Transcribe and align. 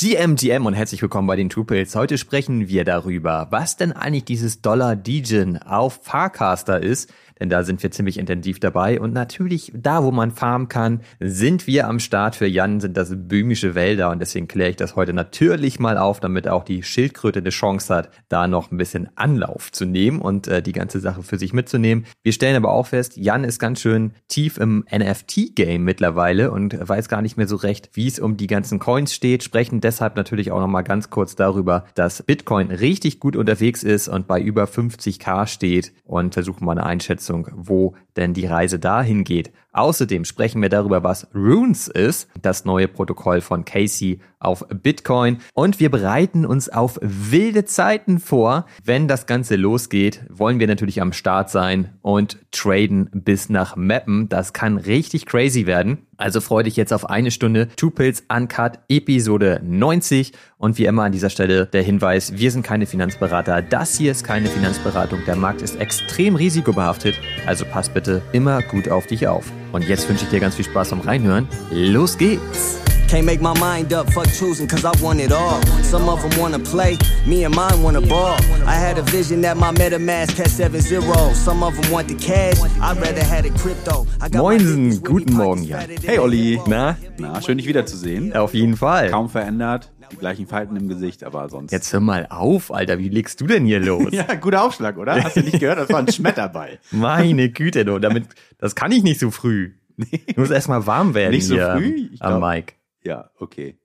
GM, 0.00 0.34
GM 0.36 0.64
und 0.64 0.72
herzlich 0.72 1.02
willkommen 1.02 1.28
bei 1.28 1.36
den 1.36 1.50
Tupils. 1.50 1.94
Heute 1.94 2.16
sprechen 2.16 2.68
wir 2.68 2.84
darüber, 2.84 3.48
was 3.50 3.76
denn 3.76 3.92
eigentlich 3.92 4.24
dieses 4.24 4.62
Dollar 4.62 4.96
Degen 4.96 5.58
auf 5.58 6.00
Farcaster 6.02 6.82
ist, 6.82 7.12
denn 7.40 7.48
da 7.48 7.64
sind 7.64 7.82
wir 7.82 7.90
ziemlich 7.90 8.18
intensiv 8.18 8.60
dabei. 8.60 9.00
Und 9.00 9.14
natürlich, 9.14 9.72
da 9.74 10.04
wo 10.04 10.10
man 10.10 10.30
farmen 10.30 10.68
kann, 10.68 11.00
sind 11.20 11.66
wir 11.66 11.88
am 11.88 11.98
Start. 11.98 12.36
Für 12.36 12.46
Jan 12.46 12.80
sind 12.80 12.96
das 12.96 13.12
böhmische 13.14 13.74
Wälder 13.74 14.10
und 14.10 14.20
deswegen 14.20 14.46
kläre 14.46 14.70
ich 14.70 14.76
das 14.76 14.94
heute 14.94 15.14
natürlich 15.14 15.80
mal 15.80 15.96
auf, 15.96 16.20
damit 16.20 16.46
auch 16.48 16.64
die 16.64 16.82
Schildkröte 16.82 17.40
eine 17.40 17.50
Chance 17.50 17.94
hat, 17.94 18.10
da 18.28 18.46
noch 18.46 18.70
ein 18.70 18.76
bisschen 18.76 19.08
Anlauf 19.16 19.72
zu 19.72 19.86
nehmen 19.86 20.20
und 20.20 20.48
äh, 20.48 20.62
die 20.62 20.72
ganze 20.72 21.00
Sache 21.00 21.22
für 21.22 21.38
sich 21.38 21.54
mitzunehmen. 21.54 22.04
Wir 22.22 22.32
stellen 22.32 22.56
aber 22.56 22.72
auch 22.72 22.88
fest, 22.88 23.16
Jan 23.16 23.44
ist 23.44 23.58
ganz 23.58 23.80
schön 23.80 24.12
tief 24.28 24.58
im 24.58 24.84
NFT-Game 24.90 25.82
mittlerweile 25.82 26.50
und 26.50 26.76
weiß 26.78 27.08
gar 27.08 27.22
nicht 27.22 27.38
mehr 27.38 27.48
so 27.48 27.56
recht, 27.56 27.90
wie 27.94 28.06
es 28.06 28.18
um 28.18 28.36
die 28.36 28.46
ganzen 28.46 28.78
Coins 28.78 29.14
steht, 29.14 29.42
sprechen 29.42 29.80
deshalb 29.90 30.14
natürlich 30.14 30.52
auch 30.52 30.60
noch 30.60 30.68
mal 30.68 30.82
ganz 30.82 31.10
kurz 31.10 31.34
darüber, 31.34 31.84
dass 31.96 32.22
Bitcoin 32.22 32.70
richtig 32.70 33.18
gut 33.18 33.34
unterwegs 33.34 33.82
ist 33.82 34.06
und 34.06 34.28
bei 34.28 34.40
über 34.40 34.64
50k 34.64 35.48
steht 35.48 35.92
und 36.04 36.32
versuchen 36.34 36.64
mal 36.64 36.72
eine 36.72 36.86
Einschätzung, 36.86 37.48
wo 37.52 37.96
denn 38.16 38.32
die 38.32 38.46
Reise 38.46 38.78
dahin 38.78 39.24
geht. 39.24 39.50
Außerdem 39.72 40.24
sprechen 40.24 40.60
wir 40.62 40.68
darüber, 40.68 41.02
was 41.04 41.28
Runes 41.34 41.88
ist, 41.88 42.28
das 42.42 42.64
neue 42.64 42.88
Protokoll 42.88 43.40
von 43.40 43.64
Casey 43.64 44.20
auf 44.40 44.64
Bitcoin. 44.68 45.38
Und 45.54 45.78
wir 45.80 45.90
bereiten 45.90 46.44
uns 46.46 46.68
auf 46.68 46.98
wilde 47.02 47.64
Zeiten 47.66 48.18
vor. 48.18 48.66
Wenn 48.84 49.06
das 49.06 49.26
Ganze 49.26 49.56
losgeht, 49.56 50.24
wollen 50.28 50.58
wir 50.58 50.66
natürlich 50.66 51.00
am 51.00 51.12
Start 51.12 51.50
sein 51.50 51.98
und 52.02 52.38
traden 52.50 53.10
bis 53.12 53.48
nach 53.48 53.76
Mappen. 53.76 54.28
Das 54.28 54.52
kann 54.52 54.78
richtig 54.78 55.26
crazy 55.26 55.66
werden. 55.66 56.06
Also 56.16 56.40
freue 56.40 56.64
dich 56.64 56.76
jetzt 56.76 56.92
auf 56.92 57.08
eine 57.08 57.30
Stunde 57.30 57.68
Two 57.76 57.90
Pills 57.90 58.24
Uncut 58.28 58.80
Episode 58.88 59.60
90. 59.62 60.32
Und 60.60 60.76
wie 60.76 60.84
immer 60.84 61.04
an 61.04 61.12
dieser 61.12 61.30
Stelle 61.30 61.64
der 61.64 61.82
Hinweis, 61.82 62.34
wir 62.36 62.50
sind 62.50 62.62
keine 62.62 62.84
Finanzberater. 62.84 63.62
Das 63.62 63.96
hier 63.96 64.12
ist 64.12 64.24
keine 64.24 64.46
Finanzberatung. 64.46 65.20
Der 65.26 65.34
Markt 65.34 65.62
ist 65.62 65.80
extrem 65.80 66.36
risikobehaftet. 66.36 67.18
Also 67.46 67.64
pass 67.64 67.88
bitte 67.88 68.20
immer 68.32 68.60
gut 68.60 68.90
auf 68.90 69.06
dich 69.06 69.26
auf. 69.26 69.50
Und 69.72 69.88
jetzt 69.88 70.06
wünsche 70.06 70.24
ich 70.24 70.30
dir 70.30 70.38
ganz 70.38 70.56
viel 70.56 70.66
Spaß 70.66 70.90
beim 70.90 71.00
Reinhören. 71.00 71.48
Los 71.70 72.18
geht's! 72.18 72.78
Can't 73.08 73.24
make 73.24 73.40
my 73.40 73.54
mind 73.58 73.92
up, 73.94 74.12
fuck 74.12 74.26
choosing, 74.38 74.68
cause 74.68 74.84
I 74.84 74.92
want 75.02 75.20
it 75.20 75.32
all. 75.32 75.60
Some 75.82 76.08
of 76.08 76.20
them 76.20 76.38
wanna 76.38 76.58
play, 76.58 76.96
me 77.26 77.44
and 77.44 77.56
mine 77.56 77.82
wanna 77.82 78.02
ball. 78.02 78.36
I 78.66 78.74
had 78.74 78.98
a 78.98 79.02
vision 79.10 79.42
that 79.42 79.56
my 79.56 79.72
MetaMask 79.72 80.36
had 80.36 80.48
7 80.48 80.80
0. 80.80 81.02
Some 81.34 81.64
of 81.64 81.74
them 81.74 81.90
want 81.90 82.06
the 82.06 82.14
cash, 82.14 82.60
I'd 82.80 83.00
rather 83.00 83.24
had 83.24 83.46
it 83.46 83.54
crypto. 83.54 84.06
Moinsen, 84.32 85.02
guten 85.02 85.34
Morgen, 85.34 85.64
Jan. 85.64 85.88
Hey 86.04 86.18
Olli. 86.18 86.60
Na? 86.68 86.96
Na, 87.18 87.40
schön 87.42 87.58
dich 87.58 87.66
wiederzusehen. 87.66 88.32
Auf 88.36 88.54
jeden 88.54 88.76
Fall. 88.76 89.10
Kaum 89.10 89.28
verändert, 89.28 89.90
die 90.10 90.16
gleichen 90.16 90.46
Falten 90.46 90.76
im 90.76 90.88
Gesicht, 90.88 91.24
aber 91.24 91.48
sonst. 91.48 91.72
Jetzt 91.72 91.92
hör 91.92 92.00
mal 92.00 92.26
auf, 92.30 92.72
Alter, 92.72 92.98
wie 92.98 93.08
legst 93.08 93.40
du 93.40 93.46
denn 93.46 93.64
hier 93.64 93.80
los? 93.80 94.08
ja, 94.12 94.34
guter 94.34 94.64
Aufschlag, 94.64 94.98
oder? 94.98 95.22
Hast 95.22 95.36
du 95.36 95.40
nicht 95.40 95.60
gehört? 95.60 95.78
Das 95.78 95.88
war 95.90 96.00
ein 96.00 96.10
Schmetterball. 96.10 96.78
Meine 96.90 97.50
Güte, 97.50 97.84
du, 97.84 97.98
damit, 97.98 98.26
das 98.58 98.74
kann 98.74 98.92
ich 98.92 99.02
nicht 99.02 99.20
so 99.20 99.30
früh. 99.30 99.74
Nee. 99.96 100.22
Du 100.34 100.40
musst 100.40 100.52
erstmal 100.52 100.86
warm 100.86 101.14
werden 101.14 101.32
nicht 101.32 101.46
so 101.46 101.56
früh? 101.56 102.10
Ich 102.12 102.22
am 102.22 102.38
glaub, 102.38 102.50
Mike. 102.50 102.74
Ja, 103.02 103.30
okay. 103.38 103.78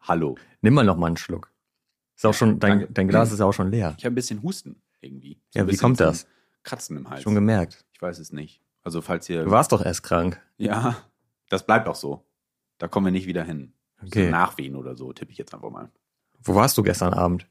Hallo. 0.00 0.36
Nimm 0.60 0.74
mal 0.74 0.84
noch 0.84 0.96
mal 0.96 1.06
einen 1.06 1.16
Schluck. 1.16 1.50
Ist 2.16 2.26
auch 2.26 2.34
schon, 2.34 2.58
dein, 2.58 2.86
dein 2.90 3.08
Glas 3.08 3.32
ist 3.32 3.40
auch 3.40 3.52
schon 3.52 3.70
leer. 3.70 3.94
Ich 3.98 4.04
habe 4.04 4.12
ein 4.12 4.14
bisschen 4.14 4.42
Husten 4.42 4.82
irgendwie. 5.00 5.40
So 5.50 5.60
ja, 5.60 5.68
wie 5.68 5.76
kommt 5.76 6.00
das? 6.00 6.26
Kratzen 6.62 6.96
im 6.96 7.10
Hals. 7.10 7.22
Schon 7.22 7.34
gemerkt. 7.34 7.84
Ich 7.92 8.00
weiß 8.00 8.18
es 8.18 8.32
nicht. 8.32 8.62
Also 8.84 9.00
falls 9.00 9.28
ihr. 9.28 9.44
Du 9.44 9.50
warst 9.50 9.72
doch 9.72 9.84
erst 9.84 10.02
krank. 10.02 10.40
Ja, 10.56 10.96
das 11.48 11.66
bleibt 11.66 11.88
auch 11.88 11.94
so. 11.94 12.24
Da 12.78 12.88
kommen 12.88 13.06
wir 13.06 13.12
nicht 13.12 13.26
wieder 13.26 13.44
hin. 13.44 13.72
Okay. 14.06 14.26
So 14.26 14.30
Nachwehen 14.30 14.76
oder 14.76 14.96
so, 14.96 15.12
tippe 15.12 15.32
ich 15.32 15.38
jetzt 15.38 15.54
einfach 15.54 15.70
mal. 15.70 15.90
Wo 16.42 16.54
warst 16.54 16.76
du 16.76 16.82
gestern 16.82 17.14
Abend? 17.14 17.46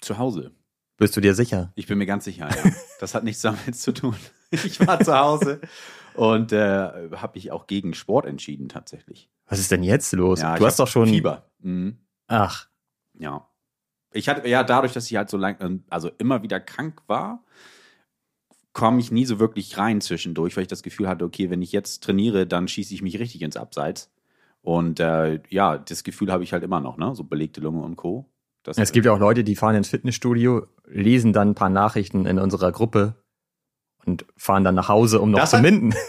Zu 0.00 0.18
Hause. 0.18 0.52
Bist 0.96 1.16
du 1.16 1.20
dir 1.20 1.34
sicher? 1.34 1.72
Ich 1.74 1.86
bin 1.86 1.98
mir 1.98 2.06
ganz 2.06 2.24
sicher, 2.24 2.48
ja. 2.48 2.70
Das 3.00 3.14
hat 3.14 3.24
nichts 3.24 3.42
damit 3.42 3.76
zu 3.76 3.92
tun. 3.92 4.16
Ich 4.52 4.86
war 4.86 5.00
zu 5.00 5.18
Hause 5.18 5.62
und 6.14 6.52
äh, 6.52 7.08
habe 7.16 7.32
mich 7.36 7.50
auch 7.50 7.66
gegen 7.66 7.94
Sport 7.94 8.26
entschieden 8.26 8.68
tatsächlich. 8.68 9.30
Was 9.46 9.60
ist 9.60 9.70
denn 9.70 9.82
jetzt 9.82 10.12
los? 10.12 10.42
Ja, 10.42 10.56
du 10.58 10.66
hast 10.66 10.78
doch 10.78 10.86
schon 10.88 11.08
Fieber. 11.08 11.50
Mhm. 11.60 11.96
Ach. 12.26 12.68
Ja. 13.18 13.48
Ich 14.12 14.28
hatte 14.28 14.46
ja 14.46 14.62
dadurch, 14.62 14.92
dass 14.92 15.10
ich 15.10 15.16
halt 15.16 15.30
so 15.30 15.38
lang, 15.38 15.82
also 15.88 16.10
immer 16.18 16.42
wieder 16.42 16.60
krank 16.60 17.00
war, 17.06 17.42
komme 18.74 19.00
ich 19.00 19.10
nie 19.10 19.24
so 19.24 19.40
wirklich 19.40 19.78
rein 19.78 20.02
zwischendurch, 20.02 20.54
weil 20.54 20.64
ich 20.64 20.68
das 20.68 20.82
Gefühl 20.82 21.08
hatte, 21.08 21.24
okay, 21.24 21.48
wenn 21.48 21.62
ich 21.62 21.72
jetzt 21.72 22.04
trainiere, 22.04 22.46
dann 22.46 22.68
schieße 22.68 22.92
ich 22.92 23.00
mich 23.00 23.18
richtig 23.18 23.40
ins 23.40 23.56
Abseits. 23.56 24.11
Und 24.62 25.00
äh, 25.00 25.40
ja, 25.48 25.76
das 25.76 26.04
Gefühl 26.04 26.32
habe 26.32 26.44
ich 26.44 26.52
halt 26.52 26.62
immer 26.62 26.80
noch, 26.80 26.96
ne? 26.96 27.14
So 27.14 27.24
belegte 27.24 27.60
Lunge 27.60 27.82
und 27.82 27.96
Co. 27.96 28.32
Das, 28.62 28.78
es 28.78 28.92
gibt 28.92 29.06
ja 29.06 29.12
auch 29.12 29.18
Leute, 29.18 29.42
die 29.42 29.56
fahren 29.56 29.74
ins 29.74 29.88
Fitnessstudio, 29.88 30.66
lesen 30.86 31.32
dann 31.32 31.50
ein 31.50 31.54
paar 31.54 31.68
Nachrichten 31.68 32.26
in 32.26 32.38
unserer 32.38 32.70
Gruppe 32.70 33.16
und 34.04 34.24
fahren 34.36 34.62
dann 34.62 34.76
nach 34.76 34.88
Hause, 34.88 35.20
um 35.20 35.32
noch 35.32 35.40
das 35.40 35.50
zu 35.50 35.58
minden. 35.58 35.94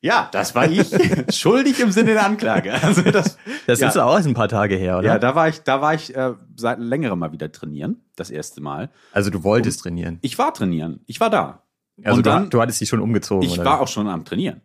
Ja, 0.00 0.28
das 0.30 0.54
war 0.54 0.70
ich. 0.70 0.88
Schuldig 1.36 1.80
im 1.80 1.90
Sinne 1.90 2.12
der 2.12 2.24
Anklage. 2.24 2.72
Also 2.72 3.02
das, 3.02 3.36
das 3.66 3.80
ja. 3.80 3.88
ist 3.88 3.96
auch 3.96 4.16
ein 4.16 4.34
paar 4.34 4.48
Tage 4.48 4.76
her, 4.76 4.98
oder? 4.98 5.08
Ja, 5.08 5.18
da 5.18 5.34
war 5.34 5.48
ich, 5.48 5.62
da 5.62 5.80
war 5.80 5.94
ich 5.94 6.14
äh, 6.14 6.34
seit 6.56 6.78
längerem 6.78 7.18
mal 7.18 7.32
wieder 7.32 7.50
trainieren, 7.50 8.04
das 8.14 8.30
erste 8.30 8.60
Mal. 8.60 8.90
Also 9.12 9.30
du 9.30 9.42
wolltest 9.42 9.78
Und 9.78 9.82
trainieren? 9.82 10.18
Ich 10.22 10.38
war 10.38 10.54
trainieren. 10.54 11.00
Ich 11.06 11.18
war 11.18 11.30
da. 11.30 11.64
Also 12.04 12.22
dann, 12.22 12.44
du, 12.44 12.50
du 12.50 12.60
hattest 12.60 12.80
dich 12.80 12.88
schon 12.88 13.00
umgezogen. 13.00 13.42
Ich 13.42 13.54
oder? 13.54 13.64
war 13.64 13.80
auch 13.80 13.88
schon 13.88 14.06
am 14.06 14.24
Trainieren. 14.24 14.60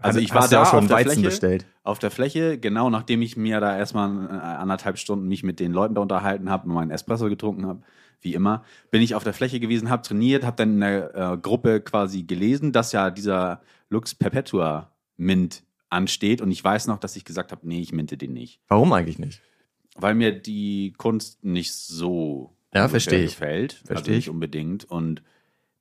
Also 0.00 0.18
ich 0.18 0.34
war 0.34 0.48
da 0.48 0.66
schon 0.66 0.80
auf 0.80 0.86
der 0.86 0.96
Weizen 0.96 1.10
Fläche, 1.12 1.28
bestellt. 1.28 1.66
Auf 1.82 1.98
der 1.98 2.10
Fläche, 2.10 2.58
genau 2.58 2.90
nachdem 2.90 3.22
ich 3.22 3.36
mir 3.36 3.60
da 3.60 3.76
erstmal 3.76 4.28
anderthalb 4.40 4.98
Stunden 4.98 5.26
mich 5.28 5.42
mit 5.42 5.60
den 5.60 5.72
Leuten 5.72 5.94
da 5.94 6.00
unterhalten 6.02 6.50
habe 6.50 6.68
und 6.68 6.74
meinen 6.74 6.90
Espresso 6.90 7.28
getrunken 7.28 7.66
habe, 7.66 7.82
wie 8.20 8.34
immer, 8.34 8.64
bin 8.90 9.02
ich 9.02 9.14
auf 9.14 9.24
der 9.24 9.32
Fläche 9.32 9.60
gewesen, 9.60 9.90
habe 9.90 10.02
trainiert, 10.02 10.44
habe 10.44 10.56
dann 10.56 10.74
in 10.74 10.80
der 10.80 11.14
äh, 11.14 11.36
Gruppe 11.38 11.80
quasi 11.80 12.22
gelesen, 12.22 12.72
dass 12.72 12.92
ja 12.92 13.10
dieser 13.10 13.60
Lux 13.88 14.14
Perpetua 14.14 14.90
Mint 15.16 15.62
ansteht 15.88 16.40
und 16.40 16.50
ich 16.50 16.62
weiß 16.62 16.88
noch, 16.88 16.98
dass 16.98 17.16
ich 17.16 17.24
gesagt 17.24 17.52
habe, 17.52 17.66
nee, 17.66 17.80
ich 17.80 17.92
minte 17.92 18.16
den 18.16 18.32
nicht. 18.32 18.60
Warum 18.68 18.92
eigentlich 18.92 19.18
nicht? 19.18 19.40
Weil 19.94 20.14
mir 20.14 20.32
die 20.32 20.92
Kunst 20.96 21.44
nicht 21.44 21.72
so 21.74 22.56
ja, 22.74 22.88
verstehe 22.88 23.24
ich. 23.24 23.32
gefällt, 23.32 23.72
verstehe 23.72 23.96
also 23.96 24.10
nicht 24.12 24.30
unbedingt 24.30 24.84
und 24.84 25.22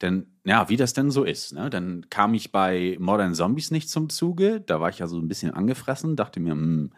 denn, 0.01 0.27
ja, 0.45 0.69
wie 0.69 0.77
das 0.77 0.93
denn 0.93 1.11
so 1.11 1.23
ist, 1.23 1.53
ne? 1.53 1.69
Dann 1.69 2.07
kam 2.09 2.33
ich 2.33 2.51
bei 2.51 2.97
Modern 2.99 3.33
Zombies 3.33 3.71
nicht 3.71 3.89
zum 3.89 4.09
Zuge. 4.09 4.61
Da 4.61 4.81
war 4.81 4.89
ich 4.89 4.99
ja 4.99 5.07
so 5.07 5.17
ein 5.17 5.27
bisschen 5.27 5.53
angefressen, 5.53 6.15
dachte 6.15 6.39
mir, 6.39 6.51
hm, 6.51 6.91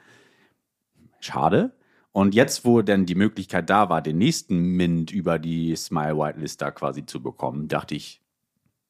schade. 1.19 1.74
Und 2.12 2.34
jetzt, 2.34 2.66
wo 2.66 2.81
denn 2.81 3.06
die 3.06 3.16
Möglichkeit 3.16 3.69
da 3.69 3.90
war, 3.90 4.02
den 4.02 4.18
nächsten 4.18 4.58
Mint 4.58 5.12
über 5.12 5.38
die 5.40 5.75
Smile 5.75 6.18
Whitelist 6.18 6.62
da 6.62 6.72
quasi 6.72 7.06
zu 7.06 7.22
bekommen, 7.22 7.68
dachte 7.68 7.96
ich, 7.96 8.22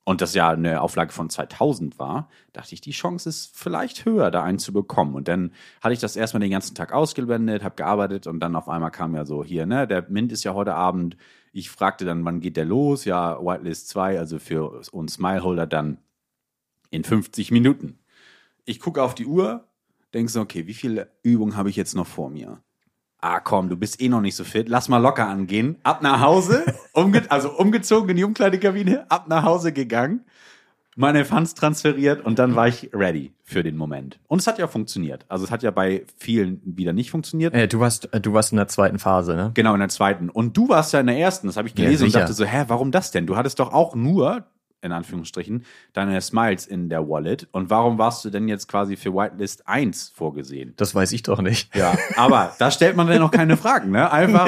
und 0.05 0.21
das 0.21 0.33
ja 0.33 0.49
eine 0.49 0.79
Auflage 0.79 1.11
von 1.11 1.29
2000 1.29 1.99
war, 1.99 2.29
dachte 2.53 2.73
ich, 2.73 2.79
die 2.79 2.91
Chance 2.91 3.27
ist 3.27 3.57
vielleicht 3.57 4.05
höher, 4.05 4.31
da 4.31 4.41
einen 4.41 4.57
zu 4.59 4.71
bekommen. 4.71 5.15
Und 5.15 5.27
dann 5.27 5.51
hatte 5.81 5.91
ich 5.93 5.99
das 5.99 6.15
erstmal 6.15 6.39
den 6.39 6.51
ganzen 6.51 6.75
Tag 6.75 6.93
ausgeblendet, 6.93 7.61
habe 7.61 7.75
gearbeitet 7.75 8.25
und 8.25 8.39
dann 8.39 8.55
auf 8.55 8.69
einmal 8.69 8.91
kam 8.91 9.13
ja 9.15 9.25
so 9.25 9.43
hier, 9.43 9.65
ne, 9.65 9.85
der 9.85 10.05
Mint 10.09 10.31
ist 10.31 10.45
ja 10.45 10.53
heute 10.53 10.75
Abend. 10.75 11.17
Ich 11.57 11.71
fragte 11.71 12.05
dann, 12.05 12.23
wann 12.23 12.39
geht 12.39 12.55
der 12.55 12.65
los? 12.65 13.03
Ja, 13.05 13.39
Whitelist 13.39 13.89
2, 13.89 14.19
also 14.19 14.37
für 14.37 14.83
uns 14.91 15.13
Smileholder 15.13 15.65
dann 15.65 15.97
in 16.91 17.03
50 17.03 17.49
Minuten. 17.49 17.97
Ich 18.65 18.79
gucke 18.79 19.01
auf 19.01 19.15
die 19.15 19.25
Uhr, 19.25 19.67
denke 20.13 20.31
so, 20.31 20.39
okay, 20.39 20.67
wie 20.67 20.75
viele 20.75 21.09
Übungen 21.23 21.57
habe 21.57 21.71
ich 21.71 21.75
jetzt 21.75 21.95
noch 21.95 22.05
vor 22.05 22.29
mir? 22.29 22.61
ah 23.19 23.39
komm, 23.39 23.69
du 23.69 23.75
bist 23.75 24.01
eh 24.01 24.09
noch 24.09 24.21
nicht 24.21 24.35
so 24.35 24.43
fit, 24.43 24.69
lass 24.69 24.89
mal 24.89 24.99
locker 24.99 25.27
angehen. 25.27 25.77
Ab 25.83 26.01
nach 26.01 26.21
Hause, 26.21 26.63
umge 26.93 27.23
also 27.29 27.51
umgezogen 27.51 28.09
in 28.09 28.17
die 28.17 28.23
Umkleidekabine, 28.23 29.09
ab 29.09 29.27
nach 29.27 29.43
Hause 29.43 29.73
gegangen, 29.73 30.25
meine 30.97 31.25
Funds 31.25 31.53
transferiert 31.53 32.25
und 32.25 32.39
dann 32.39 32.55
war 32.55 32.67
ich 32.67 32.89
ready 32.93 33.31
für 33.43 33.63
den 33.63 33.77
Moment. 33.77 34.19
Und 34.27 34.39
es 34.39 34.47
hat 34.47 34.57
ja 34.57 34.67
funktioniert. 34.67 35.25
Also 35.29 35.45
es 35.45 35.51
hat 35.51 35.63
ja 35.63 35.71
bei 35.71 36.03
vielen 36.17 36.59
wieder 36.65 36.91
nicht 36.91 37.11
funktioniert. 37.11 37.53
Äh, 37.53 37.67
du 37.67 37.79
warst, 37.79 38.13
äh, 38.13 38.19
du 38.19 38.33
warst 38.33 38.51
in 38.51 38.57
der 38.57 38.67
zweiten 38.67 38.97
Phase, 38.97 39.35
ne? 39.35 39.51
Genau, 39.53 39.73
in 39.73 39.79
der 39.79 39.89
zweiten. 39.89 40.29
Und 40.29 40.57
du 40.57 40.69
warst 40.69 40.93
ja 40.93 40.99
in 40.99 41.07
der 41.07 41.17
ersten, 41.17 41.47
das 41.47 41.55
habe 41.55 41.67
ich 41.67 41.75
gelesen 41.75 42.03
ja, 42.03 42.07
und 42.07 42.15
dachte 42.15 42.33
so, 42.33 42.45
hä, 42.45 42.65
warum 42.67 42.91
das 42.91 43.11
denn? 43.11 43.27
Du 43.27 43.37
hattest 43.37 43.59
doch 43.59 43.71
auch 43.71 43.95
nur 43.95 44.45
in 44.81 44.91
Anführungsstrichen, 44.91 45.65
deine 45.93 46.21
Smiles 46.21 46.67
in 46.67 46.89
der 46.89 47.07
Wallet. 47.09 47.47
Und 47.51 47.69
warum 47.69 47.97
warst 47.97 48.23
du 48.25 48.29
denn 48.29 48.47
jetzt 48.47 48.67
quasi 48.67 48.95
für 48.95 49.13
Whitelist 49.13 49.67
1 49.67 50.13
vorgesehen? 50.15 50.73
Das 50.77 50.93
weiß 50.93 51.11
ich 51.13 51.23
doch 51.23 51.41
nicht. 51.41 51.75
Ja, 51.75 51.97
aber 52.15 52.55
da 52.59 52.69
stellt 52.71 52.95
man 52.95 53.07
dann 53.07 53.19
noch 53.19 53.31
keine 53.31 53.57
Fragen, 53.57 53.91
ne? 53.91 54.11
Einfach. 54.17 54.47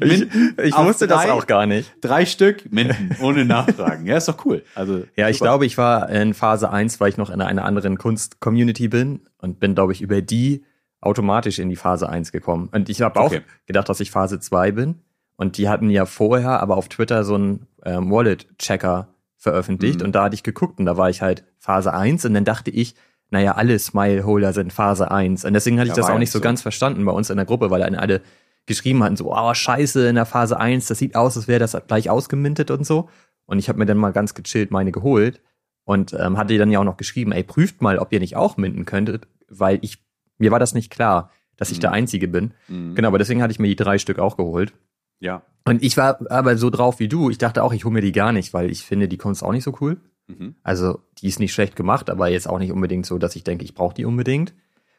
Ich, 0.00 0.26
ich 0.62 0.76
wusste 0.76 1.06
drei, 1.06 1.26
das 1.26 1.30
auch 1.30 1.46
gar 1.46 1.66
nicht. 1.66 1.92
Drei 2.00 2.26
Stück 2.26 2.70
Minden, 2.72 3.16
ohne 3.20 3.44
Nachfragen. 3.44 4.06
Ja, 4.06 4.16
ist 4.16 4.28
doch 4.28 4.44
cool. 4.44 4.62
Also, 4.74 5.04
ja, 5.16 5.28
ich 5.28 5.38
glaube, 5.38 5.66
ich 5.66 5.78
war 5.78 6.08
in 6.08 6.34
Phase 6.34 6.70
1, 6.70 7.00
weil 7.00 7.10
ich 7.10 7.16
noch 7.16 7.30
in 7.30 7.40
einer 7.40 7.64
anderen 7.64 7.98
Kunst-Community 7.98 8.88
bin 8.88 9.20
und 9.38 9.60
bin, 9.60 9.74
glaube 9.74 9.92
ich, 9.92 10.00
über 10.00 10.22
die 10.22 10.64
automatisch 11.00 11.58
in 11.58 11.68
die 11.68 11.76
Phase 11.76 12.08
1 12.08 12.32
gekommen. 12.32 12.68
Und 12.72 12.88
ich 12.88 13.02
habe 13.02 13.20
auch 13.20 13.26
okay. 13.26 13.42
gedacht, 13.66 13.88
dass 13.88 14.00
ich 14.00 14.10
Phase 14.10 14.40
2 14.40 14.72
bin. 14.72 14.96
Und 15.36 15.56
die 15.56 15.68
hatten 15.68 15.88
ja 15.90 16.04
vorher 16.04 16.60
aber 16.60 16.76
auf 16.76 16.88
Twitter 16.88 17.22
so 17.24 17.36
einen 17.36 17.66
ähm, 17.84 18.10
Wallet-Checker 18.10 19.08
veröffentlicht 19.36 20.00
mhm. 20.00 20.06
und 20.06 20.14
da 20.16 20.24
hatte 20.24 20.34
ich 20.34 20.42
geguckt 20.42 20.80
und 20.80 20.86
da 20.86 20.96
war 20.96 21.10
ich 21.10 21.22
halt 21.22 21.44
Phase 21.58 21.94
1 21.94 22.24
und 22.24 22.34
dann 22.34 22.44
dachte 22.44 22.72
ich, 22.72 22.96
naja, 23.30 23.52
alle 23.52 23.78
Smile-Holder 23.78 24.52
sind 24.52 24.72
Phase 24.72 25.10
1. 25.10 25.44
Und 25.44 25.52
deswegen 25.52 25.78
hatte 25.78 25.88
Ja, 25.88 25.92
ich 25.92 25.96
das 25.96 26.10
auch 26.10 26.18
nicht 26.18 26.30
so 26.30 26.38
so. 26.38 26.42
ganz 26.42 26.62
verstanden 26.62 27.04
bei 27.04 27.12
uns 27.12 27.30
in 27.30 27.36
der 27.36 27.46
Gruppe, 27.46 27.70
weil 27.70 27.80
dann 27.80 27.94
alle 27.94 28.22
geschrieben 28.68 29.02
hatten, 29.02 29.16
so, 29.16 29.34
oh, 29.34 29.52
scheiße, 29.54 30.08
in 30.08 30.14
der 30.14 30.26
Phase 30.26 30.58
1, 30.60 30.86
das 30.86 30.98
sieht 30.98 31.16
aus, 31.16 31.36
als 31.36 31.48
wäre 31.48 31.58
das 31.58 31.76
gleich 31.88 32.08
ausgemintet 32.08 32.70
und 32.70 32.86
so. 32.86 33.08
Und 33.46 33.58
ich 33.58 33.68
habe 33.68 33.78
mir 33.78 33.86
dann 33.86 33.98
mal 33.98 34.12
ganz 34.12 34.34
gechillt 34.34 34.70
meine 34.70 34.92
geholt 34.92 35.40
und 35.84 36.12
ähm, 36.12 36.36
hatte 36.38 36.56
dann 36.58 36.70
ja 36.70 36.78
auch 36.78 36.84
noch 36.84 36.96
geschrieben, 36.98 37.32
ey, 37.32 37.42
prüft 37.42 37.82
mal, 37.82 37.98
ob 37.98 38.12
ihr 38.12 38.20
nicht 38.20 38.36
auch 38.36 38.56
minten 38.56 38.84
könntet, 38.84 39.26
weil 39.48 39.78
ich, 39.82 39.98
mir 40.38 40.50
war 40.52 40.58
das 40.60 40.74
nicht 40.74 40.90
klar, 40.90 41.30
dass 41.56 41.70
ich 41.72 41.78
Mhm. 41.78 41.82
der 41.82 41.92
Einzige 41.92 42.28
bin. 42.28 42.52
Mhm. 42.68 42.94
Genau, 42.94 43.08
aber 43.08 43.18
deswegen 43.18 43.42
hatte 43.42 43.50
ich 43.50 43.58
mir 43.58 43.68
die 43.68 43.74
drei 43.76 43.98
Stück 43.98 44.18
auch 44.20 44.36
geholt. 44.36 44.72
Ja. 45.18 45.42
Und 45.64 45.82
ich 45.82 45.96
war 45.96 46.18
aber 46.30 46.56
so 46.56 46.70
drauf 46.70 47.00
wie 47.00 47.08
du. 47.08 47.30
Ich 47.30 47.38
dachte 47.38 47.62
auch, 47.64 47.72
ich 47.72 47.84
hole 47.84 47.94
mir 47.94 48.00
die 48.00 48.12
gar 48.12 48.32
nicht, 48.32 48.54
weil 48.54 48.70
ich 48.70 48.84
finde 48.84 49.08
die 49.08 49.16
Kunst 49.18 49.42
auch 49.42 49.52
nicht 49.52 49.64
so 49.64 49.76
cool. 49.80 50.00
Mhm. 50.28 50.54
Also 50.62 51.00
die 51.18 51.26
ist 51.28 51.40
nicht 51.40 51.52
schlecht 51.52 51.74
gemacht, 51.74 52.10
aber 52.10 52.28
jetzt 52.28 52.48
auch 52.48 52.58
nicht 52.58 52.70
unbedingt 52.72 53.06
so, 53.06 53.18
dass 53.18 53.34
ich 53.34 53.44
denke, 53.44 53.64
ich 53.64 53.74
brauche 53.74 53.94
die 53.94 54.04
unbedingt. 54.04 54.54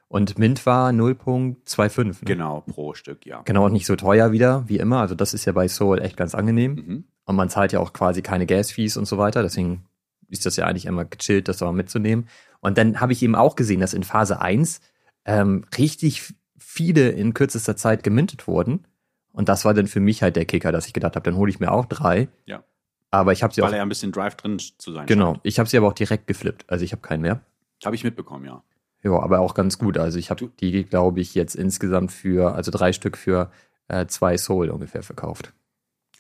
Und 0.10 0.40
Mint 0.40 0.66
war 0.66 0.90
0.25. 0.90 2.04
Ne? 2.04 2.14
Genau, 2.24 2.62
pro 2.62 2.96
Stück, 2.96 3.28
ja. 3.28 3.44
Genau, 3.46 3.66
und 3.66 3.74
nicht 3.74 3.86
so 3.86 3.96
teuer 3.96 4.32
wieder, 4.32 4.68
wie 4.68 4.78
immer. 4.78 5.00
Also 5.00 5.14
das 5.14 5.36
ist 5.36 5.46
ja 5.46 5.54
bei 5.54 5.68
Soul 5.68 6.02
echt 6.02 6.18
ganz 6.18 6.34
angenehm. 6.34 6.74
Mhm. 6.74 7.04
Und 7.26 7.36
man 7.36 7.50
zahlt 7.50 7.72
ja 7.72 7.80
auch 7.80 7.94
quasi 7.94 8.24
keine 8.24 8.48
Gas-Fees 8.48 8.98
und 8.98 9.06
so 9.06 9.20
weiter. 9.20 9.44
Deswegen 9.44 9.86
ist 10.28 10.48
das 10.48 10.56
ja 10.56 10.66
eigentlich 10.66 10.88
immer 10.88 11.06
gechillt, 11.06 11.48
das 11.48 11.58
da 11.58 11.66
mal 11.66 11.74
mitzunehmen. 11.74 12.28
Und 12.60 12.80
dann 12.80 13.00
habe 13.00 13.14
ich 13.14 13.22
eben 13.22 13.36
auch 13.36 13.56
gesehen, 13.56 13.80
dass 13.80 13.94
in 13.94 14.04
Phase 14.04 14.42
1 14.42 14.82
ähm, 15.26 15.64
richtig 15.78 16.34
viele 16.58 17.10
in 17.10 17.36
kürzester 17.36 17.76
Zeit 17.76 18.04
gemintet 18.04 18.48
wurden. 18.48 18.88
Und 19.32 19.48
das 19.48 19.64
war 19.64 19.76
dann 19.76 19.86
für 19.86 20.00
mich 20.00 20.24
halt 20.24 20.36
der 20.36 20.46
Kicker, 20.46 20.72
dass 20.72 20.88
ich 20.88 20.94
gedacht 20.94 21.16
habe, 21.16 21.24
dann 21.30 21.38
hole 21.38 21.52
ich 21.52 21.60
mir 21.60 21.72
auch 21.72 21.86
drei. 21.86 22.30
Ja. 22.48 22.64
Aber 23.12 23.32
ich 23.32 23.44
habe 23.44 23.54
sie 23.54 23.62
Weil 23.62 23.70
auch, 23.70 23.74
er 23.74 23.78
ja 23.78 23.84
ein 23.84 23.90
bisschen 23.90 24.12
Drive 24.12 24.36
drin 24.36 24.60
zu 24.60 24.92
sein 24.92 25.06
genau, 25.06 25.40
ich 25.44 25.60
habe 25.60 25.70
sie 25.70 25.78
aber 25.78 25.88
auch 25.88 25.94
direkt 25.94 26.26
geflippt. 26.28 26.66
Also 26.68 26.84
ich 26.84 26.92
habe 26.92 27.02
keinen 27.02 27.22
mehr. 27.22 27.42
Habe 27.86 27.96
ich 27.96 28.04
mitbekommen, 28.04 28.46
ja. 28.46 28.64
Ja, 29.04 29.12
aber 29.20 29.40
auch 29.40 29.54
ganz 29.54 29.78
gut. 29.78 29.98
Also 29.98 30.20
ich 30.20 30.30
habe 30.30 30.50
die, 30.60 30.84
glaube 30.84 31.22
ich, 31.22 31.36
jetzt 31.36 31.56
insgesamt 31.56 32.12
für, 32.12 32.54
also 32.56 32.72
drei 32.72 32.92
Stück 32.94 33.18
für 33.18 33.52
äh, 33.88 34.06
zwei 34.08 34.38
Soul 34.38 34.70
ungefähr 34.70 35.04
verkauft. 35.04 35.54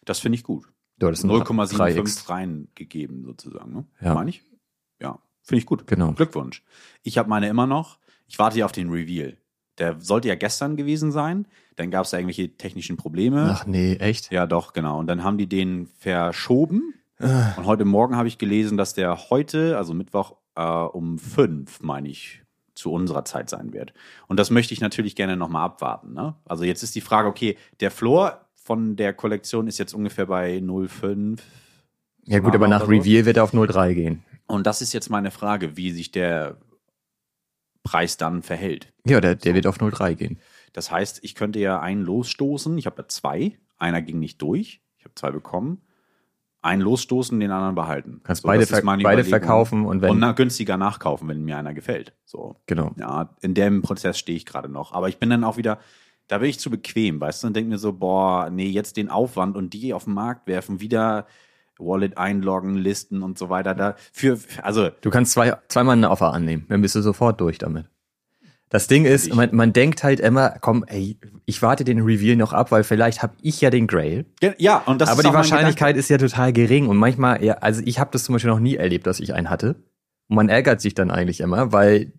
Das 0.05 0.19
finde 0.19 0.37
ich 0.37 0.43
gut. 0.43 0.65
Ja, 1.01 1.09
das 1.09 1.21
sind 1.21 1.31
3x. 1.31 1.45
0,75 1.45 2.29
reingegeben 2.29 3.23
sozusagen, 3.23 3.73
ne? 3.73 3.85
Ja. 4.01 4.13
Meine 4.13 4.29
ich? 4.29 4.43
Ja. 5.01 5.19
Finde 5.43 5.59
ich 5.59 5.65
gut. 5.65 5.87
Genau. 5.87 6.11
Glückwunsch. 6.13 6.63
Ich 7.03 7.17
habe 7.17 7.29
meine 7.29 7.47
immer 7.49 7.67
noch. 7.67 7.99
Ich 8.27 8.37
warte 8.39 8.59
ja 8.59 8.65
auf 8.65 8.71
den 8.71 8.89
Reveal. 8.89 9.37
Der 9.77 9.99
sollte 9.99 10.27
ja 10.27 10.35
gestern 10.35 10.75
gewesen 10.75 11.11
sein. 11.11 11.47
Dann 11.77 11.89
gab 11.89 12.03
es 12.05 12.11
da 12.11 12.17
irgendwelche 12.17 12.55
technischen 12.57 12.97
Probleme. 12.97 13.49
Ach 13.51 13.65
nee, 13.65 13.93
echt? 13.95 14.31
Ja, 14.31 14.45
doch, 14.45 14.73
genau. 14.73 14.99
Und 14.99 15.07
dann 15.07 15.23
haben 15.23 15.37
die 15.37 15.47
den 15.47 15.87
verschoben. 15.87 16.93
Ah, 17.17 17.53
Und 17.57 17.65
heute 17.65 17.85
Morgen 17.85 18.15
habe 18.17 18.27
ich 18.27 18.37
gelesen, 18.37 18.77
dass 18.77 18.93
der 18.93 19.29
heute, 19.29 19.77
also 19.77 19.93
Mittwoch, 19.93 20.35
äh, 20.55 20.61
um 20.63 21.17
fünf, 21.17 21.81
meine 21.81 22.09
ich, 22.09 22.43
zu 22.79 22.91
unserer 22.91 23.25
Zeit 23.25 23.49
sein 23.49 23.73
wird. 23.73 23.93
Und 24.27 24.39
das 24.39 24.49
möchte 24.49 24.73
ich 24.73 24.81
natürlich 24.81 25.15
gerne 25.15 25.35
nochmal 25.35 25.65
abwarten. 25.65 26.13
Ne? 26.13 26.35
Also 26.45 26.63
jetzt 26.63 26.81
ist 26.81 26.95
die 26.95 27.01
Frage, 27.01 27.27
okay, 27.27 27.57
der 27.81 27.91
Floor 27.91 28.45
von 28.55 28.95
der 28.95 29.13
Kollektion 29.13 29.67
ist 29.67 29.77
jetzt 29.77 29.93
ungefähr 29.93 30.25
bei 30.25 30.57
0,5. 30.57 31.39
Ja 32.25 32.39
gut, 32.39 32.55
aber 32.55 32.67
nach 32.67 32.81
so. 32.81 32.87
Reveal 32.87 33.25
wird 33.25 33.37
er 33.37 33.43
auf 33.43 33.53
0,3 33.53 33.93
gehen. 33.93 34.23
Und 34.47 34.65
das 34.65 34.81
ist 34.81 34.93
jetzt 34.93 35.09
meine 35.09 35.29
Frage, 35.29 35.75
wie 35.77 35.91
sich 35.91 36.11
der 36.11 36.57
Preis 37.83 38.17
dann 38.17 38.41
verhält. 38.41 38.93
Ja, 39.05 39.19
der, 39.19 39.35
der 39.35 39.53
wird 39.53 39.67
auf 39.67 39.77
0,3 39.77 40.15
gehen. 40.15 40.39
Das 40.73 40.89
heißt, 40.91 41.19
ich 41.23 41.35
könnte 41.35 41.59
ja 41.59 41.79
einen 41.79 42.03
losstoßen. 42.03 42.77
Ich 42.77 42.85
habe 42.85 43.01
ja 43.01 43.07
zwei. 43.07 43.57
Einer 43.77 44.01
ging 44.01 44.19
nicht 44.19 44.41
durch. 44.41 44.81
Ich 44.97 45.05
habe 45.05 45.15
zwei 45.15 45.31
bekommen. 45.31 45.81
Einen 46.61 46.81
losstoßen, 46.81 47.39
den 47.39 47.51
anderen 47.51 47.75
behalten. 47.75 48.19
Kannst 48.23 48.41
So, 48.41 48.47
beide, 48.47 48.65
ver 48.65 48.81
beide 48.81 49.01
Überlegung. 49.01 49.29
verkaufen 49.29 49.85
und 49.85 50.01
wenn. 50.01 50.11
und 50.11 50.19
na, 50.19 50.33
günstiger 50.33 50.75
nachkaufen, 50.75 51.27
wenn 51.29 51.43
mir 51.45 51.57
einer 51.57 51.73
gefällt. 51.73 52.13
So, 52.25 52.57
genau. 52.65 52.91
ja, 52.99 53.29
in 53.41 53.53
dem 53.53 53.81
Prozess 53.81 54.19
stehe 54.19 54.35
ich 54.35 54.45
gerade 54.45 54.67
noch. 54.67 54.91
Aber 54.91 55.07
ich 55.07 55.19
bin 55.19 55.29
dann 55.29 55.45
auch 55.45 55.55
wieder, 55.55 55.79
da 56.27 56.39
bin 56.39 56.49
ich 56.49 56.59
zu 56.59 56.69
bequem, 56.69 57.21
weißt 57.21 57.43
du, 57.43 57.47
und 57.47 57.55
denke 57.55 57.69
mir 57.69 57.77
so, 57.77 57.93
boah, 57.93 58.49
nee, 58.49 58.67
jetzt 58.67 58.97
den 58.97 59.09
Aufwand 59.09 59.55
und 59.55 59.73
die 59.73 59.93
auf 59.93 60.03
den 60.03 60.13
Markt 60.13 60.47
werfen, 60.47 60.81
wieder 60.81 61.27
Wallet 61.79 62.17
einloggen, 62.17 62.75
Listen 62.75 63.23
und 63.23 63.37
so 63.39 63.49
weiter. 63.49 63.73
Da 63.73 63.95
für, 64.11 64.37
also 64.61 64.89
Du 64.99 65.09
kannst 65.11 65.31
zwei, 65.31 65.55
zweimal 65.69 65.93
einen 65.93 66.05
Offer 66.05 66.33
annehmen, 66.33 66.65
dann 66.67 66.81
bist 66.81 66.93
du 66.95 67.01
sofort 67.01 67.39
durch 67.39 67.57
damit. 67.57 67.85
Das 68.69 68.85
Ding 68.85 69.05
ist, 69.05 69.33
man, 69.33 69.49
man 69.53 69.73
denkt 69.73 70.03
halt 70.03 70.19
immer, 70.19 70.51
komm, 70.61 70.85
ey, 70.87 71.17
ich 71.45 71.61
warte 71.63 71.83
den 71.83 72.01
Reveal 72.01 72.35
noch 72.35 72.53
ab, 72.53 72.71
weil 72.71 72.83
vielleicht 72.83 73.23
habe 73.23 73.33
ich 73.41 73.59
ja 73.61 73.71
den 73.71 73.87
Grail. 73.87 74.25
ja, 74.59 74.77
und 74.85 75.01
das 75.01 75.09
aber 75.09 75.21
ist 75.21 75.27
die 75.27 75.33
Wahrscheinlichkeit 75.33 75.97
ist 75.97 76.09
ja 76.09 76.19
total 76.19 76.53
gering 76.53 76.87
und 76.87 76.97
manchmal, 76.97 77.43
ja, 77.43 77.55
also 77.55 77.81
ich 77.83 77.99
habe 77.99 78.11
das 78.11 78.23
zum 78.25 78.33
Beispiel 78.33 78.51
noch 78.51 78.59
nie 78.59 78.75
erlebt, 78.75 79.07
dass 79.07 79.19
ich 79.19 79.33
einen 79.33 79.49
hatte. 79.49 79.75
Und 80.27 80.35
man 80.35 80.49
ärgert 80.49 80.81
sich 80.81 80.93
dann 80.93 81.09
eigentlich 81.09 81.41
immer, 81.41 81.71
weil, 81.71 82.13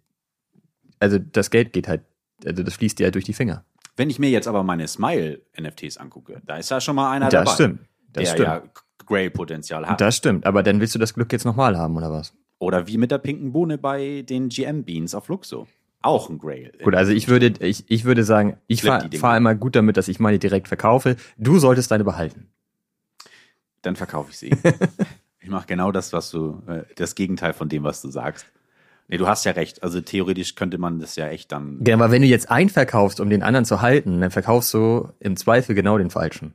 also 0.99 1.19
das 1.19 1.50
Geld 1.50 1.73
geht 1.73 1.87
halt, 1.87 2.02
also 2.44 2.64
das 2.64 2.75
fließt 2.75 2.99
dir 2.99 3.05
halt 3.05 3.14
durch 3.14 3.25
die 3.25 3.32
Finger. 3.32 3.64
Wenn 3.97 4.11
ich 4.11 4.19
mir 4.19 4.31
jetzt 4.31 4.49
aber 4.49 4.64
meine 4.64 4.88
Smile-NFTs 4.88 5.99
angucke, 5.99 6.43
da 6.44 6.56
ist 6.56 6.70
ja 6.70 6.81
schon 6.81 6.97
mal 6.97 7.12
einer 7.12 7.29
das 7.29 7.44
dabei, 7.44 7.55
stimmt. 7.55 7.81
Das 8.12 8.25
der 8.25 8.31
stimmt. 8.31 8.49
ja 8.49 8.62
Grail-Potenzial 9.06 9.87
hat. 9.87 10.00
Das 10.00 10.17
stimmt. 10.17 10.47
Aber 10.47 10.64
dann 10.64 10.81
willst 10.81 10.94
du 10.97 10.99
das 10.99 11.14
Glück 11.14 11.32
jetzt 11.32 11.44
nochmal 11.44 11.76
haben, 11.76 11.97
oder 11.97 12.11
was? 12.11 12.32
Oder 12.58 12.87
wie 12.88 12.99
mit 12.99 13.11
der 13.11 13.19
pinken 13.19 13.52
Bohne 13.52 13.79
bei 13.79 14.23
den 14.23 14.49
GM-Beans 14.49 15.14
auf 15.14 15.29
Luxo. 15.29 15.67
Auch 16.02 16.31
ein 16.31 16.38
Grail. 16.38 16.73
Gut, 16.82 16.94
also 16.94 17.12
ich 17.12 17.29
würde, 17.29 17.52
ich, 17.61 17.85
ich 17.88 18.05
würde 18.05 18.25
sagen, 18.25 18.56
ich 18.67 18.82
fahre 18.82 19.11
fahr 19.19 19.37
immer 19.37 19.55
gut 19.55 19.76
damit, 19.76 19.97
dass 19.97 20.08
ich 20.08 20.19
meine 20.19 20.38
direkt 20.38 20.69
verkaufe. 20.69 21.17
Du 21.37 21.58
solltest 21.58 21.91
deine 21.91 22.05
behalten. 22.05 22.49
Dann 23.82 23.97
verkaufe 23.97 24.31
ich 24.31 24.38
sie. 24.38 24.56
ich 25.41 25.50
mache 25.50 25.67
genau 25.67 25.93
das, 25.93 26.12
was 26.12 26.31
du, 26.31 26.62
äh, 26.67 26.82
das 26.97 27.14
Gegenteil 27.14 27.52
von 27.52 27.69
dem, 27.69 27.82
was 27.82 28.00
du 28.00 28.11
sagst. 28.11 28.47
Nee, 29.08 29.19
du 29.19 29.26
hast 29.26 29.44
ja 29.44 29.52
recht. 29.52 29.82
Also 29.82 30.00
theoretisch 30.00 30.55
könnte 30.55 30.79
man 30.79 31.00
das 31.00 31.17
ja 31.17 31.26
echt 31.29 31.50
dann. 31.52 31.79
Genau, 31.81 31.97
aber 32.02 32.12
wenn 32.12 32.23
du 32.23 32.29
jetzt 32.29 32.50
einen 32.50 32.70
verkaufst, 32.70 33.20
um 33.20 33.29
den 33.29 33.43
anderen 33.43 33.64
zu 33.64 33.82
halten, 33.82 34.20
dann 34.20 34.31
verkaufst 34.31 34.73
du 34.73 35.08
im 35.19 35.37
Zweifel 35.37 35.75
genau 35.75 35.99
den 35.99 36.11
falschen. 36.11 36.55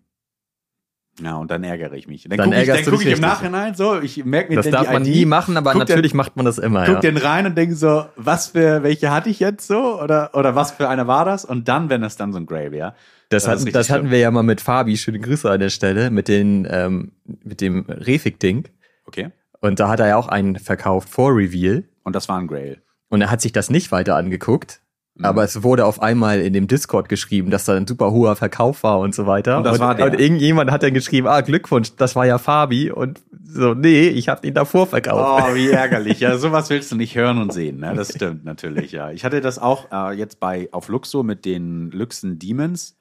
Ja, 1.24 1.38
und 1.38 1.50
dann 1.50 1.64
ärgere 1.64 1.94
ich 1.94 2.08
mich. 2.08 2.24
Dann, 2.24 2.38
Dann 2.38 2.50
gucke 2.50 2.62
ich, 2.62 2.68
dann 2.68 2.86
guck 2.86 3.06
ich 3.06 3.14
im. 3.14 3.22
Nachhinein 3.22 3.74
so, 3.74 4.02
ich 4.02 4.26
merke 4.26 4.50
mir 4.50 4.56
Das 4.58 4.66
dann 4.66 4.74
darf 4.74 4.88
die 4.88 4.94
man 4.94 5.06
ID, 5.06 5.16
nie 5.16 5.26
machen, 5.26 5.56
aber 5.56 5.74
natürlich 5.74 6.14
macht 6.14 6.36
man 6.36 6.46
das 6.46 6.58
immer. 6.58 6.86
Guck 6.86 6.96
Ja. 6.96 7.00
den 7.00 7.16
rein 7.18 7.46
und 7.46 7.58
denke 7.58 7.76
so, 7.76 8.06
was 8.18 8.48
für, 8.48 8.84
welche 8.84 9.12
hatte 9.12 9.30
ich 9.30 9.40
jetzt 9.40 9.66
so? 9.66 10.02
Oder, 10.02 10.32
oder 10.34 10.56
was 10.56 10.72
für 10.72 10.90
einer 10.90 11.08
war 11.08 11.24
das? 11.24 11.46
Und 11.46 11.70
dann, 11.70 11.90
wenn 11.90 12.04
es 12.04 12.18
dann 12.18 12.34
so 12.34 12.40
ein 12.40 12.46
Grail 12.46 12.72
wäre. 12.72 12.96
Das, 13.30 13.44
ist 13.44 13.50
hatten, 13.50 13.72
das 13.72 13.90
hatten 13.90 14.12
wir 14.12 14.20
ja 14.20 14.30
mal 14.30 14.44
mit 14.44 14.60
Fabi, 14.60 14.98
schöne 14.98 15.20
Grüße 15.20 15.50
an 15.50 15.60
der 15.62 15.70
Stelle, 15.70 16.10
mit, 16.12 16.28
den, 16.28 16.68
ähm, 16.70 17.14
mit 17.44 17.62
dem 17.62 17.86
Refik-Ding. 17.88 18.68
Okay. 19.08 19.30
Und 19.62 19.80
da 19.80 19.88
hat 19.88 20.02
er 20.02 20.08
ja 20.10 20.18
auch 20.18 20.28
einen 20.28 20.58
verkauft 20.60 21.10
vor 21.10 21.32
Reveal. 21.36 21.86
Und 22.04 22.14
das 22.16 22.28
war 22.28 22.38
ein 22.40 22.48
Grail. 22.48 22.82
Und 23.10 23.22
er 23.22 23.32
hat 23.32 23.40
sich 23.42 23.54
das 23.54 23.70
nicht 23.70 23.92
weiter 23.92 24.16
angeguckt. 24.18 24.82
Mhm. 25.18 25.26
Aber 25.26 25.44
es 25.44 25.64
wurde 25.64 25.86
auf 25.86 26.02
einmal 26.02 26.42
in 26.42 26.52
dem 26.54 26.68
Discord 26.68 27.08
geschrieben, 27.10 27.50
dass 27.50 27.66
da 27.66 27.74
ein 27.76 27.88
super 27.88 28.12
hoher 28.12 28.36
Verkauf 28.36 28.84
war 28.84 29.00
und 29.00 29.16
so 29.16 29.26
weiter. 29.28 29.58
Und 29.58 29.64
das 29.64 29.80
war 29.80 29.96
der. 29.96 30.08
und 30.08 30.20
irgendjemand 30.20 30.72
hat 30.72 30.84
dann 30.84 30.94
geschrieben, 30.94 31.28
ah, 31.28 31.40
Glückwunsch, 31.42 31.96
das 31.96 32.16
war 32.18 32.26
ja 32.26 32.38
Fabi. 32.38 32.92
Und 32.92 33.22
so, 33.48 33.74
nee, 33.74 34.08
ich 34.10 34.28
habe 34.28 34.46
ihn 34.46 34.54
davor 34.54 34.88
verkauft. 34.88 35.46
Oh, 35.50 35.56
wie 35.56 35.70
ärgerlich. 35.72 36.20
Ja, 36.20 36.38
sowas 36.38 36.70
willst 36.70 36.92
du 36.92 36.98
nicht 36.98 37.16
hören 37.16 37.38
und 37.38 37.54
sehen. 37.54 37.80
Ne? 37.80 37.94
Das 37.96 38.12
stimmt 38.14 38.44
natürlich, 38.44 38.92
ja. 38.92 39.12
Ich 39.12 39.24
hatte 39.24 39.40
das 39.40 39.58
auch 39.58 39.90
äh, 39.92 40.14
jetzt 40.18 40.42
bei 40.42 40.68
auf 40.74 40.90
Luxo 40.90 41.24
mit 41.24 41.46
den 41.46 41.92
Luxen 41.92 42.38
Demons. 42.38 42.98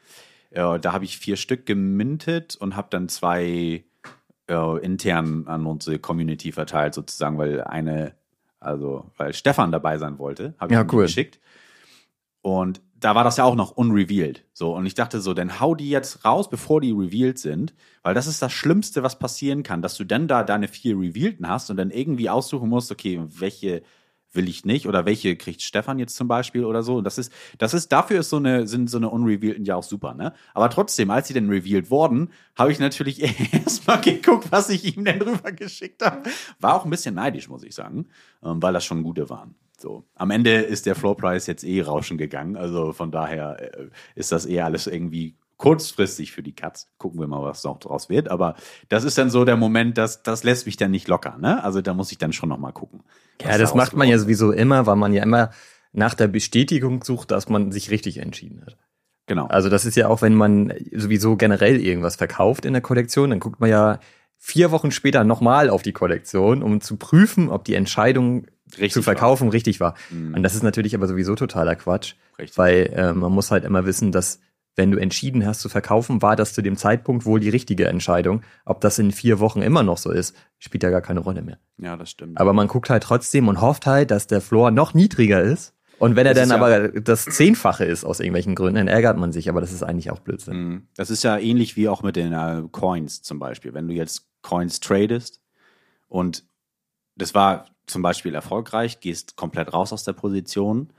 Äh, 0.50 0.78
da 0.78 0.92
habe 0.92 1.04
ich 1.04 1.18
vier 1.18 1.35
Stück 1.37 1.66
gemintet 1.66 2.54
und 2.61 2.76
habe 2.76 2.87
dann 2.90 3.09
zwei 3.09 3.83
äh, 4.49 4.78
intern 4.85 5.44
an 5.49 5.66
unsere 5.66 5.99
Community 5.99 6.52
verteilt, 6.52 6.94
sozusagen, 6.94 7.38
weil 7.38 7.62
eine, 7.64 8.12
also 8.61 9.11
weil 9.16 9.33
Stefan 9.33 9.73
dabei 9.73 9.99
sein 9.99 10.18
wollte, 10.21 10.54
habe 10.61 10.73
ich 10.73 10.76
Ja, 10.78 10.83
ihm 10.85 10.88
cool. 10.92 11.02
geschickt. 11.06 11.40
Und 12.44 12.82
da 13.00 13.14
war 13.14 13.24
das 13.24 13.38
ja 13.38 13.44
auch 13.44 13.54
noch 13.54 13.70
unrevealed. 13.70 14.44
So, 14.52 14.76
und 14.76 14.84
ich 14.84 14.92
dachte 14.92 15.22
so, 15.22 15.32
dann 15.32 15.60
hau 15.60 15.74
die 15.74 15.88
jetzt 15.88 16.26
raus, 16.26 16.50
bevor 16.50 16.82
die 16.82 16.90
revealed 16.90 17.38
sind, 17.38 17.72
weil 18.02 18.12
das 18.12 18.26
ist 18.26 18.42
das 18.42 18.52
Schlimmste, 18.52 19.02
was 19.02 19.18
passieren 19.18 19.62
kann, 19.62 19.80
dass 19.80 19.96
du 19.96 20.04
dann 20.04 20.28
da 20.28 20.42
deine 20.42 20.68
vier 20.68 20.94
revealten 20.94 21.48
hast 21.48 21.70
und 21.70 21.78
dann 21.78 21.90
irgendwie 21.90 22.28
aussuchen 22.28 22.68
musst, 22.68 22.92
okay, 22.92 23.18
welche 23.28 23.82
will 24.32 24.46
ich 24.46 24.66
nicht 24.66 24.86
oder 24.86 25.06
welche 25.06 25.36
kriegt 25.36 25.62
Stefan 25.62 25.98
jetzt 25.98 26.16
zum 26.16 26.28
Beispiel 26.28 26.66
oder 26.66 26.82
so. 26.82 26.96
Und 26.96 27.04
das 27.04 27.16
ist, 27.16 27.32
das 27.56 27.72
ist, 27.72 27.90
dafür 27.92 28.20
ist 28.20 28.28
so 28.28 28.36
eine, 28.36 28.66
sind 28.66 28.90
so 28.90 28.98
eine 28.98 29.08
unrevealten 29.08 29.64
ja 29.64 29.76
auch 29.76 29.82
super, 29.82 30.12
ne? 30.12 30.34
Aber 30.52 30.68
trotzdem, 30.68 31.10
als 31.10 31.28
sie 31.28 31.34
dann 31.34 31.48
revealed 31.48 31.90
wurden, 31.90 32.30
habe 32.58 32.72
ich 32.72 32.78
natürlich 32.78 33.22
erstmal 33.54 34.02
geguckt, 34.02 34.48
was 34.52 34.68
ich 34.68 34.94
ihm 34.94 35.06
denn 35.06 35.22
rüber 35.22 35.50
geschickt 35.52 36.02
habe. 36.04 36.28
War 36.60 36.74
auch 36.74 36.84
ein 36.84 36.90
bisschen 36.90 37.14
neidisch, 37.14 37.48
muss 37.48 37.62
ich 37.62 37.74
sagen, 37.74 38.08
ähm, 38.42 38.62
weil 38.62 38.74
das 38.74 38.84
schon 38.84 39.02
gute 39.02 39.30
waren. 39.30 39.54
So. 39.78 40.04
Am 40.14 40.31
Ende 40.31 40.62
ist 40.62 40.87
der 40.87 40.95
Floor 40.95 41.16
Price 41.16 41.47
jetzt 41.47 41.64
eh 41.64 41.83
rauschen 41.83 42.19
gegangen. 42.19 42.57
Also 42.57 42.93
von 42.93 43.11
daher 43.11 43.61
äh, 43.61 43.88
ist 44.14 44.33
das 44.33 44.47
eher 44.47 44.64
alles 44.64 44.87
irgendwie 44.87 45.37
kurzfristig 45.57 46.33
für 46.33 46.43
die 46.43 46.54
Katz. 46.54 46.88
Gucken 46.99 47.21
wir 47.21 47.26
mal, 47.26 47.43
was 47.43 47.64
noch 47.64 47.78
draus 47.78 48.09
wird. 48.09 48.28
Aber 48.28 48.54
das 48.88 49.04
ist 49.04 49.19
dann 49.19 49.31
so 49.31 49.45
der 49.45 49.57
Moment, 49.57 49.99
dass 49.99 50.23
das 50.23 50.45
lässt 50.45 50.66
mich 50.66 50.76
dann 50.76 50.90
nicht 50.90 51.09
locker. 51.09 51.37
Ne? 51.38 51.62
Also 51.62 51.81
da 51.81 51.95
muss 51.95 52.12
ich 52.12 52.19
dann 52.19 52.33
schon 52.33 52.49
noch 52.49 52.59
mal 52.59 52.73
gucken. 52.73 53.02
Ja, 53.40 53.52
da 53.52 53.59
das 53.59 53.75
macht 53.75 53.95
man 53.95 54.09
ja 54.09 54.19
sowieso 54.19 54.52
immer, 54.52 54.87
weil 54.87 54.97
man 54.97 55.12
ja 55.12 55.23
immer 55.23 55.50
nach 55.93 56.14
der 56.14 56.28
Bestätigung 56.28 57.02
sucht, 57.04 57.31
dass 57.31 57.49
man 57.49 57.73
sich 57.73 57.90
richtig 57.90 58.19
entschieden 58.19 58.62
hat. 58.66 58.76
Genau. 59.26 59.47
Also 59.47 59.71
das 59.71 59.85
ist 59.85 59.97
ja 59.97 60.09
auch, 60.09 60.23
wenn 60.23 60.35
man 60.35 60.73
sowieso 60.93 61.37
generell 61.37 61.81
irgendwas 61.81 62.16
verkauft 62.16 62.64
in 62.64 62.75
der 62.75 62.83
Kollektion, 62.83 63.31
dann 63.31 63.40
guckt 63.40 63.61
man 63.61 63.71
ja 63.71 64.00
vier 64.37 64.71
Wochen 64.71 64.90
später 64.90 65.25
nochmal 65.25 65.71
auf 65.71 65.83
die 65.83 65.93
Kollektion, 65.93 66.62
um 66.62 66.81
zu 66.83 66.97
prüfen, 66.97 67.49
ob 67.49 67.64
die 67.64 67.75
Entscheidung 67.75 68.47
Richtig 68.78 68.93
zu 68.93 69.02
verkaufen 69.02 69.49
richtig 69.49 69.81
war. 69.81 69.95
Mhm. 70.11 70.35
Und 70.35 70.43
das 70.43 70.54
ist 70.54 70.62
natürlich 70.62 70.95
aber 70.95 71.07
sowieso 71.07 71.35
totaler 71.35 71.76
Quatsch, 71.76 72.14
Richtig. 72.38 72.59
weil 72.59 72.93
äh, 72.95 73.12
man 73.12 73.33
muss 73.33 73.50
halt 73.50 73.64
immer 73.64 73.87
wissen, 73.87 74.12
dass 74.12 74.40
wenn 74.76 74.90
du 74.90 74.99
entschieden 74.99 75.47
hast 75.47 75.61
zu 75.61 75.69
verkaufen, 75.69 76.21
war 76.21 76.35
das 76.35 76.52
zu 76.52 76.61
dem 76.61 76.76
Zeitpunkt 76.76 77.25
wohl 77.26 77.38
die 77.38 77.49
richtige 77.49 77.87
Entscheidung. 77.87 78.43
Ob 78.64 78.81
das 78.81 78.99
in 78.99 79.12
vier 79.12 79.38
Wochen 79.38 79.62
immer 79.62 79.85
noch 79.85 79.99
so 79.99 80.11
ist, 80.11 80.35
spielt 80.59 80.83
ja 80.83 80.90
gar 80.90 81.00
keine 81.02 81.21
Rolle 81.21 81.43
mehr. 81.43 81.59
Ja, 81.78 81.97
das 81.97 82.11
stimmt. 82.11 82.40
Aber 82.40 82.52
man 82.52 82.66
guckt 82.66 82.90
halt 82.90 83.04
trotzdem 83.04 83.47
und 83.47 83.61
hofft 83.61 83.87
halt, 83.87 84.11
dass 84.11 84.26
der 84.26 84.40
Floor 84.40 84.73
noch 84.73 84.93
niedriger 84.93 85.40
ist. 85.43 85.75
Und 86.00 86.16
wenn 86.16 86.26
er 86.26 86.35
Das 86.35 86.49
dann 86.49 86.59
ja- 86.61 86.66
aber 86.66 86.88
das 87.00 87.25
Zehnfache 87.25 87.85
ist 87.85 88.04
aus 88.04 88.19
irgendwelchen 88.19 88.57
Gründen, 88.57 88.75
dann 88.75 88.88
ärgert 88.88 89.16
man 89.16 89.31
sich. 89.31 89.49
Aber 89.49 89.61
das 89.61 89.73
ist 89.73 89.85
eigentlich 89.85 90.11
auch 90.11 90.19
Blödsinn. 90.19 90.57
Mhm. 90.57 90.88
Das 90.97 91.09
ist 91.09 91.23
ja 91.23 91.38
ähnlich 91.38 91.76
wie 91.76 91.88
auch 91.88 92.02
mit 92.02 92.16
den 92.16 92.33
äh, 92.33 92.62
Coins 92.73 93.23
zum 93.23 93.38
Beispiel. 93.38 93.75
Wenn 93.75 93.87
du 93.87 93.95
jetzt 93.95 94.26
Coins 94.43 94.81
tradest 94.81 95.40
und 96.09 96.45
das 97.14 97.33
war 97.33 97.66
zum 97.86 98.02
Beispiel 98.02 98.34
erfolgreich, 98.34 99.00
gehst 99.00 99.36
komplett 99.36 99.72
raus 99.72 99.92
aus 99.92 100.04
der 100.04 100.12
Position 100.14 100.90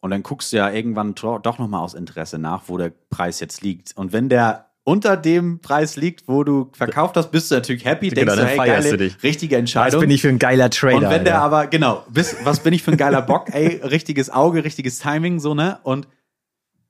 und 0.00 0.10
dann 0.10 0.22
guckst 0.22 0.52
du 0.52 0.58
ja 0.58 0.70
irgendwann 0.70 1.14
doch 1.14 1.58
nochmal 1.58 1.82
aus 1.82 1.94
Interesse 1.94 2.38
nach, 2.38 2.64
wo 2.66 2.76
der 2.78 2.92
Preis 3.10 3.40
jetzt 3.40 3.62
liegt. 3.62 3.96
Und 3.96 4.12
wenn 4.12 4.28
der 4.28 4.66
unter 4.84 5.16
dem 5.18 5.58
Preis 5.60 5.96
liegt, 5.96 6.28
wo 6.28 6.44
du 6.44 6.70
verkauft 6.72 7.16
hast, 7.16 7.30
bist 7.30 7.50
du 7.50 7.56
natürlich 7.56 7.84
happy, 7.84 8.08
Genau, 8.08 8.20
denkst 8.20 8.34
du, 8.36 8.40
dann 8.40 8.48
hey, 8.48 8.56
feierst 8.56 8.84
geile, 8.86 8.96
du 8.96 9.04
dich. 9.04 9.22
richtige 9.22 9.56
Was 9.56 9.60
Entscheidung. 9.60 10.00
bin 10.00 10.10
ich 10.10 10.22
für 10.22 10.28
ein 10.30 10.38
geiler 10.38 10.70
Trader? 10.70 10.96
Und 10.96 11.10
wenn 11.10 11.24
der 11.24 11.34
Alter. 11.42 11.44
aber, 11.44 11.66
genau, 11.66 12.04
bis, 12.08 12.36
was 12.44 12.60
bin 12.60 12.72
ich 12.72 12.82
für 12.82 12.92
ein 12.92 12.96
geiler 12.96 13.20
Bock, 13.20 13.52
ey, 13.52 13.80
richtiges 13.84 14.30
Auge, 14.30 14.64
richtiges 14.64 14.98
Timing, 15.00 15.40
so, 15.40 15.52
ne? 15.54 15.78
Und 15.82 16.08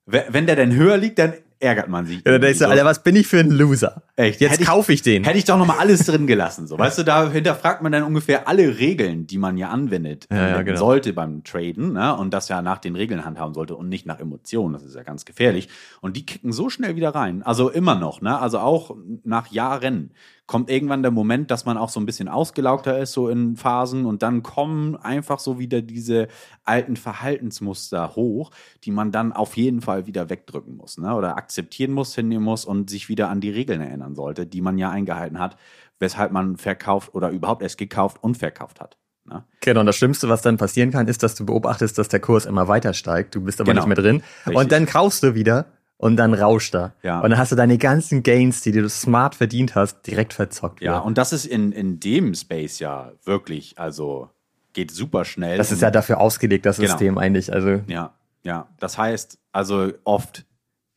we- 0.06 0.26
wenn 0.28 0.46
der 0.46 0.54
dann 0.54 0.72
höher 0.74 0.96
liegt, 0.96 1.18
dann 1.18 1.32
ärgert 1.60 1.88
man 1.88 2.06
sich. 2.06 2.16
Ja, 2.24 2.32
dann 2.32 2.40
denkst 2.40 2.58
du, 2.58 2.64
So. 2.64 2.70
Alter, 2.70 2.84
was 2.84 3.02
bin 3.02 3.16
ich 3.16 3.26
für 3.26 3.38
ein 3.40 3.50
Loser? 3.50 4.02
Echt? 4.16 4.40
Jetzt 4.40 4.64
kaufe 4.64 4.92
ich 4.92 5.02
den. 5.02 5.24
Hätte 5.24 5.38
ich 5.38 5.44
doch 5.44 5.58
noch 5.58 5.66
mal 5.66 5.78
alles 5.78 6.04
drin 6.06 6.26
gelassen, 6.26 6.66
so. 6.66 6.78
Weißt 6.78 6.98
du, 6.98 7.02
da 7.02 7.30
hinterfragt 7.30 7.82
man 7.82 7.92
dann 7.92 8.02
ungefähr 8.02 8.46
alle 8.48 8.78
Regeln, 8.78 9.26
die 9.26 9.38
man 9.38 9.56
ja 9.56 9.68
anwendet, 9.70 10.26
Ja, 10.30 10.48
ja, 10.48 10.62
genau. 10.62 10.78
sollte 10.78 11.12
beim 11.12 11.44
Traden, 11.44 11.92
ne? 11.92 12.16
Und 12.16 12.32
das 12.34 12.48
ja 12.48 12.62
nach 12.62 12.78
den 12.78 12.96
Regeln 12.96 13.24
handhaben 13.24 13.54
sollte 13.54 13.74
und 13.76 13.88
nicht 13.88 14.06
nach 14.06 14.20
Emotionen. 14.20 14.72
Das 14.74 14.82
ist 14.84 14.94
ja 14.94 15.02
ganz 15.02 15.24
gefährlich. 15.24 15.68
Und 16.00 16.16
die 16.16 16.24
kicken 16.26 16.52
so 16.52 16.70
schnell 16.70 16.96
wieder 16.96 17.14
rein. 17.14 17.42
Also 17.42 17.70
immer 17.70 17.94
noch, 17.94 18.20
ne? 18.20 18.38
Also 18.38 18.58
auch 18.58 18.96
nach 19.24 19.48
Jahren 19.50 20.12
kommt 20.49 20.71
irgendwann 20.71 21.02
der 21.02 21.12
Moment, 21.12 21.52
dass 21.52 21.67
man 21.67 21.76
auch 21.76 21.90
so 21.90 22.00
ein 22.00 22.07
bisschen 22.07 22.26
ausgelaugter 22.26 22.99
ist, 22.99 23.12
so 23.12 23.28
in 23.28 23.55
Phasen, 23.55 24.07
und 24.07 24.23
dann 24.23 24.43
kommen 24.43 24.97
einfach 24.97 25.38
so 25.38 25.61
wieder 25.61 25.83
diese 25.83 26.26
alten 26.64 26.97
Verhaltensmuster 26.97 28.17
hoch, 28.17 28.50
die 28.83 28.90
man 28.90 29.12
dann 29.12 29.33
auf 29.33 29.57
jeden 29.57 29.81
Fall 29.83 30.07
wieder 30.07 30.31
wegdrücken 30.31 30.76
muss, 30.76 30.99
ne? 30.99 31.14
Oder 31.14 31.37
akzeptieren 31.37 31.93
muss, 31.93 32.14
hinnehmen 32.14 32.45
muss 32.45 32.64
und 32.64 32.90
sich 32.90 33.09
wieder 33.09 33.28
an 33.28 33.40
die 33.40 33.50
Regeln 33.50 33.81
erinnern 33.81 34.14
sollte, 34.14 34.47
die 34.47 34.61
man 34.62 34.78
ja 34.78 34.90
eingehalten 34.90 35.38
hat, 35.38 35.57
weshalb 36.00 36.33
man 36.33 36.57
verkauft 36.57 37.14
oder 37.14 37.31
überhaupt 37.31 37.62
erst 37.62 37.78
gekauft 37.78 38.17
und 38.23 38.38
verkauft 38.38 38.81
hat. 38.81 38.97
Ne? 39.26 39.45
Genau, 39.61 39.81
und 39.81 39.87
das 39.87 39.97
Schlimmste, 39.97 40.31
was 40.31 40.40
dann 40.40 40.57
passieren 40.57 40.90
kann, 40.90 41.09
ist, 41.09 41.23
dass 41.23 41.35
du 41.35 41.45
beobachtest, 41.45 41.99
dass 41.99 42.09
der 42.09 42.21
Kurs 42.21 42.47
immer 42.47 42.69
weiter 42.69 42.95
steigt. 42.95 43.35
Du 43.35 43.43
bist 43.43 43.61
aber 43.61 43.73
Genau. 43.73 43.83
nicht 43.83 43.88
mehr 43.88 44.02
drin. 44.02 44.23
Richtig. 44.47 44.57
Und 44.57 44.73
dann 44.73 44.87
kaufst 44.87 45.23
du 45.23 45.35
wieder 45.35 45.67
und 45.99 46.17
dann 46.17 46.33
rauscht 46.33 46.75
er. 46.75 46.95
Ja. 47.02 47.21
Und 47.21 47.31
dann 47.31 47.38
hast 47.38 47.52
du 47.52 47.57
deine 47.57 47.76
ganzen 47.76 48.23
Gains, 48.23 48.62
die 48.62 48.73
du 48.73 48.88
smart 48.88 49.35
verdient 49.35 49.75
hast, 49.75 50.02
direkt 50.07 50.33
verzockt. 50.33 50.81
Ja, 50.81 50.93
wieder. 50.95 51.05
und 51.05 51.19
das 51.19 51.33
ist 51.33 51.45
in, 51.45 51.73
in 51.73 52.00
dem 52.00 52.35
Space 52.35 52.78
ja 52.78 53.12
wirklich, 53.25 53.78
also 53.78 54.31
geht 54.73 54.90
super 54.90 55.25
schnell. 55.25 55.59
das 55.59 55.73
ist 55.73 55.83
ja 55.83 55.90
dafür 55.90 56.19
ausgelegt, 56.21 56.64
das 56.67 56.76
Genau. 56.76 56.88
System 56.88 57.19
eigentlich. 57.19 57.52
Also 57.52 57.83
Ja, 57.88 58.14
ja. 58.45 58.69
Das 58.78 58.97
heißt, 58.97 59.38
also 59.52 59.93
oft 60.05 60.47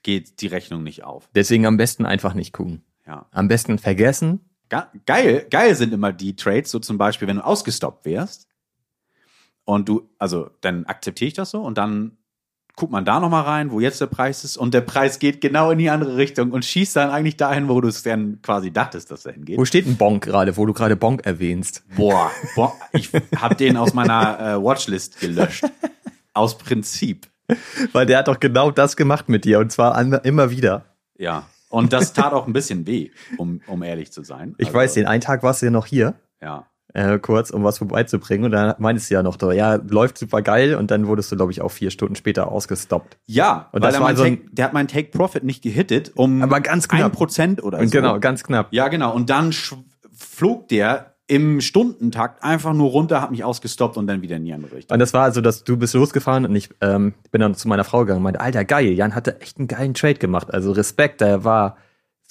geht 0.03 0.41
die 0.41 0.47
Rechnung 0.47 0.83
nicht 0.83 1.03
auf. 1.03 1.29
deswegen 1.35 1.65
am 1.65 1.77
besten 1.77 2.05
einfach 2.05 2.33
nicht 2.33 2.53
gucken. 2.53 2.83
Ja. 3.07 3.25
Am 3.31 3.47
besten 3.47 3.77
vergessen. 3.79 4.39
Geil, 5.05 5.45
geil 5.49 5.75
sind 5.75 5.91
immer 5.93 6.13
die 6.13 6.35
Trades, 6.35 6.71
so 6.71 6.79
zum 6.79 6.97
Beispiel, 6.97 7.27
wenn 7.27 7.35
du 7.37 7.45
ausgestoppt 7.45 8.05
wärst 8.05 8.47
und 9.65 9.89
du, 9.89 10.09
also 10.17 10.49
dann 10.61 10.85
akzeptiere 10.85 11.27
ich 11.27 11.33
das 11.33 11.51
so 11.51 11.61
und 11.61 11.77
dann 11.77 12.17
guckt 12.75 12.91
man 12.91 13.05
da 13.05 13.19
nochmal 13.19 13.43
rein, 13.43 13.71
wo 13.71 13.79
jetzt 13.79 14.01
der 14.01 14.07
Preis 14.07 14.43
ist 14.43 14.57
und 14.57 14.73
der 14.73 14.81
Preis 14.81 15.19
geht 15.19 15.41
genau 15.41 15.71
in 15.71 15.77
die 15.79 15.89
andere 15.89 16.17
Richtung 16.17 16.51
und 16.51 16.65
schießt 16.65 16.95
dann 16.95 17.09
eigentlich 17.09 17.37
dahin, 17.37 17.69
wo 17.69 17.79
du 17.81 17.87
es 17.87 18.03
dann 18.03 18.39
quasi 18.41 18.71
dachtest, 18.71 19.11
dass 19.11 19.25
er 19.25 19.33
hingeht. 19.33 19.57
Wo 19.57 19.65
steht 19.65 19.85
ein 19.87 19.97
Bonk 19.97 20.23
gerade, 20.23 20.57
wo 20.57 20.65
du 20.65 20.73
gerade 20.73 20.95
Bonk 20.95 21.25
erwähnst? 21.25 21.83
Boah, 21.95 22.31
boah 22.55 22.73
ich 22.93 23.09
habe 23.35 23.55
den 23.55 23.77
aus 23.77 23.93
meiner 23.93 24.39
äh, 24.39 24.63
Watchlist 24.63 25.19
gelöscht. 25.19 25.63
Aus 26.33 26.57
Prinzip. 26.57 27.27
Weil 27.91 28.05
der 28.05 28.19
hat 28.19 28.27
doch 28.27 28.39
genau 28.39 28.71
das 28.71 28.95
gemacht 28.95 29.27
mit 29.27 29.43
dir 29.45 29.59
und 29.59 29.71
zwar 29.71 29.95
an, 29.95 30.13
immer 30.23 30.49
wieder. 30.51 30.85
Ja. 31.17 31.47
Und 31.69 31.93
das 31.93 32.13
tat 32.13 32.33
auch 32.33 32.47
ein 32.47 32.53
bisschen 32.53 32.85
weh, 32.87 33.11
um, 33.37 33.61
um 33.67 33.81
ehrlich 33.83 34.11
zu 34.11 34.23
sein. 34.23 34.55
Ich 34.57 34.67
Also, 34.67 34.77
weiß, 34.77 34.93
den 34.93 35.07
einen 35.07 35.21
Tag 35.21 35.43
warst 35.43 35.61
du 35.61 35.67
ja 35.67 35.71
noch 35.71 35.85
hier. 35.85 36.15
Ja. 36.41 36.67
Äh, 36.93 37.19
kurz, 37.19 37.49
um 37.51 37.63
was 37.63 37.77
vorbeizubringen. 37.77 38.45
Und 38.45 38.51
dann 38.51 38.75
meintest 38.79 39.09
du 39.09 39.15
ja 39.15 39.23
noch, 39.23 39.37
ja, 39.53 39.75
läuft 39.75 40.17
super 40.17 40.41
geil. 40.41 40.75
Und 40.75 40.91
dann 40.91 41.07
wurdest 41.07 41.31
du, 41.31 41.35
glaube 41.35 41.51
ich, 41.51 41.61
auch 41.61 41.71
vier 41.71 41.91
Stunden 41.91 42.15
später 42.15 42.51
ausgestoppt. 42.51 43.17
Ja, 43.25 43.69
Und 43.71 43.81
weil 43.81 43.89
das 43.91 43.95
er 43.95 44.01
war 44.01 44.07
mein 44.09 44.15
so 44.17 44.23
ein- 44.23 44.37
Take, 44.39 44.49
der 44.55 44.65
hat 44.65 44.73
meinen 44.73 44.87
Take 44.87 45.09
Profit 45.17 45.43
nicht 45.43 45.61
gehittet 45.63 46.11
um 46.15 46.41
Aber 46.43 46.59
ganz 46.61 46.87
knapp. 46.87 47.05
ein 47.05 47.11
Prozent 47.11 47.63
oder 47.63 47.79
Und 47.79 47.87
so. 47.87 47.91
genau, 47.91 48.19
ganz 48.19 48.43
knapp. 48.43 48.67
Ja, 48.71 48.87
genau. 48.87 49.13
Und 49.13 49.29
dann 49.29 49.51
flog 50.13 50.67
der 50.69 51.07
im 51.27 51.61
Stundentakt 51.61 52.43
einfach 52.43 52.73
nur 52.73 52.89
runter, 52.89 53.21
hat 53.21 53.31
mich 53.31 53.45
ausgestoppt 53.45 53.95
und 53.95 54.05
dann 54.07 54.21
wieder 54.21 54.35
in 54.35 54.43
die 54.43 54.51
andere 54.53 54.75
Richtung. 54.75 54.93
Und 54.93 54.99
das 54.99 55.13
war 55.13 55.23
also, 55.23 55.39
dass 55.39 55.63
du 55.63 55.77
bist 55.77 55.93
losgefahren 55.93 56.45
und 56.45 56.53
ich 56.55 56.69
ähm, 56.81 57.13
bin 57.31 57.39
dann 57.39 57.55
zu 57.55 57.69
meiner 57.69 57.85
Frau 57.85 57.99
gegangen 58.01 58.17
und 58.17 58.23
meinte, 58.23 58.41
Alter, 58.41 58.65
geil, 58.65 58.87
Jan 58.91 59.15
hatte 59.15 59.39
echt 59.39 59.57
einen 59.57 59.69
geilen 59.69 59.93
Trade 59.93 60.15
gemacht. 60.15 60.53
Also 60.53 60.73
Respekt, 60.73 61.21
der 61.21 61.45
war 61.45 61.77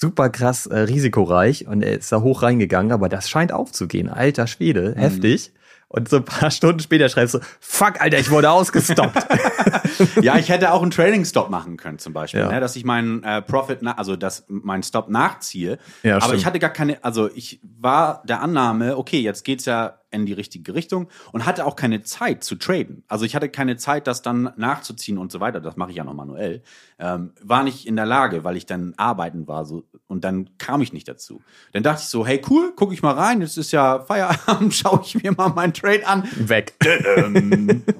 super 0.01 0.29
krass 0.29 0.65
äh, 0.65 0.79
risikoreich 0.79 1.67
und 1.67 1.83
er 1.83 1.97
ist 1.99 2.11
da 2.11 2.21
hoch 2.21 2.41
reingegangen, 2.41 2.91
aber 2.91 3.07
das 3.07 3.29
scheint 3.29 3.51
aufzugehen. 3.53 4.09
Alter 4.09 4.47
Schwede, 4.47 4.95
heftig. 4.97 5.53
Und 5.87 6.07
so 6.09 6.17
ein 6.17 6.25
paar 6.25 6.49
Stunden 6.51 6.79
später 6.79 7.09
schreibst 7.09 7.35
du, 7.35 7.39
fuck, 7.59 7.99
Alter, 8.01 8.17
ich 8.17 8.31
wurde 8.31 8.49
ausgestoppt. 8.49 9.27
ja, 10.21 10.37
ich 10.37 10.49
hätte 10.49 10.71
auch 10.71 10.81
einen 10.81 10.91
Trading 10.91 11.25
Stop 11.25 11.49
machen 11.49 11.75
können 11.77 11.99
zum 11.99 12.13
Beispiel, 12.13 12.39
Ja. 12.39 12.49
ne, 12.51 12.59
dass 12.61 12.75
ich 12.77 12.85
meinen 12.85 13.23
äh, 13.23 13.41
Profit, 13.41 13.79
also 13.97 14.15
dass 14.15 14.45
meinen 14.47 14.83
Stop 14.83 15.09
nachziehe. 15.09 15.77
Ja, 16.01 16.15
Aber 16.15 16.25
stimmt. 16.25 16.39
ich 16.39 16.45
hatte 16.45 16.59
gar 16.59 16.69
keine, 16.69 17.03
also 17.03 17.29
ich 17.33 17.59
war 17.79 18.23
der 18.25 18.41
Annahme, 18.41 18.97
okay, 18.97 19.19
jetzt 19.19 19.43
geht's 19.43 19.65
ja 19.65 20.00
in 20.11 20.25
die 20.25 20.33
richtige 20.33 20.75
Richtung 20.75 21.09
und 21.31 21.45
hatte 21.45 21.65
auch 21.65 21.75
keine 21.75 22.03
Zeit 22.03 22.43
zu 22.43 22.55
traden. 22.55 23.03
Also 23.07 23.25
ich 23.25 23.35
hatte 23.35 23.49
keine 23.49 23.77
Zeit, 23.77 24.07
das 24.07 24.21
dann 24.21 24.51
nachzuziehen 24.57 25.17
und 25.17 25.31
so 25.31 25.39
weiter. 25.39 25.59
Das 25.59 25.77
mache 25.77 25.91
ich 25.91 25.97
ja 25.97 26.03
noch 26.03 26.13
manuell. 26.13 26.61
Ähm, 26.99 27.33
war 27.41 27.63
nicht 27.63 27.87
in 27.87 27.95
der 27.95 28.05
Lage, 28.05 28.43
weil 28.43 28.57
ich 28.57 28.65
dann 28.65 28.93
arbeiten 28.97 29.47
war 29.47 29.65
so 29.65 29.83
und 30.07 30.23
dann 30.23 30.49
kam 30.57 30.81
ich 30.81 30.93
nicht 30.93 31.07
dazu. 31.07 31.41
Dann 31.71 31.83
dachte 31.83 32.01
ich 32.01 32.09
so, 32.09 32.25
hey 32.25 32.41
cool, 32.49 32.73
gucke 32.75 32.93
ich 32.93 33.01
mal 33.01 33.13
rein. 33.13 33.41
Jetzt 33.41 33.57
ist 33.57 33.71
ja 33.71 34.01
Feierabend, 34.01 34.73
schaue 34.75 35.01
ich 35.03 35.21
mir 35.21 35.31
mal 35.31 35.49
meinen 35.49 35.73
Trade 35.73 36.05
an. 36.05 36.27
Weg. 36.35 36.73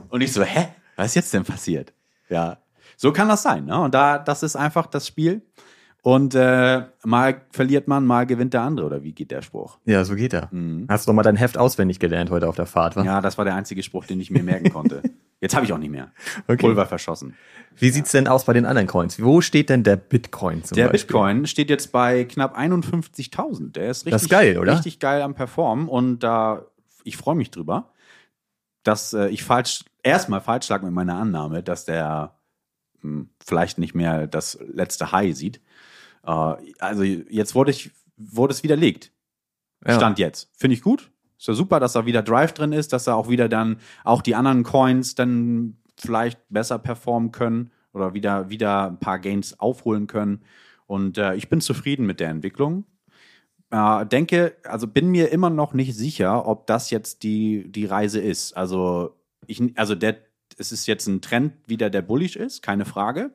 Und 0.09 0.21
ich 0.21 0.33
so, 0.33 0.43
hä? 0.43 0.67
Was 0.97 1.07
ist 1.07 1.15
jetzt 1.15 1.33
denn 1.33 1.45
passiert? 1.45 1.93
Ja, 2.29 2.57
so 2.97 3.11
kann 3.11 3.29
das 3.29 3.41
sein. 3.41 3.65
Ne? 3.65 3.79
Und 3.79 3.95
da, 3.95 4.19
das 4.19 4.43
ist 4.43 4.55
einfach 4.55 4.85
das 4.85 5.07
Spiel. 5.07 5.41
Und 6.03 6.33
äh, 6.33 6.81
mal 7.03 7.41
verliert 7.51 7.87
man, 7.87 8.05
mal 8.05 8.25
gewinnt 8.25 8.53
der 8.55 8.61
andere. 8.61 8.87
Oder 8.87 9.03
wie 9.03 9.13
geht 9.13 9.29
der 9.29 9.43
Spruch? 9.43 9.77
Ja, 9.85 10.03
so 10.03 10.15
geht 10.15 10.33
er. 10.33 10.49
Hast 10.89 11.05
du 11.05 11.11
doch 11.11 11.15
mal 11.15 11.21
dein 11.21 11.35
Heft 11.35 11.59
auswendig 11.59 11.99
gelernt 11.99 12.31
heute 12.31 12.47
auf 12.47 12.55
der 12.55 12.65
Fahrt, 12.65 12.95
wa? 12.95 13.01
Mhm. 13.01 13.05
Ja, 13.05 13.21
das 13.21 13.37
war 13.37 13.45
der 13.45 13.53
einzige 13.53 13.83
Spruch, 13.83 14.05
den 14.05 14.19
ich 14.19 14.31
mir 14.31 14.41
merken 14.41 14.71
konnte. 14.71 15.03
Jetzt 15.41 15.55
habe 15.55 15.65
ich 15.65 15.73
auch 15.73 15.77
nicht 15.77 15.91
mehr. 15.91 16.11
Okay. 16.47 16.57
Pulver 16.57 16.85
verschossen. 16.87 17.35
Wie 17.75 17.89
sieht's 17.89 18.11
denn 18.11 18.27
aus 18.27 18.45
bei 18.45 18.53
den 18.53 18.65
anderen 18.65 18.87
Coins? 18.87 19.21
Wo 19.21 19.41
steht 19.41 19.69
denn 19.69 19.83
der 19.83 19.95
Bitcoin 19.95 20.63
zum 20.63 20.75
Der 20.75 20.89
Beispiel? 20.89 21.07
Bitcoin 21.07 21.45
steht 21.47 21.69
jetzt 21.69 21.91
bei 21.91 22.25
knapp 22.25 22.57
51.000. 22.57 23.71
Der 23.71 23.89
ist 23.89 23.99
richtig, 24.05 24.11
Das 24.13 24.23
ist 24.23 24.29
geil, 24.29 24.57
oder? 24.57 24.73
richtig 24.73 24.99
geil 24.99 25.21
am 25.21 25.33
Performen. 25.35 25.87
Und 25.87 26.19
da, 26.19 26.65
ich 27.03 27.17
freue 27.17 27.35
mich 27.35 27.49
drüber, 27.51 27.91
dass 28.83 29.13
äh, 29.13 29.29
ich 29.29 29.43
falsch, 29.43 29.85
erstmal 30.03 30.41
falsch 30.41 30.69
lag 30.69 30.81
mit 30.81 30.91
meiner 30.93 31.15
Annahme, 31.15 31.63
dass 31.63 31.85
der 31.85 32.35
hm, 33.01 33.29
vielleicht 33.43 33.77
nicht 33.77 33.95
mehr 33.95 34.27
das 34.27 34.59
letzte 34.73 35.11
High 35.11 35.35
sieht. 35.35 35.59
Äh, 36.25 36.55
also 36.79 37.03
jetzt 37.03 37.55
wurde 37.55 37.71
ich, 37.71 37.91
wurde 38.17 38.53
es 38.53 38.63
widerlegt. 38.63 39.11
Ja. 39.85 39.95
Stand 39.95 40.19
jetzt. 40.19 40.49
Finde 40.55 40.75
ich 40.75 40.81
gut. 40.81 41.11
Ist 41.37 41.47
ja 41.47 41.53
super, 41.53 41.79
dass 41.79 41.93
da 41.93 42.05
wieder 42.05 42.21
Drive 42.21 42.53
drin 42.53 42.71
ist, 42.71 42.93
dass 42.93 43.05
da 43.05 43.15
auch 43.15 43.29
wieder 43.29 43.49
dann 43.49 43.77
auch 44.03 44.21
die 44.21 44.35
anderen 44.35 44.63
Coins 44.63 45.15
dann 45.15 45.77
vielleicht 45.97 46.39
besser 46.49 46.77
performen 46.77 47.31
können 47.31 47.71
oder 47.93 48.13
wieder, 48.13 48.49
wieder 48.49 48.87
ein 48.87 48.99
paar 48.99 49.19
Gains 49.19 49.59
aufholen 49.59 50.07
können. 50.07 50.43
Und 50.85 51.17
äh, 51.17 51.35
ich 51.35 51.49
bin 51.49 51.61
zufrieden 51.61 52.05
mit 52.05 52.19
der 52.19 52.29
Entwicklung. 52.29 52.85
Äh, 53.71 54.05
denke, 54.05 54.55
also 54.65 54.87
bin 54.87 55.09
mir 55.09 55.31
immer 55.31 55.49
noch 55.49 55.73
nicht 55.73 55.95
sicher, 55.95 56.45
ob 56.47 56.67
das 56.67 56.89
jetzt 56.89 57.23
die, 57.23 57.71
die 57.71 57.85
Reise 57.85 58.19
ist. 58.19 58.55
Also, 58.57 59.15
ich, 59.47 59.61
also 59.77 59.95
der, 59.95 60.17
es 60.57 60.71
ist 60.71 60.87
jetzt 60.87 61.07
ein 61.07 61.21
Trend 61.21 61.53
wieder, 61.67 61.89
der 61.89 62.01
bullish 62.01 62.35
ist, 62.35 62.61
keine 62.61 62.85
Frage. 62.85 63.31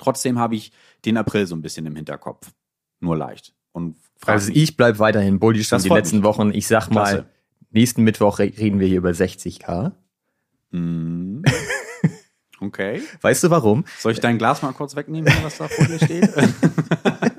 Trotzdem 0.00 0.38
habe 0.38 0.56
ich 0.56 0.72
den 1.04 1.16
April 1.16 1.46
so 1.46 1.54
ein 1.54 1.62
bisschen 1.62 1.86
im 1.86 1.94
Hinterkopf. 1.94 2.50
Nur 3.00 3.16
leicht. 3.16 3.54
Und 3.72 3.96
Also 4.26 4.50
ich 4.52 4.76
bleib 4.76 4.98
weiterhin 4.98 5.38
bullish 5.38 5.68
schon 5.68 5.76
Das 5.76 5.82
die 5.84 5.90
letzten 5.90 6.16
mich. 6.16 6.24
Wochen. 6.24 6.50
Ich 6.52 6.66
sag 6.66 6.90
mal, 6.90 7.04
Klasse. 7.04 7.26
nächsten 7.70 8.02
Mittwoch 8.02 8.38
re- 8.40 8.52
reden 8.58 8.80
wir 8.80 8.88
hier 8.88 8.98
über 8.98 9.10
60k. 9.10 9.92
Mhm. 10.72 11.44
Okay. 12.62 13.00
Weißt 13.22 13.42
du 13.42 13.48
warum? 13.48 13.86
Soll 13.98 14.12
ich 14.12 14.20
dein 14.20 14.36
Glas 14.36 14.60
mal 14.60 14.72
kurz 14.74 14.94
wegnehmen, 14.94 15.32
was 15.42 15.56
da 15.56 15.66
vor 15.66 15.86
dir 15.86 15.96
steht? 15.98 16.28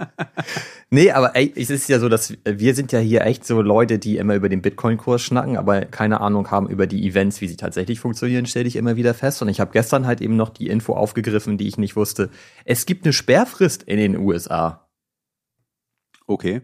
Nee, 0.93 1.11
aber 1.11 1.37
ey, 1.37 1.53
es 1.55 1.69
ist 1.69 1.87
ja 1.87 1.99
so, 1.99 2.09
dass 2.09 2.33
wir 2.43 2.75
sind 2.75 2.91
ja 2.91 2.99
hier 2.99 3.21
echt 3.21 3.45
so 3.45 3.61
Leute, 3.61 3.97
die 3.97 4.17
immer 4.17 4.35
über 4.35 4.49
den 4.49 4.61
Bitcoin-Kurs 4.61 5.21
schnacken, 5.21 5.55
aber 5.55 5.85
keine 5.85 6.19
Ahnung 6.19 6.51
haben 6.51 6.69
über 6.69 6.85
die 6.85 7.07
Events, 7.07 7.39
wie 7.39 7.47
sie 7.47 7.55
tatsächlich 7.55 8.01
funktionieren, 8.01 8.45
stelle 8.45 8.67
ich 8.67 8.75
immer 8.75 8.97
wieder 8.97 9.13
fest. 9.13 9.41
Und 9.41 9.47
ich 9.47 9.61
habe 9.61 9.71
gestern 9.71 10.05
halt 10.05 10.19
eben 10.19 10.35
noch 10.35 10.49
die 10.49 10.67
Info 10.67 10.93
aufgegriffen, 10.93 11.57
die 11.57 11.69
ich 11.69 11.77
nicht 11.77 11.95
wusste. 11.95 12.29
Es 12.65 12.85
gibt 12.85 13.05
eine 13.05 13.13
Sperrfrist 13.13 13.83
in 13.83 13.97
den 13.99 14.17
USA. 14.17 14.89
Okay. 16.27 16.61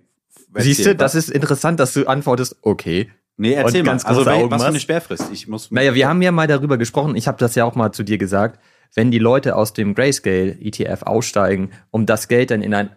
Siehst 0.56 0.86
du, 0.86 0.94
das 0.94 1.16
ist 1.16 1.30
interessant, 1.30 1.80
dass 1.80 1.94
du 1.94 2.06
antwortest, 2.06 2.58
okay. 2.64 3.10
Nee, 3.38 3.54
erzähl 3.54 3.84
mal. 3.84 3.92
ganz 3.92 4.04
Also, 4.04 4.30
Augen 4.30 4.52
was 4.52 4.62
für 4.62 4.68
eine. 4.68 4.80
Sperrfrist? 4.82 5.30
Ich 5.32 5.48
muss. 5.48 5.72
Naja, 5.72 5.96
wir 5.96 6.10
haben 6.10 6.22
ja 6.22 6.34
mal 6.34 6.48
darüber 6.48 6.78
gesprochen, 6.78 7.16
ich 7.16 7.30
habe 7.30 7.38
das 7.38 7.56
ja 7.56 7.64
auch 7.64 7.76
mal 7.76 7.94
zu 7.94 8.04
dir 8.04 8.18
gesagt, 8.18 8.60
wenn 8.94 9.10
die 9.10 9.20
Leute 9.20 9.56
aus 9.56 9.72
dem 9.72 9.96
Grayscale 9.96 10.58
ETF 10.60 11.04
aussteigen, 11.04 11.72
um 11.92 12.06
das 12.06 12.28
Geld 12.28 12.52
dann 12.52 12.62
in 12.62 12.74
einen 12.74 12.90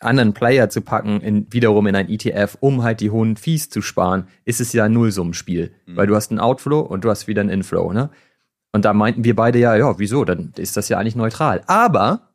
anderen 0.00 0.34
Player 0.34 0.68
zu 0.68 0.82
packen, 0.82 1.20
in, 1.20 1.46
wiederum 1.52 1.86
in 1.86 1.96
ein 1.96 2.08
ETF, 2.08 2.56
um 2.60 2.82
halt 2.82 3.00
die 3.00 3.10
hohen 3.10 3.36
Fees 3.36 3.70
zu 3.70 3.80
sparen, 3.82 4.28
ist 4.44 4.60
es 4.60 4.72
ja 4.72 4.84
ein 4.84 4.92
Nullsummenspiel. 4.92 5.72
Weil 5.86 6.06
du 6.06 6.14
hast 6.14 6.30
einen 6.30 6.40
Outflow 6.40 6.80
und 6.80 7.04
du 7.04 7.10
hast 7.10 7.26
wieder 7.28 7.40
einen 7.40 7.50
Inflow, 7.50 7.92
ne? 7.92 8.10
Und 8.72 8.84
da 8.84 8.92
meinten 8.92 9.24
wir 9.24 9.34
beide 9.34 9.58
ja, 9.58 9.74
ja, 9.74 9.98
wieso? 9.98 10.24
Dann 10.26 10.52
ist 10.58 10.76
das 10.76 10.90
ja 10.90 10.98
eigentlich 10.98 11.16
neutral. 11.16 11.62
Aber 11.66 12.34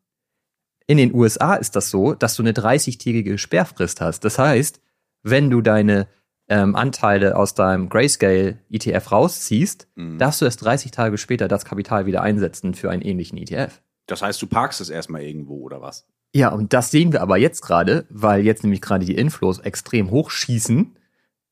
in 0.87 0.97
den 0.97 1.13
USA 1.13 1.53
ist 1.53 1.75
das 1.75 1.91
so, 1.91 2.15
dass 2.15 2.35
du 2.35 2.41
eine 2.41 2.53
30-tägige 2.53 3.37
Sperrfrist 3.37 4.01
hast. 4.01 4.25
Das 4.25 4.39
heißt, 4.39 4.81
wenn 5.21 5.51
du 5.51 5.61
deine 5.61 6.07
ähm, 6.49 6.75
Anteile 6.75 7.37
aus 7.37 7.53
deinem 7.53 7.89
Grayscale 7.89 8.57
ETF 8.71 9.11
rausziehst, 9.11 9.87
Mhm. 9.95 10.17
darfst 10.17 10.41
du 10.41 10.45
erst 10.45 10.63
30 10.65 10.89
Tage 10.91 11.17
später 11.19 11.47
das 11.47 11.63
Kapital 11.63 12.07
wieder 12.07 12.23
einsetzen 12.23 12.73
für 12.73 12.89
einen 12.89 13.03
ähnlichen 13.03 13.37
ETF. 13.37 13.79
Das 14.07 14.23
heißt, 14.23 14.41
du 14.41 14.47
parkst 14.47 14.81
es 14.81 14.89
erstmal 14.89 15.21
irgendwo 15.21 15.61
oder 15.61 15.81
was? 15.81 16.07
Ja, 16.33 16.49
und 16.49 16.73
das 16.73 16.91
sehen 16.91 17.11
wir 17.11 17.21
aber 17.21 17.37
jetzt 17.37 17.61
gerade, 17.61 18.05
weil 18.09 18.45
jetzt 18.45 18.63
nämlich 18.63 18.81
gerade 18.81 19.05
die 19.05 19.15
Inflows 19.15 19.59
extrem 19.59 20.11
hochschießen, 20.11 20.95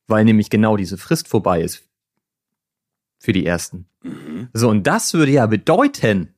weil 0.06 0.24
nämlich 0.24 0.48
genau 0.50 0.76
diese 0.76 0.96
Frist 0.96 1.28
vorbei 1.28 1.60
ist 1.62 1.82
für 3.18 3.32
die 3.32 3.44
ersten. 3.44 3.86
Mhm. 4.02 4.48
So, 4.54 4.70
und 4.70 4.86
das 4.86 5.12
würde 5.12 5.32
ja 5.32 5.46
bedeuten, 5.46 6.34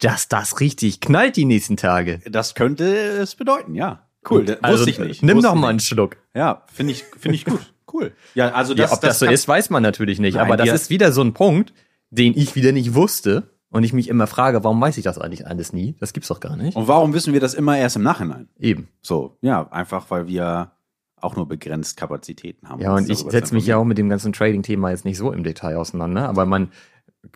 dass 0.00 0.28
das 0.28 0.60
richtig 0.60 1.00
knallt 1.00 1.36
die 1.36 1.44
nächsten 1.44 1.76
Tage. 1.76 2.20
Das 2.30 2.54
könnte 2.54 2.84
es 2.86 3.34
bedeuten, 3.34 3.74
ja. 3.74 4.08
Cool, 4.28 4.46
das 4.46 4.62
Also, 4.62 4.78
wusste 4.78 4.90
ich 4.90 4.98
nicht. 4.98 5.22
Nimm 5.22 5.36
Wusste 5.36 5.48
doch 5.50 5.54
mal 5.54 5.68
einen. 5.68 5.80
Schluck. 5.80 6.16
Ja, 6.34 6.62
finde 6.72 6.92
ich, 6.92 7.04
finde 7.04 7.36
ich 7.36 7.44
gut. 7.44 7.60
Cool. 7.92 8.12
Ja, 8.34 8.50
also 8.54 8.72
Ja, 8.74 8.84
das, 8.84 8.92
ob 8.92 9.00
das, 9.02 9.20
so 9.20 9.26
kann- 9.26 9.34
ist, 9.34 9.46
weiß 9.46 9.70
man 9.70 9.80
natürlich 9.80 10.18
nicht. 10.18 10.34
Nein, 10.34 10.46
aber 10.46 10.56
das 10.56 10.68
ist 10.70 10.90
wieder 10.90 11.12
so 11.12 11.20
ein 11.22 11.32
Punkt, 11.32 11.72
den 12.10 12.36
ich 12.36 12.56
wieder 12.56 12.72
nicht 12.72 12.94
wusste 12.94 13.53
und 13.74 13.82
ich 13.82 13.92
mich 13.92 14.08
immer 14.08 14.28
frage, 14.28 14.62
warum 14.62 14.80
weiß 14.80 14.96
ich 14.98 15.02
das 15.02 15.18
eigentlich 15.18 15.48
alles 15.48 15.72
nie? 15.72 15.96
Das 15.98 16.12
gibt's 16.12 16.28
doch 16.28 16.38
gar 16.38 16.56
nicht. 16.56 16.76
Und 16.76 16.86
warum 16.86 17.12
wissen 17.12 17.32
wir 17.32 17.40
das 17.40 17.54
immer 17.54 17.76
erst 17.76 17.96
im 17.96 18.04
Nachhinein? 18.04 18.48
Eben. 18.56 18.86
So, 19.02 19.36
ja, 19.40 19.68
einfach 19.72 20.12
weil 20.12 20.28
wir 20.28 20.70
auch 21.16 21.34
nur 21.34 21.48
begrenzt 21.48 21.96
Kapazitäten 21.96 22.68
haben. 22.68 22.80
Ja, 22.80 22.94
und 22.94 23.10
ich 23.10 23.18
setze 23.18 23.52
mich 23.52 23.66
ja 23.66 23.76
auch 23.76 23.84
mit 23.84 23.98
dem 23.98 24.08
ganzen 24.08 24.32
Trading-Thema 24.32 24.90
jetzt 24.90 25.04
nicht 25.04 25.18
so 25.18 25.32
im 25.32 25.42
Detail 25.42 25.76
auseinander, 25.76 26.28
aber 26.28 26.46
man 26.46 26.70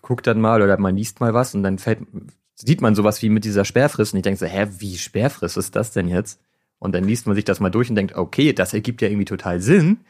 guckt 0.00 0.28
dann 0.28 0.40
mal 0.40 0.62
oder 0.62 0.78
man 0.78 0.95
liest 0.95 1.18
mal 1.18 1.35
was 1.35 1.57
und 1.57 1.64
dann 1.64 1.78
fällt, 1.78 2.07
sieht 2.54 2.83
man 2.83 2.95
sowas 2.95 3.21
wie 3.21 3.30
mit 3.30 3.45
dieser 3.45 3.64
Sperrfrist 3.64 4.12
und 4.12 4.18
ich 4.18 4.23
denke 4.23 4.38
so, 4.38 4.47
hä, 4.47 4.68
wie 4.78 4.97
Sperrfrist 4.97 5.57
ist 5.57 5.75
das 5.75 5.90
denn 5.90 6.07
jetzt? 6.07 6.40
Und 6.78 6.95
dann 6.95 7.02
liest 7.02 7.26
man 7.26 7.35
sich 7.35 7.47
das 7.47 7.59
mal 7.59 7.71
durch 7.71 7.90
und 7.90 7.97
denkt, 7.97 8.14
okay, 8.14 8.52
das 8.52 8.75
ergibt 8.75 9.02
ja 9.02 9.09
irgendwie 9.09 9.25
total 9.25 9.61
Sinn. 9.61 10.02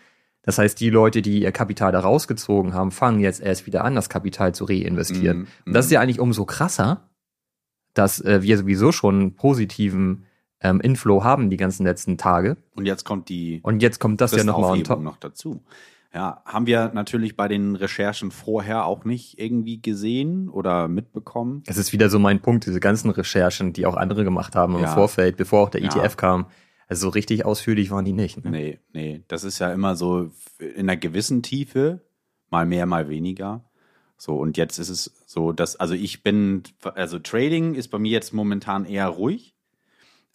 Das 0.49 0.57
heißt, 0.57 0.81
die 0.81 0.89
Leute, 0.89 1.21
die 1.21 1.43
ihr 1.43 1.53
Kapital 1.53 1.93
da 1.93 2.01
rausgezogen 2.01 2.73
haben, 2.73 2.91
fangen 2.91 3.21
jetzt 3.21 3.43
erst 3.43 3.67
wieder 3.67 3.85
an, 3.85 3.95
das 3.95 4.09
Kapital 4.09 4.55
zu 4.55 4.65
reinvestieren. 4.65 5.41
Mhm, 5.41 5.47
Und 5.67 5.75
das 5.75 5.85
ist 5.85 5.91
mhm. 5.91 5.95
ja 5.97 6.01
eigentlich 6.01 6.21
umso 6.21 6.47
krasser, 6.47 7.11
dass 7.93 8.19
äh, 8.23 8.41
wir 8.41 8.57
sowieso 8.57 8.91
schon 8.91 9.21
einen 9.21 9.35
positiven 9.35 10.25
ähm, 10.63 10.81
Inflow 10.81 11.23
haben 11.23 11.51
die 11.51 11.59
ganzen 11.59 11.85
letzten 11.85 12.17
Tage. 12.17 12.57
Und 12.75 12.87
jetzt 12.87 13.05
kommt 13.05 13.29
die 13.29 13.61
Und 13.63 13.83
jetzt 13.83 14.01
kommt 14.01 14.23
das 14.23 14.33
ja 14.35 14.43
nochmal 14.43 14.79
noch 14.79 15.19
dazu. 15.19 15.63
Ja, 16.15 16.41
haben 16.47 16.67
wir 16.67 16.93
natürlich 16.95 17.37
bei 17.37 17.47
den 17.47 17.77
Recherchen 17.77 18.31
vorher 18.31 18.87
auch 18.87 19.05
nicht 19.05 19.39
irgendwie 19.39 19.83
gesehen 19.83 20.49
oder 20.49 20.89
mitbekommen. 20.89 21.63
Es 21.67 21.77
ist 21.77 21.93
wieder 21.93 22.09
so 22.09 22.19
mein 22.19 22.41
Punkt, 22.41 22.65
diese 22.65 22.81
ganzen 22.81 23.11
Recherchen, 23.11 23.75
die 23.75 23.85
auch 23.85 23.97
andere 23.99 24.25
gemacht 24.25 24.57
haben 24.57 24.77
im 24.77 24.81
Ja. 24.81 24.95
Vorfeld, 24.95 25.37
bevor 25.37 25.65
auch 25.65 25.69
der 25.69 25.83
Ja. 25.83 25.89
ETF 25.95 26.17
kam. 26.17 26.47
Also 26.89 27.03
so 27.03 27.09
richtig 27.11 27.45
ausführlich 27.45 27.91
waren 27.91 28.05
die 28.05 28.13
nicht. 28.15 28.43
Ne? 28.45 28.51
Nee, 28.51 28.79
nee, 28.93 29.23
das 29.29 29.45
ist 29.45 29.59
ja 29.59 29.73
immer 29.73 29.95
so 29.95 30.31
in 30.59 30.89
einer 30.89 30.97
gewissen 30.97 31.43
Tiefe, 31.43 32.01
mal 32.51 32.65
mehr, 32.67 32.87
mal 32.87 33.09
weniger. 33.09 33.63
So, 34.17 34.35
und 34.37 34.57
jetzt 34.57 34.79
ist 34.79 34.89
es 34.89 35.13
so, 35.27 35.53
dass, 35.53 35.77
also 35.77 35.95
ich 35.95 36.23
bin, 36.23 36.63
also 36.95 37.19
Trading 37.19 37.75
ist 37.75 37.89
bei 37.89 37.99
mir 37.99 38.11
jetzt 38.11 38.33
momentan 38.33 38.85
eher 38.85 39.07
ruhig. 39.09 39.55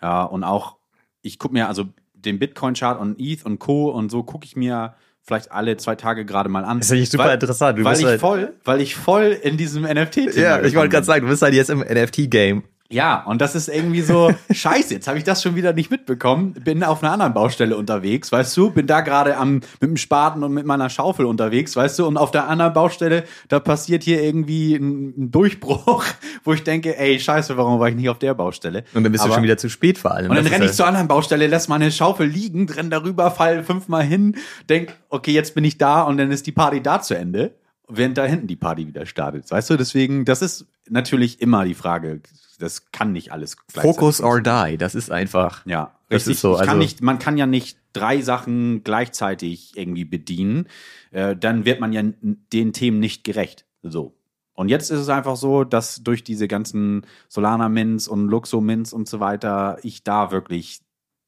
Ja, 0.01 0.23
und 0.23 0.43
auch, 0.43 0.77
ich 1.21 1.39
gucke 1.39 1.53
mir 1.53 1.67
also 1.67 1.85
den 2.13 2.39
Bitcoin-Chart 2.39 2.99
und 2.99 3.19
ETH 3.19 3.45
und 3.45 3.59
Co. 3.59 3.89
und 3.89 4.09
so 4.09 4.23
gucke 4.23 4.45
ich 4.45 4.55
mir 4.55 4.95
vielleicht 5.21 5.51
alle 5.51 5.75
zwei 5.77 5.95
Tage 5.95 6.23
gerade 6.25 6.49
mal 6.49 6.63
an. 6.65 6.77
Das 6.79 6.87
ist 6.87 6.91
eigentlich 6.93 7.09
super 7.09 7.25
weil, 7.25 7.33
interessant. 7.33 7.79
Du 7.79 7.83
weil 7.83 7.91
bist 7.93 8.01
ich 8.01 8.07
halt- 8.07 8.21
voll, 8.21 8.53
weil 8.63 8.79
ich 8.79 8.95
voll 8.95 9.37
in 9.41 9.57
diesem 9.57 9.83
NFT-Thema 9.83 10.31
Ja, 10.37 10.61
ich 10.61 10.75
wollte 10.75 10.89
gerade 10.89 11.05
sagen, 11.05 11.25
du 11.25 11.29
bist 11.31 11.41
halt 11.41 11.53
jetzt 11.53 11.69
im 11.69 11.79
NFT-Game. 11.79 12.63
Ja, 12.93 13.23
und 13.23 13.41
das 13.41 13.55
ist 13.55 13.67
irgendwie 13.69 14.01
so, 14.01 14.31
scheiße, 14.51 14.93
jetzt 14.93 15.07
habe 15.07 15.17
ich 15.17 15.23
das 15.23 15.41
schon 15.41 15.55
wieder 15.55 15.73
nicht 15.73 15.89
mitbekommen. 15.89 16.53
Bin 16.53 16.83
auf 16.83 17.01
einer 17.03 17.11
anderen 17.13 17.33
Baustelle 17.33 17.75
unterwegs, 17.75 18.31
weißt 18.31 18.55
du? 18.55 18.69
Bin 18.69 18.85
da 18.87 19.01
gerade 19.01 19.35
am 19.37 19.55
mit 19.55 19.81
dem 19.81 19.97
Spaten 19.97 20.43
und 20.43 20.53
mit 20.53 20.65
meiner 20.65 20.89
Schaufel 20.89 21.25
unterwegs, 21.25 21.75
weißt 21.75 21.99
du? 21.99 22.05
Und 22.05 22.17
auf 22.17 22.31
der 22.31 22.47
anderen 22.47 22.73
Baustelle, 22.73 23.23
da 23.49 23.59
passiert 23.59 24.03
hier 24.03 24.21
irgendwie 24.21 24.75
ein, 24.75 25.13
ein 25.17 25.31
Durchbruch, 25.31 26.03
wo 26.43 26.53
ich 26.53 26.63
denke, 26.63 26.97
ey, 26.97 27.19
scheiße, 27.19 27.57
warum 27.57 27.79
war 27.79 27.89
ich 27.89 27.95
nicht 27.95 28.09
auf 28.09 28.19
der 28.19 28.33
Baustelle? 28.35 28.83
Und 28.93 29.03
dann 29.03 29.11
bist 29.11 29.23
Aber- 29.23 29.31
du 29.31 29.35
schon 29.35 29.43
wieder 29.43 29.57
zu 29.57 29.69
spät 29.69 29.97
vor 29.97 30.11
allem. 30.11 30.29
und 30.29 30.35
dann 30.35 30.47
renne 30.47 30.65
ich 30.65 30.73
zur 30.73 30.85
anderen 30.85 31.07
Baustelle, 31.07 31.47
lass 31.47 31.67
meine 31.67 31.91
Schaufel 31.91 32.27
liegen, 32.27 32.69
renn 32.69 32.89
darüber, 32.91 33.31
fall 33.31 33.63
fünfmal 33.63 34.03
hin, 34.03 34.35
denk, 34.69 34.95
okay, 35.09 35.31
jetzt 35.31 35.55
bin 35.55 35.63
ich 35.63 35.77
da 35.77 36.03
und 36.03 36.17
dann 36.17 36.31
ist 36.31 36.45
die 36.45 36.51
Party 36.51 36.81
da 36.81 37.01
zu 37.01 37.15
Ende, 37.15 37.51
während 37.87 38.17
da 38.17 38.25
hinten 38.25 38.47
die 38.47 38.55
Party 38.55 38.87
wieder 38.87 39.05
startet. 39.05 39.49
Weißt 39.49 39.69
du, 39.69 39.77
deswegen, 39.77 40.25
das 40.25 40.41
ist 40.41 40.65
natürlich 40.89 41.41
immer 41.41 41.65
die 41.65 41.73
Frage, 41.73 42.21
das 42.63 42.91
kann 42.91 43.11
nicht 43.11 43.31
alles 43.31 43.57
gleichzeitig 43.57 43.95
Focus 43.95 44.21
or 44.21 44.41
die, 44.41 44.77
das 44.77 44.95
ist 44.95 45.11
einfach. 45.11 45.65
Ja, 45.65 45.93
Das 46.09 46.21
richtig. 46.21 46.35
ist 46.35 46.41
so, 46.41 46.53
ich 46.53 46.59
kann 46.59 46.69
also- 46.69 46.79
nicht, 46.79 47.01
man 47.01 47.19
kann 47.19 47.37
ja 47.37 47.45
nicht 47.45 47.77
drei 47.91 48.21
Sachen 48.21 48.83
gleichzeitig 48.83 49.77
irgendwie 49.77 50.05
bedienen. 50.05 50.67
Äh, 51.11 51.35
dann 51.35 51.65
wird 51.65 51.79
man 51.79 51.93
ja 51.93 52.01
den 52.03 52.73
Themen 52.73 52.99
nicht 52.99 53.23
gerecht. 53.23 53.65
So. 53.83 54.15
Und 54.53 54.69
jetzt 54.69 54.89
ist 54.91 54.99
es 54.99 55.09
einfach 55.09 55.35
so, 55.35 55.63
dass 55.63 56.03
durch 56.03 56.23
diese 56.23 56.47
ganzen 56.47 57.05
Solana-Mints 57.27 58.07
und 58.07 58.27
Luxo-Mints 58.29 58.93
und 58.93 59.07
so 59.07 59.19
weiter 59.19 59.77
ich 59.83 60.03
da 60.03 60.31
wirklich 60.31 60.81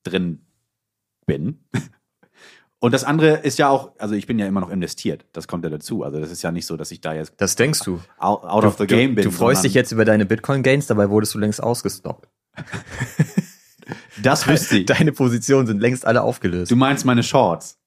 drin 0.04 0.46
bin. 1.26 1.66
Und 2.80 2.94
das 2.94 3.04
andere 3.04 3.38
ist 3.38 3.58
ja 3.58 3.70
auch, 3.70 3.92
also 3.98 4.16
ich 4.16 4.28
bin 4.28 4.38
ja 4.38 4.46
immer 4.46 4.60
noch 4.62 4.70
investiert. 4.70 5.26
Das 5.34 5.48
kommt 5.48 5.64
ja 5.64 5.70
dazu. 5.70 6.04
Also 6.04 6.20
das 6.20 6.30
ist 6.30 6.42
ja 6.44 6.52
nicht 6.52 6.66
so, 6.66 6.78
dass 6.78 6.92
ich 6.92 7.02
da 7.02 7.14
jetzt 7.14 7.34
Das 7.38 7.56
denkst 7.56 7.80
du. 7.84 8.00
out, 8.20 8.44
out 8.44 8.64
of 8.66 8.78
the 8.78 8.86
game 8.86 9.12
du, 9.12 9.16
bin. 9.16 9.24
du 9.26 9.32
freust 9.32 9.64
dich 9.64 9.74
jetzt 9.74 9.92
über 9.92 10.06
deine 10.06 10.26
Bitcoin-Gains, 10.26 10.88
dabei 10.88 11.10
wurdest 11.10 11.34
du 11.34 11.40
längst 11.40 11.64
ausgestoppt. 11.64 12.28
Das 14.22 14.48
wüsste 14.48 14.80
ich. 14.80 14.86
Deine 14.86 15.12
Positionen 15.12 15.68
sind 15.68 15.80
längst 15.80 16.06
alle 16.06 16.22
aufgelöst. 16.22 16.72
Du 16.72 16.76
meinst 16.76 17.06
meine 17.06 17.24
Shorts 17.24 17.80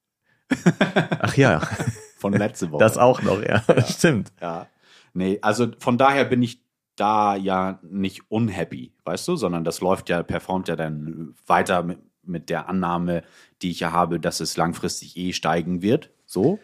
Ach 1.21 1.37
ja, 1.37 1.61
von 2.19 2.33
letzte 2.33 2.71
Woche. 2.71 2.81
das 2.81 2.97
auch 2.97 3.23
noch, 3.23 3.43
ja. 3.43 3.63
Stimmt. 3.87 4.33
Ja. 4.41 4.67
Nee, 5.15 5.39
also 5.43 5.69
von 5.79 5.99
daher 5.99 6.25
bin 6.25 6.43
ich 6.43 6.63
da 6.97 7.37
ja 7.37 7.79
nicht 7.83 8.23
unhappy, 8.31 8.93
weißt 9.05 9.29
du, 9.29 9.37
sondern 9.37 9.65
das 9.65 9.81
läuft 9.81 10.09
ja, 10.09 10.23
performt 10.23 10.69
ja 10.69 10.77
dann 10.77 11.35
weiter 11.47 11.83
mit, 11.83 11.99
mit 12.23 12.51
der 12.51 12.69
Annahme, 12.69 13.23
die 13.63 13.71
ich 13.71 13.81
ja 13.81 13.93
habe, 13.93 14.21
dass 14.21 14.41
es 14.41 14.57
langfristig 14.57 15.17
eh 15.17 15.33
steigen 15.33 15.83
wird. 15.83 16.11
So. 16.27 16.59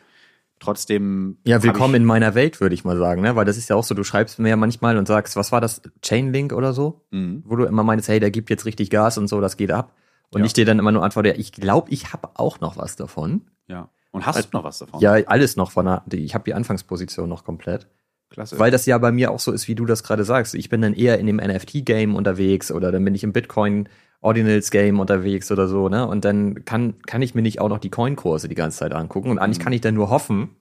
Trotzdem. 0.60 1.36
Ja, 1.44 1.62
willkommen 1.62 1.94
in 1.96 2.04
meiner 2.04 2.34
Welt, 2.34 2.60
würde 2.60 2.74
ich 2.74 2.84
mal 2.84 2.96
sagen, 2.96 3.22
ne? 3.22 3.36
Weil 3.36 3.44
das 3.44 3.56
ist 3.58 3.68
ja 3.68 3.76
auch 3.76 3.84
so, 3.84 3.94
du 3.94 4.04
schreibst 4.04 4.38
mir 4.38 4.48
ja 4.50 4.56
manchmal 4.56 4.96
und 4.96 5.06
sagst, 5.06 5.36
was 5.36 5.52
war 5.52 5.60
das? 5.60 5.82
Chainlink 6.00 6.52
oder 6.52 6.72
so? 6.72 7.02
Mhm. 7.10 7.42
Wo 7.44 7.56
du 7.56 7.64
immer 7.64 7.82
meinst, 7.82 8.08
hey, 8.08 8.20
der 8.20 8.30
gibt 8.30 8.50
jetzt 8.50 8.64
richtig 8.64 8.88
Gas 8.90 9.18
und 9.18 9.28
so, 9.28 9.40
das 9.40 9.56
geht 9.56 9.70
ab. 9.72 9.92
Und 10.30 10.40
Ja. 10.40 10.46
ich 10.46 10.52
dir 10.52 10.64
dann 10.64 10.78
immer 10.78 10.92
nur 10.92 11.02
antworte, 11.04 11.30
ja, 11.30 11.34
ich 11.36 11.52
glaube, 11.52 11.90
ich 11.90 12.12
habe 12.12 12.30
auch 12.34 12.60
noch 12.60 12.76
was 12.78 12.96
davon. 12.96 13.42
Ja. 13.66 13.90
Und 14.12 14.24
hast 14.26 14.44
du 14.52 14.56
noch 14.56 14.64
was 14.64 14.78
davon? 14.78 15.00
Ja, 15.00 15.12
alles 15.26 15.56
noch 15.56 15.72
von 15.72 15.86
der, 15.86 16.02
ich 16.12 16.34
habe 16.34 16.44
die 16.44 16.54
Anfangsposition 16.54 17.28
noch 17.28 17.44
komplett. 17.44 17.88
Klasse. 18.30 18.58
Weil 18.58 18.70
das 18.70 18.86
ja 18.86 18.96
bei 18.98 19.12
mir 19.12 19.30
auch 19.32 19.40
so 19.40 19.52
ist, 19.52 19.68
wie 19.68 19.74
du 19.74 19.84
das 19.86 20.02
gerade 20.02 20.24
sagst. 20.24 20.54
Ich 20.54 20.68
bin 20.68 20.80
dann 20.80 20.94
eher 20.94 21.18
in 21.18 21.26
dem 21.26 21.36
NFT-Game 21.36 22.14
unterwegs 22.16 22.72
oder 22.72 22.90
dann 22.90 23.04
bin 23.04 23.14
ich 23.14 23.22
im 23.22 23.32
Bitcoin 23.32 23.88
Ordinals 24.24 24.70
Game 24.70 25.00
unterwegs 25.00 25.52
oder 25.52 25.68
so, 25.68 25.88
ne? 25.88 26.06
Und 26.06 26.24
dann 26.24 26.64
kann, 26.64 27.00
kann 27.02 27.20
ich 27.22 27.34
mir 27.34 27.42
nicht 27.42 27.60
auch 27.60 27.68
noch 27.68 27.78
die 27.78 27.90
Coin-Kurse 27.90 28.48
die 28.48 28.54
ganze 28.54 28.78
Zeit 28.78 28.92
angucken. 28.94 29.30
Und 29.30 29.38
eigentlich 29.38 29.58
Mhm. 29.58 29.62
kann 29.62 29.72
ich 29.74 29.80
dann 29.82 29.94
nur 29.94 30.08
hoffen, 30.10 30.56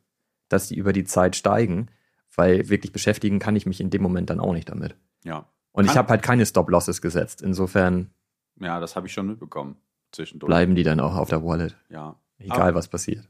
dass 0.49 0.67
die 0.67 0.75
über 0.75 0.91
die 0.93 1.05
Zeit 1.05 1.35
steigen, 1.35 1.87
weil 2.35 2.67
wirklich 2.69 2.91
beschäftigen 2.91 3.39
kann 3.39 3.55
ich 3.55 3.65
mich 3.65 3.79
in 3.79 3.89
dem 3.89 4.01
Moment 4.01 4.29
dann 4.29 4.39
auch 4.39 4.53
nicht 4.53 4.69
damit. 4.69 4.95
ja. 5.23 5.45
Und 5.75 5.85
ich 5.85 5.97
habe 5.97 6.09
halt 6.09 6.21
keine 6.21 6.45
Stop-Losses 6.45 7.01
gesetzt. 7.01 7.41
Insofern 7.41 8.11
Ja, 8.59 8.79
das 8.79 8.95
habe 8.95 9.07
ich 9.07 9.13
schon 9.13 9.25
mitbekommen. 9.25 9.77
Zwischendurch. 10.11 10.47
bleiben 10.47 10.75
die 10.75 10.83
dann 10.83 10.99
auch 10.99 11.15
auf 11.15 11.29
der 11.29 11.43
Wallet. 11.43 11.75
Ja. 11.89 12.15
Egal, 12.37 12.61
Aber- 12.61 12.75
was 12.75 12.87
passiert. 12.87 13.27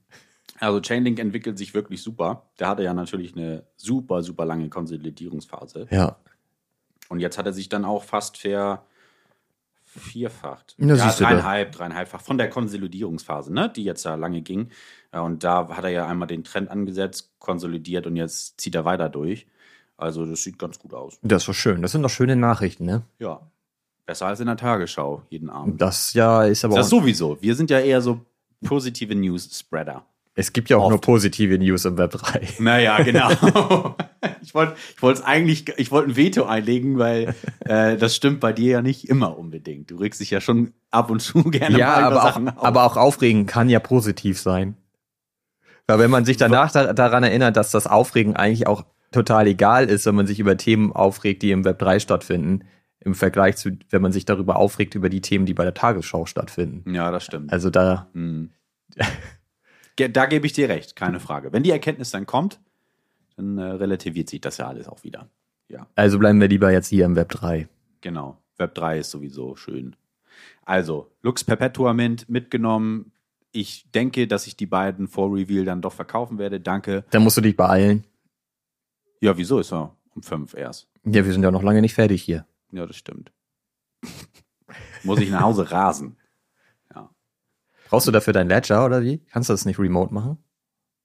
Also 0.59 0.81
Chainlink 0.81 1.19
entwickelt 1.19 1.57
sich 1.57 1.73
wirklich 1.73 2.01
super. 2.01 2.49
Der 2.59 2.67
hatte 2.67 2.83
ja 2.83 2.93
natürlich 2.93 3.37
eine 3.37 3.63
super, 3.77 4.23
super 4.23 4.43
lange 4.45 4.67
Konsolidierungsphase. 4.67 5.87
Ja. 5.89 6.17
Und 7.07 7.19
jetzt 7.21 7.37
hat 7.37 7.45
er 7.45 7.53
sich 7.53 7.69
dann 7.69 7.85
auch 7.85 8.03
fast 8.03 8.37
ver, 8.37 8.83
vierfacht. 9.99 10.75
Na, 10.77 10.95
ja, 10.95 11.05
du 11.11 11.23
da. 11.23 11.29
dreieinhalb, 11.29 11.71
dreieinhalbfach. 11.71 12.21
Von 12.21 12.37
der 12.37 12.49
Konsolidierungsphase, 12.49 13.53
ne, 13.53 13.69
die 13.69 13.83
jetzt 13.83 14.05
da 14.05 14.15
lange 14.15 14.41
ging. 14.41 14.69
Ja, 15.13 15.21
und 15.21 15.43
da 15.43 15.69
hat 15.69 15.83
er 15.83 15.89
ja 15.91 16.07
einmal 16.07 16.27
den 16.27 16.43
Trend 16.43 16.69
angesetzt, 16.69 17.31
konsolidiert 17.39 18.07
und 18.07 18.15
jetzt 18.15 18.59
zieht 18.59 18.75
er 18.75 18.85
weiter 18.85 19.09
durch. 19.09 19.47
Also 19.97 20.25
das 20.25 20.43
sieht 20.43 20.57
ganz 20.57 20.79
gut 20.79 20.93
aus. 20.93 21.19
Das 21.21 21.43
ist 21.43 21.47
doch 21.47 21.53
schön. 21.53 21.81
Das 21.81 21.91
sind 21.91 22.01
doch 22.01 22.09
schöne 22.09 22.35
Nachrichten, 22.35 22.85
ne? 22.85 23.03
Ja. 23.19 23.41
Besser 24.05 24.25
als 24.25 24.39
in 24.39 24.47
der 24.47 24.57
Tagesschau 24.57 25.21
jeden 25.29 25.49
Abend. 25.49 25.81
Das 25.81 26.13
ja 26.13 26.43
ist 26.43 26.65
aber 26.65 26.75
Das 26.75 26.87
auch, 26.87 26.99
sowieso. 27.01 27.41
Wir 27.41 27.55
sind 27.55 27.69
ja 27.69 27.79
eher 27.79 28.01
so 28.01 28.19
positive 28.65 29.15
News-Spreader. 29.15 30.05
Es 30.35 30.51
gibt 30.53 30.69
ja 30.69 30.77
auch 30.77 30.83
oft. 30.83 30.89
nur 30.91 31.01
positive 31.01 31.57
News 31.59 31.85
im 31.85 31.97
Web 31.97 32.11
3. 32.11 32.47
Naja, 32.59 33.01
genau. 33.03 33.29
ich 34.41 34.55
wollte 34.55 34.75
ich 34.95 35.01
wollte 35.01 35.19
es 35.19 35.25
eigentlich, 35.25 35.65
ich 35.77 35.91
wollte 35.91 36.09
ein 36.11 36.15
Veto 36.15 36.45
einlegen, 36.45 36.97
weil 36.97 37.35
äh, 37.65 37.97
das 37.97 38.15
stimmt 38.15 38.39
bei 38.39 38.51
dir 38.53 38.71
ja 38.71 38.81
nicht 38.81 39.07
immer 39.09 39.37
unbedingt. 39.37 39.91
Du 39.91 39.97
regst 39.97 40.19
dich 40.21 40.31
ja 40.31 40.41
schon 40.41 40.73
ab 40.91 41.09
und 41.11 41.21
zu 41.21 41.43
gerne 41.43 41.77
Ja, 41.77 41.87
mal 41.87 41.97
über 41.99 42.07
aber 42.07 42.21
auch, 42.21 42.25
Sachen 42.33 42.49
auf. 42.49 42.63
aber 42.65 42.83
auch 42.83 42.97
aufregen 42.97 43.45
kann 43.45 43.69
ja 43.69 43.79
positiv 43.79 44.39
sein. 44.39 44.75
Weil 45.85 45.99
wenn 45.99 46.11
man 46.11 46.25
sich 46.25 46.37
danach 46.37 46.71
da, 46.71 46.93
daran 46.93 47.23
erinnert, 47.23 47.57
dass 47.57 47.71
das 47.71 47.87
Aufregen 47.87 48.35
eigentlich 48.35 48.67
auch 48.67 48.85
total 49.11 49.47
egal 49.47 49.85
ist, 49.89 50.05
wenn 50.05 50.15
man 50.15 50.25
sich 50.25 50.39
über 50.39 50.57
Themen 50.57 50.91
aufregt, 50.93 51.43
die 51.43 51.51
im 51.51 51.65
Web 51.65 51.77
3 51.79 51.99
stattfinden, 51.99 52.63
im 53.01 53.13
Vergleich 53.15 53.57
zu, 53.57 53.71
wenn 53.89 54.01
man 54.01 54.13
sich 54.13 54.23
darüber 54.25 54.55
aufregt, 54.55 54.95
über 54.95 55.09
die 55.09 55.19
Themen, 55.21 55.45
die 55.45 55.53
bei 55.53 55.65
der 55.65 55.73
Tagesschau 55.73 56.25
stattfinden. 56.25 56.91
Ja, 56.95 57.11
das 57.11 57.25
stimmt. 57.25 57.51
Also 57.51 57.69
da, 57.69 58.07
Hm. 58.13 58.49
Da 59.95 60.25
gebe 60.25 60.45
ich 60.45 60.53
dir 60.53 60.69
recht, 60.69 60.95
keine 60.95 61.19
Frage. 61.19 61.53
Wenn 61.53 61.63
die 61.63 61.71
Erkenntnis 61.71 62.11
dann 62.11 62.25
kommt, 62.25 62.59
dann 63.35 63.57
äh, 63.57 63.63
relativiert 63.63 64.29
sich 64.29 64.41
das 64.41 64.57
ja 64.57 64.67
alles 64.67 64.87
auch 64.87 65.03
wieder. 65.03 65.29
Ja, 65.69 65.87
also 65.95 66.19
bleiben 66.19 66.39
wir 66.41 66.47
lieber 66.47 66.71
jetzt 66.71 66.87
hier 66.87 67.05
im 67.05 67.15
Web 67.15 67.29
3. 67.29 67.67
genau. 68.01 68.37
Web 68.57 68.75
3 68.75 68.99
ist 68.99 69.09
sowieso 69.09 69.55
schön. 69.55 69.95
Also, 70.63 71.11
Lux 71.23 71.43
Perpetua 71.43 71.93
Mint 71.93 72.29
mitgenommen. 72.29 73.11
Ich 73.51 73.89
denke, 73.91 74.27
dass 74.27 74.45
ich 74.45 74.55
die 74.55 74.67
beiden 74.67 75.07
vor 75.07 75.33
Reveal 75.33 75.65
dann 75.65 75.81
doch 75.81 75.93
verkaufen 75.93 76.37
werde. 76.37 76.59
Danke. 76.59 77.03
Da 77.09 77.19
musst 77.19 77.35
du 77.37 77.41
dich 77.41 77.57
beeilen. 77.57 78.05
Ja, 79.21 79.35
wieso 79.37 79.57
ist 79.59 79.73
er 79.73 79.95
um 80.13 80.21
fünf 80.21 80.53
erst? 80.53 80.87
Ja, 81.03 81.25
wir 81.25 81.33
sind 81.33 81.41
ja 81.43 81.49
noch 81.51 81.63
lange 81.63 81.81
nicht 81.81 81.95
fertig 81.95 82.21
hier. 82.21 82.45
Ja, 82.71 82.85
das 82.85 82.95
stimmt. 82.95 83.31
Muss 85.03 85.19
ich 85.19 85.31
nach 85.31 85.41
Hause 85.41 85.71
rasen. 85.71 86.15
Brauchst 87.93 88.07
du 88.07 88.11
dafür 88.11 88.33
dein 88.33 88.47
Ledger 88.47 88.83
oder 88.83 89.03
wie? 89.03 89.19
Kannst 89.31 89.49
du 89.49 89.53
das 89.53 89.65
nicht 89.65 89.77
remote 89.77 90.11
machen? 90.11 90.39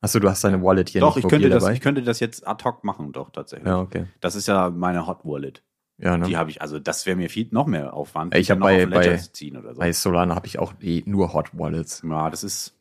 Achso, 0.00 0.20
du 0.20 0.30
hast 0.30 0.42
deine 0.42 0.62
Wallet 0.62 0.88
hier 0.88 1.02
doch, 1.02 1.16
nicht 1.16 1.24
ich 1.26 1.30
könnte, 1.30 1.50
das, 1.50 1.62
dabei. 1.62 1.74
ich 1.74 1.82
könnte 1.82 2.02
das 2.02 2.18
jetzt 2.18 2.48
ad 2.48 2.64
hoc 2.64 2.82
machen, 2.82 3.12
doch, 3.12 3.28
tatsächlich. 3.30 3.68
ja, 3.68 3.78
okay. 3.78 4.06
Das 4.20 4.34
ist 4.34 4.48
ja 4.48 4.70
meine 4.70 5.06
Hot 5.06 5.18
Wallet. 5.24 5.62
Ja, 5.98 6.16
ne? 6.16 6.24
Die 6.26 6.38
habe 6.38 6.48
ich, 6.48 6.62
also 6.62 6.78
das 6.78 7.04
wäre 7.04 7.16
mir 7.18 7.28
viel 7.28 7.46
noch 7.50 7.66
mehr 7.66 7.92
Aufwand, 7.92 8.34
Ich 8.34 8.46
die 8.46 8.52
hab 8.52 8.60
dann 8.60 8.88
noch 8.88 8.90
bei- 8.96 9.06
bei- 9.08 9.16
zu 9.18 9.32
ziehen 9.34 9.58
oder 9.58 9.74
so. 9.74 9.80
Bei 9.80 9.92
Solana 9.92 10.34
habe 10.34 10.46
ich 10.46 10.58
auch 10.58 10.72
eh 10.80 11.02
nur 11.04 11.34
Hot 11.34 11.50
Wallets. 11.52 12.02
Ja, 12.08 12.30
das 12.30 12.42
ist. 12.42 12.74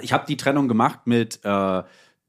Ich 0.00 0.12
habe 0.12 0.26
die 0.26 0.36
Trennung 0.36 0.66
gemacht 0.66 1.00
mit 1.06 1.38
äh, 1.44 1.82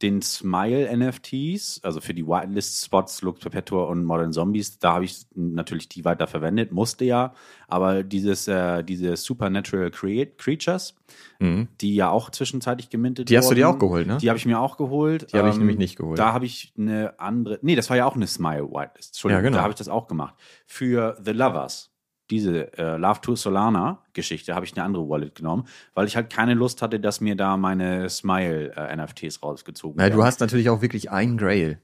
den 0.03 0.21
Smile-NFTs, 0.21 1.79
also 1.83 2.01
für 2.01 2.13
die 2.13 2.25
Whitelist-Spots, 2.27 3.21
Lux 3.21 3.39
Perpetua 3.41 3.85
und 3.85 4.03
Modern 4.03 4.31
Zombies. 4.33 4.77
Da 4.79 4.93
habe 4.93 5.05
ich 5.05 5.25
natürlich 5.33 5.89
die 5.89 6.05
weiter 6.05 6.27
verwendet, 6.27 6.71
musste 6.71 7.05
ja. 7.05 7.33
Aber 7.67 8.03
dieses, 8.03 8.47
äh, 8.47 8.83
diese 8.83 9.15
Supernatural 9.15 9.89
Create 9.91 10.37
Creatures, 10.37 10.95
Mhm. 11.39 11.67
die 11.81 11.95
ja 11.95 12.09
auch 12.09 12.29
zwischenzeitlich 12.29 12.89
gemintet 12.89 13.29
Die 13.29 13.37
hast 13.37 13.49
du 13.49 13.55
dir 13.55 13.65
wurden, 13.67 13.75
auch 13.75 13.79
geholt, 13.79 14.07
ne? 14.07 14.17
Die 14.17 14.29
habe 14.29 14.37
ich 14.37 14.45
mir 14.45 14.59
auch 14.59 14.77
geholt. 14.77 15.31
Die 15.33 15.37
habe 15.37 15.47
ich 15.49 15.55
Ähm, 15.55 15.59
nämlich 15.61 15.77
nicht 15.77 15.95
geholt. 15.95 16.19
Da 16.19 16.33
habe 16.33 16.45
ich 16.45 16.73
eine 16.77 17.19
andere. 17.19 17.59
Nee, 17.61 17.75
das 17.75 17.89
war 17.89 17.97
ja 17.97 18.05
auch 18.05 18.15
eine 18.15 18.27
Smile 18.27 18.69
Whitelist. 18.69 19.11
Entschuldigung, 19.13 19.43
Ja, 19.43 19.49
genau. 19.49 19.57
da 19.57 19.63
habe 19.63 19.71
ich 19.71 19.77
das 19.77 19.87
auch 19.89 20.07
gemacht. 20.07 20.35
Für 20.65 21.17
The 21.23 21.31
Lovers, 21.31 21.91
diese 22.29 22.75
äh, 22.77 22.97
Love 22.97 23.21
to 23.21 23.35
Solana 23.35 24.01
Geschichte, 24.13 24.55
habe 24.55 24.65
ich 24.65 24.73
eine 24.75 24.83
andere 24.83 25.07
Wallet 25.09 25.35
genommen, 25.35 25.67
weil 25.93 26.07
ich 26.07 26.15
halt 26.15 26.31
keine 26.31 26.53
Lust 26.53 26.81
hatte, 26.81 26.99
dass 26.99 27.21
mir 27.21 27.35
da 27.35 27.57
meine 27.57 28.09
Smile 28.09 28.73
äh, 28.75 28.95
NFTs 28.95 29.43
rausgezogen 29.43 29.99
Ja, 29.99 30.05
werden. 30.05 30.15
du 30.17 30.23
hast 30.23 30.39
natürlich 30.39 30.69
auch 30.69 30.81
wirklich 30.81 31.11
einen 31.11 31.37
Grail. 31.37 31.81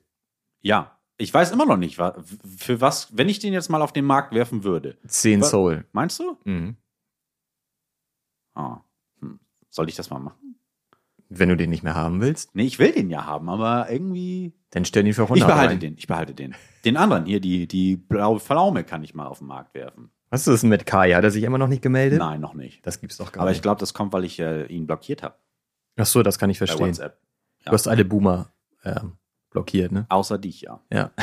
Ja, 0.61 0.97
ich 1.17 1.33
weiß 1.33 1.51
immer 1.51 1.65
noch 1.65 1.77
nicht, 1.77 1.97
für 1.97 2.79
was, 2.81 3.15
wenn 3.17 3.27
ich 3.29 3.39
den 3.39 3.51
jetzt 3.53 3.69
mal 3.69 3.81
auf 3.81 3.91
den 3.93 4.05
Markt 4.05 4.33
werfen 4.33 4.63
würde. 4.63 4.97
10 5.07 5.41
Wa- 5.41 5.45
Soul. 5.45 5.85
Meinst 5.91 6.19
du? 6.19 6.37
Mhm. 6.45 6.77
Ah, 8.53 8.81
hm. 9.21 9.39
Soll 9.69 9.89
ich 9.89 9.95
das 9.95 10.09
mal 10.09 10.19
machen? 10.19 10.55
Wenn 11.31 11.49
du 11.49 11.57
den 11.57 11.69
nicht 11.69 11.83
mehr 11.83 11.93
haben 11.95 12.21
willst, 12.21 12.55
Nee, 12.55 12.63
ich 12.63 12.79
will 12.79 12.91
den 12.91 13.09
ja 13.09 13.25
haben, 13.25 13.49
aber 13.49 13.91
irgendwie. 13.91 14.53
dann 14.71 14.83
stell 14.85 15.05
ihn 15.05 15.13
für 15.13 15.23
100 15.23 15.37
Ich 15.37 15.45
behalte 15.45 15.73
rein. 15.73 15.79
den, 15.79 15.95
ich 15.97 16.07
behalte 16.07 16.33
den. 16.33 16.55
Den 16.85 16.97
anderen 16.97 17.25
hier, 17.25 17.39
die, 17.39 17.67
die 17.67 17.97
blaue 17.97 18.39
Pflaume 18.39 18.83
kann 18.83 19.03
ich 19.03 19.13
mal 19.13 19.27
auf 19.27 19.37
den 19.39 19.47
Markt 19.47 19.75
werfen. 19.75 20.09
Was 20.29 20.47
ist 20.47 20.61
denn 20.61 20.69
mit 20.69 20.85
Kai? 20.85 21.13
Hat 21.13 21.23
er 21.23 21.31
sich 21.31 21.43
immer 21.43 21.57
noch 21.57 21.67
nicht 21.67 21.81
gemeldet? 21.81 22.19
Nein, 22.19 22.39
noch 22.41 22.53
nicht. 22.53 22.85
Das 22.85 23.01
gibt's 23.01 23.17
doch 23.17 23.31
gar 23.31 23.41
Aber 23.41 23.51
ich 23.51 23.57
nicht. 23.57 23.63
glaube, 23.63 23.79
das 23.79 23.93
kommt, 23.93 24.13
weil 24.13 24.25
ich 24.25 24.39
äh, 24.39 24.65
ihn 24.65 24.85
blockiert 24.87 25.23
habe 25.23 25.35
Ach 25.97 26.05
so, 26.05 26.23
das 26.23 26.39
kann 26.39 26.49
ich 26.49 26.59
bei 26.59 26.65
verstehen. 26.67 26.87
WhatsApp. 26.89 27.19
Du 27.65 27.71
hast 27.71 27.87
alle 27.87 28.05
Boomer 28.05 28.53
ähm, 28.85 29.17
blockiert, 29.49 29.91
ne? 29.91 30.05
Außer 30.09 30.37
dich, 30.37 30.61
ja. 30.61 30.81
Ja. 30.91 31.11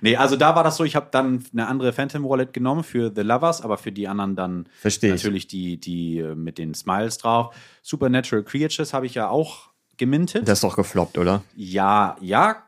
Nee, 0.00 0.16
also 0.16 0.36
da 0.36 0.54
war 0.54 0.64
das 0.64 0.76
so, 0.76 0.84
ich 0.84 0.96
habe 0.96 1.08
dann 1.10 1.44
eine 1.52 1.66
andere 1.66 1.92
Phantom 1.92 2.24
Wallet 2.24 2.52
genommen 2.52 2.84
für 2.84 3.12
The 3.14 3.22
Lovers, 3.22 3.62
aber 3.62 3.78
für 3.78 3.92
die 3.92 4.08
anderen 4.08 4.36
dann 4.36 4.68
natürlich 5.02 5.46
die, 5.46 5.78
die 5.78 6.18
äh, 6.18 6.34
mit 6.34 6.58
den 6.58 6.74
Smiles 6.74 7.18
drauf. 7.18 7.54
Supernatural 7.82 8.44
Creatures 8.44 8.92
habe 8.92 9.06
ich 9.06 9.14
ja 9.14 9.28
auch 9.28 9.70
gemintet. 9.96 10.46
Das 10.48 10.58
ist 10.58 10.64
doch 10.64 10.76
gefloppt, 10.76 11.18
oder? 11.18 11.42
ja, 11.56 12.16
ja, 12.20 12.64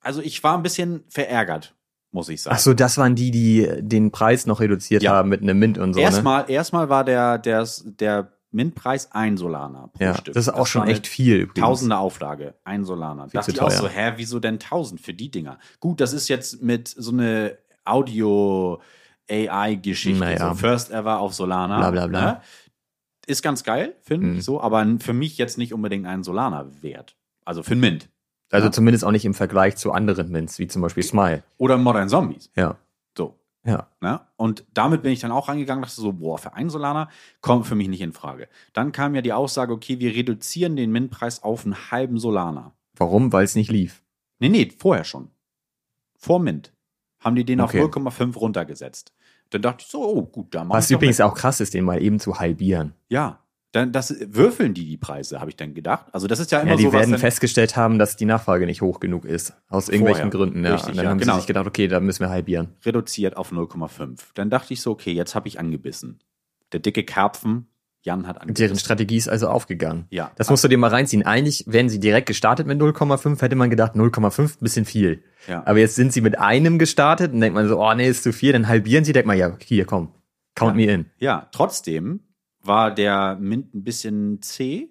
also 0.00 0.20
ich 0.22 0.42
war 0.42 0.56
ein 0.56 0.62
bisschen 0.62 1.04
verärgert, 1.08 1.74
muss 2.10 2.28
ich 2.28 2.42
sagen. 2.42 2.56
Ach 2.56 2.60
so, 2.60 2.74
das 2.74 2.96
waren 2.98 3.14
die, 3.14 3.30
die 3.30 3.68
den 3.80 4.10
Preis 4.10 4.46
noch 4.46 4.60
reduziert 4.60 5.02
Ja. 5.02 5.12
haben 5.12 5.28
mit 5.28 5.42
einem 5.42 5.58
Mint 5.58 5.78
und 5.78 5.92
so, 5.94 6.00
ne? 6.00 6.04
erstmal, 6.04 6.50
erstmal 6.50 6.88
war 6.88 7.04
der, 7.04 7.38
der, 7.38 7.66
der 7.84 8.32
Mintpreis 8.50 9.12
ein 9.12 9.36
Solana 9.36 9.88
pro 9.88 10.02
Ja, 10.02 10.14
Stück. 10.16 10.32
das 10.34 10.46
ist 10.46 10.54
auch 10.54 10.66
schon 10.66 10.80
war 10.80 10.86
eine 10.86 10.94
echt 10.94 11.06
viel. 11.06 11.36
übrigens. 11.40 11.60
Tausende 11.66 11.98
Auflage, 11.98 12.54
ein 12.64 12.84
Solana. 12.84 13.24
Viel 13.28 13.32
Dachte 13.40 13.52
zu 13.52 13.56
ich 13.56 13.60
auch 13.62 13.70
so, 13.70 13.88
hä, 13.88 14.12
wieso 14.16 14.40
denn 14.40 14.58
tausend 14.58 15.00
für 15.02 15.12
die 15.12 15.30
Dinger? 15.30 15.58
Gut, 15.80 16.00
das 16.00 16.14
ist 16.14 16.28
jetzt 16.28 16.62
mit 16.62 16.88
so 16.88 17.12
eine 17.12 17.58
Audio 17.84 18.80
AI-Geschichte, 19.30 20.18
Naja. 20.20 20.48
so 20.48 20.54
First 20.54 20.90
Ever 20.90 21.18
auf 21.20 21.34
Solana. 21.34 21.78
Bla, 21.78 21.90
bla, 21.90 22.06
bla. 22.06 22.20
Ne? 22.32 22.40
Ist 23.26 23.42
ganz 23.42 23.62
geil, 23.64 23.94
finde 24.00 24.26
Mhm. 24.28 24.38
ich 24.38 24.44
so, 24.44 24.60
aber 24.60 24.86
für 25.00 25.12
mich 25.12 25.36
jetzt 25.36 25.58
nicht 25.58 25.74
unbedingt 25.74 26.06
ein 26.06 26.22
Solana 26.22 26.66
wert. 26.80 27.16
Also 27.44 27.62
für 27.62 27.72
ein 27.74 27.80
Mint. 27.80 28.08
Also 28.50 28.66
Ja. 28.68 28.72
zumindest 28.72 29.04
auch 29.04 29.10
nicht 29.10 29.24
im 29.24 29.34
Vergleich 29.34 29.76
zu 29.76 29.92
anderen 29.92 30.30
Mints, 30.30 30.58
wie 30.58 30.66
zum 30.66 30.82
Beispiel 30.82 31.02
Smile. 31.02 31.42
Oder 31.58 31.76
Modern 31.76 32.08
Zombies. 32.08 32.50
Ja. 32.56 32.76
So. 33.16 33.34
Ja. 33.64 33.88
Ne? 34.00 34.20
Und 34.36 34.64
damit 34.72 35.02
bin 35.02 35.12
ich 35.12 35.20
dann 35.20 35.32
auch 35.32 35.48
rangegangen, 35.48 35.82
dachte 35.82 36.00
so, 36.00 36.12
boah, 36.12 36.38
für 36.38 36.54
einen 36.54 36.70
Solana 36.70 37.10
kommt 37.40 37.66
für 37.66 37.74
mich 37.74 37.88
nicht 37.88 38.00
in 38.00 38.12
Frage. 38.12 38.48
Dann 38.72 38.92
kam 38.92 39.14
ja 39.14 39.20
die 39.20 39.32
Aussage, 39.32 39.72
okay, 39.72 39.98
wir 40.00 40.14
reduzieren 40.14 40.76
den 40.76 40.90
Mintpreis 40.92 41.42
auf 41.42 41.64
einen 41.64 41.90
halben 41.90 42.18
Solana. 42.18 42.72
Warum? 42.96 43.32
Weil 43.32 43.44
es 43.44 43.54
nicht 43.54 43.70
lief. 43.70 44.02
Nee, 44.38 44.48
nee, 44.48 44.72
vorher 44.78 45.04
schon. 45.04 45.30
Vor 46.16 46.40
Mint. 46.40 46.72
Haben 47.20 47.36
die 47.36 47.44
den 47.44 47.60
Okay. 47.60 47.82
auf 47.82 47.90
0,5 47.90 48.36
runtergesetzt. 48.36 49.12
Dann 49.50 49.62
dachte 49.62 49.82
ich 49.84 49.90
so, 49.90 50.02
oh 50.02 50.22
gut, 50.22 50.54
da 50.54 50.62
mach 50.64 50.76
Was 50.76 50.84
ich 50.90 50.94
doch 50.94 51.00
übrigens 51.00 51.20
auch 51.20 51.34
krass 51.34 51.60
ist, 51.60 51.74
den 51.74 51.84
mal 51.84 52.00
eben 52.02 52.20
zu 52.20 52.38
halbieren. 52.38 52.94
Ja, 53.08 53.40
dann 53.72 53.92
das 53.92 54.14
würfeln 54.28 54.72
die 54.72 54.86
die 54.86 54.96
Preise, 54.96 55.40
habe 55.40 55.50
ich 55.50 55.56
dann 55.56 55.74
gedacht. 55.74 56.06
Also 56.12 56.26
das 56.26 56.40
ist 56.40 56.50
ja 56.50 56.60
immer 56.60 56.72
Ja, 56.72 56.76
die 56.76 56.84
so 56.84 56.92
was 56.92 57.00
werden 57.00 57.18
festgestellt 57.18 57.76
haben, 57.76 57.98
dass 57.98 58.16
die 58.16 58.24
Nachfrage 58.24 58.64
nicht 58.64 58.80
hoch 58.80 58.98
genug 58.98 59.24
ist. 59.24 59.52
Aus 59.68 59.88
irgendwelchen 59.88 60.30
Vorher. 60.30 60.46
Gründen, 60.46 60.64
ja. 60.64 60.74
Richtig, 60.74 60.90
und 60.90 60.96
dann 60.96 61.04
ja, 61.04 61.10
haben 61.10 61.18
genau. 61.18 61.34
sie 61.34 61.40
sich 61.40 61.46
gedacht, 61.46 61.66
okay, 61.66 61.86
da 61.86 62.00
müssen 62.00 62.20
wir 62.20 62.30
halbieren. 62.30 62.76
reduziert 62.84 63.36
auf 63.36 63.52
0,5. 63.52 64.20
Dann 64.34 64.48
dachte 64.48 64.72
ich 64.72 64.80
so, 64.80 64.92
okay, 64.92 65.12
jetzt 65.12 65.34
habe 65.34 65.48
ich 65.48 65.60
angebissen. 65.60 66.20
Der 66.72 66.80
dicke 66.80 67.04
Karpfen, 67.04 67.66
Jan 68.02 68.26
hat 68.26 68.40
angebissen. 68.40 68.68
Deren 68.68 68.78
Strategie 68.78 69.16
ist 69.16 69.28
also 69.28 69.48
aufgegangen. 69.48 70.06
Ja. 70.08 70.30
Das 70.36 70.48
musst 70.48 70.64
du 70.64 70.68
dir 70.68 70.78
mal 70.78 70.88
reinziehen. 70.88 71.26
Eigentlich, 71.26 71.64
wären 71.66 71.90
sie 71.90 72.00
direkt 72.00 72.26
gestartet 72.26 72.66
mit 72.66 72.80
0,5, 72.80 73.40
hätte 73.42 73.56
man 73.56 73.68
gedacht, 73.68 73.94
0,5, 73.94 74.60
bisschen 74.60 74.86
viel. 74.86 75.22
Ja. 75.46 75.62
Aber 75.66 75.78
jetzt 75.78 75.94
sind 75.94 76.14
sie 76.14 76.22
mit 76.22 76.38
einem 76.38 76.78
gestartet 76.78 77.34
und 77.34 77.40
denkt 77.40 77.54
man 77.54 77.68
so, 77.68 77.82
oh 77.82 77.92
nee, 77.92 78.08
ist 78.08 78.22
zu 78.22 78.32
viel, 78.32 78.52
dann 78.52 78.66
halbieren 78.66 79.04
sie, 79.04 79.12
denkt 79.12 79.26
man, 79.26 79.36
ja, 79.36 79.54
hier, 79.62 79.84
komm, 79.84 80.14
count 80.54 80.76
me 80.76 80.86
in. 80.86 81.06
Ja, 81.18 81.48
trotzdem 81.52 82.20
war 82.68 82.94
der 82.94 83.36
Mint 83.40 83.74
ein 83.74 83.82
bisschen 83.82 84.40
zäh. 84.42 84.90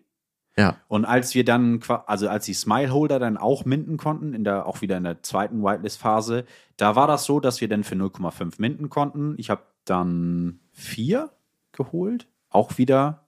Ja. 0.58 0.78
Und 0.88 1.06
als 1.06 1.36
wir 1.36 1.46
dann, 1.46 1.80
also 2.08 2.28
als 2.28 2.46
die 2.46 2.54
Smileholder 2.54 3.20
dann 3.20 3.38
auch 3.38 3.64
minten 3.64 3.98
konnten, 3.98 4.34
in 4.34 4.44
der, 4.44 4.66
auch 4.66 4.82
wieder 4.82 4.98
in 4.98 5.04
der 5.04 5.22
zweiten 5.22 5.64
Whitelist-Phase, 5.64 6.46
da 6.78 6.96
war 6.96 7.08
das 7.08 7.26
so, 7.26 7.40
dass 7.40 7.62
wir 7.62 7.70
dann 7.70 7.84
für 7.84 7.96
0,5 7.96 8.56
minten 8.58 8.90
konnten. 8.90 9.36
Ich 9.38 9.52
habe 9.52 9.62
dann 9.86 10.60
vier 10.74 11.30
geholt, 11.72 12.28
auch 12.50 12.78
wieder 12.80 13.28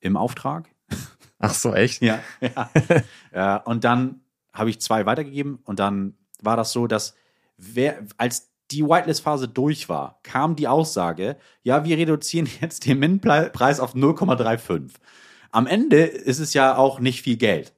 im 0.00 0.16
Auftrag. 0.16 0.70
Ach 1.38 1.52
so, 1.52 1.74
echt? 1.74 2.02
Ja, 2.02 2.20
ja. 2.40 2.70
ja 3.34 3.56
und 3.56 3.84
dann 3.84 4.22
habe 4.52 4.70
ich 4.70 4.80
zwei 4.80 5.06
weitergegeben 5.06 5.58
und 5.64 5.78
dann 5.78 6.14
war 6.40 6.56
das 6.56 6.72
so, 6.72 6.86
dass 6.86 7.14
wer, 7.56 8.02
als 8.16 8.51
die 8.76 8.84
Whitelist-Phase 8.84 9.48
durch 9.48 9.88
war, 9.88 10.18
kam 10.22 10.56
die 10.56 10.68
Aussage, 10.68 11.36
ja, 11.62 11.84
wir 11.84 11.96
reduzieren 11.98 12.48
jetzt 12.60 12.86
den 12.86 12.98
Min-Preis 12.98 13.80
auf 13.80 13.94
0,35. 13.94 14.90
Am 15.50 15.66
Ende 15.66 16.02
ist 16.02 16.38
es 16.38 16.54
ja 16.54 16.76
auch 16.76 16.98
nicht 17.00 17.22
viel 17.22 17.36
Geld. 17.36 17.72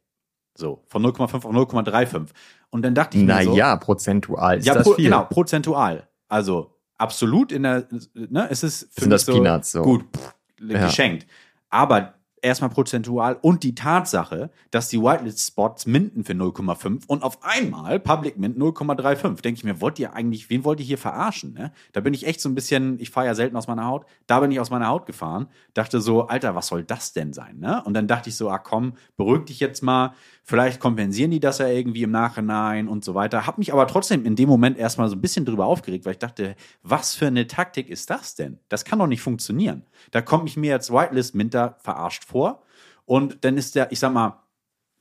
So, 0.57 0.85
von 0.87 1.05
0,5 1.05 1.35
auf 1.35 1.45
0,35. 1.47 2.29
Und 2.71 2.83
dann 2.83 2.95
dachte 2.95 3.19
ich 3.19 3.25
mir 3.25 3.43
so, 3.43 3.51
Naja, 3.51 3.77
prozentual 3.77 4.59
ist 4.59 4.67
ja, 4.67 4.75
das 4.75 4.85
pro, 4.85 4.95
viel. 4.95 5.05
genau, 5.07 5.25
prozentual. 5.25 6.09
Also, 6.29 6.77
absolut 6.97 7.51
in 7.53 7.65
der, 7.65 7.89
ne, 8.15 8.49
es 8.51 8.63
ist 8.63 8.93
für 8.95 9.03
Sind 9.03 9.11
das 9.11 9.25
Peanuts, 9.27 9.73
so. 9.73 9.83
gut 9.83 10.05
pff, 10.17 10.35
Ja. 10.61 10.87
geschenkt. 10.87 11.27
Aber 11.71 12.15
erstmal 12.45 12.71
prozentual 12.71 13.39
und 13.41 13.63
die 13.63 13.75
Tatsache, 13.75 14.51
dass 14.71 14.89
die 14.89 15.01
Whitelist-Spots 15.01 15.87
minden 15.87 16.25
für 16.25 16.35
0,5 16.35 17.07
und 17.07 17.23
auf 17.23 17.43
einmal 17.43 17.99
Public 17.99 18.39
Mint 18.39 18.59
0,35. 18.59 19.41
Denke 19.41 19.59
ich 19.59 19.65
mir, 19.65 19.81
wollt 19.81 19.99
ihr 19.99 20.13
eigentlich, 20.13 20.51
wen 20.51 20.65
wollt 20.65 20.79
ihr 20.79 20.87
hier 20.87 20.99
verarschen? 20.99 21.55
Ne? 21.55 21.73
Da 21.93 22.01
bin 22.01 22.15
ich 22.15 22.27
echt 22.27 22.41
so 22.41 22.49
ein 22.49 22.55
bisschen, 22.55 23.01
ich 23.01 23.11
fahre 23.11 23.27
ja 23.27 23.35
selten 23.35 23.57
aus 23.57 23.67
meiner 23.67 23.87
Haut, 23.87 24.05
da 24.27 24.41
bin 24.41 24.51
ich 24.51 24.61
aus 24.61 24.71
meiner 24.71 24.89
Haut 24.89 25.07
gefahren, 25.07 25.49
dachte 25.73 26.01
so, 26.01 26.27
Alter, 26.29 26.55
was 26.55 26.67
soll 26.69 26.85
das 26.85 27.13
denn 27.13 27.33
sein? 27.33 27.59
Ne? 27.59 27.83
Und 27.85 27.95
dann 27.95 28.07
dachte 28.07 28.29
ich 28.29 28.37
so, 28.37 28.51
ah 28.51 28.59
komm, 28.59 28.93
beruhig 29.17 29.47
dich 29.47 29.61
jetzt 29.61 29.83
mal, 29.83 30.15
vielleicht 30.45 30.79
kompensieren 30.79 31.31
die 31.31 31.41
das 31.41 31.59
ja 31.59 31.69
irgendwie 31.69 32.03
im 32.03 32.11
Nachhinein 32.11 32.87
und 32.87 33.05
so 33.05 33.15
weiter. 33.15 33.47
Hab 33.47 33.59
mich 33.59 33.73
aber 33.73 33.87
trotzdem 33.87 34.25
in 34.25 34.37
dem 34.37 34.49
Moment 34.49 34.79
erstmal 34.79 35.09
so 35.09 35.17
ein 35.17 35.21
bisschen 35.21 35.45
drüber 35.45 35.67
aufgeregt, 35.67 36.05
weil 36.05 36.13
ich 36.13 36.19
dachte, 36.19 36.55
was 36.83 37.15
für 37.15 37.27
eine 37.27 37.47
Taktik 37.47 37.89
ist 37.89 38.11
das 38.11 38.35
denn? 38.35 38.59
Das 38.69 38.85
kann 38.85 38.99
doch 38.99 39.07
nicht 39.07 39.23
funktionieren. 39.23 39.83
Da 40.13 40.21
kommt 40.21 40.45
mich 40.45 40.57
mir 40.57 40.75
als 40.75 40.93
Whitelist-Minter 40.93 41.77
verarscht 41.81 42.25
vor. 42.25 42.63
Und 43.07 43.39
dann 43.45 43.57
ist 43.57 43.75
der, 43.75 43.91
ich 43.91 43.99
sag 43.99 44.13
mal, 44.13 44.43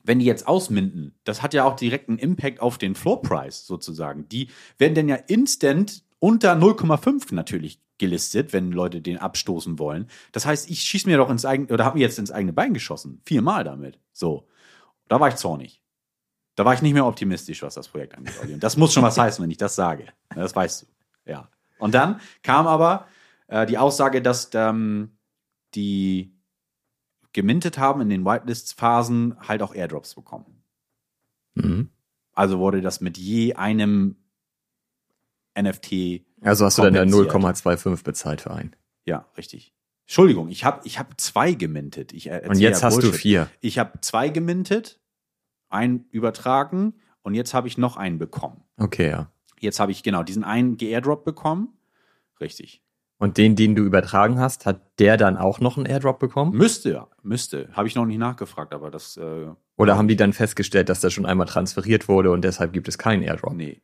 wenn 0.02 0.18
die 0.18 0.26
jetzt 0.26 0.46
ausminden, 0.46 1.14
das 1.24 1.42
hat 1.42 1.54
ja 1.54 1.64
auch 1.64 1.76
direkt 1.76 2.08
einen 2.08 2.18
Impact 2.18 2.60
auf 2.60 2.76
den 2.78 2.94
Floor 2.94 3.22
Price 3.22 3.66
sozusagen. 3.66 4.28
Die 4.28 4.48
werden 4.78 4.94
dann 4.94 5.08
ja 5.08 5.16
instant 5.16 6.02
unter 6.18 6.54
0,5 6.54 7.34
natürlich 7.34 7.80
gelistet, 7.98 8.52
wenn 8.52 8.72
Leute 8.72 9.00
den 9.00 9.18
abstoßen 9.18 9.78
wollen. 9.78 10.08
Das 10.32 10.46
heißt, 10.46 10.68
ich 10.70 10.80
schieße 10.80 11.08
mir 11.08 11.16
doch 11.16 11.30
ins 11.30 11.44
eigene, 11.44 11.72
oder 11.72 11.84
habe 11.84 11.98
mir 11.98 12.02
jetzt 12.02 12.18
ins 12.18 12.32
eigene 12.32 12.52
Bein 12.52 12.74
geschossen. 12.74 13.20
Viermal 13.24 13.64
damit. 13.64 13.98
So. 14.12 14.46
Da 15.08 15.20
war 15.20 15.28
ich 15.28 15.36
zornig. 15.36 15.82
Da 16.56 16.64
war 16.64 16.74
ich 16.74 16.82
nicht 16.82 16.94
mehr 16.94 17.06
optimistisch, 17.06 17.62
was 17.62 17.74
das 17.74 17.88
Projekt 17.88 18.16
angeht. 18.16 18.34
Und 18.42 18.62
das 18.62 18.76
muss 18.76 18.92
schon 18.92 19.02
was 19.02 19.18
heißen, 19.18 19.42
wenn 19.42 19.50
ich 19.50 19.56
das 19.56 19.74
sage. 19.74 20.06
Das 20.34 20.54
weißt 20.54 20.82
du. 20.82 21.30
Ja. 21.30 21.48
Und 21.78 21.94
dann 21.94 22.20
kam 22.42 22.66
aber 22.66 23.06
äh, 23.48 23.66
die 23.66 23.78
Aussage, 23.78 24.22
dass 24.22 24.50
ähm, 24.54 25.16
die 25.74 26.32
gemintet 27.32 27.78
haben 27.78 28.00
in 28.00 28.08
den 28.08 28.24
Whitelist-Phasen 28.24 29.36
halt 29.40 29.62
auch 29.62 29.74
Airdrops 29.74 30.14
bekommen. 30.14 30.62
Mhm. 31.54 31.90
Also 32.32 32.58
wurde 32.58 32.80
das 32.80 33.00
mit 33.00 33.18
je 33.18 33.54
einem 33.54 34.16
NFT. 35.58 36.22
Also 36.40 36.64
hast 36.64 36.78
du 36.78 36.82
dann 36.82 36.94
ja 36.94 37.02
Kompensiert. 37.02 37.32
0,25 37.32 38.04
bezahlt 38.04 38.40
für 38.40 38.52
einen. 38.52 38.76
Ja, 39.04 39.26
richtig. 39.36 39.73
Entschuldigung, 40.06 40.48
ich 40.48 40.64
habe 40.64 40.80
ich 40.84 40.98
hab 40.98 41.18
zwei 41.20 41.52
gemintet. 41.52 42.12
Ich, 42.12 42.30
Und 42.30 42.58
jetzt 42.58 42.82
ja 42.82 42.88
hast 42.88 43.02
du 43.02 43.12
vier. 43.12 43.48
Ich 43.60 43.78
habe 43.78 44.00
zwei 44.00 44.28
gemintet, 44.28 45.00
einen 45.68 46.06
übertragen 46.10 46.94
und 47.22 47.34
jetzt 47.34 47.54
habe 47.54 47.68
ich 47.68 47.78
noch 47.78 47.96
einen 47.96 48.18
bekommen. 48.18 48.62
Okay, 48.76 49.10
ja. 49.10 49.30
Jetzt 49.60 49.80
habe 49.80 49.92
ich 49.92 50.02
genau 50.02 50.22
diesen 50.22 50.44
einen 50.44 50.76
geairdrop 50.76 51.24
bekommen. 51.24 51.76
Richtig. 52.40 52.84
Und 53.18 53.38
den, 53.38 53.56
den 53.56 53.74
du 53.74 53.82
übertragen 53.82 54.38
hast, 54.38 54.66
hat 54.66 54.82
der 54.98 55.16
dann 55.16 55.36
auch 55.36 55.60
noch 55.60 55.76
einen 55.76 55.86
Airdrop 55.86 56.18
bekommen? 56.18 56.56
Müsste, 56.56 56.90
ja, 56.92 57.08
müsste. 57.22 57.70
Habe 57.72 57.88
ich 57.88 57.94
noch 57.94 58.06
nicht 58.06 58.18
nachgefragt, 58.18 58.74
aber 58.74 58.90
das, 58.90 59.16
äh, 59.16 59.46
Oder 59.76 59.96
haben 59.96 60.08
die 60.08 60.16
dann 60.16 60.32
festgestellt, 60.32 60.88
dass 60.88 61.00
das 61.00 61.12
schon 61.12 61.24
einmal 61.24 61.46
transferiert 61.46 62.08
wurde 62.08 62.32
und 62.32 62.44
deshalb 62.44 62.72
gibt 62.72 62.88
es 62.88 62.98
keinen 62.98 63.22
Airdrop? 63.22 63.54
nee. 63.54 63.80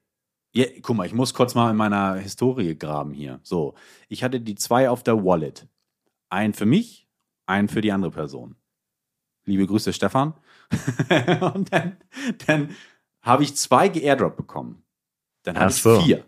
Ja, 0.53 0.67
guck 0.83 0.97
mal, 0.97 1.07
ich 1.07 1.15
muss 1.15 1.33
kurz 1.33 1.55
mal 1.55 1.71
in 1.71 1.77
meiner 1.77 2.17
Historie 2.17 2.77
graben 2.77 3.13
hier. 3.13 3.39
So, 3.45 3.77
ich 4.09 4.25
hatte 4.25 4.41
die 4.41 4.57
zwei 4.57 4.91
auf 4.91 5.05
der 5.05 5.25
Wallet. 5.25 5.69
Einen 6.31 6.55
für 6.55 6.67
mich, 6.67 7.09
einen 7.47 7.69
für 7.69 7.81
die 7.81 7.93
andere 7.93 8.11
Person. 8.11 8.57
Liebe 9.45 9.67
Grüße, 9.67 9.93
Stefan. 9.93 10.35
und 11.55 11.73
dann, 11.73 11.97
dann 12.47 12.75
habe 13.21 13.43
ich 13.43 13.57
zwei 13.57 13.89
geairdrop 13.89 14.37
bekommen. 14.37 14.85
Dann 15.43 15.57
hatte 15.57 15.67
Ach 15.67 15.71
ich 15.71 15.83
so. 15.83 16.01
vier. 16.01 16.25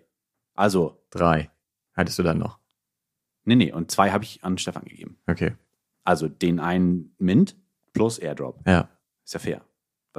Also, 0.54 0.98
Drei. 1.10 1.50
Hattest 1.94 2.18
du 2.18 2.22
dann 2.22 2.38
noch? 2.38 2.58
nee, 3.44 3.54
nee, 3.56 3.72
und 3.72 3.90
zwei 3.90 4.10
habe 4.12 4.24
ich 4.24 4.42
an 4.44 4.56
Stefan 4.58 4.84
gegeben. 4.84 5.18
Okay. 5.26 5.54
Also 6.04 6.28
den 6.28 6.58
einen 6.60 7.14
Mint 7.18 7.56
plus 7.92 8.18
Airdrop. 8.18 8.66
Ja. 8.66 8.88
Ist 9.24 9.34
ja 9.34 9.40
fair. 9.40 9.64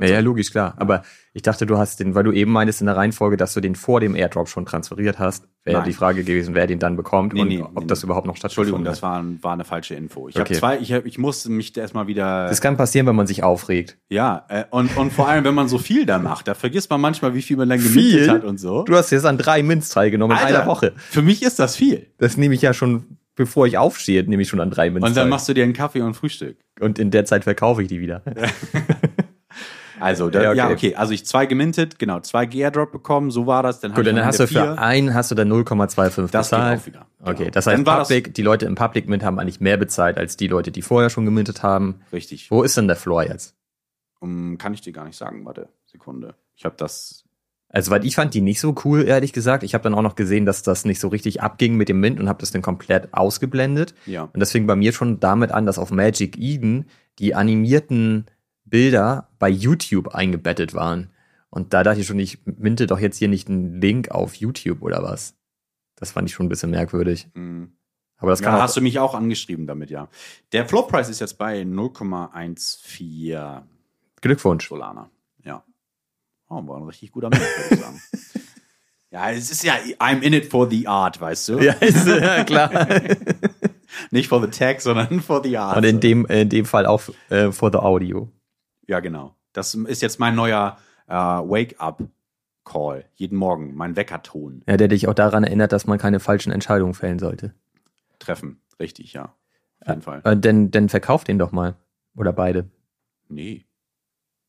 Ja, 0.02 0.08
ja, 0.08 0.20
logisch, 0.22 0.50
klar. 0.52 0.74
Aber 0.78 1.04
ich 1.34 1.44
dachte, 1.44 1.66
du 1.68 1.78
hast 1.78 2.00
den, 2.00 2.16
weil 2.16 2.24
du 2.24 2.32
eben 2.32 2.52
meintest 2.52 2.82
in 2.82 2.88
der 2.88 2.96
Reihenfolge, 2.96 3.38
dass 3.38 3.54
du 3.54 3.62
den 3.62 3.76
vor 3.76 4.00
dem 4.00 4.16
Airdrop 4.16 4.50
schon 4.50 4.66
transferiert 4.66 5.20
hast, 5.20 5.48
wäre 5.66 5.84
die 5.84 5.94
Frage 5.94 6.24
gewesen, 6.24 6.56
wer 6.56 6.66
den 6.68 6.80
dann 6.80 6.96
bekommt 6.96 7.34
Nee, 7.34 7.42
und 7.42 7.48
nee, 7.48 7.62
ob 7.62 7.82
nee, 7.82 7.86
das 7.88 8.04
überhaupt 8.04 8.26
noch 8.28 8.36
stattgefunden 8.36 8.86
Entschuldigung, 8.86 8.92
das 8.92 9.02
war, 9.04 9.24
war 9.44 9.54
eine 9.54 9.64
falsche 9.66 9.94
Info. 9.96 10.28
Ich 10.30 10.36
Okay. 10.36 10.56
habe 10.56 10.60
zwei, 10.60 10.78
ich, 10.80 10.92
ich 10.92 11.18
muss 11.20 11.48
mich 11.48 11.78
erstmal 11.78 12.08
wieder. 12.08 12.48
Das 12.48 12.60
kann 12.60 12.76
passieren, 12.76 13.06
wenn 13.08 13.16
man 13.16 13.28
sich 13.28 13.44
aufregt. 13.44 13.98
ja, 14.10 14.46
äh, 14.50 14.64
und, 14.72 14.96
und 14.98 15.14
vor 15.14 15.28
allem, 15.28 15.44
wenn 15.44 15.56
man 15.56 15.68
so 15.68 15.78
viel 15.78 16.06
da 16.08 16.18
macht, 16.18 16.48
da 16.48 16.54
vergisst 16.56 16.90
man 16.90 17.00
manchmal, 17.00 17.34
wie 17.36 17.42
viel 17.44 17.58
man 17.58 17.70
dann 17.70 17.78
gemintet 17.80 18.04
Viel? 18.04 18.30
hat 18.30 18.44
und 18.44 18.58
so. 18.60 18.84
Du 18.84 18.96
hast 18.96 19.12
jetzt 19.12 19.26
an 19.26 19.38
drei 19.38 19.62
Mints 19.64 19.90
teilgenommen 19.90 20.36
in 20.38 20.44
Alter, 20.44 20.60
einer 20.62 20.68
Woche. 20.68 20.94
Für 20.98 21.22
mich 21.22 21.44
ist 21.44 21.60
das 21.60 21.76
viel. 21.76 22.08
Das 22.18 22.36
nehme 22.36 22.56
ich 22.56 22.62
ja 22.64 22.74
schon, 22.74 23.18
bevor 23.36 23.68
ich 23.68 23.78
aufstehe, 23.78 24.24
nehme 24.24 24.42
ich 24.42 24.50
schon 24.50 24.60
an 24.60 24.70
drei 24.72 24.90
Mints 24.90 25.08
Und 25.08 25.16
dann 25.18 25.30
machst 25.30 25.48
du 25.50 25.54
dir 25.54 25.64
einen 25.64 25.74
Kaffee 25.74 26.02
und 26.02 26.14
Frühstück. 26.16 26.58
Und 26.80 27.00
in 27.00 27.12
der 27.12 27.26
Zeit 27.26 27.44
verkaufe 27.44 27.82
ich 27.84 27.88
die 27.88 28.00
wieder. 28.02 28.22
Also, 30.04 30.30
da, 30.30 30.42
Ja, 30.44 30.54
ja, 30.54 30.66
okay. 30.66 30.74
okay. 30.74 30.96
Also 30.96 31.14
ich 31.14 31.26
zwei 31.26 31.46
gemintet, 31.46 31.98
genau, 31.98 32.20
zwei 32.20 32.46
Geairdrop 32.46 32.92
bekommen, 32.92 33.32
so 33.32 33.48
war 33.48 33.64
das. 33.64 33.80
Dann 33.80 33.94
Gut, 33.94 34.06
dann 34.06 34.24
hast 34.26 34.40
du 34.40 34.48
für 34.48 34.54
vier. 34.54 34.80
einen 34.80 35.14
hast 35.14 35.32
du 35.32 35.36
dann 35.36 35.48
0,25 35.52 35.96
Das 36.06 36.16
geht 36.16 36.32
bezahlt. 36.32 36.80
auch 36.82 36.86
wieder. 36.86 37.06
Okay, 37.22 37.38
Genau. 37.38 37.50
das 37.52 37.68
heißt, 37.68 37.86
war 37.86 37.98
das- 38.00 38.08
Public, 38.10 38.34
die 38.34 38.42
Leute 38.42 38.66
im 38.66 38.76
Public 38.76 39.08
Mint 39.08 39.24
haben 39.24 39.40
eigentlich 39.40 39.62
mehr 39.62 39.78
bezahlt 39.78 40.18
als 40.18 40.36
die 40.38 40.48
Leute, 40.48 40.72
die 40.72 40.82
vorher 40.82 41.10
schon 41.10 41.26
gemintet 41.26 41.64
haben. 41.64 42.02
Richtig. 42.12 42.52
Wo 42.52 42.64
ist 42.64 42.76
denn 42.78 42.88
der 42.88 42.98
Floor 42.98 43.24
jetzt? 43.24 43.56
Um, 44.20 44.58
kann 44.58 44.74
ich 44.74 44.82
dir 44.82 44.94
gar 44.94 45.06
nicht 45.06 45.18
sagen, 45.18 45.46
warte, 45.46 45.70
Sekunde. 45.86 46.36
Ich 46.56 46.66
habe 46.66 46.76
das. 46.78 47.24
Also, 47.70 47.90
weil 47.90 48.06
ich 48.06 48.16
fand 48.16 48.34
die 48.36 48.42
nicht 48.42 48.60
so 48.60 48.76
cool, 48.86 49.04
ehrlich 49.08 49.34
gesagt. 49.34 49.64
Ich 49.64 49.74
habe 49.74 49.84
dann 49.84 49.96
auch 49.96 50.02
noch 50.04 50.16
gesehen, 50.16 50.46
dass 50.46 50.62
das 50.62 50.86
nicht 50.86 51.00
so 51.00 51.08
richtig 51.08 51.42
abging 51.42 51.76
mit 51.76 51.90
dem 51.90 52.00
Mint 52.00 52.20
und 52.20 52.30
habe 52.30 52.40
das 52.40 52.52
dann 52.52 52.62
komplett 52.62 53.14
ausgeblendet. 53.14 53.96
Ja. 54.06 54.24
Und 54.32 54.40
das 54.40 54.52
fing 54.52 54.68
bei 54.68 54.76
mir 54.76 54.94
schon 54.94 55.20
damit 55.20 55.52
an, 55.52 55.66
dass 55.66 55.80
auf 55.80 55.90
Magic 55.92 56.38
Eden 56.38 56.86
die 57.20 57.34
animierten 57.36 58.26
Bilder 58.74 59.30
bei 59.38 59.50
YouTube 59.50 60.16
eingebettet 60.16 60.74
waren. 60.74 61.12
Und 61.52 61.76
da 61.76 61.84
dachte 61.84 62.00
ich 62.00 62.08
schon, 62.08 62.18
ich 62.18 62.40
minte 62.44 62.88
doch 62.88 62.98
jetzt 62.98 63.18
hier 63.18 63.28
nicht 63.28 63.48
einen 63.48 63.80
Link 63.80 64.10
auf 64.10 64.34
YouTube 64.34 64.82
oder 64.82 65.04
was. 65.04 65.36
Das 65.96 66.12
fand 66.12 66.28
ich 66.28 66.34
schon 66.34 66.48
ein 66.48 66.50
bisschen 66.50 66.72
merkwürdig. 66.72 67.28
mm. 67.36 67.66
Aber 68.18 68.32
das 68.32 68.42
kann 68.42 68.56
Ja, 68.56 68.64
hast 68.64 68.76
du 68.76 68.82
mich 68.82 68.98
auch 68.98 69.14
angeschrieben 69.14 69.68
damit, 69.68 69.92
ja. 69.92 70.10
Der 70.54 70.68
Floor 70.68 70.88
Price 70.88 71.10
ist 71.10 71.20
jetzt 71.20 71.38
bei 71.38 71.62
0,14 71.62 73.62
Glückwunsch. 74.22 74.68
Solana. 74.68 75.12
Ja. 75.44 75.64
Oh, 76.50 76.66
war 76.66 76.78
ein 76.78 76.84
richtig 76.84 77.12
guter 77.12 77.30
Mensch, 77.30 77.44
würde 77.44 77.76
ich 77.76 77.80
sagen. 77.80 78.02
ja, 79.12 79.30
es 79.30 79.52
ist 79.52 79.64
ja, 79.64 79.76
I'm 80.00 80.22
in 80.22 80.34
it 80.34 80.50
for 80.50 80.68
the 80.68 80.88
art, 80.88 81.22
weißt 81.22 81.50
du? 81.50 81.60
Ja, 81.60 81.74
ist, 81.80 82.08
ja 82.08 82.44
klar. 82.44 82.88
Nicht 84.10 84.30
for 84.30 84.42
the 84.42 84.48
tech, 84.48 84.80
sondern 84.80 85.22
for 85.22 85.44
the 85.44 85.58
art. 85.58 85.78
Und 85.78 85.84
in 85.84 86.00
dem, 86.00 86.26
in 86.26 86.50
dem 86.50 86.66
Fall 86.66 86.88
auch 86.88 87.04
äh, 87.30 87.52
for 87.52 87.72
the 87.72 87.78
Audio. 87.78 88.32
Ja, 88.88 89.00
genau. 89.00 89.36
Das 89.54 89.74
ist 89.76 90.02
jetzt 90.02 90.20
mein 90.20 90.36
neuer 90.36 90.78
äh, 91.08 91.14
Wake-up-Call. 91.14 93.06
Jeden 93.16 93.38
Morgen, 93.38 93.76
mein 93.76 93.96
Weckerton 93.96 94.64
Ja, 94.68 94.78
der 94.78 94.88
dich 94.88 95.08
auch 95.08 95.14
daran 95.14 95.44
erinnert, 95.44 95.72
dass 95.72 95.86
man 95.86 95.98
keine 96.00 96.20
falschen 96.20 96.52
Entscheidungen 96.52 96.94
fällen 96.94 97.20
sollte. 97.20 97.54
treffen. 98.20 98.62
Richtig, 98.80 99.14
ja. 99.14 99.36
Auf 99.82 99.88
jeden 99.90 100.02
Fall. 100.02 100.22
Äh, 100.24 100.38
denn, 100.38 100.72
denn 100.72 100.90
verkauft 100.90 101.28
den 101.28 101.38
doch 101.40 101.52
mal. 101.52 101.76
Oder 102.16 102.32
beide. 102.34 102.70
Nee. 103.28 103.66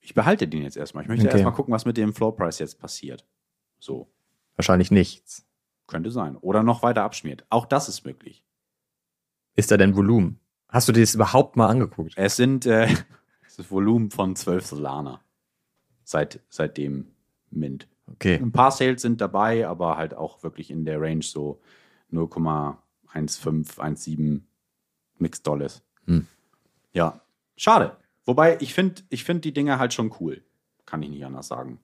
Ich 0.00 0.14
behalte 0.14 0.46
den 0.46 0.62
jetzt 0.62 0.76
erstmal. 0.76 1.02
Ich 1.02 1.08
möchte 1.08 1.24
Okay. 1.26 1.34
erstmal 1.36 1.54
gucken, 1.54 1.72
was 1.74 1.84
mit 1.86 1.96
dem 1.96 2.14
Floor 2.14 2.36
Price 2.36 2.58
jetzt 2.58 2.78
passiert. 2.78 3.26
So. 3.80 4.10
Wahrscheinlich 4.56 4.90
nichts. 4.90 5.44
Könnte 5.86 6.10
sein. 6.10 6.36
Oder 6.36 6.62
noch 6.62 6.82
weiter 6.82 7.02
abschmiert. 7.02 7.44
Auch 7.50 7.66
das 7.66 7.88
ist 7.88 8.04
möglich. 8.06 8.44
Ist 9.56 9.70
da 9.70 9.76
denn 9.76 9.96
Volumen? 9.96 10.40
Hast 10.68 10.88
du 10.88 10.92
dir 10.92 11.00
das 11.00 11.14
überhaupt 11.14 11.56
mal 11.56 11.66
angeguckt? 11.68 12.12
Es 12.16 12.36
sind 12.36 12.64
äh, 12.66 12.88
das 13.58 13.70
Volumen 13.70 14.10
von 14.10 14.36
12 14.36 14.66
Solana. 14.66 15.20
Seit, 16.04 16.40
seit 16.48 16.76
dem 16.76 17.08
Mint. 17.50 17.88
Okay. 18.06 18.36
Ein 18.36 18.52
paar 18.52 18.70
Sales 18.70 19.02
sind 19.02 19.20
dabei, 19.20 19.66
aber 19.66 19.96
halt 19.96 20.14
auch 20.14 20.42
wirklich 20.42 20.70
in 20.70 20.84
der 20.84 21.00
Range 21.00 21.22
so 21.22 21.60
0,15, 22.12 22.76
1,7 23.12 24.42
Mixed 25.18 25.46
Dollars. 25.46 25.82
Hm. 26.06 26.26
Ja, 26.92 27.20
schade. 27.56 27.96
Wobei, 28.24 28.58
ich 28.60 28.74
finde 28.74 29.02
ich 29.10 29.24
find 29.24 29.44
die 29.44 29.52
Dinger 29.52 29.78
halt 29.78 29.94
schon 29.94 30.14
cool. 30.20 30.42
Kann 30.86 31.02
ich 31.02 31.10
nicht 31.10 31.24
anders 31.24 31.48
sagen. 31.48 31.78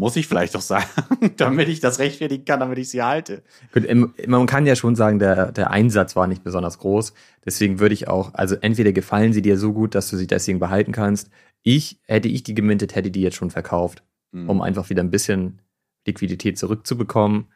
Muss 0.00 0.16
ich 0.16 0.26
vielleicht 0.26 0.54
doch 0.54 0.60
sagen, 0.62 0.86
damit 1.36 1.68
ich 1.68 1.80
das 1.80 1.98
rechtfertigen 1.98 2.44
kann, 2.44 2.60
damit 2.60 2.78
ich 2.78 2.88
sie 2.88 3.02
halte. 3.02 3.42
Gut, 3.72 3.86
man 4.26 4.46
kann 4.46 4.66
ja 4.66 4.74
schon 4.74 4.96
sagen, 4.96 5.18
der, 5.18 5.52
der 5.52 5.70
Einsatz 5.70 6.16
war 6.16 6.26
nicht 6.26 6.42
besonders 6.42 6.78
groß. 6.78 7.12
Deswegen 7.44 7.78
würde 7.80 7.94
ich 7.94 8.08
auch, 8.08 8.32
also 8.34 8.56
entweder 8.56 8.92
gefallen 8.92 9.32
sie 9.32 9.42
dir 9.42 9.58
so 9.58 9.72
gut, 9.72 9.94
dass 9.94 10.08
du 10.08 10.16
sie 10.16 10.26
deswegen 10.26 10.58
behalten 10.58 10.92
kannst. 10.92 11.30
Ich, 11.62 12.00
hätte 12.06 12.28
ich 12.28 12.42
die 12.42 12.54
gemintet, 12.54 12.94
hätte 12.94 13.10
die 13.10 13.20
jetzt 13.20 13.36
schon 13.36 13.50
verkauft, 13.50 14.02
Mhm. 14.32 14.48
um 14.48 14.62
einfach 14.62 14.90
wieder 14.90 15.02
ein 15.02 15.10
bisschen 15.10 15.60
Liquidität 16.06 16.56
zurückzubekommen. 16.58 17.48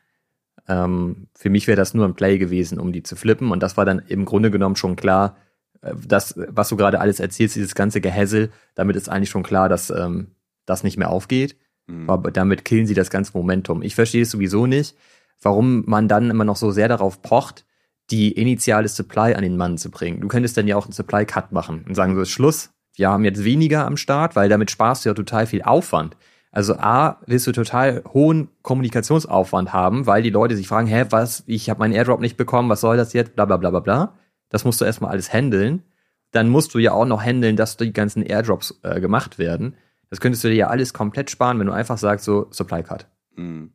Ähm, 0.68 1.28
für 1.34 1.50
mich 1.50 1.66
wäre 1.66 1.76
das 1.76 1.94
nur 1.94 2.04
ein 2.06 2.14
Play 2.14 2.38
gewesen, 2.38 2.78
um 2.78 2.92
die 2.92 3.02
zu 3.02 3.16
flippen. 3.16 3.50
Und 3.50 3.62
das 3.62 3.76
war 3.76 3.84
dann 3.84 4.00
im 4.08 4.24
Grunde 4.24 4.50
genommen 4.50 4.76
schon 4.76 4.96
klar, 4.96 5.36
äh, 5.82 5.94
das, 6.06 6.34
was 6.48 6.68
du 6.68 6.76
gerade 6.76 7.00
alles 7.00 7.20
erzählst, 7.20 7.56
dieses 7.56 7.74
ganze 7.74 8.00
Gehässel, 8.00 8.50
damit 8.74 8.96
ist 8.96 9.08
eigentlich 9.08 9.30
schon 9.30 9.42
klar, 9.42 9.68
dass 9.68 9.90
ähm, 9.90 10.32
das 10.66 10.82
nicht 10.82 10.96
mehr 10.96 11.10
aufgeht. 11.10 11.56
Mhm. 11.86 12.08
Aber 12.08 12.30
damit 12.30 12.64
killen 12.64 12.86
sie 12.86 12.94
das 12.94 13.10
ganze 13.10 13.32
Momentum. 13.34 13.82
Ich 13.82 13.94
verstehe 13.94 14.22
es 14.22 14.30
sowieso 14.30 14.66
nicht, 14.66 14.96
warum 15.42 15.84
man 15.86 16.08
dann 16.08 16.30
immer 16.30 16.44
noch 16.44 16.56
so 16.56 16.70
sehr 16.70 16.88
darauf 16.88 17.22
pocht, 17.22 17.64
die 18.10 18.32
initiale 18.32 18.88
Supply 18.88 19.34
an 19.34 19.42
den 19.42 19.56
Mann 19.56 19.78
zu 19.78 19.90
bringen. 19.90 20.20
Du 20.20 20.28
könntest 20.28 20.56
dann 20.56 20.68
ja 20.68 20.76
auch 20.76 20.84
einen 20.84 20.92
Supply 20.92 21.24
Cut 21.24 21.52
machen 21.52 21.84
und 21.88 21.94
sagen 21.94 22.14
so, 22.14 22.24
Schluss, 22.24 22.70
wir 22.96 23.08
haben 23.08 23.24
jetzt 23.24 23.44
weniger 23.44 23.86
am 23.86 23.96
Start, 23.96 24.36
weil 24.36 24.48
damit 24.48 24.70
sparst 24.70 25.04
du 25.04 25.08
ja 25.08 25.14
total 25.14 25.46
viel 25.46 25.62
Aufwand. 25.62 26.16
Also 26.52 26.74
A, 26.76 27.18
willst 27.26 27.46
du 27.48 27.52
total 27.52 28.04
hohen 28.12 28.48
Kommunikationsaufwand 28.62 29.72
haben, 29.72 30.06
weil 30.06 30.22
die 30.22 30.30
Leute 30.30 30.54
sich 30.54 30.68
fragen, 30.68 30.86
hä, 30.86 31.06
was, 31.10 31.42
ich 31.46 31.68
habe 31.68 31.80
meinen 31.80 31.94
Airdrop 31.94 32.20
nicht 32.20 32.36
bekommen, 32.36 32.68
was 32.68 32.80
soll 32.80 32.96
das 32.96 33.12
jetzt, 33.12 33.34
bla 33.34 33.44
bla 33.44 33.56
bla 33.56 33.70
bla 33.70 33.80
bla. 33.80 34.14
Das 34.50 34.64
musst 34.64 34.80
du 34.80 34.84
erstmal 34.84 35.10
alles 35.10 35.32
handeln. 35.32 35.82
Dann 36.30 36.48
musst 36.48 36.72
du 36.74 36.78
ja 36.78 36.92
auch 36.92 37.06
noch 37.06 37.22
handeln, 37.22 37.56
dass 37.56 37.76
die 37.76 37.92
ganzen 37.92 38.22
Airdrops 38.22 38.78
äh, 38.82 39.00
gemacht 39.00 39.38
werden. 39.38 39.74
Das 40.14 40.20
könntest 40.20 40.44
du 40.44 40.48
dir 40.48 40.54
ja 40.54 40.66
alles 40.68 40.92
komplett 40.94 41.28
sparen, 41.28 41.58
wenn 41.58 41.66
du 41.66 41.72
einfach 41.72 41.98
sagst, 41.98 42.24
so 42.24 42.46
Supply 42.52 42.84
Cut. 42.84 43.08
Mhm. 43.34 43.72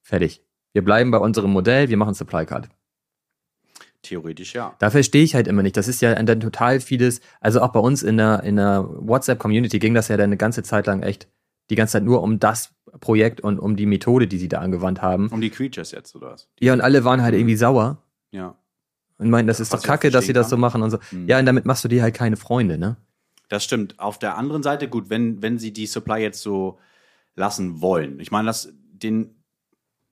Fertig. 0.00 0.42
Wir 0.72 0.82
bleiben 0.82 1.10
bei 1.10 1.18
unserem 1.18 1.50
Modell, 1.52 1.90
wir 1.90 1.98
machen 1.98 2.14
Supply 2.14 2.46
Cut. 2.46 2.70
Theoretisch 4.00 4.54
ja. 4.54 4.74
Da 4.78 4.88
verstehe 4.88 5.22
ich 5.22 5.34
halt 5.34 5.46
immer 5.46 5.62
nicht. 5.62 5.76
Das 5.76 5.86
ist 5.86 6.00
ja 6.00 6.14
dann 6.22 6.40
total 6.40 6.80
vieles, 6.80 7.20
also 7.42 7.60
auch 7.60 7.68
bei 7.72 7.80
uns 7.80 8.02
in 8.02 8.16
der, 8.16 8.44
in 8.44 8.56
der 8.56 8.82
WhatsApp-Community 8.88 9.78
ging 9.78 9.92
das 9.92 10.08
ja 10.08 10.16
dann 10.16 10.30
eine 10.30 10.38
ganze 10.38 10.62
Zeit 10.62 10.86
lang 10.86 11.02
echt 11.02 11.28
die 11.68 11.74
ganze 11.74 11.92
Zeit 11.92 12.04
nur 12.04 12.22
um 12.22 12.38
das 12.38 12.72
Projekt 13.00 13.42
und 13.42 13.58
um 13.58 13.76
die 13.76 13.84
Methode, 13.84 14.26
die 14.26 14.38
sie 14.38 14.48
da 14.48 14.60
angewandt 14.60 15.02
haben. 15.02 15.28
Um 15.28 15.42
die 15.42 15.50
Creatures 15.50 15.90
jetzt, 15.92 16.16
oder 16.16 16.30
was? 16.30 16.48
Ja, 16.60 16.72
und 16.72 16.80
alle 16.80 17.04
waren 17.04 17.20
halt 17.20 17.34
irgendwie 17.34 17.56
sauer 17.56 18.02
Ja. 18.30 18.54
und 19.18 19.28
meinten, 19.28 19.48
das 19.48 19.60
ist 19.60 19.74
doch 19.74 19.82
kacke, 19.82 20.10
dass 20.10 20.24
sie 20.24 20.32
das 20.32 20.48
so 20.48 20.56
machen 20.56 20.80
und 20.80 20.92
so. 20.92 20.98
Mhm. 21.10 21.28
Ja, 21.28 21.38
und 21.38 21.44
damit 21.44 21.66
machst 21.66 21.84
du 21.84 21.88
dir 21.88 22.00
halt 22.00 22.14
keine 22.14 22.38
Freunde, 22.38 22.78
ne? 22.78 22.96
Das 23.48 23.64
stimmt. 23.64 23.98
Auf 23.98 24.18
der 24.18 24.36
anderen 24.36 24.62
Seite, 24.62 24.88
gut, 24.88 25.10
wenn, 25.10 25.40
wenn 25.42 25.58
sie 25.58 25.72
die 25.72 25.86
Supply 25.86 26.18
jetzt 26.20 26.42
so 26.42 26.78
lassen 27.34 27.80
wollen. 27.80 28.20
Ich 28.20 28.30
meine, 28.30 28.46
das, 28.46 28.72
den 28.92 29.34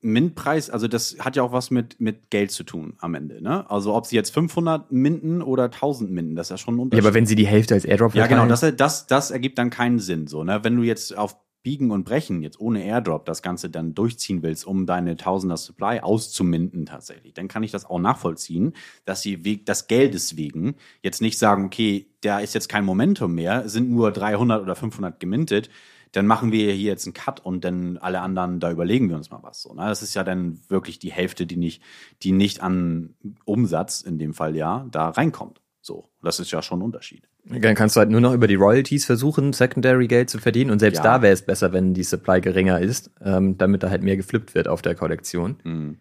Mintpreis, 0.00 0.70
also 0.70 0.88
das 0.88 1.16
hat 1.20 1.36
ja 1.36 1.42
auch 1.42 1.52
was 1.52 1.70
mit, 1.70 2.00
mit 2.00 2.30
Geld 2.30 2.50
zu 2.52 2.62
tun 2.64 2.94
am 2.98 3.14
Ende, 3.14 3.42
ne? 3.42 3.68
Also 3.70 3.94
ob 3.94 4.06
sie 4.06 4.14
jetzt 4.14 4.32
500 4.32 4.92
Minten 4.92 5.42
oder 5.42 5.64
1000 5.64 6.10
Minten, 6.10 6.36
das 6.36 6.46
ist 6.46 6.50
ja 6.50 6.58
schon 6.58 6.74
ein 6.74 6.78
Ja, 6.78 6.82
Unterschied. 6.84 7.04
aber 7.06 7.14
wenn 7.14 7.26
sie 7.26 7.34
die 7.34 7.46
Hälfte 7.46 7.74
als 7.74 7.84
Airdrop 7.84 8.14
Ja, 8.14 8.26
genau, 8.26 8.42
verteilen- 8.46 8.76
das, 8.76 9.04
das, 9.04 9.06
das 9.06 9.30
ergibt 9.32 9.58
dann 9.58 9.70
keinen 9.70 9.98
Sinn, 9.98 10.26
so, 10.28 10.44
ne? 10.44 10.62
Wenn 10.62 10.76
du 10.76 10.82
jetzt 10.82 11.16
auf 11.16 11.36
Biegen 11.66 11.90
und 11.90 12.04
Brechen, 12.04 12.42
jetzt 12.42 12.60
ohne 12.60 12.84
Airdrop, 12.84 13.24
das 13.24 13.42
Ganze 13.42 13.68
dann 13.68 13.92
durchziehen 13.92 14.44
willst, 14.44 14.64
um 14.64 14.86
deine 14.86 15.16
Tausender 15.16 15.56
Supply 15.56 15.98
auszuminden 15.98 16.86
tatsächlich, 16.86 17.34
dann 17.34 17.48
kann 17.48 17.64
ich 17.64 17.72
das 17.72 17.84
auch 17.84 17.98
nachvollziehen, 17.98 18.72
dass 19.04 19.20
sie 19.20 19.44
wegen 19.44 19.64
das 19.64 19.88
Geldes 19.88 20.36
wegen 20.36 20.76
jetzt 21.02 21.20
nicht 21.20 21.40
sagen, 21.40 21.64
okay, 21.64 22.06
da 22.20 22.38
ist 22.38 22.54
jetzt 22.54 22.68
kein 22.68 22.84
Momentum 22.84 23.34
mehr, 23.34 23.68
sind 23.68 23.90
nur 23.90 24.12
300 24.12 24.62
oder 24.62 24.76
500 24.76 25.18
gemintet, 25.18 25.68
dann 26.12 26.28
machen 26.28 26.52
wir 26.52 26.72
hier 26.72 26.92
jetzt 26.92 27.04
einen 27.04 27.14
Cut 27.14 27.44
und 27.44 27.64
dann 27.64 27.96
alle 27.96 28.20
anderen, 28.20 28.60
da 28.60 28.70
überlegen 28.70 29.08
wir 29.08 29.16
uns 29.16 29.32
mal 29.32 29.42
was. 29.42 29.60
So, 29.60 29.74
ne? 29.74 29.88
Das 29.88 30.04
ist 30.04 30.14
ja 30.14 30.22
dann 30.22 30.60
wirklich 30.68 31.00
die 31.00 31.10
Hälfte, 31.10 31.46
die 31.46 31.56
nicht, 31.56 31.82
die 32.22 32.30
nicht 32.30 32.62
an 32.62 33.16
Umsatz 33.44 34.02
in 34.02 34.20
dem 34.20 34.34
Fall 34.34 34.54
ja 34.54 34.86
da 34.92 35.08
reinkommt. 35.08 35.60
So, 35.86 36.10
das 36.20 36.40
ist 36.40 36.50
ja 36.50 36.62
schon 36.62 36.80
ein 36.80 36.82
Unterschied. 36.82 37.28
Dann 37.44 37.76
kannst 37.76 37.94
du 37.94 38.00
halt 38.00 38.10
nur 38.10 38.20
noch 38.20 38.32
über 38.34 38.48
die 38.48 38.56
Royalties 38.56 39.04
versuchen, 39.04 39.52
Secondary 39.52 40.08
Geld 40.08 40.28
zu 40.28 40.40
verdienen. 40.40 40.72
Und 40.72 40.80
selbst 40.80 40.96
Ja. 40.98 41.04
da 41.04 41.22
wäre 41.22 41.32
es 41.32 41.42
besser, 41.42 41.72
wenn 41.72 41.94
die 41.94 42.02
Supply 42.02 42.40
geringer 42.40 42.80
ist, 42.80 43.12
ähm, 43.20 43.56
damit 43.56 43.84
da 43.84 43.90
halt 43.90 44.02
mehr 44.02 44.16
geflippt 44.16 44.56
wird 44.56 44.66
auf 44.66 44.82
der 44.82 44.96
Kollektion. 44.96 45.60
Mhm. 45.62 46.00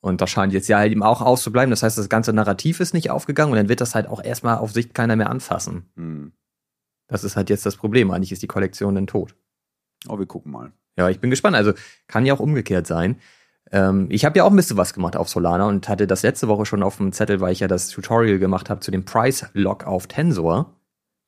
Und 0.00 0.20
das 0.20 0.30
scheint 0.30 0.52
jetzt 0.52 0.66
ja 0.66 0.78
halt 0.78 0.90
eben 0.90 1.04
auch 1.04 1.20
auszubleiben. 1.22 1.70
Das 1.70 1.84
heißt, 1.84 1.96
das 1.98 2.08
ganze 2.08 2.32
Narrativ 2.32 2.80
ist 2.80 2.94
nicht 2.94 3.10
aufgegangen 3.10 3.52
und 3.52 3.58
dann 3.58 3.68
wird 3.68 3.80
das 3.80 3.94
halt 3.94 4.08
auch 4.08 4.20
erstmal 4.24 4.58
auf 4.58 4.72
Sicht 4.72 4.92
keiner 4.92 5.14
mehr 5.14 5.30
anfassen. 5.30 5.84
Mhm. 5.94 6.32
Das 7.06 7.22
ist 7.22 7.36
halt 7.36 7.48
jetzt 7.48 7.64
das 7.64 7.76
Problem. 7.76 8.10
Eigentlich 8.10 8.32
ist 8.32 8.42
die 8.42 8.48
Kollektion 8.48 8.96
dann 8.96 9.06
tot. 9.06 9.36
Oh, 10.08 10.18
wir 10.18 10.26
gucken 10.26 10.50
mal. 10.50 10.72
Ja, 10.98 11.08
ich 11.10 11.20
bin 11.20 11.30
gespannt. 11.30 11.54
Also 11.54 11.74
kann 12.08 12.26
ja 12.26 12.34
auch 12.34 12.40
umgekehrt 12.40 12.88
sein. 12.88 13.20
Ähm, 13.72 14.06
ich 14.10 14.24
habe 14.24 14.38
ja 14.38 14.44
auch 14.44 14.50
ein 14.50 14.56
bisschen 14.56 14.76
was 14.76 14.94
gemacht 14.94 15.16
auf 15.16 15.28
Solana 15.28 15.66
und 15.66 15.88
hatte 15.88 16.06
das 16.06 16.22
letzte 16.22 16.46
Woche 16.46 16.66
schon 16.66 16.82
auf 16.82 16.98
dem 16.98 17.12
Zettel, 17.12 17.40
weil 17.40 17.52
ich 17.52 17.60
ja 17.60 17.68
das 17.68 17.88
Tutorial 17.88 18.38
gemacht 18.38 18.70
habe 18.70 18.80
zu 18.80 18.90
dem 18.90 19.04
Price 19.04 19.46
Lock 19.54 19.86
auf 19.86 20.06
Tensor. 20.06 20.76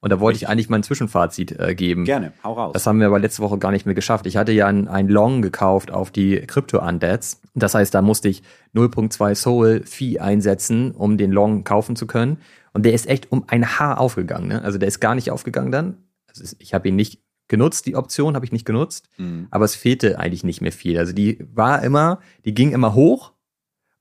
Und 0.04 0.11
da 0.11 0.20
wollte 0.20 0.37
ich 0.37 0.48
eigentlich 0.48 0.68
mal 0.68 0.76
ein 0.76 0.83
Zwischenfazit 0.83 1.59
äh, 1.59 1.74
geben. 1.74 2.04
Gerne, 2.04 2.35
hau 2.44 2.52
raus. 2.52 2.72
Das 2.74 2.87
haben 2.87 3.00
wir 3.00 3.07
aber 3.07 3.18
letzte 3.18 3.40
Woche 3.40 3.57
gar 3.57 3.72
nicht 3.72 3.87
mehr 3.87 3.94
geschafft. 3.94 4.26
Ich 4.26 4.37
hatte 4.37 4.52
ja 4.52 4.66
ein, 4.66 4.87
ein 4.87 5.09
Long 5.09 5.40
gekauft 5.40 5.90
auf 5.90 6.11
die 6.11 6.40
Crypto-Undeads. 6.40 7.40
Das 7.54 7.74
heißt, 7.74 7.94
da 7.94 8.02
musste 8.02 8.28
ich 8.28 8.42
0.2 8.74 9.35
Soul 9.35 9.83
Fee 9.87 10.18
einsetzen, 10.18 10.90
um 10.90 11.16
den 11.16 11.33
Long 11.33 11.64
kaufen 11.64 11.96
zu 11.96 12.07
können. 12.07 12.37
Und 12.74 12.85
der 12.85 12.92
ist 12.92 13.09
echt 13.09 13.33
um 13.33 13.44
ein 13.46 13.78
Haar 13.78 13.98
aufgegangen. 13.98 14.48
Ne? 14.48 14.62
Also 14.62 14.76
der 14.76 14.88
ist 14.88 15.00
gar 15.00 15.14
nicht 15.14 15.30
aufgegangen 15.30 15.72
dann. 15.72 15.96
Also 16.28 16.54
ich 16.59 16.74
habe 16.74 16.88
ihn 16.88 16.96
nicht 16.96 17.22
genutzt, 17.48 17.87
die 17.87 17.96
Option 17.96 18.35
habe 18.35 18.44
ich 18.44 18.52
nicht 18.52 18.64
genutzt. 18.64 19.09
Mhm. 19.18 19.48
Aber 19.50 19.64
es 19.64 19.74
fehlte 19.74 20.18
eigentlich 20.18 20.44
nicht 20.44 20.61
mehr 20.61 20.72
viel. 20.72 20.98
Also 20.98 21.12
die 21.12 21.44
war 21.52 21.83
immer, 21.83 22.20
die 22.44 22.54
ging 22.54 22.72
immer 22.72 22.94
hoch. 22.94 23.33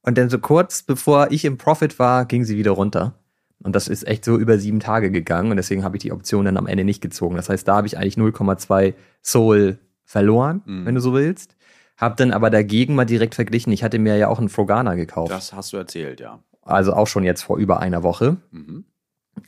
Und 0.01 0.17
dann 0.17 0.29
so 0.29 0.39
kurz 0.39 0.83
bevor 0.83 1.31
ich 1.31 1.45
im 1.45 1.57
Profit 1.57 1.97
war, 1.99 2.25
ging 2.25 2.43
sie 2.43 2.57
wieder 2.57 2.71
runter. 2.71 3.19
Und 3.63 3.75
das 3.75 3.87
ist 3.87 4.05
echt 4.05 4.25
so 4.25 4.37
über 4.37 4.57
sieben 4.57 4.81
Tage 4.81 5.09
gegangen 5.09 5.49
und 5.51 5.55
deswegen 5.57 5.85
habe 5.85 5.95
ich 5.95 6.01
die 6.03 6.11
Option 6.11 6.43
dann 6.43 6.57
am 6.57 6.67
Ende 6.67 6.83
nicht 6.83 7.01
gezogen. 7.01 7.37
Das 7.37 7.47
heißt, 7.47 7.65
da 7.65 7.77
habe 7.77 7.87
ich 7.87 7.97
eigentlich 7.97 8.17
0,2 8.17 8.93
Soul 9.23 9.79
verloren, 10.03 10.61
Mhm. 10.65 10.85
wenn 10.85 10.95
du 10.95 11.01
so 11.01 11.13
willst. 11.13 11.55
Hab 11.95 12.17
dann 12.17 12.31
aber 12.31 12.49
dagegen 12.49 12.95
mal 12.95 13.05
direkt 13.05 13.35
verglichen. 13.35 13.71
Ich 13.71 13.83
hatte 13.83 13.99
mir 13.99 14.17
ja 14.17 14.27
auch 14.27 14.39
einen 14.39 14.49
Frogana 14.49 14.95
gekauft. 14.95 15.31
Das 15.31 15.53
hast 15.53 15.71
du 15.71 15.77
erzählt, 15.77 16.19
ja. 16.19 16.39
Also 16.63 16.93
auch 16.93 17.07
schon 17.07 17.23
jetzt 17.23 17.43
vor 17.43 17.57
über 17.57 17.79
einer 17.79 18.03
Woche. 18.03 18.37
Mhm. 18.51 18.83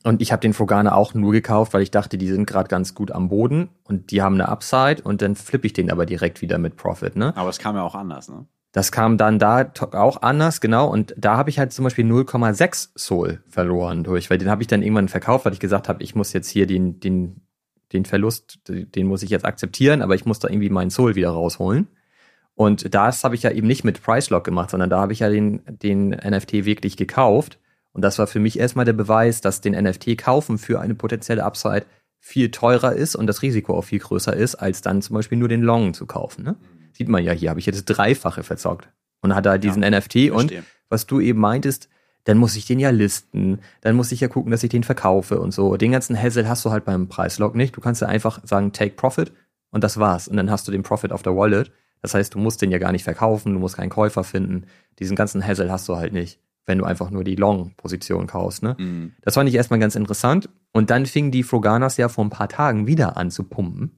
Und 0.03 0.21
ich 0.21 0.31
habe 0.31 0.39
den 0.39 0.53
Frogana 0.53 0.93
auch 0.93 1.13
nur 1.13 1.31
gekauft, 1.31 1.73
weil 1.73 1.81
ich 1.81 1.91
dachte, 1.91 2.17
die 2.17 2.27
sind 2.27 2.45
gerade 2.45 2.69
ganz 2.69 2.93
gut 2.93 3.11
am 3.11 3.29
Boden 3.29 3.69
und 3.83 4.11
die 4.11 4.21
haben 4.21 4.35
eine 4.35 4.49
Upside 4.49 5.01
und 5.03 5.21
dann 5.21 5.35
flippe 5.35 5.67
ich 5.67 5.73
den 5.73 5.91
aber 5.91 6.05
direkt 6.05 6.41
wieder 6.41 6.57
mit 6.57 6.75
Profit. 6.75 7.15
Ne? 7.15 7.35
Aber 7.35 7.49
es 7.49 7.59
kam 7.59 7.75
ja 7.75 7.83
auch 7.83 7.95
anders, 7.95 8.29
ne? 8.29 8.45
Das 8.71 8.91
kam 8.91 9.17
dann 9.17 9.39
da 9.39 9.71
auch 9.93 10.21
anders, 10.21 10.59
genau. 10.59 10.91
Und 10.91 11.15
da 11.17 11.37
habe 11.37 11.49
ich 11.49 11.59
halt 11.59 11.71
zum 11.71 11.85
Beispiel 11.85 12.03
0,6 12.03 12.89
Soul 12.97 13.41
verloren 13.47 14.03
durch, 14.03 14.29
weil 14.29 14.37
den 14.37 14.49
habe 14.49 14.63
ich 14.63 14.67
dann 14.67 14.81
irgendwann 14.81 15.07
verkauft, 15.07 15.45
weil 15.45 15.53
ich 15.53 15.61
gesagt 15.61 15.87
habe, 15.87 16.03
ich 16.03 16.13
muss 16.13 16.33
jetzt 16.33 16.49
hier 16.49 16.67
den, 16.67 16.99
den, 16.99 17.47
den 17.93 18.03
Verlust, 18.03 18.59
den 18.67 19.07
muss 19.07 19.23
ich 19.23 19.29
jetzt 19.29 19.45
akzeptieren, 19.45 20.01
aber 20.01 20.13
ich 20.13 20.25
muss 20.25 20.39
da 20.39 20.49
irgendwie 20.49 20.69
meinen 20.69 20.89
Soul 20.89 21.15
wieder 21.15 21.29
rausholen. 21.29 21.87
Und 22.53 22.93
das 22.93 23.23
habe 23.23 23.35
ich 23.35 23.43
ja 23.43 23.51
eben 23.51 23.65
nicht 23.65 23.85
mit 23.85 24.03
Price 24.03 24.29
Lock 24.29 24.43
gemacht, 24.43 24.71
sondern 24.71 24.89
da 24.89 24.99
habe 24.99 25.13
ich 25.13 25.19
ja 25.19 25.29
den, 25.29 25.61
den 25.67 26.09
NFT 26.09 26.65
wirklich 26.65 26.97
gekauft. 26.97 27.59
Und 27.95 28.01
das 28.01 28.19
war 28.19 28.27
für 28.27 28.41
mich 28.41 28.59
erstmal 28.59 28.83
der 28.83 28.91
Beweis, 28.91 29.39
dass 29.39 29.61
den 29.61 29.73
NFT 29.73 30.17
kaufen 30.17 30.57
für 30.57 30.81
eine 30.81 30.95
potenzielle 30.95 31.45
Upside 31.45 31.85
viel 32.19 32.51
teurer 32.51 32.91
ist 32.91 33.15
und 33.15 33.25
das 33.25 33.41
Risiko 33.41 33.77
auch 33.77 33.85
viel 33.85 33.99
größer 33.99 34.35
ist, 34.35 34.55
als 34.55 34.81
dann 34.81 35.01
zum 35.01 35.13
Beispiel 35.13 35.37
nur 35.37 35.47
den 35.47 35.61
Long 35.61 35.93
zu 35.93 36.05
kaufen. 36.05 36.43
Ne? 36.43 36.55
Sieht 36.91 37.07
man 37.07 37.23
ja 37.23 37.31
hier, 37.31 37.49
habe 37.49 37.61
ich 37.61 37.65
jetzt 37.65 37.85
Dreifache 37.85 38.43
verzockt. 38.43 38.89
Und 39.21 39.33
hatte 39.33 39.49
halt 39.49 39.63
diesen 39.63 39.81
NFT 39.81 40.29
und 40.29 40.51
Verstehe. 40.51 40.63
was 40.89 41.07
du 41.07 41.21
eben 41.21 41.39
meintest, 41.39 41.87
dann 42.25 42.37
muss 42.37 42.57
ich 42.57 42.65
den 42.65 42.79
ja 42.79 42.89
listen, 42.89 43.59
dann 43.79 43.95
muss 43.95 44.11
ich 44.11 44.19
ja 44.19 44.27
gucken, 44.27 44.51
dass 44.51 44.61
ich 44.61 44.69
den 44.69 44.83
verkaufe 44.83 45.39
und 45.39 45.53
so. 45.53 45.77
Den 45.77 45.93
ganzen 45.93 46.21
Hassel 46.21 46.49
hast 46.49 46.65
du 46.65 46.71
halt 46.71 46.83
beim 46.83 47.07
Preislock 47.07 47.55
nicht. 47.55 47.75
Du 47.77 47.81
kannst 47.81 48.01
ja 48.01 48.09
einfach 48.09 48.41
sagen, 48.43 48.73
take 48.73 48.95
profit 48.95 49.31
und 49.71 49.85
das 49.85 49.97
war's. 49.97 50.27
Und 50.27 50.35
dann 50.35 50.51
hast 50.51 50.67
du 50.67 50.71
den 50.71 50.83
Profit 50.83 51.13
auf 51.13 51.23
der 51.23 51.35
Wallet. 51.35 51.71
Das 52.01 52.13
heißt, 52.13 52.33
du 52.33 52.39
musst 52.39 52.61
den 52.61 52.71
ja 52.71 52.77
gar 52.77 52.91
nicht 52.91 53.03
verkaufen, 53.03 53.53
du 53.53 53.59
musst 53.59 53.77
keinen 53.77 53.89
Käufer 53.89 54.23
finden. 54.23 54.65
Diesen 54.99 55.15
ganzen 55.15 55.45
Hassel 55.45 55.71
hast 55.71 55.87
du 55.87 55.95
halt 55.95 56.13
nicht, 56.13 56.39
wenn 56.65 56.77
du 56.77 56.85
einfach 56.85 57.11
nur 57.11 57.23
die 57.23 57.35
Long-Position 57.35 58.27
kaufst. 58.27 58.63
Ne? 58.63 58.75
Mhm. 58.79 59.13
Das 59.21 59.35
fand 59.35 59.49
ich 59.49 59.55
erstmal 59.55 59.79
ganz 59.79 59.95
interessant. 59.95 60.49
Und 60.71 60.89
dann 60.89 61.05
fingen 61.05 61.31
die 61.31 61.43
Froganas 61.43 61.97
ja 61.97 62.09
vor 62.09 62.25
ein 62.25 62.29
paar 62.29 62.49
Tagen 62.49 62.87
wieder 62.87 63.17
an 63.17 63.31
zu 63.31 63.43
pumpen. 63.43 63.97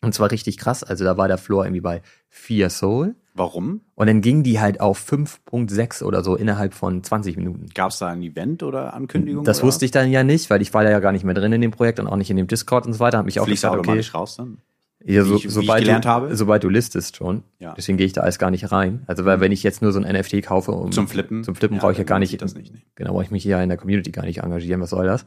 Und 0.00 0.12
zwar 0.14 0.30
richtig 0.30 0.58
krass. 0.58 0.84
Also 0.84 1.04
da 1.04 1.16
war 1.16 1.28
der 1.28 1.38
Floor 1.38 1.64
irgendwie 1.64 1.80
bei 1.80 2.02
4 2.28 2.68
Soul. 2.68 3.14
Warum? 3.32 3.80
Und 3.94 4.06
dann 4.06 4.20
ging 4.20 4.42
die 4.42 4.60
halt 4.60 4.80
auf 4.80 5.10
5.6 5.10 6.04
oder 6.04 6.22
so 6.22 6.36
innerhalb 6.36 6.74
von 6.74 7.02
20 7.02 7.36
Minuten. 7.36 7.66
Gab 7.74 7.90
es 7.90 7.98
da 7.98 8.08
ein 8.08 8.22
Event 8.22 8.62
oder 8.62 8.94
Ankündigung? 8.94 9.44
Das 9.44 9.58
oder 9.58 9.66
wusste 9.66 9.84
ich 9.84 9.90
dann 9.90 10.10
ja 10.10 10.22
nicht, 10.22 10.50
weil 10.50 10.62
ich 10.62 10.72
war 10.72 10.84
da 10.84 10.90
ja 10.90 11.00
gar 11.00 11.12
nicht 11.12 11.24
mehr 11.24 11.34
drin 11.34 11.52
in 11.52 11.60
dem 11.60 11.70
Projekt 11.70 11.98
und 12.00 12.06
auch 12.06 12.16
nicht 12.16 12.30
in 12.30 12.36
dem 12.36 12.46
Discord 12.46 12.86
und 12.86 12.92
so 12.92 13.00
weiter. 13.00 13.18
Hab 13.18 13.24
mich 13.24 13.40
auch 13.40 13.46
Fließt 13.46 13.62
gesagt, 13.62 13.74
okay, 13.74 13.80
automatisch 13.80 14.14
raus 14.14 14.36
dann? 14.36 14.58
Ja, 15.04 15.22
so, 15.24 15.36
ich- 15.36 15.44
wie 15.44 15.48
ich 15.48 15.52
sobald, 15.54 15.82
gelernt 15.82 16.04
du, 16.04 16.08
habe? 16.08 16.36
sobald 16.36 16.64
du 16.64 16.68
listest 16.68 17.16
schon. 17.16 17.42
Ja. 17.58 17.74
Deswegen 17.76 17.98
gehe 17.98 18.06
ich 18.06 18.12
da 18.12 18.22
alles 18.22 18.38
gar 18.38 18.50
nicht 18.50 18.72
rein. 18.72 19.02
Also 19.06 19.24
weil 19.24 19.40
wenn 19.40 19.52
ich 19.52 19.62
jetzt 19.62 19.82
nur 19.82 19.92
so 19.92 20.00
ein 20.00 20.04
NFT 20.10 20.42
kaufe, 20.42 20.72
um 20.72 20.92
Zum 20.92 21.08
Flippen? 21.08 21.44
zum 21.44 21.54
Flippen 21.54 21.76
Ja, 21.76 21.80
brauche 21.80 21.92
ich 21.92 21.98
ja 21.98 22.04
gar 22.04 22.18
nicht, 22.18 22.40
das 22.40 22.54
nicht, 22.54 22.72
nee. 22.72 22.82
genau, 22.94 23.12
brauche 23.12 23.24
ich 23.24 23.30
mich 23.30 23.42
hier 23.42 23.60
in 23.60 23.68
der 23.68 23.78
Community 23.78 24.10
gar 24.10 24.24
nicht 24.24 24.38
engagieren. 24.42 24.80
Was 24.80 24.90
soll 24.90 25.06
das? 25.06 25.24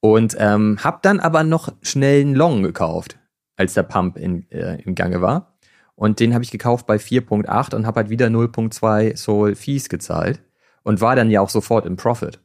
Und 0.00 0.34
ähm, 0.38 0.78
habe 0.82 0.98
dann 1.02 1.20
aber 1.20 1.44
noch 1.44 1.72
schnell 1.82 2.22
einen 2.22 2.34
Long 2.34 2.62
gekauft, 2.62 3.18
als 3.56 3.74
der 3.74 3.82
Pump 3.82 4.16
in, 4.16 4.50
äh, 4.50 4.80
im 4.82 4.94
Gange 4.94 5.20
war. 5.20 5.54
Und 5.94 6.18
den 6.20 6.32
habe 6.32 6.42
ich 6.42 6.50
gekauft 6.50 6.86
bei 6.86 6.96
4.8 6.96 7.74
und 7.74 7.86
habe 7.86 8.00
halt 8.00 8.08
wieder 8.10 8.28
0.2 8.28 9.16
Soul 9.16 9.54
Fees 9.54 9.90
gezahlt 9.90 10.40
und 10.82 11.02
war 11.02 11.14
dann 11.14 11.30
ja 11.30 11.42
auch 11.42 11.50
sofort 11.50 11.84
im 11.84 11.96
Profit. 11.96 12.40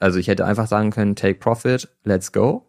Also 0.00 0.18
ich 0.18 0.28
hätte 0.28 0.46
einfach 0.46 0.66
sagen 0.66 0.90
können, 0.90 1.14
take 1.14 1.38
profit, 1.38 1.88
let's 2.04 2.32
go. 2.32 2.66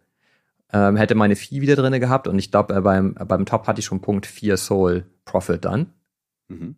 Ähm, 0.76 0.96
hätte 0.96 1.14
meine 1.14 1.36
Fee 1.36 1.60
wieder 1.62 1.74
drinne 1.76 2.00
gehabt 2.00 2.28
und 2.28 2.38
ich 2.38 2.50
glaube, 2.50 2.74
äh, 2.74 2.80
beim, 2.80 3.14
beim 3.14 3.46
Top 3.46 3.66
hatte 3.66 3.80
ich 3.80 3.86
schon 3.86 4.00
Punkt 4.00 4.26
4 4.26 4.56
Soul 4.56 5.04
Profit 5.24 5.64
dann. 5.64 5.92
Mhm. 6.48 6.76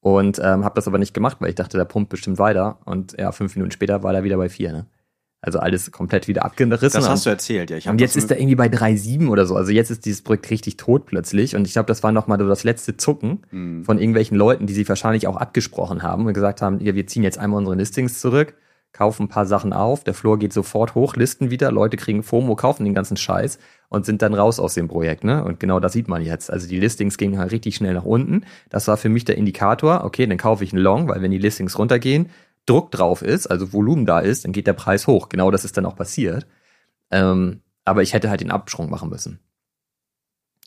Und 0.00 0.38
ähm, 0.42 0.64
habe 0.64 0.74
das 0.74 0.88
aber 0.88 0.98
nicht 0.98 1.14
gemacht, 1.14 1.36
weil 1.40 1.50
ich 1.50 1.54
dachte, 1.54 1.76
der 1.76 1.84
pumpt 1.84 2.10
bestimmt 2.10 2.38
weiter. 2.38 2.78
Und 2.84 3.16
ja, 3.18 3.32
fünf 3.32 3.54
Minuten 3.56 3.72
später 3.72 4.02
war 4.02 4.14
er 4.14 4.24
wieder 4.24 4.36
bei 4.36 4.48
4. 4.48 4.72
Ne? 4.72 4.86
Also 5.40 5.58
alles 5.58 5.90
komplett 5.92 6.28
wieder 6.28 6.44
abgerissen. 6.44 6.90
Das 7.00 7.08
hast 7.08 7.26
du 7.26 7.30
erzählt, 7.30 7.70
ja. 7.70 7.90
Und 7.90 8.00
jetzt 8.00 8.16
ist 8.16 8.30
er 8.30 8.38
irgendwie 8.38 8.56
bei 8.56 8.66
3,7 8.66 9.28
oder 9.28 9.46
so. 9.46 9.54
Also 9.56 9.70
jetzt 9.70 9.90
ist 9.90 10.04
dieses 10.04 10.22
Projekt 10.22 10.50
richtig 10.50 10.76
tot 10.76 11.06
plötzlich. 11.06 11.54
Und 11.56 11.66
ich 11.66 11.72
glaube, 11.72 11.86
das 11.86 12.02
war 12.02 12.10
nochmal 12.12 12.38
so 12.38 12.48
das 12.48 12.64
letzte 12.64 12.96
Zucken 12.96 13.42
Mhm. 13.50 13.84
von 13.84 13.98
irgendwelchen 13.98 14.36
Leuten, 14.36 14.66
die 14.66 14.74
sich 14.74 14.88
wahrscheinlich 14.88 15.26
auch 15.28 15.36
abgesprochen 15.36 16.02
haben 16.02 16.26
und 16.26 16.34
gesagt 16.34 16.62
haben, 16.62 16.80
ja, 16.80 16.94
wir 16.94 17.06
ziehen 17.06 17.22
jetzt 17.22 17.38
einmal 17.38 17.58
unsere 17.58 17.76
Listings 17.76 18.20
zurück, 18.20 18.54
kaufen 18.96 19.24
ein 19.24 19.28
paar 19.28 19.44
Sachen 19.44 19.74
auf, 19.74 20.04
der 20.04 20.14
Floor 20.14 20.38
geht 20.38 20.54
sofort 20.54 20.94
hoch, 20.94 21.16
listen 21.16 21.50
wieder, 21.50 21.70
Leute 21.70 21.98
kriegen 21.98 22.22
FOMO, 22.22 22.56
kaufen 22.56 22.84
den 22.84 22.94
ganzen 22.94 23.18
Scheiß 23.18 23.58
und 23.90 24.06
sind 24.06 24.22
dann 24.22 24.32
raus 24.32 24.58
aus 24.58 24.72
dem 24.72 24.88
Projekt. 24.88 25.22
Ne? 25.22 25.44
Und 25.44 25.60
genau 25.60 25.80
das 25.80 25.92
sieht 25.92 26.08
man 26.08 26.22
jetzt. 26.22 26.50
Also 26.50 26.66
die 26.66 26.80
Listings 26.80 27.18
gingen 27.18 27.38
halt 27.38 27.52
richtig 27.52 27.76
schnell 27.76 27.92
nach 27.92 28.04
unten. 28.04 28.46
Das 28.70 28.88
war 28.88 28.96
für 28.96 29.10
mich 29.10 29.26
der 29.26 29.36
Indikator, 29.36 30.02
okay, 30.04 30.26
dann 30.26 30.38
kaufe 30.38 30.64
ich 30.64 30.72
einen 30.72 30.82
Long, 30.82 31.08
weil 31.08 31.20
wenn 31.20 31.30
die 31.30 31.38
Listings 31.38 31.78
runtergehen, 31.78 32.30
Druck 32.64 32.90
drauf 32.90 33.20
ist, 33.20 33.46
also 33.46 33.72
Volumen 33.72 34.06
da 34.06 34.20
ist, 34.20 34.44
dann 34.44 34.52
geht 34.52 34.66
der 34.66 34.72
Preis 34.72 35.06
hoch. 35.06 35.28
Genau 35.28 35.50
das 35.50 35.64
ist 35.64 35.76
dann 35.76 35.86
auch 35.86 35.94
passiert. 35.94 36.46
Ähm, 37.10 37.60
aber 37.84 38.02
ich 38.02 38.14
hätte 38.14 38.30
halt 38.30 38.40
den 38.40 38.50
Absprung 38.50 38.88
machen 38.88 39.10
müssen. 39.10 39.40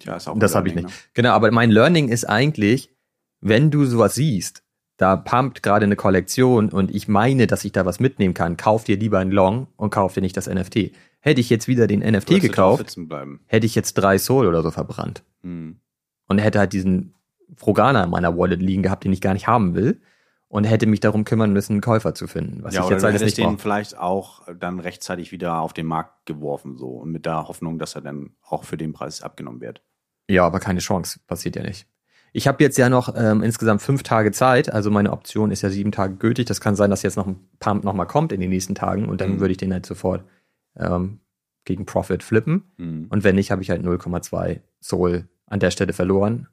Ja, 0.04 0.16
ist 0.16 0.28
auch 0.28 0.38
das 0.38 0.56
habe 0.56 0.70
ich 0.70 0.76
nicht. 0.76 0.88
Genau, 1.14 1.32
aber 1.32 1.52
mein 1.52 1.72
Learning 1.72 2.08
ist 2.08 2.24
eigentlich, 2.24 2.96
wenn 3.42 3.72
du 3.72 3.86
sowas 3.86 4.16
siehst, 4.16 4.64
da 5.00 5.16
pumpt 5.16 5.64
gerade 5.64 5.86
eine 5.86 5.96
Kollektion 5.96 6.68
und 6.68 6.94
ich 6.94 7.08
meine, 7.08 7.48
dass 7.48 7.64
ich 7.64 7.72
da 7.72 7.86
was 7.86 8.02
mitnehmen 8.02 8.34
kann, 8.34 8.58
kauf 8.58 8.84
dir 8.84 8.98
lieber 8.98 9.20
ein 9.20 9.32
Long 9.32 9.68
und 9.78 9.92
kauf 9.92 10.14
dir 10.14 10.20
nicht 10.20 10.36
das 10.36 10.48
NFT. 10.48 10.92
Hätte 11.22 11.40
ich 11.40 11.50
jetzt 11.50 11.70
wieder 11.70 11.88
den 11.88 12.02
NFT 12.02 12.42
gekauft, 12.42 12.98
hätte 13.46 13.66
ich 13.66 13.76
jetzt 13.76 13.94
drei 13.94 14.18
Soul 14.18 14.46
oder 14.46 14.62
so 14.62 14.72
verbrannt. 14.72 15.24
Hm. 15.42 15.80
Und 16.28 16.38
hätte 16.40 16.60
halt 16.60 16.74
diesen 16.74 17.16
Frogana 17.56 18.04
in 18.04 18.10
meiner 18.10 18.38
Wallet 18.38 18.62
liegen 18.62 18.84
gehabt, 18.84 19.06
den 19.06 19.14
ich 19.14 19.22
gar 19.22 19.34
nicht 19.34 19.48
haben 19.48 19.74
will. 19.74 20.02
Und 20.50 20.66
hätte 20.66 20.86
mich 20.86 21.00
darum 21.00 21.24
kümmern 21.24 21.54
müssen, 21.54 21.74
einen 21.74 21.82
Käufer 21.82 22.14
zu 22.14 22.28
finden, 22.28 22.64
was 22.64 22.74
ja, 22.74 22.84
ich 22.84 22.90
jetzt 22.90 23.06
alles 23.06 23.22
nicht 23.22 23.38
den 23.38 23.46
brauche. 23.46 23.58
vielleicht 23.60 23.98
auch 23.98 24.42
dann 24.54 24.80
rechtzeitig 24.80 25.32
wieder 25.32 25.60
auf 25.60 25.74
den 25.74 25.86
Markt 25.86 26.26
geworfen, 26.26 26.76
so. 26.78 26.88
Und 26.90 27.12
mit 27.12 27.26
der 27.26 27.48
Hoffnung, 27.48 27.80
dass 27.80 27.96
er 27.96 28.02
dann 28.02 28.32
auch 28.42 28.64
für 28.64 28.76
den 28.76 28.92
Preis 28.92 29.22
abgenommen 29.22 29.62
wird. 29.62 29.82
Ja, 30.28 30.46
aber 30.46 30.60
keine 30.60 30.80
Chance, 30.80 31.20
passiert 31.26 31.56
ja 31.56 31.62
nicht. 31.62 31.88
Ich 32.34 32.48
habe 32.48 32.64
jetzt 32.64 32.78
ja 32.78 32.90
noch 32.90 33.14
ähm, 33.18 33.42
insgesamt 33.44 33.82
fünf 33.82 34.04
Tage 34.04 34.32
Zeit, 34.32 34.72
also 34.72 34.92
meine 34.92 35.12
Option 35.12 35.52
ist 35.52 35.62
ja 35.64 35.70
sieben 35.70 35.92
Tage 35.92 36.16
gültig. 36.16 36.46
Das 36.46 36.62
kann 36.62 36.76
sein, 36.76 36.90
dass 36.90 37.02
jetzt 37.02 37.16
noch 37.18 37.28
ein 37.28 37.38
Pump 37.60 37.84
nochmal 37.84 38.08
kommt 38.08 38.32
in 38.32 38.40
den 38.40 38.50
nächsten 38.50 38.76
Tagen 38.76 39.10
und 39.10 39.20
dann 39.22 39.36
Mhm. 39.36 39.40
würde 39.40 39.52
ich 39.52 39.58
den 39.58 39.74
halt 39.74 39.86
sofort 39.86 40.24
ähm, 40.78 41.20
gegen 41.66 41.86
Profit 41.86 42.24
flippen. 42.24 42.64
Hm. 42.78 43.08
Und 43.10 43.24
wenn 43.24 43.36
nicht, 43.36 43.52
habe 43.52 43.62
ich 43.62 43.70
halt 43.70 43.84
0,2 43.84 44.60
Soul 44.82 45.28
an 45.48 45.60
der 45.60 45.72
Stelle 45.72 45.94
verloren. 45.94 46.48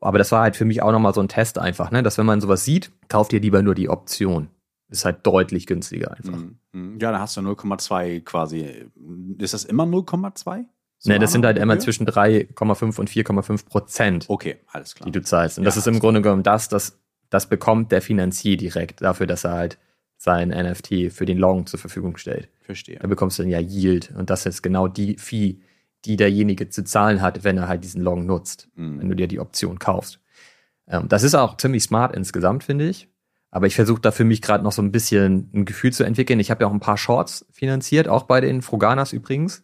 Aber 0.00 0.18
das 0.18 0.30
war 0.32 0.42
halt 0.42 0.56
für 0.56 0.64
mich 0.66 0.82
auch 0.82 0.92
nochmal 0.92 1.14
so 1.14 1.20
ein 1.22 1.28
Test 1.28 1.58
einfach, 1.58 1.90
ne? 1.90 2.02
dass 2.02 2.18
wenn 2.18 2.26
man 2.26 2.40
sowas 2.40 2.64
sieht, 2.64 2.90
kauft 3.08 3.32
ihr 3.32 3.40
lieber 3.40 3.62
nur 3.62 3.74
die 3.74 3.88
Option. 3.88 4.48
Ist 4.90 5.04
halt 5.06 5.26
deutlich 5.26 5.66
günstiger 5.66 6.12
einfach. 6.12 6.34
Hm. 6.34 6.58
Hm. 6.72 6.98
Ja, 7.00 7.10
da 7.10 7.20
hast 7.20 7.36
du 7.36 7.40
0,2 7.40 8.20
quasi. 8.20 8.90
Ist 9.38 9.54
das 9.54 9.64
immer 9.64 9.84
0,2? 9.84 10.64
Ne, 11.06 11.18
das 11.18 11.32
sind 11.32 11.44
halt 11.44 11.58
immer 11.58 11.78
zwischen 11.78 12.06
3,5 12.06 12.98
und 12.98 13.10
4,5 13.10 13.66
Prozent. 13.66 14.24
Okay, 14.28 14.56
alles 14.68 14.94
klar. 14.94 15.06
die 15.06 15.12
du 15.12 15.22
zahlst. 15.22 15.58
Und 15.58 15.64
Ja, 15.64 15.68
das 15.68 15.76
ist 15.76 15.86
im 15.86 15.98
Grunde 16.00 16.22
genommen 16.22 16.42
das, 16.42 16.68
das, 16.68 16.98
das 17.30 17.48
bekommt 17.48 17.92
der 17.92 18.00
Finanzier 18.02 18.56
direkt 18.56 19.02
dafür, 19.02 19.26
dass 19.26 19.44
er 19.44 19.52
halt 19.52 19.78
sein 20.16 20.48
NFT 20.48 21.12
für 21.12 21.26
den 21.26 21.36
Long 21.38 21.66
zur 21.66 21.78
Verfügung 21.78 22.16
stellt. 22.16 22.48
Verstehe. 22.62 22.98
Da 22.98 23.06
bekommst 23.08 23.38
du 23.38 23.42
dann 23.42 23.50
ja 23.50 23.58
Yield 23.60 24.12
und 24.16 24.30
das 24.30 24.46
ist 24.46 24.62
genau 24.62 24.88
die 24.88 25.18
Fee, 25.18 25.60
die 26.06 26.16
derjenige 26.16 26.68
zu 26.70 26.84
zahlen 26.84 27.20
hat, 27.20 27.44
wenn 27.44 27.58
er 27.58 27.68
halt 27.68 27.84
diesen 27.84 28.02
Long 28.02 28.24
nutzt, 28.24 28.68
Hm. 28.76 29.00
wenn 29.00 29.08
du 29.08 29.16
dir 29.16 29.26
die 29.28 29.40
Option 29.40 29.78
kaufst. 29.78 30.20
Ähm, 30.88 31.08
das 31.08 31.22
ist 31.22 31.34
auch 31.34 31.56
ziemlich 31.56 31.82
smart 31.82 32.14
insgesamt, 32.16 32.64
finde 32.64 32.88
ich. 32.88 33.08
Aber 33.50 33.66
ich 33.66 33.74
versuche 33.74 34.00
da 34.00 34.10
für 34.10 34.24
mich 34.24 34.42
gerade 34.42 34.64
noch 34.64 34.72
so 34.72 34.82
ein 34.82 34.90
bisschen 34.92 35.50
ein 35.54 35.64
Gefühl 35.64 35.92
zu 35.92 36.04
entwickeln. 36.04 36.40
Ich 36.40 36.50
habe 36.50 36.64
ja 36.64 36.68
auch 36.68 36.72
ein 36.72 36.80
paar 36.80 36.96
Shorts 36.98 37.46
finanziert, 37.52 38.08
auch 38.08 38.24
bei 38.24 38.40
den 38.40 38.62
Fruganas 38.62 39.12
übrigens. 39.12 39.62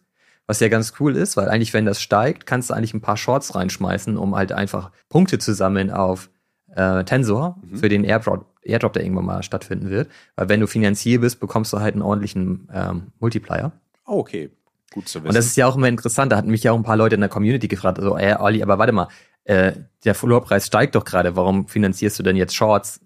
Was 0.51 0.59
ja 0.59 0.67
ganz 0.67 0.91
cool 0.99 1.15
ist, 1.15 1.37
weil 1.37 1.47
eigentlich, 1.47 1.73
wenn 1.73 1.85
das 1.85 2.01
steigt, 2.01 2.45
kannst 2.45 2.69
du 2.69 2.73
eigentlich 2.73 2.93
ein 2.93 2.99
paar 2.99 3.15
Shorts 3.15 3.55
reinschmeißen, 3.55 4.17
um 4.17 4.35
halt 4.35 4.51
einfach 4.51 4.91
Punkte 5.07 5.39
zu 5.39 5.53
sammeln 5.53 5.89
auf 5.91 6.29
äh, 6.75 7.05
Tensor 7.05 7.55
Mhm. 7.63 7.77
für 7.77 7.87
den 7.87 8.03
Airdrop, 8.03 8.45
Airdrop, 8.61 8.91
der 8.91 9.03
irgendwann 9.05 9.27
mal 9.27 9.43
stattfinden 9.43 9.89
wird. 9.89 10.09
Weil 10.35 10.49
wenn 10.49 10.59
du 10.59 10.67
Finanzier 10.67 11.21
bist, 11.21 11.39
bekommst 11.39 11.71
du 11.71 11.79
halt 11.79 11.93
einen 11.93 12.01
ordentlichen 12.01 12.67
ähm, 12.73 13.13
Multiplier. 13.21 13.71
Oh, 14.05 14.17
okay. 14.19 14.49
Gut 14.93 15.07
zu 15.07 15.19
wissen. 15.19 15.29
Und 15.29 15.35
das 15.37 15.45
ist 15.45 15.55
ja 15.55 15.67
auch 15.67 15.77
immer 15.77 15.87
interessant. 15.87 16.33
Da 16.33 16.35
hatten 16.35 16.51
mich 16.51 16.63
ja 16.63 16.73
auch 16.73 16.77
ein 16.77 16.83
paar 16.83 16.97
Leute 16.97 17.15
in 17.15 17.21
der 17.21 17.29
Community 17.29 17.69
gefragt, 17.69 17.99
so, 18.01 18.17
ey, 18.17 18.35
Olli, 18.37 18.61
aber 18.61 18.77
warte 18.77 18.91
mal, 18.91 19.07
äh, 19.45 19.71
der 20.03 20.15
Floorpreis 20.15 20.67
steigt 20.67 20.95
doch 20.95 21.05
gerade, 21.05 21.37
warum 21.37 21.69
finanzierst 21.69 22.19
du 22.19 22.23
denn 22.23 22.35
jetzt 22.35 22.53
Shorts? 22.53 22.99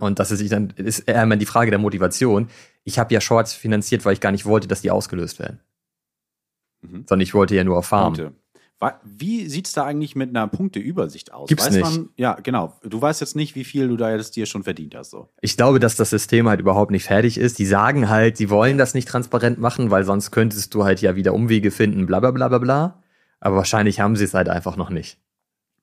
Und 0.00 0.18
das 0.18 0.30
ist 0.32 0.52
dann 0.52 0.74
ist 0.76 0.98
eher 1.08 1.22
immer 1.22 1.38
die 1.38 1.46
Frage 1.46 1.70
der 1.70 1.78
Motivation. 1.80 2.50
Ich 2.84 2.98
habe 2.98 3.14
ja 3.14 3.22
Shorts 3.22 3.54
finanziert, 3.54 4.04
weil 4.04 4.12
ich 4.12 4.20
gar 4.20 4.32
nicht 4.32 4.44
wollte, 4.44 4.68
dass 4.68 4.82
die 4.82 4.90
ausgelöst 4.90 5.38
werden. 5.38 5.60
Mhm. 6.82 7.04
Sondern 7.06 7.20
ich 7.20 7.34
wollte 7.34 7.54
ja 7.54 7.64
nur 7.64 7.82
farmen. 7.82 8.16
Punkte. 8.16 8.40
Wie 9.04 9.46
sieht's 9.46 9.72
da 9.72 9.84
eigentlich 9.84 10.16
mit 10.16 10.30
einer 10.30 10.48
Punkteübersicht 10.48 11.34
aus? 11.34 11.50
Gibt's 11.50 11.66
Weiß 11.66 11.74
nicht. 11.74 11.82
Man, 11.84 12.08
ja, 12.16 12.38
genau. 12.42 12.78
Du 12.82 13.00
weißt 13.00 13.20
jetzt 13.20 13.36
nicht, 13.36 13.54
wie 13.54 13.64
viel 13.64 13.88
du 13.88 13.98
da 13.98 14.10
jetzt 14.14 14.36
dir 14.36 14.46
schon 14.46 14.62
verdient 14.62 14.94
hast. 14.94 15.10
So. 15.10 15.28
Ich 15.42 15.58
glaube, 15.58 15.80
dass 15.80 15.96
das 15.96 16.08
System 16.08 16.48
halt 16.48 16.60
überhaupt 16.60 16.90
nicht 16.90 17.04
fertig 17.04 17.36
ist. 17.36 17.58
Die 17.58 17.66
sagen 17.66 18.08
halt, 18.08 18.38
sie 18.38 18.48
wollen 18.48 18.78
das 18.78 18.94
nicht 18.94 19.06
transparent 19.06 19.58
machen, 19.58 19.90
weil 19.90 20.04
sonst 20.04 20.30
könntest 20.30 20.72
du 20.72 20.84
halt 20.84 21.02
ja 21.02 21.14
wieder 21.14 21.34
Umwege 21.34 21.70
finden, 21.70 22.06
bla 22.06 22.20
bla 22.20 22.30
bla 22.30 22.48
bla 22.48 22.56
bla. 22.58 23.02
Aber 23.38 23.56
wahrscheinlich 23.56 24.00
haben 24.00 24.16
sie 24.16 24.24
es 24.24 24.32
halt 24.32 24.48
einfach 24.48 24.76
noch 24.76 24.88
nicht. 24.88 25.18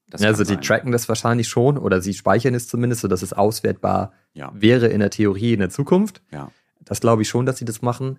Das 0.09 0.23
also 0.23 0.43
die 0.43 0.53
sein. 0.53 0.61
tracken 0.61 0.91
das 0.91 1.07
wahrscheinlich 1.07 1.49
schon 1.49 1.77
oder 1.77 2.01
sie 2.01 2.13
speichern 2.15 2.55
es 2.55 2.67
zumindest, 2.67 3.01
sodass 3.01 3.21
es 3.21 3.33
auswertbar 3.33 4.13
Ja, 4.33 4.51
wäre 4.55 4.87
in 4.87 5.01
der 5.01 5.09
Theorie 5.11 5.53
in 5.53 5.59
der 5.59 5.69
Zukunft. 5.69 6.23
ja. 6.31 6.49
Das 6.85 7.01
glaube 7.01 7.23
ich 7.23 7.27
schon, 7.27 7.45
dass 7.45 7.57
sie 7.57 7.65
das 7.65 7.81
machen. 7.81 8.17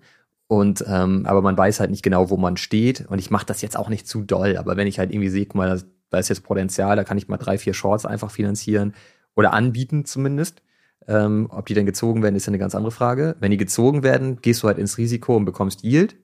Und 0.51 0.83
ähm, 0.87 1.27
aber 1.27 1.43
man 1.43 1.55
weiß 1.55 1.79
halt 1.79 1.91
nicht 1.91 2.01
genau, 2.01 2.31
wo 2.31 2.35
man 2.35 2.57
steht. 2.57 3.05
Und 3.07 3.19
ich 3.19 3.29
mache 3.29 3.45
das 3.45 3.61
jetzt 3.61 3.77
auch 3.77 3.87
nicht 3.87 4.07
zu 4.07 4.23
doll. 4.23 4.57
Aber 4.57 4.77
wenn 4.77 4.87
ich 4.87 4.97
halt 4.97 5.11
irgendwie 5.11 5.29
sehe, 5.29 5.45
guck 5.45 5.55
mal, 5.55 5.79
da- 6.09 6.17
ist 6.17 6.29
jetzt 6.29 6.41
Potenzial, 6.43 6.95
da 6.95 7.03
kann 7.03 7.19
ich 7.19 7.27
mal 7.27 7.37
drei, 7.37 7.59
vier 7.59 7.75
Shorts 7.75 8.07
einfach 8.07 8.31
finanzieren 8.31 8.95
oder 9.35 9.53
anbieten 9.53 10.05
zumindest. 10.05 10.63
Ähm, 11.07 11.47
ob 11.51 11.67
die 11.67 11.75
dann 11.75 11.85
gezogen 11.85 12.23
werden, 12.23 12.35
ist 12.35 12.47
ja 12.47 12.49
eine 12.49 12.57
ganz 12.57 12.73
andere 12.73 12.91
Frage. 12.91 13.35
Wenn 13.39 13.51
die 13.51 13.57
gezogen 13.57 14.01
werden, 14.01 14.41
gehst 14.41 14.63
du 14.63 14.67
halt 14.67 14.79
ins 14.79 14.97
Risiko 14.97 15.35
und 15.37 15.45
bekommst 15.45 15.83
Yield. 15.83 16.15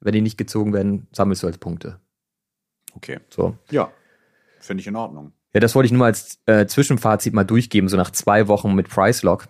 Wenn 0.00 0.14
die 0.14 0.22
nicht 0.22 0.38
gezogen 0.38 0.72
werden, 0.72 1.06
sammelst 1.12 1.42
du 1.42 1.46
halt 1.46 1.60
Punkte. 1.60 2.00
Okay. 2.94 3.18
So. 3.28 3.54
Ja. 3.70 3.90
Finde 4.60 4.80
ich 4.80 4.86
in 4.86 4.96
Ordnung. 4.96 5.32
Ja, 5.52 5.60
das 5.60 5.74
wollte 5.74 5.86
ich 5.86 5.92
nur 5.92 6.00
mal 6.00 6.06
als 6.06 6.38
äh, 6.46 6.66
Zwischenfazit 6.66 7.34
mal 7.34 7.44
durchgeben, 7.44 7.88
so 7.90 7.98
nach 7.98 8.10
zwei 8.12 8.48
Wochen 8.48 8.74
mit 8.74 8.88
Price 8.88 9.22
Lock. 9.22 9.46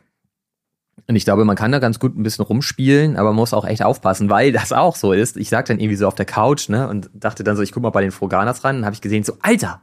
Und 1.07 1.17
ich 1.17 1.25
glaube, 1.25 1.45
man 1.45 1.57
kann 1.57 1.73
da 1.73 1.79
ganz 1.79 1.99
gut 1.99 2.17
ein 2.17 2.23
bisschen 2.23 2.45
rumspielen, 2.45 3.17
aber 3.17 3.31
man 3.31 3.37
muss 3.37 3.55
auch 3.55 3.65
echt 3.65 3.83
aufpassen, 3.83 4.29
weil 4.29 4.53
das 4.53 4.73
auch 4.73 4.97
so 4.97 5.13
ist. 5.13 5.37
Ich 5.37 5.49
sag 5.49 5.67
dann 5.67 5.79
irgendwie 5.79 5.97
so 5.97 6.07
auf 6.07 6.15
der 6.15 6.27
Couch, 6.27 6.69
ne, 6.69 6.89
und 6.89 7.11
dachte 7.15 7.45
dann 7.45 7.57
so, 7.57 7.63
ich 7.63 7.73
guck 7.73 7.83
mal 7.83 7.91
bei 7.91 8.03
den 8.03 8.11
Froganas 8.11 8.65
ran, 8.65 8.79
und 8.79 8.85
habe 8.85 8.95
ich 8.95 9.01
gesehen, 9.01 9.25
so, 9.25 9.35
Alter, 9.41 9.81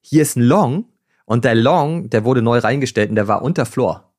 hier 0.00 0.22
ist 0.22 0.36
ein 0.36 0.42
Long, 0.42 0.86
und 1.24 1.44
der 1.44 1.54
Long, 1.54 2.10
der 2.10 2.24
wurde 2.24 2.42
neu 2.42 2.58
reingestellt 2.58 3.10
und 3.10 3.16
der 3.16 3.28
war 3.28 3.42
unter 3.42 3.66
Floor. 3.66 4.12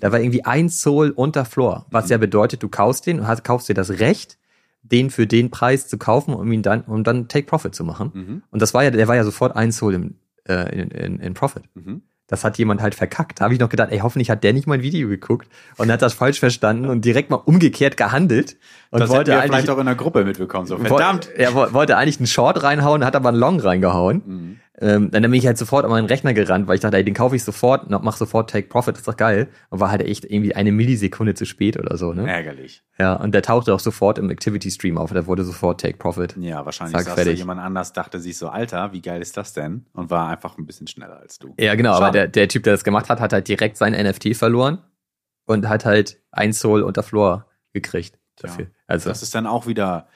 Da 0.00 0.12
war 0.12 0.20
irgendwie 0.20 0.44
ein 0.44 0.68
Soul 0.68 1.10
unter 1.10 1.44
Floor, 1.44 1.86
was 1.90 2.08
ja 2.08 2.18
bedeutet, 2.18 2.62
du 2.62 2.68
kaufst 2.68 3.06
den 3.06 3.20
und 3.20 3.28
hast, 3.28 3.44
kaufst 3.44 3.68
dir 3.68 3.74
das 3.74 3.90
Recht, 4.00 4.38
den 4.82 5.10
für 5.10 5.26
den 5.26 5.50
Preis 5.50 5.88
zu 5.88 5.98
kaufen, 5.98 6.34
um 6.34 6.50
ihn 6.50 6.62
dann, 6.62 6.82
um 6.82 7.04
dann 7.04 7.28
Take 7.28 7.46
Profit 7.46 7.74
zu 7.74 7.84
machen. 7.84 8.10
Mhm. 8.12 8.42
Und 8.50 8.60
das 8.60 8.74
war 8.74 8.84
ja, 8.84 8.90
der 8.90 9.08
war 9.08 9.16
ja 9.16 9.24
sofort 9.24 9.56
ein 9.56 9.72
Soul 9.72 9.94
im, 9.94 10.14
äh, 10.48 10.78
in, 10.78 10.90
in, 10.90 11.20
in 11.20 11.34
Profit. 11.34 11.62
Mhm. 11.74 12.02
Das 12.26 12.42
hat 12.42 12.56
jemand 12.56 12.80
halt 12.80 12.94
verkackt. 12.94 13.40
Da 13.40 13.44
habe 13.44 13.54
ich 13.54 13.60
noch 13.60 13.68
gedacht, 13.68 13.90
ey, 13.92 13.98
hoffentlich 13.98 14.30
hat 14.30 14.42
der 14.44 14.54
nicht 14.54 14.66
mein 14.66 14.80
Video 14.82 15.08
geguckt 15.08 15.46
und 15.76 15.92
hat 15.92 16.00
das 16.00 16.14
falsch 16.14 16.40
verstanden 16.40 16.86
und 16.88 17.04
direkt 17.04 17.28
mal 17.30 17.36
umgekehrt 17.36 17.96
gehandelt 17.98 18.56
und 18.90 19.00
das 19.00 19.10
wollte 19.10 19.32
eigentlich 19.34 19.50
vielleicht 19.50 19.70
auch 19.70 19.78
in 19.78 19.86
der 19.86 19.94
Gruppe 19.94 20.24
mitbekommen. 20.24 20.66
So, 20.66 20.78
verdammt. 20.78 21.26
Woll- 21.26 21.34
Er 21.36 21.54
wo- 21.54 21.72
wollte 21.74 21.96
eigentlich 21.98 22.18
einen 22.18 22.26
Short 22.26 22.62
reinhauen, 22.62 23.04
hat 23.04 23.14
aber 23.14 23.28
einen 23.28 23.38
Long 23.38 23.60
reingehauen. 23.60 24.22
Mhm. 24.24 24.60
Ähm, 24.80 25.10
dann 25.12 25.22
bin 25.22 25.34
ich 25.34 25.46
halt 25.46 25.56
sofort 25.56 25.84
an 25.84 25.90
meinen 25.92 26.06
Rechner 26.06 26.34
gerannt, 26.34 26.66
weil 26.66 26.74
ich 26.74 26.80
dachte, 26.80 26.96
ey, 26.96 27.04
den 27.04 27.14
kaufe 27.14 27.36
ich 27.36 27.44
sofort, 27.44 27.88
mach 27.88 28.16
sofort 28.16 28.50
Take 28.50 28.66
Profit, 28.66 28.96
ist 28.96 29.06
doch 29.06 29.16
geil. 29.16 29.48
Und 29.70 29.78
war 29.78 29.90
halt 29.90 30.02
echt 30.02 30.24
irgendwie 30.24 30.54
eine 30.56 30.72
Millisekunde 30.72 31.34
zu 31.34 31.46
spät 31.46 31.78
oder 31.78 31.96
so, 31.96 32.12
ne? 32.12 32.28
Ärgerlich. 32.28 32.82
Ja, 32.98 33.14
und 33.14 33.32
der 33.34 33.42
tauchte 33.42 33.72
auch 33.72 33.78
sofort 33.78 34.18
im 34.18 34.30
Activity 34.30 34.70
Stream 34.72 34.98
auf, 34.98 35.12
der 35.12 35.28
wurde 35.28 35.44
sofort 35.44 35.80
Take 35.80 35.96
Profit. 35.98 36.36
Ja, 36.40 36.64
wahrscheinlich 36.64 36.96
Zack, 36.96 37.04
saß 37.06 37.14
da 37.14 37.22
fertig. 37.22 37.38
jemand 37.38 37.60
anders, 37.60 37.92
dachte 37.92 38.18
sich 38.18 38.36
so, 38.36 38.48
Alter, 38.48 38.92
wie 38.92 39.00
geil 39.00 39.22
ist 39.22 39.36
das 39.36 39.52
denn? 39.52 39.86
Und 39.92 40.10
war 40.10 40.28
einfach 40.28 40.58
ein 40.58 40.66
bisschen 40.66 40.88
schneller 40.88 41.18
als 41.20 41.38
du. 41.38 41.54
Ja, 41.58 41.76
genau, 41.76 41.92
Schade. 41.92 42.04
aber 42.04 42.12
der, 42.12 42.28
der 42.28 42.48
Typ, 42.48 42.64
der 42.64 42.72
das 42.72 42.82
gemacht 42.82 43.08
hat, 43.08 43.20
hat 43.20 43.32
halt 43.32 43.46
direkt 43.46 43.76
sein 43.76 43.92
NFT 43.92 44.36
verloren 44.36 44.78
und 45.46 45.68
hat 45.68 45.84
halt 45.84 46.20
ein 46.32 46.52
Soul 46.52 46.82
unter 46.82 47.04
Floor 47.04 47.46
gekriegt 47.72 48.18
dafür. 48.36 48.64
Ja. 48.64 48.70
Also, 48.88 49.08
Das 49.08 49.22
ist 49.22 49.34
dann 49.36 49.46
auch 49.46 49.66
wieder 49.68 50.08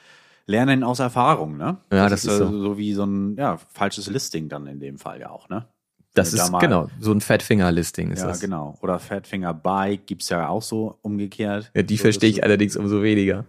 Lernen 0.49 0.83
aus 0.83 0.99
Erfahrung, 0.99 1.57
ne? 1.57 1.77
Ja, 1.93 2.09
das 2.09 2.25
ist 2.25 2.33
äh, 2.33 2.39
so. 2.39 2.59
so 2.61 2.79
wie 2.79 2.93
so 2.95 3.05
ein 3.05 3.37
ja, 3.37 3.59
falsches 3.73 4.09
Listing 4.09 4.49
dann 4.49 4.67
in 4.67 4.81
dem 4.81 4.99
Fall 4.99 5.21
ja 5.21 5.31
auch, 5.31 5.49
ne? 5.49 5.67
das 6.15 6.33
wenn 6.33 6.39
da 6.39 6.45
ist 6.45 6.51
mal- 6.51 6.59
genau, 6.59 6.89
so 6.99 7.13
ein 7.13 7.21
Fat-Finger-Listing 7.21 8.11
ist 8.11 8.21
Ja, 8.23 8.29
das. 8.29 8.41
genau. 8.41 8.77
Oder 8.81 8.99
Fatfinger 8.99 9.55
Bike 9.55 10.07
gibt's 10.07 10.31
ja 10.31 10.49
auch 10.49 10.63
so 10.63 10.99
umgekehrt. 11.03 11.71
Ja, 11.75 11.83
die 11.83 11.97
so, 11.97 12.03
verstehe 12.03 12.31
ich 12.31 12.43
allerdings 12.43 12.77
umso 12.77 13.03
weniger. 13.03 13.45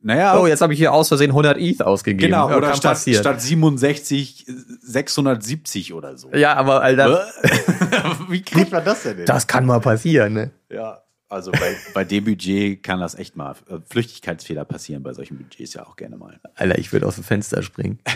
Naja, 0.00 0.38
Oh, 0.38 0.46
jetzt 0.46 0.60
habe 0.60 0.72
ich 0.74 0.78
hier 0.78 0.92
aus 0.92 1.08
Versehen 1.08 1.30
100 1.30 1.58
ETH 1.58 1.82
ausgegeben. 1.82 2.20
genau. 2.30 2.50
Ja, 2.50 2.56
Oder 2.58 2.74
statt, 2.74 2.98
statt 2.98 3.40
67, 3.42 4.46
670 4.80 5.92
oder 5.94 6.16
so. 6.16 6.30
Ja, 6.34 6.54
aber 6.54 6.82
Alter, 6.82 7.26
wie 8.28 8.42
kriegt 8.42 8.70
man 8.70 8.84
das 8.84 9.02
denn 9.02 9.16
hin? 9.16 9.26
das 9.26 9.46
kann 9.46 9.66
mal 9.66 9.80
passieren, 9.80 10.34
ne? 10.34 10.50
ja. 10.70 11.02
Also 11.30 11.52
bei, 11.52 11.76
bei 11.94 12.04
dem 12.04 12.24
Budget 12.24 12.82
kann 12.82 13.00
das 13.00 13.14
echt 13.14 13.36
mal 13.36 13.54
äh, 13.68 13.78
Flüchtigkeitsfehler 13.86 14.64
passieren 14.64 15.02
bei 15.02 15.12
solchen 15.12 15.36
Budgets 15.36 15.74
ja 15.74 15.86
auch 15.86 15.96
gerne 15.96 16.16
mal. 16.16 16.40
Alter, 16.54 16.78
ich 16.78 16.92
würde 16.92 17.06
aus 17.06 17.16
dem 17.16 17.24
Fenster 17.24 17.62
springen. 17.62 17.98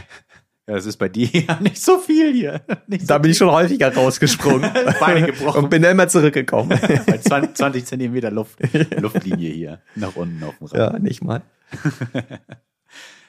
Ja, 0.68 0.74
das 0.76 0.86
ist 0.86 0.96
bei 0.96 1.08
dir 1.08 1.26
ja 1.32 1.58
nicht 1.60 1.82
so 1.82 1.98
viel 1.98 2.32
hier. 2.32 2.60
Nicht 2.86 3.10
Da 3.10 3.16
so 3.16 3.20
bin 3.20 3.32
ich 3.32 3.36
schon 3.36 3.50
häufiger 3.50 3.92
rausgesprungen. 3.92 4.70
Beine 5.00 5.26
gebrochen. 5.26 5.64
Und 5.64 5.70
bin 5.70 5.82
dann 5.82 5.90
immer 5.90 6.06
zurückgekommen. 6.06 6.68
bei 7.04 7.18
20, 7.18 7.56
20 7.56 7.84
Zentimeter 7.84 8.30
Luft, 8.30 8.60
Luftlinie 8.96 9.50
hier 9.52 9.80
nach 9.96 10.14
unten 10.14 10.40
auf 10.44 10.56
dem 10.58 10.68
Rad. 10.68 10.92
ja, 10.92 10.98
nicht 11.00 11.20
mal. 11.24 11.42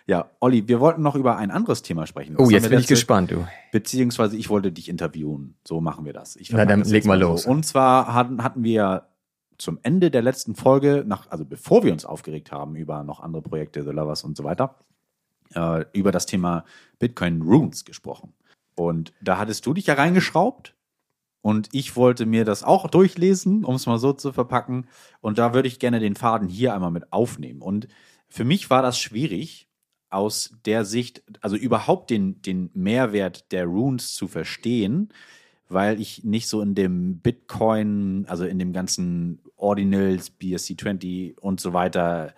Ja, 0.06 0.30
Olli, 0.42 0.68
wir 0.68 0.80
wollten 0.80 1.02
noch 1.02 1.16
über 1.16 1.38
ein 1.38 1.50
anderes 1.50 1.82
Thema 1.82 2.06
sprechen. 2.06 2.36
Oh, 2.38 2.44
Das 2.44 2.52
jetzt 2.52 2.64
haben 2.66 2.72
wir 2.72 2.78
bin 2.78 2.82
ich 2.82 2.88
gespannt, 2.88 3.32
du. 3.32 3.48
Beziehungsweise 3.72 4.38
ich 4.38 4.50
wollte 4.50 4.72
dich 4.72 4.88
interviewen. 4.88 5.56
So 5.68 5.82
machen 5.82 6.06
wir 6.06 6.14
das. 6.14 6.36
Ich 6.36 6.52
Na, 6.52 6.66
dann 6.66 6.82
das 6.82 6.90
leg 6.90 6.98
jetzt 7.04 7.08
mal 7.08 7.20
so. 7.20 7.30
los. 7.30 7.46
Und 7.48 7.66
zwar 7.66 8.14
hatten, 8.14 8.44
hatten 8.44 8.64
wir 8.64 9.08
zum 9.64 9.80
Ende 9.84 10.12
der 10.12 10.22
letzten 10.22 10.56
Folge, 10.56 11.04
nach, 11.08 11.30
also 11.30 11.46
bevor 11.46 11.84
wir 11.84 11.92
uns 11.92 12.06
aufgeregt 12.06 12.52
haben 12.52 12.76
über 12.76 13.04
noch 13.04 13.20
andere 13.20 13.42
Projekte, 13.42 13.84
The 13.84 13.92
Lovers 13.92 14.24
und 14.24 14.38
so 14.38 14.44
weiter, 14.44 14.76
äh, 15.56 15.86
über 15.94 16.12
das 16.12 16.26
Thema 16.26 16.66
Bitcoin 17.00 17.42
Runes 17.42 17.86
gesprochen. 17.86 18.34
Und 18.76 19.14
da 19.22 19.38
hattest 19.38 19.66
du 19.66 19.74
dich 19.74 19.88
ja 19.88 19.96
reingeschraubt. 19.96 20.76
Und 21.42 21.70
ich 21.74 21.98
wollte 21.98 22.26
mir 22.26 22.46
das 22.46 22.64
auch 22.64 22.88
durchlesen, 22.90 23.66
um 23.66 23.76
es 23.76 23.86
mal 23.86 23.98
so 24.00 24.14
zu 24.14 24.32
verpacken. 24.32 24.88
Und 25.20 25.38
da 25.38 25.54
würde 25.54 25.68
ich 25.68 25.80
gerne 25.80 26.00
den 26.00 26.16
Faden 26.16 26.48
hier 26.48 26.74
einmal 26.74 26.92
mit 26.92 27.12
aufnehmen. 27.12 27.62
Und 27.62 27.88
für 28.30 28.46
mich 28.46 28.70
war 28.70 28.82
das 28.82 28.98
schwierig, 28.98 29.68
aus 30.14 30.56
der 30.66 30.86
Sicht, 30.86 31.24
also 31.42 31.56
überhaupt 31.56 32.12
den, 32.12 32.42
den 32.44 32.70
Mehrwert 32.74 33.52
der 33.52 33.66
Runes 33.66 34.14
zu 34.14 34.28
verstehen, 34.28 35.10
weil 35.70 36.00
ich 36.00 36.24
nicht 36.24 36.48
so 36.48 36.62
in 36.62 36.76
dem 36.76 37.18
Bitcoin, 37.18 38.26
also 38.28 38.46
in 38.46 38.60
dem 38.60 38.74
ganzen 38.74 39.40
Ordinals, 39.64 40.32
BSC20 40.40 41.40
und 41.40 41.60
so 41.60 41.74
weiter 41.74 42.34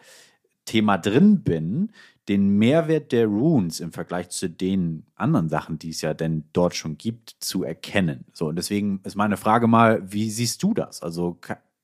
Thema 0.65 0.97
drin 0.97 1.41
bin, 1.43 1.91
den 2.27 2.57
Mehrwert 2.57 3.11
der 3.11 3.27
Runes 3.27 3.79
im 3.79 3.91
Vergleich 3.91 4.29
zu 4.29 4.49
den 4.49 5.05
anderen 5.15 5.49
Sachen, 5.49 5.77
die 5.77 5.89
es 5.89 6.01
ja 6.01 6.13
denn 6.13 6.45
dort 6.53 6.75
schon 6.75 6.97
gibt, 6.97 7.35
zu 7.39 7.63
erkennen. 7.63 8.25
So, 8.33 8.47
und 8.47 8.55
deswegen 8.55 9.01
ist 9.03 9.15
meine 9.15 9.37
Frage 9.37 9.67
mal, 9.67 10.01
wie 10.11 10.29
siehst 10.29 10.63
du 10.63 10.73
das? 10.73 11.01
Also 11.01 11.37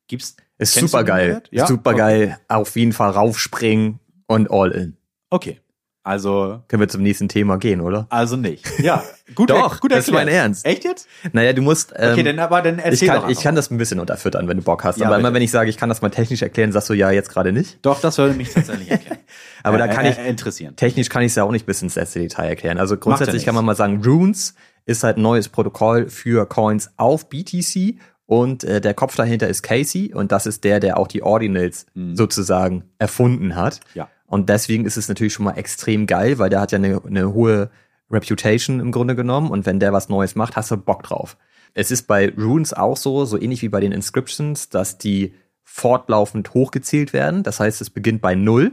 gibt's 0.08 0.38
Ist 0.58 0.76
super 0.76 1.04
geil. 1.04 1.44
Ja? 1.52 1.68
Super 1.68 1.94
geil. 1.94 2.40
Auf 2.48 2.76
jeden 2.76 2.94
Fall 2.94 3.12
raufspringen 3.12 4.00
und 4.28 4.50
all 4.50 4.72
in. 4.72 4.98
Okay. 5.30 5.60
Also, 6.04 6.62
Können 6.68 6.80
wir 6.82 6.88
zum 6.90 7.04
nächsten 7.04 7.30
Thema 7.30 7.58
gehen, 7.58 7.80
oder? 7.80 8.08
also 8.10 8.36
nicht. 8.36 8.66
Ja, 8.80 9.04
gut, 9.36 9.52
Doch, 9.52 9.80
gut 9.80 9.92
das 9.92 10.00
ist 10.08 10.12
mein 10.12 10.28
erklärt. 10.28 10.44
Ernst. 10.46 10.66
Echt 10.66 10.84
jetzt? 10.84 11.08
Naja, 11.32 11.54
du 11.54 11.62
musst. 11.62 11.94
Ähm, 11.96 12.14
Okay, 12.14 12.24
dann 12.24 12.40
aber 12.40 12.62
dann 12.64 12.80
erzähl 12.80 12.94
ich, 13.08 13.14
kann, 13.14 13.22
doch 13.22 13.30
ich 13.30 13.40
kann 13.42 13.56
das 13.56 13.70
ein 13.70 13.78
bisschen 13.78 14.00
unterfüttern, 14.00 14.48
wenn 14.48 14.58
du 14.58 14.64
Bock 14.64 14.84
hast. 14.84 14.98
Ja, 14.98 15.06
aber 15.06 15.18
immer 15.18 15.30
bitte. 15.30 15.36
wenn 15.36 15.42
ich 15.44 15.52
sage, 15.52 15.70
ich 15.70 15.78
kann 15.78 15.90
das 15.90 16.02
mal 16.02 16.10
technisch 16.10 16.42
erklären, 16.42 16.72
sagst 16.72 16.90
du 16.90 16.94
ja 16.94 17.12
jetzt 17.12 17.30
gerade 17.30 17.52
nicht. 17.52 17.78
Doch, 17.84 18.02
das 18.02 18.18
würde 18.18 18.34
mich 18.34 18.52
tatsächlich 18.52 18.90
erkennen. 18.92 19.20
Aber 19.62 19.78
da 19.78 19.86
Äh, 19.86 19.94
kann 19.94 20.06
äh, 20.06 20.10
ich- 20.12 20.18
äh, 20.18 20.28
interessieren. 20.28 20.76
Technisch 20.76 21.10
kann 21.10 21.22
ich 21.22 21.28
es 21.34 21.36
ja 21.36 21.44
auch 21.44 21.52
nicht 21.52 21.68
bis 21.68 21.82
ins 21.84 21.94
letzte 21.96 22.18
Detail 22.20 22.48
erklären. 22.48 22.80
Also 22.80 22.98
grundsätzlich 22.98 23.46
kann 23.46 23.54
man 23.54 23.64
mal 23.64 23.76
sagen, 23.76 24.02
Runes 24.04 24.56
ist 24.88 25.04
halt 25.04 25.18
ein 25.18 25.22
neues 25.22 25.50
Protokoll 25.50 26.10
für 26.10 26.48
Coins 26.48 26.90
auf 26.98 27.30
BTC 27.30 28.00
und 28.26 28.64
äh, 28.64 28.82
der 28.82 28.96
Kopf 28.96 29.16
dahinter 29.16 29.48
ist 29.48 29.62
Casey 29.62 30.14
und 30.16 30.32
das 30.32 30.48
ist 30.48 30.64
der, 30.64 30.80
der 30.80 30.98
auch 30.98 31.08
die 31.08 31.22
Ordinals 31.22 31.86
sozusagen 32.14 32.86
erfunden 32.98 33.56
hat. 33.56 33.82
Ja. 33.94 34.10
Und 34.32 34.48
deswegen 34.48 34.86
ist 34.86 34.96
es 34.96 35.10
natürlich 35.10 35.34
schon 35.34 35.44
mal 35.44 35.58
extrem 35.58 36.08
geil, 36.08 36.40
weil 36.40 36.50
der 36.50 36.62
hat 36.62 36.72
ja 36.72 36.78
eine, 36.78 37.02
eine 37.06 37.34
hohe 37.34 37.70
Reputation 38.10 38.80
im 38.80 38.94
Grunde 38.94 39.14
genommen 39.14 39.52
und 39.52 39.66
wenn 39.66 39.82
der 39.82 39.92
was 39.92 40.08
Neues 40.08 40.36
macht, 40.36 40.56
hast 40.56 40.72
du 40.72 40.78
Bock 40.78 41.04
drauf. 41.04 41.36
Es 41.74 41.92
ist 41.92 42.08
bei 42.08 42.32
Runes 42.38 42.72
auch 42.72 42.96
so, 42.96 43.26
so 43.26 43.38
ähnlich 43.38 43.62
wie 43.62 43.68
bei 43.68 43.82
den 43.82 43.92
Inscriptions, 43.92 44.70
dass 44.70 44.98
die 44.98 45.34
fortlaufend 45.64 46.54
hochgezählt 46.54 47.12
werden. 47.12 47.44
Das 47.44 47.60
heißt, 47.60 47.82
es 47.82 47.90
beginnt 47.90 48.22
bei 48.22 48.36
Null. 48.36 48.72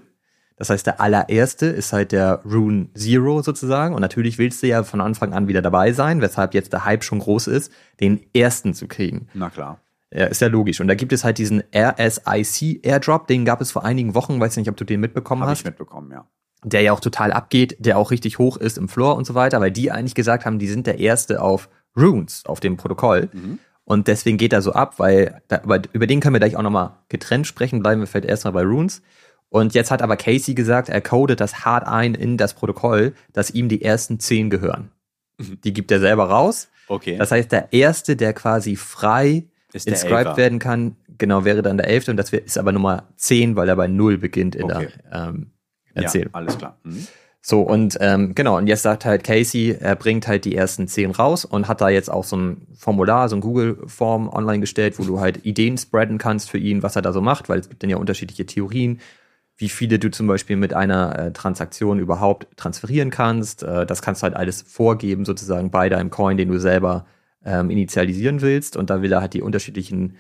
Das 0.55 0.71
heißt, 0.71 0.87
der 0.87 1.01
allererste 1.01 1.67
ist 1.67 1.93
halt 1.93 2.13
der 2.13 2.41
Rune 2.45 2.91
Zero 2.95 3.43
sozusagen. 3.43 3.97
Und 3.97 4.01
natürlich 4.01 4.39
willst 4.39 4.63
du 4.63 4.69
ja 4.69 4.85
von 4.85 5.01
Anfang 5.01 5.33
an 5.33 5.49
wieder 5.49 5.61
dabei 5.61 5.93
sein, 5.93 6.21
weshalb 6.21 6.55
jetzt 6.55 6.73
der 6.73 6.85
Hype 6.85 7.03
schon 7.03 7.19
groß 7.19 7.49
ist, 7.49 7.73
den 7.99 8.21
ersten 8.33 8.75
zu 8.75 8.87
kriegen. 8.87 9.27
Na 9.35 9.51
klar. 9.51 9.81
Ja, 10.13 10.27
ist 10.27 10.41
ja 10.41 10.49
logisch. 10.49 10.81
Und 10.81 10.89
da 10.89 10.95
gibt 10.95 11.13
es 11.13 11.25
halt 11.25 11.39
diesen 11.39 11.63
RSIC 11.75 12.85
Airdrop, 12.85 13.27
den 13.27 13.45
gab 13.45 13.61
es 13.61 13.71
vor 13.71 13.85
einigen 13.85 14.15
Wochen, 14.15 14.41
weiß 14.41 14.57
nicht, 14.57 14.71
ob 14.71 14.77
du 14.77 14.85
den 14.85 15.01
mitbekommen 15.01 15.43
Habe 15.43 15.51
hast 15.51 15.61
ich 15.61 15.65
mitbekommen, 15.67 16.11
ja. 16.11 16.27
der 16.65 16.81
ja 16.81 16.93
auch 16.93 17.01
total 17.01 17.33
abgeht, 17.33 17.77
der 17.79 17.99
auch 17.99 18.11
richtig 18.11 18.39
hoch 18.39 18.57
ist 18.57 18.79
im 18.79 18.89
Floor 18.89 19.17
und 19.17 19.27
so 19.27 19.35
weiter, 19.35 19.61
weil 19.61 19.71
die 19.71 19.91
eigentlich 19.91 20.15
gesagt 20.15 20.47
haben, 20.47 20.59
die 20.59 20.69
sind 20.69 20.87
der 20.87 20.99
Erste 20.99 21.43
auf 21.43 21.69
Runes, 21.97 22.45
auf 22.47 22.61
dem 22.61 22.77
Protokoll. 22.77 23.29
Und 23.85 24.07
deswegen 24.07 24.39
geht 24.39 24.53
er 24.53 24.63
so 24.63 24.73
ab, 24.73 24.99
weil, 24.99 25.43
da, 25.49 25.63
über 25.93 26.07
den 26.07 26.21
können 26.21 26.35
wir 26.35 26.41
gleich 26.41 26.57
auch 26.57 26.63
nochmal 26.63 26.99
getrennt 27.09 27.47
sprechen, 27.47 27.83
bleiben 27.83 28.01
wir 28.01 28.07
vielleicht 28.07 28.29
erstmal 28.29 28.53
bei 28.53 28.63
Runes. 28.63 29.03
Und 29.51 29.75
jetzt 29.75 29.91
hat 29.91 30.03
aber 30.03 30.17
Casey 30.17 30.55
gesagt, 30.55 30.89
er 30.89 31.01
codet 31.01 31.41
das 31.41 31.65
hart 31.65 31.87
ein 31.87 32.15
in 32.15 32.37
das 32.37 32.55
Protokoll, 32.55 33.15
dass 33.33 33.51
ihm 33.51 33.69
die 33.69 33.83
ersten 33.83 34.21
zehn 34.21 34.51
gehören. 34.51 34.91
Die 35.39 35.73
gibt 35.73 35.91
er 35.91 36.01
selber 36.01 36.29
raus. 36.29 36.69
Okay. 36.89 37.17
Das 37.17 37.31
heißt, 37.31 37.51
der 37.53 37.73
Erste, 37.73 38.17
der 38.17 38.33
quasi 38.35 38.77
frei 38.77 39.47
inscribed 39.73 40.37
werden 40.37 40.59
kann, 40.59 40.97
genau, 41.19 41.45
wäre 41.45 41.63
dann 41.63 41.77
der 41.77 41.89
Elfte 41.89 42.11
und 42.11 42.17
das 42.17 42.33
ist 42.33 42.59
aber 42.59 42.73
Nummer 42.73 43.05
zehn, 43.17 43.57
weil 43.57 43.69
er 43.69 43.77
bei 43.77 43.87
Null 43.87 44.19
beginnt 44.19 44.55
in 44.55 44.65
Okay. 44.65 44.89
der 45.11 45.29
ähm, 45.29 45.51
ja, 45.95 46.03
Erzählung. 46.03 46.35
alles 46.35 46.57
klar. 46.59 46.79
Mhm. 46.85 47.07
So, 47.41 47.63
und 47.63 47.97
ähm, 48.01 48.35
genau, 48.35 48.57
und 48.59 48.67
jetzt 48.67 48.83
sagt 48.83 49.05
halt 49.05 49.25
Casey, 49.25 49.77
er 49.79 49.95
bringt 49.97 50.27
halt 50.27 50.45
die 50.45 50.55
ersten 50.57 50.89
zehn 50.89 51.13
raus 51.13 51.45
und 51.45 51.69
hat 51.69 51.81
da 51.81 51.89
jetzt 51.89 52.11
auch 52.11 52.25
so 52.25 52.37
ein 52.37 52.67
Formular, 52.77 53.29
so 53.29 53.37
ein 53.37 53.41
Google-Form 53.41 54.29
online 54.29 54.61
gestellt, 54.61 54.99
wo 54.99 55.05
du 55.05 55.21
halt 55.21 55.47
Ideen 55.47 55.79
spreaden 55.79 56.19
kannst 56.19 56.51
für 56.51 56.59
ihn, 56.59 56.83
was 56.83 56.97
er 56.97 57.03
da 57.03 57.13
so 57.13 57.21
macht, 57.21 57.49
weil 57.49 57.61
es 57.61 57.69
gibt 57.69 57.83
dann 57.83 57.91
ja 57.91 57.97
unterschiedliche 57.97 58.45
Theorien, 58.45 59.01
wie 59.57 59.69
viele 59.69 59.99
du 59.99 60.11
zum 60.11 60.27
Beispiel 60.27 60.57
mit 60.57 60.75
einer 60.75 61.19
äh, 61.19 61.33
Transaktion 61.33 61.99
überhaupt 62.01 62.49
transferieren 62.57 63.11
kannst. 63.11 63.63
Äh, 63.63 63.87
das 63.87 64.03
kannst 64.03 64.23
du 64.23 64.25
halt 64.25 64.35
alles 64.37 64.63
vorgeben, 64.63 65.25
sozusagen 65.25 65.71
bei 65.71 65.89
deinem 65.89 66.11
Coin, 66.11 66.37
den 66.37 66.49
du 66.49 66.59
selber 66.59 67.07
ähm, 67.49 67.71
initialisieren 67.71 68.41
willst. 68.43 68.77
Und 68.77 68.91
da 68.91 69.03
will 69.03 69.13
er 69.13 69.21
halt 69.21 69.35
die 69.35 69.43
unterschiedlichen 69.43 70.17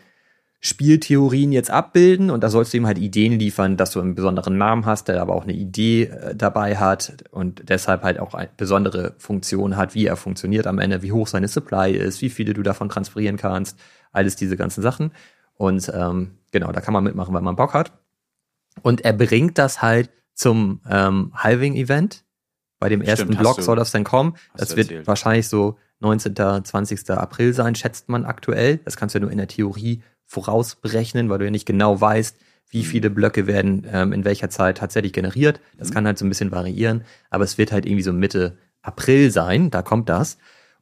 Spieltheorien 0.60 1.52
jetzt 1.52 1.70
abbilden 1.70 2.30
und 2.30 2.42
da 2.42 2.48
sollst 2.48 2.72
du 2.72 2.78
ihm 2.78 2.86
halt 2.86 2.98
Ideen 2.98 3.38
liefern, 3.38 3.76
dass 3.76 3.92
du 3.92 4.00
einen 4.00 4.16
besonderen 4.16 4.58
Namen 4.58 4.86
hast, 4.86 5.06
der 5.06 5.22
aber 5.22 5.36
auch 5.36 5.44
eine 5.44 5.52
Idee 5.52 6.04
äh, 6.04 6.34
dabei 6.34 6.76
hat 6.76 7.24
und 7.30 7.68
deshalb 7.68 8.02
halt 8.02 8.18
auch 8.18 8.34
eine 8.34 8.50
besondere 8.56 9.14
Funktion 9.18 9.76
hat, 9.76 9.94
wie 9.94 10.06
er 10.06 10.16
funktioniert 10.16 10.66
am 10.66 10.80
Ende, 10.80 11.02
wie 11.02 11.12
hoch 11.12 11.28
seine 11.28 11.46
Supply 11.46 11.92
ist, 11.92 12.22
wie 12.22 12.28
viele 12.28 12.54
du 12.54 12.64
davon 12.64 12.88
transferieren 12.88 13.36
kannst, 13.36 13.78
alles 14.10 14.34
diese 14.34 14.56
ganzen 14.56 14.82
Sachen. 14.82 15.12
Und 15.54 15.92
ähm, 15.94 16.32
genau, 16.50 16.72
da 16.72 16.80
kann 16.80 16.94
man 16.94 17.04
mitmachen, 17.04 17.32
weil 17.34 17.42
man 17.42 17.56
Bock 17.56 17.74
hat. 17.74 17.92
Und 18.82 19.02
er 19.02 19.12
bringt 19.12 19.58
das 19.58 19.80
halt 19.80 20.10
zum 20.34 20.80
ähm, 20.90 21.32
Halving-Event. 21.34 22.24
Bei 22.78 22.88
dem 22.88 23.02
ersten 23.02 23.36
Block 23.36 23.56
du- 23.56 23.62
soll 23.62 23.76
das 23.76 23.90
dann 23.90 24.04
kommen. 24.04 24.36
Das 24.56 24.76
wird 24.76 24.88
erzählt. 24.88 25.06
wahrscheinlich 25.06 25.48
so 25.48 25.78
19., 26.00 26.34
20. 26.64 27.10
April 27.10 27.52
sein, 27.52 27.74
schätzt 27.74 28.08
man 28.08 28.24
aktuell. 28.24 28.78
Das 28.84 28.96
kannst 28.96 29.14
du 29.14 29.18
ja 29.18 29.22
nur 29.22 29.32
in 29.32 29.38
der 29.38 29.48
Theorie 29.48 30.02
vorausberechnen, 30.26 31.28
weil 31.28 31.38
du 31.38 31.44
ja 31.46 31.50
nicht 31.50 31.66
genau 31.66 32.00
weißt, 32.00 32.36
wie 32.70 32.84
viele 32.84 33.10
Blöcke 33.10 33.46
werden 33.46 33.86
ähm, 33.90 34.12
in 34.12 34.24
welcher 34.24 34.50
Zeit 34.50 34.78
tatsächlich 34.78 35.12
generiert. 35.12 35.60
Das 35.78 35.90
kann 35.90 36.06
halt 36.06 36.18
so 36.18 36.26
ein 36.26 36.28
bisschen 36.28 36.52
variieren, 36.52 37.02
aber 37.30 37.44
es 37.44 37.56
wird 37.58 37.72
halt 37.72 37.86
irgendwie 37.86 38.02
so 38.02 38.12
Mitte 38.12 38.58
April 38.82 39.30
sein, 39.30 39.70
da 39.70 39.82
kommt 39.82 40.08
das. 40.08 40.38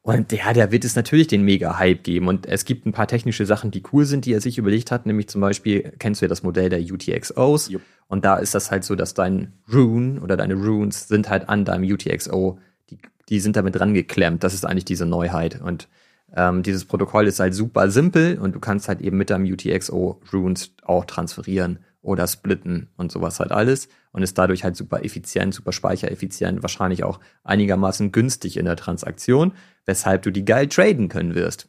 Und 0.07 0.31
ja, 0.31 0.53
der 0.53 0.71
wird 0.71 0.85
es 0.85 0.95
natürlich 0.95 1.27
den 1.27 1.43
Mega-Hype 1.43 2.05
geben. 2.05 2.29
Und 2.29 2.47
es 2.47 2.65
gibt 2.65 2.87
ein 2.87 2.93
paar 2.93 3.09
technische 3.09 3.45
Sachen, 3.45 3.73
die 3.73 3.83
cool 3.93 4.05
sind, 4.05 4.25
die 4.25 4.33
er 4.33 4.41
sich 4.41 4.57
überlegt 4.57 4.93
hat. 4.93 5.05
Nämlich 5.05 5.27
zum 5.29 5.41
Beispiel, 5.41 5.95
kennst 5.99 6.21
du 6.21 6.27
ja 6.27 6.29
das 6.29 6.45
Modell 6.45 6.69
der 6.69 6.79
UTXOs? 6.79 7.71
Jupp. 7.71 7.83
Und 8.07 8.25
da 8.25 8.37
ist 8.37 8.55
das 8.55 8.71
halt 8.71 8.85
so, 8.85 8.95
dass 8.95 9.15
dein 9.15 9.55
Rune 9.73 10.21
oder 10.21 10.37
deine 10.37 10.55
Runes 10.55 11.09
sind 11.09 11.29
halt 11.29 11.49
an 11.49 11.65
deinem 11.65 11.91
UTXO, 11.93 12.61
die, 12.89 12.99
die 13.29 13.41
sind 13.41 13.57
damit 13.57 13.75
dran 13.75 13.95
geklemmt. 13.95 14.45
Das 14.45 14.55
ist 14.55 14.65
eigentlich 14.65 14.85
diese 14.85 15.07
Neuheit. 15.07 15.61
Und 15.61 15.89
ähm, 16.37 16.63
dieses 16.63 16.85
Protokoll 16.85 17.27
ist 17.27 17.41
halt 17.41 17.55
super 17.55 17.91
simpel 17.91 18.39
und 18.39 18.55
du 18.55 18.61
kannst 18.61 18.87
halt 18.87 19.01
eben 19.01 19.17
mit 19.17 19.31
deinem 19.31 19.53
UTXO 19.53 20.21
Runes 20.33 20.71
auch 20.85 21.05
transferieren 21.07 21.81
oder 22.07 22.27
splitten 22.29 22.89
und 22.97 23.11
sowas 23.11 23.41
halt 23.41 23.51
alles 23.51 23.89
und 24.13 24.23
ist 24.23 24.39
dadurch 24.39 24.63
halt 24.63 24.77
super 24.77 25.05
effizient, 25.05 25.53
super 25.53 25.73
speichereffizient, 25.73 26.63
wahrscheinlich 26.63 27.03
auch 27.03 27.19
einigermaßen 27.43 28.13
günstig 28.13 28.57
in 28.57 28.65
der 28.65 28.77
Transaktion, 28.77 29.53
weshalb 29.85 30.23
du 30.23 30.31
die 30.31 30.45
geil 30.45 30.69
traden 30.69 31.09
können 31.09 31.35
wirst. 31.35 31.69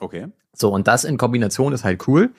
Okay. 0.00 0.28
So, 0.54 0.72
und 0.72 0.88
das 0.88 1.04
in 1.04 1.18
Kombination 1.18 1.74
ist 1.74 1.84
halt 1.84 2.08
cool. 2.08 2.30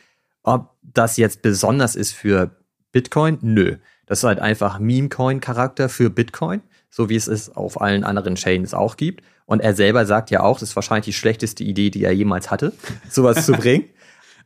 Ob 0.42 0.76
das 0.82 1.18
jetzt 1.18 1.44
besonders 1.44 1.96
ist 1.96 2.14
für 2.14 2.52
Bitcoin? 2.92 3.38
Nö. 3.42 3.78
Das 4.08 4.20
ist 4.20 4.24
halt 4.24 4.40
einfach 4.40 4.80
Meme-Coin-Charakter 4.80 5.90
für 5.90 6.10
Bitcoin, 6.10 6.62
so 6.90 7.10
wie 7.10 7.16
es 7.16 7.28
es 7.28 7.56
auf 7.56 7.82
allen 7.82 8.04
anderen 8.04 8.36
Chains 8.36 8.74
auch 8.74 8.98
gibt. 8.98 9.24
Und 9.46 9.60
er 9.60 9.76
selber 9.76 10.06
sagt 10.08 10.32
ja 10.32 10.42
auch, 10.42 10.60
das 10.60 10.70
ist 10.70 10.76
wahrscheinlich 10.76 11.06
die 11.06 11.14
schlechteste 11.14 11.64
Idee, 11.64 11.92
die 11.92 12.04
er 12.04 12.14
jemals 12.14 12.50
hatte, 12.50 12.74
sowas 13.10 13.46
zu 13.46 13.52
bringen. 13.54 13.86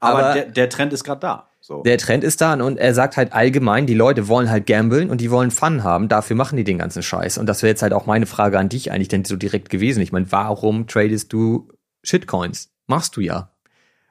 Aber, 0.02 0.20
Aber 0.20 0.34
der, 0.34 0.46
der 0.48 0.70
Trend 0.70 0.92
ist 0.92 1.04
gerade 1.04 1.22
da. 1.22 1.51
So. 1.72 1.84
der 1.84 1.98
Trend 1.98 2.26
ist 2.26 2.42
da 2.42 2.54
und 2.54 2.78
er 2.78 2.94
sagt 2.94 3.16
halt 3.16 3.32
allgemein, 3.32 3.86
die 3.86 3.94
Leute 3.94 4.28
wollen 4.28 4.50
halt 4.50 4.68
gamblen 4.68 5.10
und 5.10 5.22
die 5.22 5.32
wollen 5.32 5.52
Fun 5.52 5.86
haben, 5.86 6.10
dafür 6.10 6.36
machen 6.36 6.58
die 6.58 6.66
den 6.66 6.78
ganzen 6.78 7.02
Scheiß. 7.02 7.38
Und 7.38 7.46
das 7.46 7.64
wäre 7.64 7.70
jetzt 7.70 7.82
halt 7.82 7.94
auch 7.94 8.06
meine 8.06 8.26
Frage 8.26 8.60
an 8.60 8.68
dich 8.68 8.92
eigentlich 8.92 9.08
denn 9.08 9.24
so 9.24 9.38
direkt 9.38 9.70
gewesen. 9.70 10.02
Ich 10.02 10.12
meine, 10.12 10.30
warum 10.32 10.88
tradest 10.88 11.32
du 11.32 11.70
Shitcoins? 12.04 12.74
Machst 12.88 13.16
du 13.16 13.22
ja. 13.22 13.52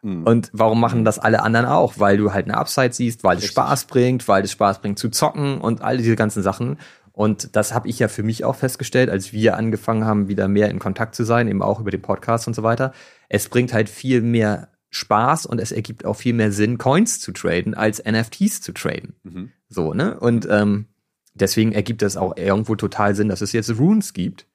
Mhm. 0.01 0.23
Und 0.25 0.51
warum 0.55 0.81
machen 0.81 1.05
das 1.05 1.19
alle 1.19 1.43
anderen 1.43 1.67
auch? 1.67 1.95
Weil 1.99 2.17
du 2.17 2.33
halt 2.33 2.47
eine 2.47 2.57
Upside 2.57 2.95
siehst, 2.95 3.25
weil 3.25 3.37
Richtig. 3.37 3.51
es 3.51 3.53
Spaß 3.53 3.85
bringt, 3.85 4.27
weil 4.27 4.43
es 4.45 4.53
Spaß 4.53 4.81
bringt 4.81 4.99
zu 4.99 5.11
zocken 5.11 5.61
und 5.61 5.83
all 5.83 5.99
diese 5.99 6.17
ganzen 6.17 6.43
Sachen. 6.43 6.79
Und 7.13 7.55
das 7.57 7.75
habe 7.75 7.89
ich 7.89 7.99
ja 7.99 8.09
für 8.09 8.23
mich 8.23 8.45
auch 8.45 8.57
festgestellt, 8.57 9.11
als 9.11 9.35
wir 9.35 9.59
angefangen 9.59 10.07
haben, 10.07 10.29
wieder 10.29 10.49
mehr 10.49 10.71
in 10.71 10.79
Kontakt 10.79 11.15
zu 11.15 11.25
sein, 11.25 11.49
eben 11.49 11.61
auch 11.61 11.81
über 11.81 11.91
den 11.91 12.01
Podcast 12.01 12.47
und 12.47 12.55
so 12.55 12.63
weiter. 12.63 12.93
Es 13.29 13.51
bringt 13.51 13.75
halt 13.75 13.91
viel 13.91 14.23
mehr 14.23 14.69
Spaß 14.91 15.47
und 15.47 15.61
es 15.61 15.73
ergibt 15.73 16.05
auch 16.05 16.15
viel 16.15 16.35
mehr 16.35 16.53
Sinn, 16.53 16.79
Coins 16.79 17.21
zu 17.21 17.33
traden, 17.33 17.75
als 17.75 18.03
NFTs 18.05 18.61
zu 18.61 18.73
traden. 18.73 19.15
Mhm. 19.23 19.51
So, 19.69 19.95
ne? 19.95 20.19
Und 20.19 20.49
ähm, 20.51 20.87
deswegen 21.35 21.73
ergibt 21.73 22.03
es 22.03 22.17
auch 22.17 22.37
irgendwo 22.37 22.75
total 22.75 23.15
Sinn, 23.15 23.29
dass 23.29 23.41
es 23.41 23.53
jetzt 23.53 23.71
Runes 23.79 24.13
gibt. 24.13 24.47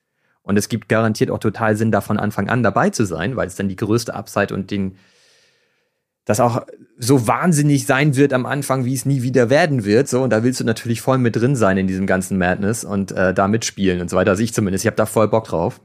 Und 0.41 0.57
es 0.57 0.69
gibt 0.69 0.89
garantiert 0.89 1.31
auch 1.31 1.39
total 1.39 1.75
Sinn, 1.75 1.91
da 1.91 2.01
von 2.01 2.19
Anfang 2.19 2.49
an 2.49 2.63
dabei 2.63 2.89
zu 2.89 3.05
sein, 3.05 3.35
weil 3.35 3.47
es 3.47 3.55
dann 3.55 3.69
die 3.69 3.77
größte 3.77 4.13
Upside 4.13 4.53
und 4.53 4.69
den, 4.69 4.97
das 6.25 6.39
auch 6.39 6.65
so 6.99 7.27
wahnsinnig 7.27 7.85
sein 7.85 8.15
wird 8.15 8.31
am 8.31 8.45
Anfang, 8.45 8.85
wie 8.85 8.93
es 8.93 9.05
nie 9.05 9.23
wieder 9.23 9.49
werden 9.49 9.85
wird. 9.85 10.07
So, 10.07 10.21
und 10.21 10.29
da 10.29 10.43
willst 10.43 10.59
du 10.59 10.63
natürlich 10.65 11.01
voll 11.01 11.17
mit 11.17 11.35
drin 11.35 11.55
sein 11.55 11.77
in 11.77 11.87
diesem 11.87 12.05
ganzen 12.05 12.37
Madness 12.37 12.83
und 12.83 13.11
äh, 13.13 13.33
da 13.33 13.47
mitspielen 13.47 14.01
und 14.01 14.09
so 14.09 14.17
weiter. 14.17 14.31
Also 14.31 14.43
ich 14.43 14.53
zumindest, 14.53 14.83
ich 14.83 14.87
habe 14.87 14.97
da 14.97 15.05
voll 15.05 15.29
Bock 15.29 15.45
drauf. 15.45 15.81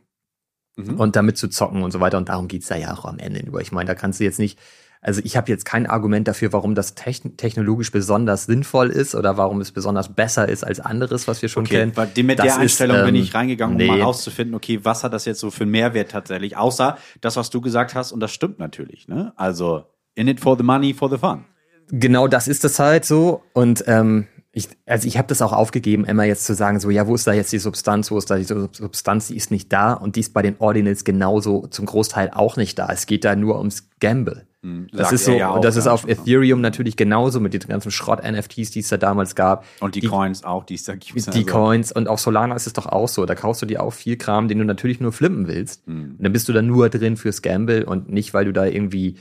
Mhm. 0.87 1.01
Und 1.01 1.17
damit 1.17 1.37
zu 1.37 1.49
zocken 1.49 1.83
und 1.83 1.91
so 1.91 2.01
weiter. 2.01 2.19
Und 2.19 2.29
darum 2.29 2.49
geht's 2.49 2.69
da 2.69 2.77
ja 2.77 2.95
auch 2.95 3.05
am 3.05 3.19
Ende 3.19 3.45
nur. 3.45 3.61
Ich 3.61 3.73
meine, 3.73 3.89
da 3.89 3.95
kannst 3.95 4.21
du 4.21 4.25
jetzt 4.25 4.39
nicht 4.39 4.59
also 5.03 5.23
ich 5.25 5.37
habe 5.37 5.51
jetzt 5.51 5.65
kein 5.65 5.87
Argument 5.87 6.29
dafür, 6.29 6.53
warum 6.53 6.75
das 6.75 6.95
technologisch 6.95 7.91
besonders 7.91 8.45
sinnvoll 8.45 8.91
ist 8.91 9.15
oder 9.15 9.39
warum 9.39 9.61
es 9.63 9.73
besonders 9.73 10.13
besser 10.13 10.47
ist 10.47 10.63
als 10.63 10.79
anderes, 10.79 11.27
was 11.27 11.41
wir 11.41 11.49
schon 11.49 11.65
okay, 11.65 11.79
kennen. 11.79 11.97
Weil 11.97 12.11
mit 12.23 12.39
das 12.39 12.47
der 12.47 12.59
Einstellung 12.59 12.97
ist, 12.97 13.01
ähm, 13.01 13.07
bin 13.07 13.15
ich 13.15 13.35
reingegangen, 13.35 13.77
um 13.77 13.79
nee. 13.79 13.87
mal 13.87 14.03
rauszufinden, 14.03 14.55
okay, 14.55 14.81
was 14.83 15.03
hat 15.03 15.15
das 15.15 15.25
jetzt 15.25 15.41
so 15.41 15.51
für 15.51 15.63
einen 15.63 15.71
Mehrwert 15.71 16.11
tatsächlich, 16.11 16.59
außer 16.59 16.99
das, 17.23 17.37
was 17.37 17.49
du 17.49 17.63
gesagt 17.63 17.95
hast, 17.95 18.13
und 18.13 18.21
das 18.21 18.31
stimmt 18.31 18.59
natürlich. 18.59 19.09
Ne? 19.09 19.33
Also 19.37 19.85
in 20.17 20.29
it 20.29 20.39
for 20.39 20.59
the 20.59 20.63
money, 20.63 20.93
for 20.93 21.09
the 21.09 21.17
fun. 21.17 21.47
Genau 21.89 22.29
das 22.29 22.47
ist 22.47 22.65
es 22.65 22.79
halt 22.79 23.07
so. 23.07 23.43
Und 23.55 23.85
ähm, 23.87 24.27
ich, 24.53 24.69
also 24.85 25.07
ich 25.07 25.17
habe 25.17 25.29
das 25.29 25.43
auch 25.43 25.53
aufgegeben, 25.53 26.05
Emma 26.05 26.25
jetzt 26.25 26.45
zu 26.45 26.55
sagen, 26.55 26.81
so 26.81 26.91
ja, 26.91 27.07
wo 27.07 27.15
ist 27.15 27.27
da 27.27 27.33
jetzt 27.33 27.53
die 27.53 27.59
Substanz, 27.59 28.11
wo 28.11 28.19
ist 28.19 28.31
da 28.31 28.37
die 28.37 28.45
Substanz, 28.45 29.29
die 29.29 29.37
ist 29.37 29.53
nicht 29.53 29.73
da 29.73 29.93
und 29.93 30.17
die 30.17 30.21
ist 30.21 30.33
bei 30.33 30.43
den 30.43 30.57
Ordinals 30.59 31.05
genauso 31.05 31.69
zum 31.69 31.87
Großteil 31.87 32.31
auch 32.33 32.57
nicht 32.57 32.79
da. 32.79 32.89
Es 32.91 33.07
geht 33.07 33.25
da 33.25 33.37
nur 33.37 33.59
ums 33.59 33.89
Gamble. 34.01 34.47
Hm, 34.63 34.89
das 34.93 35.13
ist 35.13 35.25
so, 35.25 35.33
ja 35.33 35.51
und 35.51 35.65
das 35.65 35.77
ist 35.77 35.87
auf 35.87 36.07
Ethereum 36.07 36.61
natürlich 36.61 36.97
genauso 36.97 37.39
mit 37.39 37.55
den 37.55 37.61
ganzen 37.61 37.93
Schrott-NFTs, 37.93 38.73
die 38.73 38.81
es 38.81 38.89
da 38.89 38.97
damals 38.97 39.37
gab. 39.37 39.65
Und 39.79 39.95
die, 39.95 40.01
die 40.01 40.09
Coins 40.09 40.43
auch, 40.43 40.65
die 40.65 40.75
es 40.75 40.83
da 40.83 40.97
gibt. 40.97 41.15
Die 41.15 41.33
also. 41.33 41.47
Coins 41.47 41.93
und 41.93 42.09
auf 42.09 42.21
Solana 42.21 42.57
ist 42.57 42.67
es 42.67 42.73
doch 42.73 42.87
auch 42.87 43.09
so. 43.09 43.27
Da 43.27 43.37
kaufst 43.37 43.63
du 43.63 43.67
dir 43.67 43.83
auch 43.83 43.93
viel 43.93 44.17
Kram, 44.17 44.49
den 44.49 44.59
du 44.59 44.65
natürlich 44.65 45.01
nur 45.01 45.13
flippen 45.13 45.47
willst. 45.47 45.87
Mhm. 45.87 46.17
Und 46.19 46.25
dann 46.25 46.33
bist 46.33 46.49
du 46.49 46.53
da 46.53 46.61
nur 46.61 46.89
drin 46.91 47.17
fürs 47.17 47.41
Gamble 47.41 47.87
und 47.87 48.11
nicht, 48.11 48.35
weil 48.35 48.47
du 48.47 48.53
da 48.53 48.67
irgendwie 48.67 49.17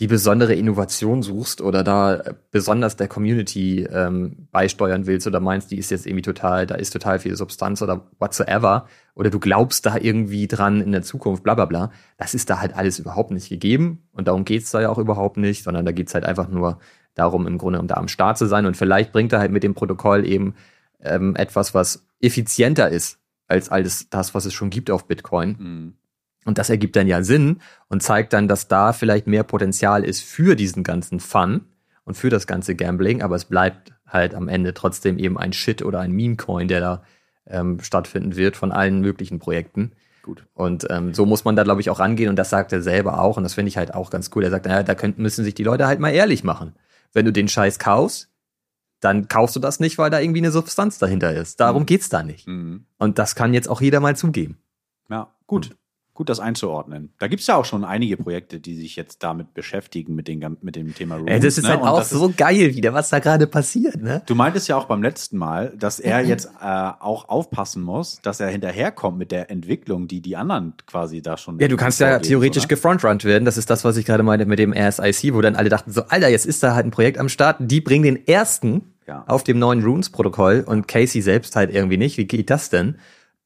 die 0.00 0.08
besondere 0.08 0.54
Innovation 0.54 1.22
suchst 1.22 1.60
oder 1.60 1.84
da 1.84 2.22
besonders 2.50 2.96
der 2.96 3.06
Community 3.06 3.84
ähm, 3.84 4.48
beisteuern 4.50 5.06
willst 5.06 5.26
oder 5.26 5.38
meinst, 5.38 5.70
die 5.70 5.78
ist 5.78 5.90
jetzt 5.90 6.06
irgendwie 6.06 6.22
total, 6.22 6.66
da 6.66 6.74
ist 6.74 6.90
total 6.90 7.20
viel 7.20 7.36
Substanz 7.36 7.80
oder 7.80 8.08
whatsoever 8.18 8.88
oder 9.14 9.30
du 9.30 9.38
glaubst 9.38 9.86
da 9.86 9.96
irgendwie 9.96 10.48
dran 10.48 10.80
in 10.80 10.90
der 10.90 11.02
Zukunft, 11.02 11.44
bla 11.44 11.54
bla 11.54 11.66
bla, 11.66 11.92
das 12.16 12.34
ist 12.34 12.50
da 12.50 12.60
halt 12.60 12.74
alles 12.74 12.98
überhaupt 12.98 13.30
nicht 13.30 13.48
gegeben 13.48 14.02
und 14.12 14.26
darum 14.26 14.44
geht's 14.44 14.72
da 14.72 14.80
ja 14.80 14.88
auch 14.88 14.98
überhaupt 14.98 15.36
nicht, 15.36 15.62
sondern 15.62 15.84
da 15.86 15.92
geht's 15.92 16.14
halt 16.14 16.24
einfach 16.24 16.48
nur 16.48 16.80
darum, 17.14 17.46
im 17.46 17.58
Grunde 17.58 17.78
um 17.78 17.86
da 17.86 17.94
am 17.94 18.08
Start 18.08 18.36
zu 18.36 18.46
sein 18.46 18.66
und 18.66 18.76
vielleicht 18.76 19.12
bringt 19.12 19.32
er 19.32 19.38
halt 19.38 19.52
mit 19.52 19.62
dem 19.62 19.74
Protokoll 19.74 20.26
eben 20.26 20.54
ähm, 21.00 21.36
etwas, 21.36 21.72
was 21.72 22.04
effizienter 22.20 22.88
ist 22.88 23.18
als 23.46 23.68
alles 23.68 24.08
das, 24.10 24.34
was 24.34 24.44
es 24.44 24.54
schon 24.54 24.70
gibt 24.70 24.90
auf 24.90 25.06
Bitcoin. 25.06 25.56
Mhm 25.58 25.94
und 26.44 26.58
das 26.58 26.70
ergibt 26.70 26.96
dann 26.96 27.06
ja 27.06 27.22
Sinn 27.22 27.60
und 27.88 28.02
zeigt 28.02 28.32
dann, 28.32 28.48
dass 28.48 28.68
da 28.68 28.92
vielleicht 28.92 29.26
mehr 29.26 29.44
Potenzial 29.44 30.04
ist 30.04 30.22
für 30.22 30.56
diesen 30.56 30.82
ganzen 30.82 31.20
Fun 31.20 31.62
und 32.04 32.16
für 32.16 32.30
das 32.30 32.46
ganze 32.46 32.74
Gambling, 32.74 33.22
aber 33.22 33.36
es 33.36 33.46
bleibt 33.46 33.92
halt 34.06 34.34
am 34.34 34.48
Ende 34.48 34.74
trotzdem 34.74 35.18
eben 35.18 35.38
ein 35.38 35.52
Shit 35.52 35.82
oder 35.82 36.00
ein 36.00 36.12
Meme-Coin, 36.12 36.68
der 36.68 36.80
da 36.80 37.02
ähm, 37.46 37.80
stattfinden 37.80 38.36
wird 38.36 38.56
von 38.56 38.72
allen 38.72 39.00
möglichen 39.00 39.38
Projekten. 39.38 39.92
Gut. 40.22 40.46
Und 40.54 40.86
ähm, 40.90 41.12
so 41.12 41.26
muss 41.26 41.44
man 41.44 41.56
da, 41.56 41.64
glaube 41.64 41.80
ich, 41.80 41.90
auch 41.90 41.98
rangehen 41.98 42.30
und 42.30 42.36
das 42.36 42.50
sagt 42.50 42.72
er 42.72 42.80
selber 42.80 43.20
auch 43.20 43.36
und 43.36 43.42
das 43.42 43.54
finde 43.54 43.68
ich 43.68 43.76
halt 43.76 43.94
auch 43.94 44.10
ganz 44.10 44.30
cool. 44.34 44.44
Er 44.44 44.50
sagt, 44.50 44.66
naja, 44.66 44.82
da 44.82 44.94
könnten, 44.94 45.22
müssen 45.22 45.44
sich 45.44 45.54
die 45.54 45.64
Leute 45.64 45.86
halt 45.86 46.00
mal 46.00 46.10
ehrlich 46.10 46.44
machen. 46.44 46.74
Wenn 47.12 47.26
du 47.26 47.32
den 47.32 47.48
Scheiß 47.48 47.78
kaufst, 47.78 48.30
dann 49.00 49.28
kaufst 49.28 49.54
du 49.56 49.60
das 49.60 49.80
nicht, 49.80 49.98
weil 49.98 50.10
da 50.10 50.20
irgendwie 50.20 50.40
eine 50.40 50.50
Substanz 50.50 50.98
dahinter 50.98 51.34
ist. 51.34 51.60
Darum 51.60 51.82
mhm. 51.82 51.86
geht's 51.86 52.08
da 52.08 52.22
nicht. 52.22 52.46
Mhm. 52.46 52.86
Und 52.98 53.18
das 53.18 53.34
kann 53.34 53.52
jetzt 53.52 53.68
auch 53.68 53.82
jeder 53.82 54.00
mal 54.00 54.16
zugeben. 54.16 54.58
Ja, 55.10 55.34
gut 55.46 55.76
gut, 56.14 56.28
das 56.28 56.38
einzuordnen. 56.38 57.12
Da 57.18 57.26
gibt's 57.26 57.46
ja 57.48 57.56
auch 57.56 57.64
schon 57.64 57.84
einige 57.84 58.16
Projekte, 58.16 58.60
die 58.60 58.76
sich 58.76 58.94
jetzt 58.94 59.22
damit 59.24 59.52
beschäftigen, 59.52 60.14
mit, 60.14 60.28
den, 60.28 60.56
mit 60.62 60.76
dem 60.76 60.94
Thema 60.94 61.16
Rooms. 61.16 61.30
Ey, 61.30 61.40
das 61.40 61.58
ist 61.58 61.64
ne? 61.64 61.70
halt 61.70 61.82
auch 61.82 62.02
so 62.02 62.28
ist, 62.28 62.36
geil 62.36 62.74
wieder, 62.74 62.94
was 62.94 63.08
da 63.08 63.18
gerade 63.18 63.48
passiert. 63.48 64.00
Ne? 64.00 64.22
Du 64.26 64.36
meintest 64.36 64.68
ja 64.68 64.76
auch 64.76 64.84
beim 64.84 65.02
letzten 65.02 65.36
Mal, 65.36 65.74
dass 65.76 65.98
er 65.98 66.24
jetzt 66.24 66.46
äh, 66.60 66.64
auch 66.64 67.28
aufpassen 67.28 67.82
muss, 67.82 68.20
dass 68.22 68.38
er 68.38 68.48
hinterherkommt 68.48 69.18
mit 69.18 69.32
der 69.32 69.50
Entwicklung, 69.50 70.06
die 70.06 70.20
die 70.20 70.36
anderen 70.36 70.74
quasi 70.86 71.20
da 71.20 71.36
schon. 71.36 71.58
Ja, 71.58 71.66
du 71.66 71.76
kannst 71.76 71.98
ja 72.00 72.20
theoretisch 72.20 72.68
gefrontrunnt 72.68 73.24
werden. 73.24 73.44
Das 73.44 73.56
ist 73.56 73.68
das, 73.68 73.84
was 73.84 73.96
ich 73.96 74.06
gerade 74.06 74.22
meinte 74.22 74.46
mit 74.46 74.60
dem 74.60 74.72
RSIC, 74.72 75.34
wo 75.34 75.40
dann 75.40 75.56
alle 75.56 75.68
dachten 75.68 75.90
so, 75.90 76.02
Alter, 76.04 76.28
jetzt 76.28 76.46
ist 76.46 76.62
da 76.62 76.74
halt 76.74 76.86
ein 76.86 76.92
Projekt 76.92 77.18
am 77.18 77.28
Start. 77.28 77.56
Die 77.58 77.80
bringen 77.80 78.04
den 78.04 78.26
ersten 78.28 78.94
ja. 79.06 79.24
auf 79.26 79.42
dem 79.42 79.58
neuen 79.58 79.82
Runes-Protokoll 79.82 80.64
und 80.66 80.86
Casey 80.86 81.22
selbst 81.22 81.56
halt 81.56 81.74
irgendwie 81.74 81.96
nicht. 81.96 82.18
Wie 82.18 82.26
geht 82.26 82.50
das 82.50 82.70
denn? 82.70 82.96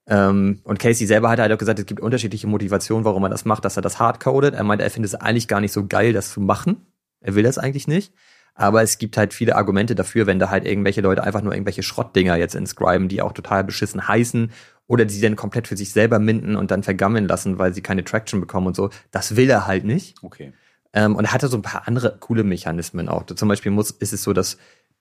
Ähm, 0.08 0.60
und 0.64 0.78
Casey 0.78 1.06
selber 1.06 1.28
hat 1.28 1.38
halt 1.38 1.52
auch 1.52 1.58
gesagt, 1.58 1.78
es 1.78 1.86
gibt 1.86 2.00
unterschiedliche 2.00 2.46
Motivationen, 2.46 3.04
warum 3.04 3.22
er 3.24 3.28
das 3.28 3.44
macht, 3.44 3.64
dass 3.64 3.76
er 3.76 3.82
das 3.82 3.98
hardcodet. 3.98 4.54
Er 4.54 4.64
meint, 4.64 4.80
er 4.80 4.90
findet 4.90 5.12
es 5.12 5.20
eigentlich 5.20 5.48
gar 5.48 5.60
nicht 5.60 5.72
so 5.72 5.86
geil, 5.86 6.14
das 6.14 6.32
zu 6.32 6.40
machen. 6.40 6.86
Er 7.20 7.34
will 7.34 7.42
das 7.42 7.58
eigentlich 7.58 7.86
nicht. 7.86 8.14
Aber 8.54 8.82
es 8.82 8.98
gibt 8.98 9.16
halt 9.16 9.34
viele 9.34 9.54
Argumente 9.54 9.94
dafür, 9.94 10.26
wenn 10.26 10.38
da 10.38 10.50
halt 10.50 10.64
irgendwelche 10.64 11.00
Leute 11.00 11.22
einfach 11.22 11.42
nur 11.42 11.52
irgendwelche 11.52 11.82
Schrottdinger 11.82 12.36
jetzt 12.36 12.56
inscriben, 12.56 13.08
die 13.08 13.22
auch 13.22 13.32
total 13.32 13.62
beschissen 13.62 14.08
heißen 14.08 14.50
oder 14.88 15.04
die 15.04 15.20
dann 15.20 15.36
komplett 15.36 15.68
für 15.68 15.76
sich 15.76 15.92
selber 15.92 16.18
minden 16.18 16.56
und 16.56 16.70
dann 16.70 16.82
vergammeln 16.82 17.28
lassen, 17.28 17.58
weil 17.58 17.72
sie 17.72 17.82
keine 17.82 18.02
Traction 18.02 18.40
bekommen 18.40 18.68
und 18.68 18.76
so. 18.76 18.90
Das 19.10 19.36
will 19.36 19.48
er 19.48 19.66
halt 19.66 19.84
nicht. 19.84 20.16
Okay. 20.22 20.52
Ähm, 20.92 21.14
und 21.14 21.26
er 21.26 21.32
hatte 21.32 21.48
so 21.48 21.56
ein 21.58 21.62
paar 21.62 21.86
andere 21.86 22.16
coole 22.18 22.42
Mechanismen 22.42 23.08
auch. 23.08 23.26
Zum 23.26 23.48
Beispiel 23.48 23.70
muss, 23.70 23.90
ist 23.90 24.12
es 24.12 24.22
so, 24.22 24.32
dass 24.32 24.56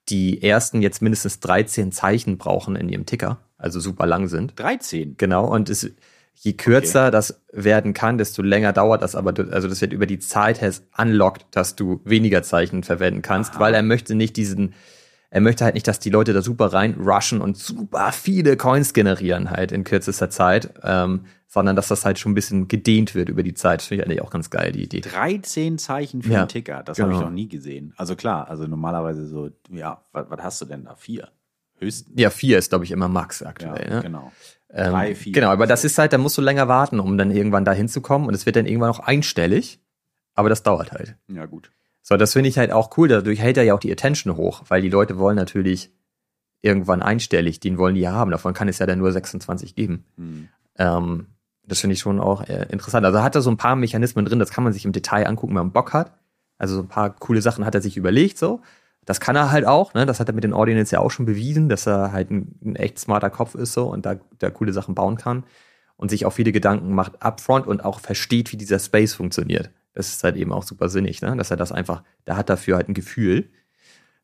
die 0.08 0.42
ersten 0.42 0.82
jetzt 0.82 1.02
mindestens 1.02 1.40
13 1.40 1.90
Zeichen 1.92 2.38
brauchen 2.38 2.76
in 2.76 2.88
ihrem 2.88 3.06
Ticker, 3.06 3.38
also 3.58 3.80
super 3.80 4.06
lang 4.06 4.28
sind. 4.28 4.58
13? 4.58 5.16
Genau, 5.18 5.46
und 5.46 5.68
es, 5.68 5.90
je 6.34 6.52
kürzer 6.52 7.04
okay. 7.04 7.10
das 7.10 7.42
werden 7.52 7.92
kann, 7.92 8.18
desto 8.18 8.42
länger 8.42 8.72
dauert 8.72 9.02
das, 9.02 9.14
aber 9.14 9.34
also 9.52 9.68
das 9.68 9.80
wird 9.80 9.92
über 9.92 10.06
die 10.06 10.20
Zeit 10.20 10.62
has 10.62 10.82
unlocked, 10.96 11.46
dass 11.50 11.76
du 11.76 12.00
weniger 12.04 12.42
Zeichen 12.42 12.84
verwenden 12.84 13.22
kannst, 13.22 13.54
Aha. 13.54 13.60
weil 13.60 13.74
er 13.74 13.82
möchte 13.82 14.14
nicht 14.14 14.36
diesen, 14.36 14.74
er 15.30 15.40
möchte 15.40 15.64
halt 15.64 15.74
nicht, 15.74 15.88
dass 15.88 15.98
die 15.98 16.10
Leute 16.10 16.32
da 16.32 16.40
super 16.40 16.72
rein 16.72 16.94
rushen 16.94 17.40
und 17.40 17.56
super 17.56 18.12
viele 18.12 18.56
Coins 18.56 18.94
generieren 18.94 19.50
halt 19.50 19.72
in 19.72 19.84
kürzester 19.84 20.30
Zeit, 20.30 20.72
ähm, 20.84 21.24
sondern 21.48 21.76
dass 21.76 21.88
das 21.88 22.04
halt 22.04 22.18
schon 22.18 22.32
ein 22.32 22.34
bisschen 22.34 22.68
gedehnt 22.68 23.14
wird 23.14 23.28
über 23.28 23.42
die 23.42 23.54
Zeit. 23.54 23.80
Das 23.80 23.88
finde 23.88 24.02
ich 24.02 24.06
eigentlich 24.06 24.22
auch 24.22 24.30
ganz 24.30 24.50
geil, 24.50 24.70
die 24.70 24.84
Idee. 24.84 25.00
13 25.00 25.78
Zeichen 25.78 26.22
für 26.22 26.32
ja, 26.32 26.40
einen 26.40 26.48
Ticker, 26.48 26.82
das 26.84 26.98
genau. 26.98 27.08
habe 27.08 27.18
ich 27.18 27.24
noch 27.24 27.34
nie 27.34 27.48
gesehen. 27.48 27.94
Also 27.96 28.14
klar, 28.14 28.48
also 28.48 28.66
normalerweise 28.66 29.26
so, 29.26 29.50
ja, 29.70 30.04
was, 30.12 30.26
was 30.28 30.40
hast 30.42 30.60
du 30.60 30.66
denn 30.66 30.84
da? 30.84 30.94
Vier? 30.94 31.28
Höchstens. 31.78 32.12
Ja, 32.16 32.30
vier 32.30 32.58
ist, 32.58 32.70
glaube 32.70 32.84
ich, 32.84 32.90
immer 32.90 33.08
Max 33.08 33.42
aktuell. 33.42 33.88
Ja, 33.88 33.96
ne? 33.96 34.02
Genau. 34.02 34.32
Ähm, 34.70 34.90
Drei, 34.90 35.14
vier. 35.14 35.32
Genau, 35.32 35.48
aber 35.48 35.66
das 35.66 35.84
ist 35.84 35.98
halt, 35.98 36.12
da 36.12 36.18
musst 36.18 36.36
du 36.36 36.42
länger 36.42 36.68
warten, 36.68 37.00
um 37.00 37.16
dann 37.16 37.30
irgendwann 37.30 37.64
da 37.64 37.72
hinzukommen 37.72 38.28
und 38.28 38.34
es 38.34 38.46
wird 38.46 38.56
dann 38.56 38.66
irgendwann 38.66 38.90
auch 38.90 39.00
einstellig, 39.00 39.80
aber 40.34 40.48
das 40.48 40.62
dauert 40.62 40.92
halt. 40.92 41.16
Ja, 41.28 41.46
gut. 41.46 41.70
So, 42.02 42.16
das 42.16 42.32
finde 42.32 42.48
ich 42.48 42.58
halt 42.58 42.72
auch 42.72 42.96
cool. 42.96 43.08
Dadurch 43.08 43.38
hält 43.38 43.56
er 43.56 43.64
ja 43.64 43.74
auch 43.74 43.80
die 43.80 43.92
Attention 43.92 44.36
hoch, 44.36 44.62
weil 44.68 44.82
die 44.82 44.88
Leute 44.88 45.18
wollen 45.18 45.36
natürlich 45.36 45.90
irgendwann 46.62 47.02
einstellig, 47.02 47.60
den 47.60 47.78
wollen 47.78 47.94
die 47.94 48.00
ja 48.00 48.12
haben. 48.12 48.30
Davon 48.30 48.54
kann 48.54 48.68
es 48.68 48.78
ja 48.78 48.86
dann 48.86 48.98
nur 48.98 49.12
26 49.12 49.74
geben. 49.74 50.04
Hm. 50.16 50.48
Ähm, 50.76 51.26
das 51.66 51.80
finde 51.80 51.94
ich 51.94 52.00
schon 52.00 52.18
auch 52.18 52.42
äh, 52.48 52.66
interessant. 52.70 53.04
Also 53.04 53.22
hat 53.22 53.34
er 53.34 53.42
so 53.42 53.50
ein 53.50 53.58
paar 53.58 53.76
Mechanismen 53.76 54.24
drin, 54.24 54.38
das 54.38 54.50
kann 54.50 54.64
man 54.64 54.72
sich 54.72 54.84
im 54.84 54.92
Detail 54.92 55.26
angucken, 55.26 55.54
wenn 55.54 55.64
man 55.64 55.72
Bock 55.72 55.92
hat. 55.92 56.12
Also 56.56 56.76
so 56.76 56.82
ein 56.82 56.88
paar 56.88 57.10
coole 57.10 57.42
Sachen 57.42 57.64
hat 57.64 57.74
er 57.74 57.80
sich 57.80 57.96
überlegt, 57.96 58.38
so. 58.38 58.62
Das 59.08 59.20
kann 59.20 59.36
er 59.36 59.50
halt 59.50 59.64
auch, 59.64 59.94
ne? 59.94 60.04
Das 60.04 60.20
hat 60.20 60.28
er 60.28 60.34
mit 60.34 60.44
den 60.44 60.52
Ordinals 60.52 60.90
ja 60.90 61.00
auch 61.00 61.10
schon 61.10 61.24
bewiesen, 61.24 61.70
dass 61.70 61.86
er 61.86 62.12
halt 62.12 62.30
ein, 62.30 62.54
ein 62.62 62.76
echt 62.76 62.98
smarter 62.98 63.30
Kopf 63.30 63.54
ist 63.54 63.72
so 63.72 63.86
und 63.90 64.04
da, 64.04 64.16
da 64.38 64.50
coole 64.50 64.74
Sachen 64.74 64.94
bauen 64.94 65.16
kann 65.16 65.44
und 65.96 66.10
sich 66.10 66.26
auch 66.26 66.32
viele 66.34 66.52
Gedanken 66.52 66.92
macht 66.92 67.22
upfront 67.22 67.66
und 67.66 67.82
auch 67.86 68.00
versteht, 68.00 68.52
wie 68.52 68.58
dieser 68.58 68.78
Space 68.78 69.14
funktioniert. 69.14 69.70
Das 69.94 70.08
ist 70.08 70.22
halt 70.24 70.36
eben 70.36 70.52
auch 70.52 70.62
super 70.62 70.90
sinnig, 70.90 71.22
ne? 71.22 71.34
Dass 71.38 71.50
er 71.50 71.56
das 71.56 71.72
einfach, 71.72 72.02
da 72.26 72.36
hat 72.36 72.50
dafür 72.50 72.76
halt 72.76 72.90
ein 72.90 72.94
Gefühl 72.94 73.48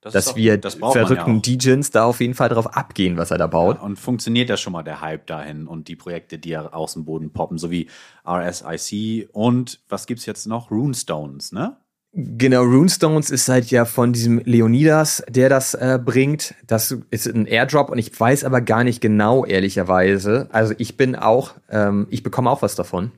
das 0.02 0.12
dass 0.12 0.28
auch, 0.28 0.36
wir 0.36 0.58
das 0.58 0.74
verrückten 0.74 1.36
ja 1.36 1.40
Degens 1.40 1.90
da 1.90 2.04
auf 2.04 2.20
jeden 2.20 2.34
Fall 2.34 2.50
drauf 2.50 2.76
abgehen, 2.76 3.16
was 3.16 3.30
er 3.30 3.38
da 3.38 3.46
baut. 3.46 3.78
Ja, 3.78 3.84
und 3.84 3.96
funktioniert 3.96 4.50
da 4.50 4.58
schon 4.58 4.74
mal 4.74 4.82
der 4.82 5.00
Hype 5.00 5.26
dahin 5.26 5.66
und 5.66 5.88
die 5.88 5.96
Projekte, 5.96 6.38
die 6.38 6.50
ja 6.50 6.74
aus 6.74 6.92
dem 6.92 7.06
Boden 7.06 7.32
poppen, 7.32 7.56
so 7.56 7.70
wie 7.70 7.88
RSIC 8.28 9.30
und 9.32 9.80
was 9.88 10.06
gibt's 10.06 10.26
jetzt 10.26 10.46
noch? 10.46 10.70
Runestones, 10.70 11.52
ne? 11.52 11.78
Genau, 12.16 12.62
Runestones 12.62 13.30
ist 13.30 13.48
halt 13.48 13.72
ja 13.72 13.84
von 13.84 14.12
diesem 14.12 14.38
Leonidas, 14.38 15.24
der 15.28 15.48
das 15.48 15.74
äh, 15.74 15.98
bringt. 16.02 16.54
Das 16.64 16.96
ist 17.10 17.26
ein 17.26 17.46
Airdrop 17.46 17.90
und 17.90 17.98
ich 17.98 18.18
weiß 18.18 18.44
aber 18.44 18.60
gar 18.60 18.84
nicht 18.84 19.00
genau, 19.00 19.44
ehrlicherweise. 19.44 20.48
Also 20.52 20.74
ich 20.78 20.96
bin 20.96 21.16
auch, 21.16 21.54
ähm, 21.68 22.06
ich 22.10 22.22
bekomme 22.22 22.50
auch 22.50 22.62
was 22.62 22.76
davon. 22.76 23.10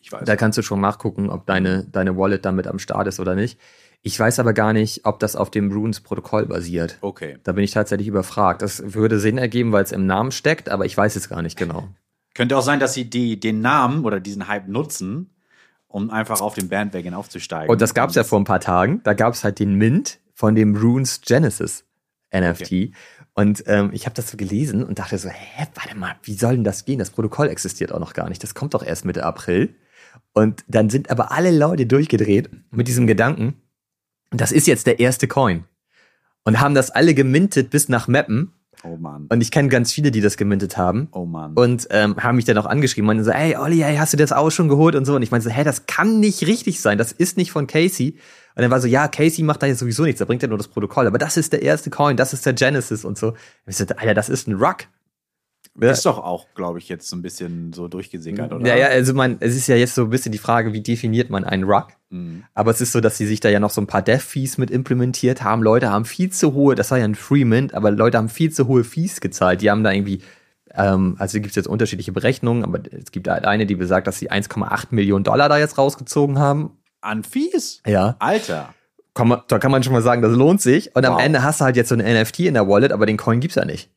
Ich 0.00 0.10
weiß. 0.10 0.24
Da 0.24 0.34
kannst 0.34 0.58
du 0.58 0.62
schon 0.62 0.80
nachgucken, 0.80 1.30
ob 1.30 1.46
deine, 1.46 1.84
deine 1.84 2.16
Wallet 2.16 2.44
damit 2.44 2.66
am 2.66 2.80
Start 2.80 3.06
ist 3.06 3.20
oder 3.20 3.36
nicht. 3.36 3.60
Ich 4.02 4.18
weiß 4.18 4.40
aber 4.40 4.52
gar 4.52 4.72
nicht, 4.72 5.04
ob 5.04 5.20
das 5.20 5.36
auf 5.36 5.50
dem 5.50 5.70
Runes-Protokoll 5.70 6.46
basiert. 6.46 6.98
Okay. 7.02 7.38
Da 7.44 7.52
bin 7.52 7.62
ich 7.62 7.70
tatsächlich 7.70 8.08
überfragt. 8.08 8.62
Das 8.62 8.94
würde 8.94 9.20
Sinn 9.20 9.38
ergeben, 9.38 9.70
weil 9.70 9.84
es 9.84 9.92
im 9.92 10.06
Namen 10.06 10.32
steckt, 10.32 10.70
aber 10.70 10.86
ich 10.86 10.96
weiß 10.96 11.14
es 11.14 11.28
gar 11.28 11.42
nicht 11.42 11.56
genau. 11.56 11.88
Könnte 12.34 12.56
auch 12.56 12.62
sein, 12.62 12.80
dass 12.80 12.94
sie 12.94 13.08
die, 13.08 13.38
den 13.38 13.60
Namen 13.60 14.04
oder 14.04 14.18
diesen 14.18 14.48
Hype 14.48 14.66
nutzen, 14.66 15.30
um 15.88 16.10
einfach 16.10 16.40
auf 16.40 16.54
den 16.54 16.68
Bandwagon 16.68 17.14
aufzusteigen. 17.14 17.70
Und 17.70 17.80
das 17.80 17.94
gab 17.94 18.10
es 18.10 18.16
ja 18.16 18.24
vor 18.24 18.38
ein 18.38 18.44
paar 18.44 18.60
Tagen. 18.60 19.00
Da 19.04 19.14
gab 19.14 19.34
es 19.34 19.42
halt 19.42 19.58
den 19.58 19.74
Mint 19.74 20.20
von 20.34 20.54
dem 20.54 20.76
Runes 20.76 21.22
Genesis 21.22 21.84
NFT. 22.32 22.60
Okay. 22.60 22.92
Und 23.34 23.64
ähm, 23.66 23.90
ich 23.92 24.04
habe 24.04 24.14
das 24.14 24.30
so 24.30 24.36
gelesen 24.36 24.84
und 24.84 24.98
dachte 24.98 25.16
so, 25.16 25.28
hä, 25.28 25.66
warte 25.74 25.96
mal, 25.96 26.16
wie 26.22 26.34
soll 26.34 26.56
denn 26.56 26.64
das 26.64 26.84
gehen? 26.84 26.98
Das 26.98 27.10
Protokoll 27.10 27.48
existiert 27.48 27.92
auch 27.92 28.00
noch 28.00 28.12
gar 28.12 28.28
nicht. 28.28 28.42
Das 28.42 28.54
kommt 28.54 28.74
doch 28.74 28.82
erst 28.82 29.04
Mitte 29.04 29.24
April. 29.24 29.74
Und 30.32 30.64
dann 30.68 30.90
sind 30.90 31.10
aber 31.10 31.32
alle 31.32 31.56
Leute 31.56 31.86
durchgedreht 31.86 32.50
mit 32.70 32.88
diesem 32.88 33.06
Gedanken, 33.06 33.62
das 34.30 34.52
ist 34.52 34.66
jetzt 34.66 34.86
der 34.86 35.00
erste 35.00 35.26
Coin. 35.26 35.64
Und 36.44 36.60
haben 36.60 36.74
das 36.74 36.90
alle 36.90 37.14
gemintet 37.14 37.70
bis 37.70 37.88
nach 37.88 38.08
Mappen. 38.08 38.52
Oh 38.84 38.96
Mann. 38.96 39.26
Und 39.28 39.40
ich 39.40 39.50
kenne 39.50 39.68
ganz 39.68 39.92
viele, 39.92 40.10
die 40.10 40.20
das 40.20 40.36
gemintet 40.36 40.76
haben. 40.76 41.08
Oh 41.12 41.24
Mann. 41.24 41.54
Und 41.54 41.88
ähm, 41.90 42.16
haben 42.16 42.36
mich 42.36 42.44
dann 42.44 42.58
auch 42.58 42.66
angeschrieben 42.66 43.10
und 43.10 43.24
so, 43.24 43.30
ey 43.30 43.56
Olli, 43.56 43.82
ey, 43.82 43.96
hast 43.96 44.12
du 44.12 44.16
das 44.16 44.32
auch 44.32 44.50
schon 44.50 44.68
geholt 44.68 44.94
und 44.94 45.04
so. 45.04 45.14
Und 45.16 45.22
ich 45.22 45.30
meinte 45.30 45.48
so, 45.48 45.54
hä, 45.54 45.64
das 45.64 45.86
kann 45.86 46.20
nicht 46.20 46.46
richtig 46.46 46.80
sein, 46.80 46.98
das 46.98 47.12
ist 47.12 47.36
nicht 47.36 47.50
von 47.50 47.66
Casey. 47.66 48.16
Und 48.54 48.62
dann 48.62 48.70
war 48.70 48.80
so, 48.80 48.88
ja, 48.88 49.08
Casey 49.08 49.44
macht 49.44 49.62
da 49.62 49.66
jetzt 49.66 49.78
sowieso 49.78 50.02
nichts, 50.02 50.18
da 50.18 50.24
bringt 50.24 50.42
er 50.42 50.48
nur 50.48 50.58
das 50.58 50.68
Protokoll. 50.68 51.06
Aber 51.06 51.18
das 51.18 51.36
ist 51.36 51.52
der 51.52 51.62
erste 51.62 51.90
Coin, 51.90 52.16
das 52.16 52.32
ist 52.32 52.46
der 52.46 52.54
Genesis 52.54 53.04
und 53.04 53.18
so. 53.18 53.28
Und 53.28 53.36
ich 53.66 53.76
so, 53.76 53.84
Alter, 53.96 54.14
das 54.14 54.28
ist 54.28 54.48
ein 54.48 54.54
Ruck. 54.54 54.84
Ja. 55.80 55.90
ist 55.90 56.04
doch 56.06 56.18
auch, 56.18 56.46
glaube 56.54 56.78
ich, 56.78 56.88
jetzt 56.88 57.08
so 57.08 57.16
ein 57.16 57.22
bisschen 57.22 57.72
so 57.72 57.86
durchgesickert, 57.88 58.52
oder? 58.52 58.66
Ja, 58.66 58.76
ja, 58.76 58.86
also 58.88 59.14
man, 59.14 59.36
es 59.40 59.54
ist 59.56 59.68
ja 59.68 59.76
jetzt 59.76 59.94
so 59.94 60.02
ein 60.04 60.10
bisschen 60.10 60.32
die 60.32 60.38
Frage, 60.38 60.72
wie 60.72 60.80
definiert 60.80 61.30
man 61.30 61.44
einen 61.44 61.64
Ruck? 61.64 61.88
Mhm. 62.10 62.44
Aber 62.54 62.70
es 62.70 62.80
ist 62.80 62.92
so, 62.92 63.00
dass 63.00 63.16
sie 63.16 63.26
sich 63.26 63.40
da 63.40 63.48
ja 63.48 63.60
noch 63.60 63.70
so 63.70 63.80
ein 63.80 63.86
paar 63.86 64.02
Dev-Fees 64.02 64.58
mit 64.58 64.70
implementiert 64.70 65.42
haben. 65.44 65.62
Leute 65.62 65.90
haben 65.90 66.04
viel 66.04 66.30
zu 66.30 66.52
hohe, 66.54 66.74
das 66.74 66.90
war 66.90 66.98
ja 66.98 67.04
ein 67.04 67.14
Free 67.14 67.44
Mint, 67.44 67.74
aber 67.74 67.90
Leute 67.90 68.18
haben 68.18 68.28
viel 68.28 68.52
zu 68.52 68.66
hohe 68.66 68.82
Fees 68.84 69.20
gezahlt. 69.20 69.62
Die 69.62 69.70
haben 69.70 69.84
da 69.84 69.92
irgendwie, 69.92 70.20
ähm, 70.74 71.16
also 71.18 71.38
gibt 71.38 71.50
es 71.50 71.54
jetzt 71.56 71.68
unterschiedliche 71.68 72.12
Berechnungen, 72.12 72.64
aber 72.64 72.80
es 72.90 73.12
gibt 73.12 73.28
halt 73.28 73.44
eine, 73.44 73.64
die 73.66 73.74
besagt, 73.76 74.06
dass 74.06 74.18
sie 74.18 74.30
1,8 74.30 74.86
Millionen 74.90 75.24
Dollar 75.24 75.48
da 75.48 75.58
jetzt 75.58 75.78
rausgezogen 75.78 76.38
haben. 76.38 76.72
An 77.00 77.22
Fees? 77.22 77.82
Ja. 77.86 78.16
Alter. 78.18 78.74
Kann 79.14 79.28
man, 79.28 79.42
da 79.48 79.58
kann 79.58 79.70
man 79.70 79.82
schon 79.82 79.92
mal 79.92 80.02
sagen, 80.02 80.22
das 80.22 80.32
lohnt 80.32 80.60
sich. 80.60 80.94
Und 80.96 81.04
am 81.04 81.14
Wow. 81.14 81.22
Ende 81.22 81.42
hast 81.42 81.60
du 81.60 81.64
halt 81.64 81.76
jetzt 81.76 81.88
so 81.88 81.94
ein 81.96 82.00
NFT 82.00 82.40
in 82.40 82.54
der 82.54 82.68
Wallet, 82.68 82.92
aber 82.92 83.06
den 83.06 83.16
Coin 83.16 83.40
gibt's 83.40 83.56
ja 83.56 83.64
nicht. 83.64 83.90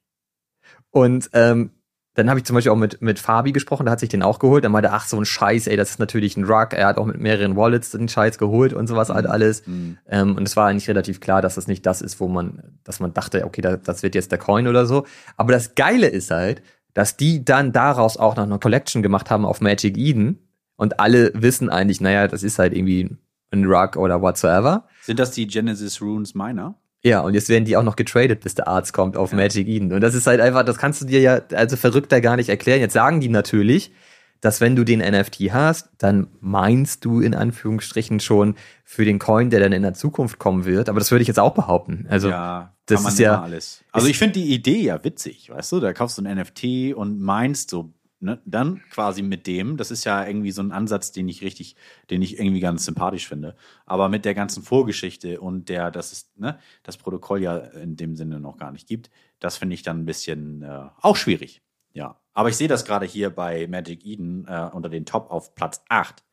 Und 0.92 1.30
ähm, 1.34 1.72
dann 2.14 2.30
habe 2.30 2.40
ich 2.40 2.46
zum 2.46 2.56
Beispiel 2.56 2.74
auch 2.74 2.78
mit, 2.78 3.02
mit 3.02 3.20
Fabi 3.20 3.54
gesprochen, 3.54 3.86
der 3.86 3.94
hat 3.94 4.02
sich 4.02 4.10
den 4.10 4.22
auch 4.22 4.40
geholt. 4.40 4.66
Dann 4.66 4.74
meinte, 4.74 4.92
ach, 4.92 5.08
so 5.08 5.18
ein 5.18 5.24
Scheiß, 5.24 5.68
ey, 5.68 5.78
das 5.78 5.92
ist 5.92 6.00
natürlich 6.00 6.36
ein 6.36 6.44
Rug. 6.44 6.74
Er 6.74 6.88
hat 6.88 6.98
auch 6.98 7.06
mit 7.06 7.20
mehreren 7.20 7.56
Wallets 7.56 7.92
den 7.92 8.10
Scheiß 8.10 8.38
geholt 8.38 8.74
und 8.74 8.88
sowas 8.88 9.10
halt 9.10 9.26
alles. 9.26 9.66
Mhm. 9.66 9.98
Ähm, 10.08 10.36
und 10.36 10.46
es 10.46 10.58
war 10.58 10.68
eigentlich 10.68 10.90
relativ 10.90 11.22
klar, 11.22 11.42
dass 11.42 11.56
das 11.56 11.68
nicht 11.68 11.86
das 11.86 12.02
ist, 12.02 12.20
wo 12.20 12.28
man, 12.28 12.78
dass 12.84 13.00
man 13.00 13.14
dachte, 13.14 13.46
okay, 13.46 13.62
da, 13.62 13.78
das 13.78 14.04
wird 14.04 14.16
jetzt 14.16 14.32
der 14.32 14.40
Coin 14.40 14.68
oder 14.68 14.86
so. 14.86 15.06
Aber 15.38 15.54
das 15.54 15.76
Geile 15.76 16.08
ist 16.08 16.32
halt, 16.32 16.62
dass 16.94 17.16
die 17.16 17.46
dann 17.46 17.72
daraus 17.72 18.18
auch 18.18 18.36
noch 18.36 18.44
eine 18.44 18.60
Collection 18.60 19.02
gemacht 19.02 19.30
haben 19.30 19.46
auf 19.46 19.62
Magic 19.62 19.98
Eden. 19.98 20.50
Und 20.76 21.00
alle 21.00 21.32
wissen 21.34 21.70
eigentlich, 21.70 22.02
naja, 22.02 22.28
das 22.28 22.44
ist 22.44 22.60
halt 22.60 22.74
irgendwie 22.74 23.16
ein 23.52 23.66
Rug 23.66 23.96
oder 23.96 24.22
whatsoever. 24.22 24.88
Sind 25.02 25.20
das 25.20 25.32
die 25.32 25.48
Genesis 25.48 26.02
Runes 26.02 26.36
Miner? 26.36 26.76
Ja, 27.04 27.22
und 27.22 27.34
jetzt 27.34 27.50
werden 27.50 27.66
die 27.66 27.76
auch 27.78 27.84
noch 27.84 27.96
getradet, 27.96 28.42
bis 28.42 28.54
der 28.56 28.68
Arzt 28.68 28.94
kommt 28.94 29.18
auf 29.18 29.34
Magic 29.34 29.68
Eden. 29.68 29.92
Und 29.92 30.02
das 30.02 30.14
ist 30.14 30.28
halt 30.28 30.40
einfach, 30.40 30.64
das 30.64 30.78
kannst 30.78 31.02
du 31.02 31.06
dir 31.06 31.20
ja 31.20 31.42
also 31.54 31.76
verrückter 31.76 32.22
gar 32.22 32.36
nicht 32.36 32.50
erklären. 32.50 32.80
Jetzt 32.80 32.94
sagen 32.94 33.22
die 33.22 33.30
natürlich, 33.30 33.92
dass 34.40 34.62
wenn 34.62 34.76
du 34.76 34.84
den 34.84 35.00
NFT 35.00 35.52
hast, 35.54 35.90
dann 35.98 36.28
meinst 36.42 37.06
du 37.06 37.20
in 37.22 37.34
Anführungsstrichen 37.36 38.20
schon 38.20 38.56
für 38.84 39.06
den 39.06 39.20
Coin, 39.20 39.50
der 39.50 39.60
dann 39.60 39.72
in 39.72 39.82
der 39.84 39.94
Zukunft 39.94 40.40
kommen 40.40 40.66
wird. 40.66 40.90
Aber 40.90 41.00
das 41.00 41.12
würde 41.12 41.22
ich 41.22 41.28
jetzt 41.28 41.40
auch 41.40 41.54
behaupten. 41.54 42.06
Also 42.10 42.30
ja, 42.30 42.76
das 42.86 43.06
ist 43.06 43.20
ja- 43.20 43.42
alles. 43.42 43.84
Also 43.92 44.08
ich 44.08 44.18
finde 44.18 44.34
die 44.34 44.54
Idee 44.54 44.82
ja 44.82 45.04
witzig, 45.04 45.50
weißt 45.50 45.72
du? 45.72 45.80
Da 45.80 45.94
kaufst 45.94 46.18
du 46.18 46.24
ein 46.24 46.38
NFT 46.38 46.94
und 46.96 47.20
meinst 47.20 47.70
so, 47.72 47.94
ne, 48.22 48.42
dann 48.46 48.82
quasi 48.90 49.22
mit 49.22 49.48
dem, 49.48 49.78
das 49.78 49.92
ist 49.92 50.04
ja 50.04 50.26
irgendwie 50.26 50.52
so 50.52 50.62
ein 50.62 50.72
Ansatz, 50.72 51.12
den 51.12 51.28
ich 51.28 51.42
richtig, 51.42 51.76
den 52.10 52.22
ich 52.22 52.40
irgendwie 52.40 52.60
ganz 52.60 52.86
sympathisch 52.86 53.28
finde. 53.28 53.56
Aber 53.86 54.10
mit 54.10 54.26
der 54.26 54.34
ganzen 54.34 54.64
Vorgeschichte 54.64 55.42
und 55.42 55.70
der, 55.70 55.92
dass 55.92 56.12
es, 56.12 56.32
ne, 56.36 56.60
das 56.84 56.98
Protokoll 56.98 57.42
ja 57.42 57.58
in 57.58 57.96
dem 57.96 58.16
Sinne 58.16 58.40
noch 58.40 58.58
gar 58.58 58.72
nicht 58.72 58.88
gibt, 58.88 59.10
das 59.40 59.58
finde 59.58 59.74
ich 59.74 59.84
dann 59.84 60.00
ein 60.00 60.06
bisschen 60.06 60.62
äh, 60.62 60.90
auch 61.02 61.16
schwierig. 61.16 61.62
Ja. 61.94 62.20
Aber 62.34 62.50
ich 62.50 62.58
sehe 62.58 62.68
das 62.68 62.86
gerade 62.86 63.06
hier 63.06 63.30
bei 63.30 63.68
Magic 63.68 64.06
Eden 64.06 64.46
äh, 64.48 64.70
unter 64.72 64.90
den 64.90 65.06
Top 65.06 65.30
auf 65.32 65.56
Platz 65.56 65.84
8. 65.90 66.24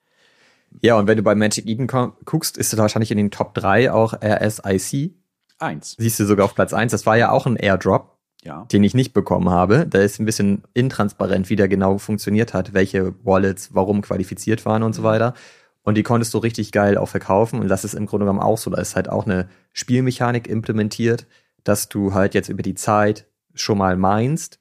ja, 0.83 0.97
und 0.97 1.07
wenn 1.07 1.17
du 1.17 1.23
bei 1.23 1.35
Magic 1.35 1.67
Eden 1.67 1.87
guckst, 1.87 2.57
ist 2.57 2.73
es 2.73 2.79
wahrscheinlich 2.79 3.11
in 3.11 3.17
den 3.17 3.31
Top 3.31 3.55
3 3.55 3.91
auch 3.93 4.15
RSIC. 4.23 5.15
Eins. 5.59 5.97
Siehst 5.99 6.21
du 6.21 6.25
sogar 6.25 6.45
auf 6.45 6.55
Platz 6.55 6.73
1. 6.73 6.93
Das 6.93 7.05
war 7.05 7.17
ja 7.17 7.33
auch 7.33 7.47
ein 7.47 7.57
Airdrop. 7.57 8.18
Ja. 8.45 8.67
den 8.71 8.85
ich 8.85 8.95
nicht 8.95 9.13
bekommen 9.13 9.51
habe. 9.51 9.87
Da 9.87 9.99
ist 10.01 10.21
ein 10.21 10.25
bisschen 10.25 10.63
intransparent, 10.73 11.51
wie 11.51 11.57
der 11.57 11.69
genau 11.69 11.99
funktioniert 11.99 12.55
hat, 12.55 12.73
welche 12.73 13.15
Wallets 13.25 13.75
warum 13.75 14.01
qualifiziert 14.01 14.65
waren 14.65 14.85
und 14.85 14.95
so 14.95 15.03
weiter. 15.03 15.35
Und 15.83 15.97
die 15.97 16.03
konntest 16.03 16.35
du 16.35 16.39
richtig 16.39 16.71
geil 16.71 16.99
auch 16.99 17.09
verkaufen. 17.09 17.61
Und 17.61 17.69
das 17.69 17.85
ist 17.85 17.95
im 17.95 18.07
Grunde 18.07 18.27
genommen 18.27 18.41
auch 18.41 18.59
so. 18.59 18.71
Da 18.71 18.81
ist 18.81 18.95
halt 18.95 19.09
auch 19.09 19.27
eine 19.27 19.49
Spielmechanik 19.73 20.47
implementiert, 20.47 21.27
dass 21.65 21.89
du 21.89 22.15
halt 22.15 22.35
jetzt 22.35 22.49
über 22.49 22.63
die 22.63 22.75
Zeit 22.75 23.27
schon 23.55 23.79
mal 23.79 23.97
meinst, 23.97 24.61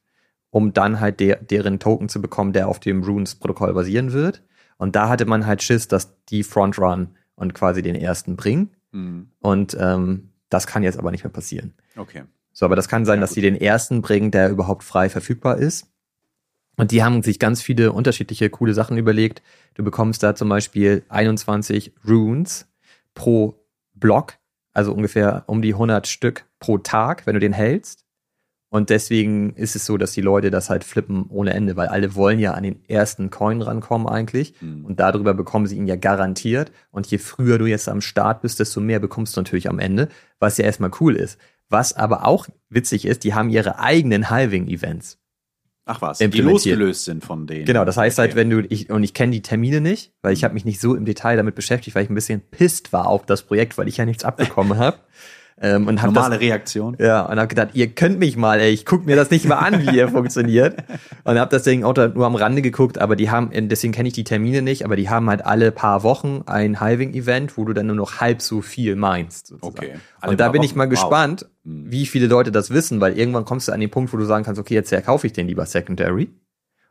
um 0.49 0.73
dann 0.73 0.99
halt 0.99 1.19
der, 1.19 1.35
deren 1.37 1.79
Token 1.79 2.09
zu 2.09 2.21
bekommen, 2.21 2.53
der 2.53 2.67
auf 2.67 2.79
dem 2.79 3.03
Runes-Protokoll 3.03 3.73
basieren 3.73 4.13
wird. 4.13 4.41
Und 4.77 4.95
da 4.95 5.09
hatte 5.09 5.25
man 5.25 5.45
halt 5.45 5.61
Schiss, 5.63 5.87
dass 5.87 6.15
die 6.25 6.43
Frontrun 6.43 7.09
und 7.35 7.53
quasi 7.53 7.81
den 7.81 7.95
ersten 7.95 8.35
bringen. 8.35 8.71
Hm. 8.91 9.29
Und 9.39 9.75
ähm, 9.79 10.29
das 10.49 10.65
kann 10.65 10.83
jetzt 10.83 10.97
aber 10.97 11.11
nicht 11.11 11.23
mehr 11.23 11.33
passieren. 11.33 11.73
Okay. 11.95 12.23
So, 12.57 12.65
aber 12.65 12.75
das 12.75 12.87
kann 12.87 13.05
sein, 13.05 13.19
Ja, 13.19 13.21
dass 13.21 13.35
sie 13.35 13.41
den 13.41 13.55
ersten 13.55 14.01
bringen, 14.01 14.31
der 14.31 14.49
überhaupt 14.49 14.83
frei 14.83 15.09
verfügbar 15.09 15.59
ist. 15.59 15.85
Und 16.75 16.89
die 16.89 17.03
haben 17.03 17.21
sich 17.21 17.37
ganz 17.37 17.61
viele 17.61 17.91
unterschiedliche 17.91 18.49
coole 18.49 18.73
Sachen 18.73 18.97
überlegt. 18.97 19.43
Du 19.75 19.83
bekommst 19.83 20.23
da 20.23 20.33
zum 20.33 20.49
Beispiel 20.49 21.03
21 21.07 21.93
Runes 22.07 22.67
pro 23.13 23.63
Block, 23.93 24.39
also 24.73 24.91
ungefähr 24.91 25.43
um 25.45 25.61
die 25.61 25.73
100 25.73 26.07
Stück 26.07 26.45
pro 26.57 26.79
Tag, 26.79 27.27
wenn 27.27 27.35
du 27.35 27.39
den 27.39 27.53
hältst. 27.53 28.05
Und 28.69 28.89
deswegen 28.89 29.53
ist 29.53 29.75
es 29.75 29.85
so, 29.85 29.97
dass 29.97 30.13
die 30.13 30.21
Leute 30.21 30.49
das 30.49 30.71
halt 30.71 30.83
flippen 30.83 31.27
ohne 31.29 31.53
Ende, 31.53 31.75
weil 31.75 31.89
alle 31.89 32.15
wollen 32.15 32.39
ja 32.39 32.53
an 32.53 32.63
den 32.63 32.83
ersten 32.89 33.29
Coin 33.29 33.61
rankommen 33.61 34.07
eigentlich. 34.07 34.55
Hm. 34.61 34.83
Und 34.83 34.99
darüber 34.99 35.35
bekommen 35.35 35.67
sie 35.67 35.77
ihn 35.77 35.87
ja 35.87 35.95
garantiert. 35.95 36.71
Und 36.89 37.05
je 37.05 37.19
früher 37.19 37.59
du 37.59 37.67
jetzt 37.67 37.87
am 37.87 38.01
Start 38.01 38.41
bist, 38.41 38.59
desto 38.59 38.81
mehr 38.81 38.99
bekommst 38.99 39.37
du 39.37 39.41
natürlich 39.41 39.69
am 39.69 39.77
Ende, 39.77 40.09
was 40.39 40.57
ja 40.57 40.65
erstmal 40.65 40.91
cool 40.99 41.15
ist. 41.15 41.37
Was 41.69 41.93
aber 41.93 42.25
auch 42.25 42.47
witzig 42.69 43.05
ist, 43.05 43.23
die 43.23 43.33
haben 43.33 43.49
ihre 43.49 43.79
eigenen 43.79 44.29
Halving-Events. 44.29 45.19
Ach 45.89 46.01
was, 46.01 46.17
die 46.17 46.41
losgelöst 46.41 47.05
sind 47.05 47.23
von 47.23 47.47
denen. 47.47 47.65
Genau, 47.65 47.85
das 47.85 47.95
heißt 47.95 48.17
halt, 48.17 48.35
wenn 48.35 48.49
du, 48.49 48.59
ich, 48.67 48.89
und 48.89 49.03
ich 49.03 49.13
kenne 49.13 49.31
die 49.31 49.41
Termine 49.41 49.79
nicht, 49.79 50.11
weil 50.21 50.33
ich 50.33 50.43
habe 50.43 50.53
mich 50.53 50.65
nicht 50.65 50.81
so 50.81 50.95
im 50.95 51.05
Detail 51.05 51.37
damit 51.37 51.55
beschäftigt, 51.55 51.95
weil 51.95 52.03
ich 52.03 52.09
ein 52.09 52.15
bisschen 52.15 52.41
pisst 52.41 52.91
war 52.91 53.07
auf 53.07 53.25
das 53.25 53.43
Projekt, 53.43 53.77
weil 53.77 53.87
ich 53.87 53.95
ja 53.95 54.05
nichts 54.05 54.25
abbekommen 54.25 54.77
habe. 54.79 54.97
Ähm, 55.59 55.87
und 55.87 56.01
hab 56.03 56.09
das, 56.13 56.23
Normale 56.25 56.39
Reaktion. 56.39 56.95
ja, 56.99 57.21
und 57.23 57.37
habe 57.37 57.47
gedacht, 57.47 57.69
ihr 57.73 57.87
könnt 57.87 58.19
mich 58.19 58.37
mal, 58.37 58.59
ey, 58.59 58.69
ich 58.69 58.85
guck 58.85 59.07
mir 59.07 59.15
das 59.15 59.31
nicht 59.31 59.45
mal 59.45 59.55
an, 59.55 59.81
wie 59.87 59.95
ihr 59.95 60.07
funktioniert. 60.09 60.75
Und 61.23 61.39
habe 61.39 61.49
das 61.49 61.63
Ding 61.63 61.83
auch 61.83 61.95
nur 61.95 62.25
am 62.27 62.35
Rande 62.35 62.61
geguckt, 62.61 62.99
aber 62.99 63.15
die 63.15 63.31
haben, 63.31 63.49
deswegen 63.67 63.91
kenne 63.91 64.07
ich 64.09 64.13
die 64.13 64.23
Termine 64.23 64.61
nicht, 64.61 64.85
aber 64.85 64.95
die 64.95 65.09
haben 65.09 65.27
halt 65.29 65.43
alle 65.43 65.71
paar 65.71 66.03
Wochen 66.03 66.43
ein 66.45 66.79
Hiving-Event, 66.79 67.57
wo 67.57 67.65
du 67.65 67.73
dann 67.73 67.87
nur 67.87 67.95
noch 67.95 68.21
halb 68.21 68.43
so 68.43 68.61
viel 68.61 68.95
meinst. 68.95 69.47
Sozusagen. 69.47 69.75
Okay. 69.77 69.93
Alle 70.21 70.31
Und 70.31 70.39
da 70.39 70.49
bin 70.49 70.61
ich 70.61 70.71
Wochen. 70.71 70.77
mal 70.77 70.83
Wow. 70.85 70.91
gespannt, 70.91 71.45
Mhm. 71.63 71.91
wie 71.91 72.05
viele 72.05 72.27
Leute 72.27 72.51
das 72.51 72.69
wissen, 72.69 73.01
weil 73.01 73.17
irgendwann 73.17 73.43
kommst 73.45 73.67
du 73.67 73.71
an 73.71 73.79
den 73.79 73.89
Punkt, 73.89 74.13
wo 74.13 74.17
du 74.17 74.25
sagen 74.25 74.45
kannst, 74.45 74.61
okay, 74.61 74.75
jetzt 74.75 74.89
verkaufe 74.89 75.25
ich 75.25 75.33
den 75.33 75.47
lieber 75.47 75.65
Secondary. 75.65 76.29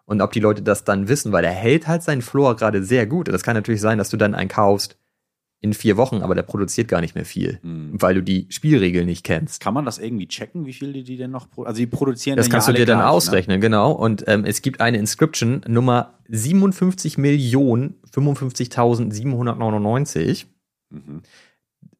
Und 0.06 0.20
ob 0.22 0.32
die 0.32 0.40
Leute 0.40 0.62
das 0.62 0.82
dann 0.84 1.08
wissen, 1.08 1.30
weil 1.32 1.44
er 1.44 1.50
hält 1.52 1.86
halt 1.86 2.02
seinen 2.02 2.22
Floor 2.22 2.56
gerade 2.56 2.82
sehr 2.82 3.06
gut. 3.06 3.28
Und 3.28 3.32
das 3.32 3.42
kann 3.42 3.54
natürlich 3.54 3.80
sein, 3.80 3.96
dass 3.98 4.08
du 4.10 4.16
dann 4.16 4.34
einen 4.34 4.48
kaufst 4.48 4.98
in 5.62 5.72
vier 5.72 5.96
Wochen, 5.96 6.16
aber 6.22 6.34
der 6.34 6.42
produziert 6.42 6.86
gar 6.88 7.00
nicht 7.00 7.14
mehr 7.14 7.24
viel, 7.24 7.58
Mhm. 7.62 8.00
weil 8.00 8.14
du 8.14 8.22
die 8.22 8.46
Spielregeln 8.50 9.06
nicht 9.06 9.24
kennst. 9.24 9.60
Kann 9.62 9.74
man 9.74 9.84
das 9.84 9.98
irgendwie 9.98 10.28
checken, 10.28 10.66
wie 10.66 10.72
viel 10.74 10.92
die, 10.92 11.02
die 11.02 11.16
denn 11.16 11.30
noch 11.30 11.50
pro 11.50 11.62
Also 11.64 11.78
die 11.78 11.86
produzieren 11.86 12.36
Das 12.36 12.50
kannst 12.50 12.68
ja 12.68 12.72
du 12.74 12.78
dir 12.80 12.86
dann 12.86 12.98
gleich, 12.98 13.06
ne? 13.06 13.10
ausrechnen, 13.12 13.60
genau. 13.60 13.92
Und 13.92 14.24
ähm, 14.26 14.44
es 14.44 14.60
gibt 14.62 14.80
eine 14.80 14.98
Inscription 14.98 15.62
Nummer 15.66 16.18
57 16.28 17.18
Millionen 17.18 17.94
55.799. 18.14 20.46
Ne? 20.90 21.00
Mhm. 21.00 21.22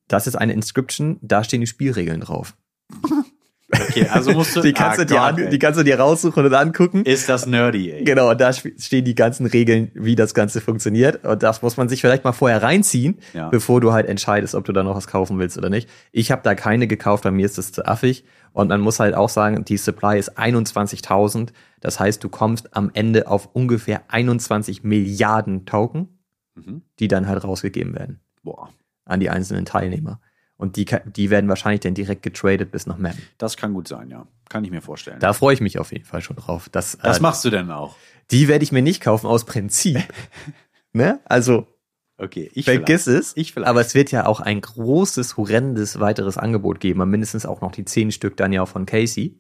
Das 0.09 0.27
ist 0.27 0.37
eine 0.37 0.53
Inscription, 0.53 1.19
da 1.23 1.43
stehen 1.43 1.61
die 1.61 1.67
Spielregeln 1.67 2.21
drauf. 2.21 2.57
Okay, 3.73 4.07
also 4.09 4.31
musst 4.33 4.55
du. 4.55 4.61
Die 4.63 4.73
kannst, 4.73 5.01
ah, 5.01 5.05
du 5.05 5.07
dir 5.07 5.19
Gott, 5.19 5.45
an, 5.45 5.51
die 5.51 5.59
kannst 5.59 5.81
du 5.81 5.83
dir 5.83 5.99
raussuchen 5.99 6.45
und 6.47 6.55
angucken. 6.55 7.03
ist 7.05 7.29
das 7.29 7.47
nerdy, 7.47 7.91
ey. 7.91 8.05
Genau, 8.05 8.31
und 8.31 8.41
da 8.41 8.53
stehen 8.53 9.05
die 9.05 9.17
ganzen 9.17 9.45
Regeln, 9.47 9.91
wie 9.95 10.15
das 10.15 10.35
Ganze 10.35 10.61
funktioniert. 10.61 11.25
Und 11.25 11.43
das 11.43 11.63
muss 11.63 11.77
man 11.77 11.89
sich 11.89 12.01
vielleicht 12.01 12.23
mal 12.23 12.31
vorher 12.33 12.63
reinziehen, 12.63 13.19
Ja. 13.35 13.49
bevor 13.49 13.81
du 13.81 13.93
halt 13.93 14.07
entscheidest, 14.07 14.55
ob 14.55 14.65
du 14.65 14.73
da 14.73 14.85
noch 14.85 14.95
was 14.95 15.09
kaufen 15.09 15.39
willst 15.41 15.59
oder 15.59 15.69
nicht. 15.69 15.89
Ich 16.13 16.31
habe 16.31 16.43
da 16.45 16.55
keine 16.55 16.87
gekauft, 16.87 17.25
bei 17.25 17.33
mir 17.33 17.45
ist 17.45 17.59
das 17.59 17.73
zu 17.73 17.85
affig. 17.87 18.25
Und 18.53 18.69
man 18.69 18.81
muss 18.81 19.01
halt 19.01 19.15
auch 19.17 19.29
sagen, 19.29 19.65
die 19.65 19.77
Supply 19.77 20.17
ist 20.19 20.39
21.000. 20.39 21.53
Das 21.81 21.99
heißt, 22.01 22.23
du 22.23 22.29
kommst 22.29 22.75
am 22.77 22.91
Ende 22.95 23.27
auf 23.27 23.49
ungefähr 23.53 24.03
21 24.09 24.85
Milliarden 24.85 25.67
Token, 25.67 26.09
Mhm. 26.55 26.83
die 27.01 27.09
dann 27.09 27.27
halt 27.29 27.45
rausgegeben 27.45 27.95
werden 27.95 28.21
Boah, 28.43 28.71
an 29.05 29.21
die 29.21 29.29
einzelnen 29.29 29.67
Teilnehmer. 29.67 30.21
Und 30.59 30.77
die, 30.77 30.87
die 31.05 31.29
werden 31.31 31.49
wahrscheinlich 31.51 31.81
dann 31.81 31.93
direkt 31.95 32.23
getradet 32.23 32.71
bis 32.71 32.87
nach 32.87 32.97
Map. 32.97 33.15
das 33.39 33.57
kann 33.59 33.75
gut 33.75 33.89
sein, 33.89 34.09
ja. 34.11 34.27
Kann 34.49 34.65
ich 34.65 34.71
mir 34.71 34.81
vorstellen. 34.81 35.19
Da 35.21 35.33
freue 35.33 35.53
ich 35.55 35.61
mich 35.61 35.79
auf 35.79 35.93
jeden 35.93 36.05
Fall 36.05 36.23
schon 36.23 36.37
drauf. 36.37 36.69
Das, 36.71 36.97
das 37.03 37.19
äh, 37.19 37.23
machst 37.23 37.45
du 37.45 37.51
denn 37.51 37.71
auch? 37.71 37.97
die 38.31 38.49
werde 38.49 38.65
ich 38.65 38.73
mir 38.73 38.83
nicht 38.83 39.03
kaufen 39.03 39.27
aus 39.27 39.45
Prinzip. 39.45 39.99
ne? 40.93 41.21
Also 41.25 41.67
Okay, 42.19 42.51
ich 42.55 42.65
vergiss 42.65 43.05
vielleicht. 43.05 43.21
es. 43.21 43.37
Ich 43.37 43.53
vielleicht. 43.53 43.69
Aber 43.69 43.83
es 43.83 43.95
wird 43.95 44.11
ja 44.11 44.25
auch 44.25 44.41
ein 44.41 44.63
großes, 44.63 45.37
horrendes 45.37 46.01
weiteres 46.01 46.39
Angebot 46.39 46.81
geben. 46.81 47.07
Mindestens 47.11 47.45
auch 47.45 47.61
noch 47.61 47.73
die 47.73 47.85
zehn 47.85 48.11
Stück 48.11 48.39
dann 48.39 48.53
ja 48.55 48.63
auch 48.63 48.69
von 48.69 48.87
Casey. 48.87 49.39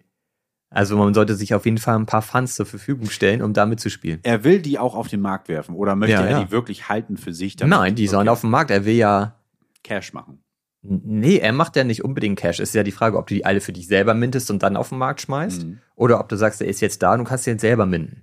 Also 0.69 0.99
man 0.99 1.14
sollte 1.14 1.37
sich 1.37 1.55
auf 1.55 1.64
jeden 1.64 1.79
Fall 1.79 1.95
ein 1.97 2.05
paar 2.05 2.21
Funds 2.21 2.55
zur 2.57 2.67
Verfügung 2.67 3.09
stellen, 3.09 3.41
um 3.41 3.55
damit 3.55 3.81
zu 3.81 3.89
spielen. 3.89 4.21
Er 4.25 4.45
will 4.45 4.61
die 4.61 4.79
auch 4.79 4.95
auf 4.95 5.09
den 5.09 5.23
Markt 5.23 5.49
werfen 5.49 5.75
oder 5.75 5.97
möchte 5.97 6.12
Ja, 6.17 6.23
er 6.25 6.31
ja. 6.33 6.45
die 6.45 6.51
wirklich 6.51 6.91
halten 6.91 7.17
für 7.17 7.33
sich? 7.33 7.57
Nein, 7.59 7.95
die 7.95 8.09
sollen 8.09 8.29
Okay. 8.29 8.33
auf 8.33 8.41
dem 8.43 8.51
Markt. 8.51 8.71
Er 8.71 8.85
will 8.85 8.97
ja. 8.97 9.41
Cash 9.83 10.12
machen. 10.12 10.43
Nee, 10.89 11.39
er 11.39 11.53
macht 11.53 11.76
ja 11.76 11.84
nicht 11.84 12.05
unbedingt 12.05 12.39
Cash. 12.39 12.61
Es 12.61 12.70
ist 12.70 12.74
ja 12.74 12.82
die 12.82 12.93
Frage, 12.93 13.16
ob 13.18 13.26
du 13.26 13.34
die 13.34 13.45
alle 13.45 13.61
für 13.61 13.72
dich 13.72 13.87
selber 13.87 14.14
mintest 14.14 14.51
und 14.51 14.62
dann 14.62 14.76
auf 14.76 14.91
den 14.91 14.99
Markt 14.99 15.20
schmeißt. 15.22 15.64
Mhm. 15.64 15.78
Oder 15.95 16.20
ob 16.20 16.28
du 16.28 16.37
sagst, 16.37 16.61
er 16.61 16.68
ist 16.68 16.80
jetzt 16.80 17.03
da 17.03 17.12
und 17.12 17.20
du 17.20 17.24
kannst 17.24 17.47
den 17.47 17.59
selber 17.59 17.87
minden. 17.87 18.22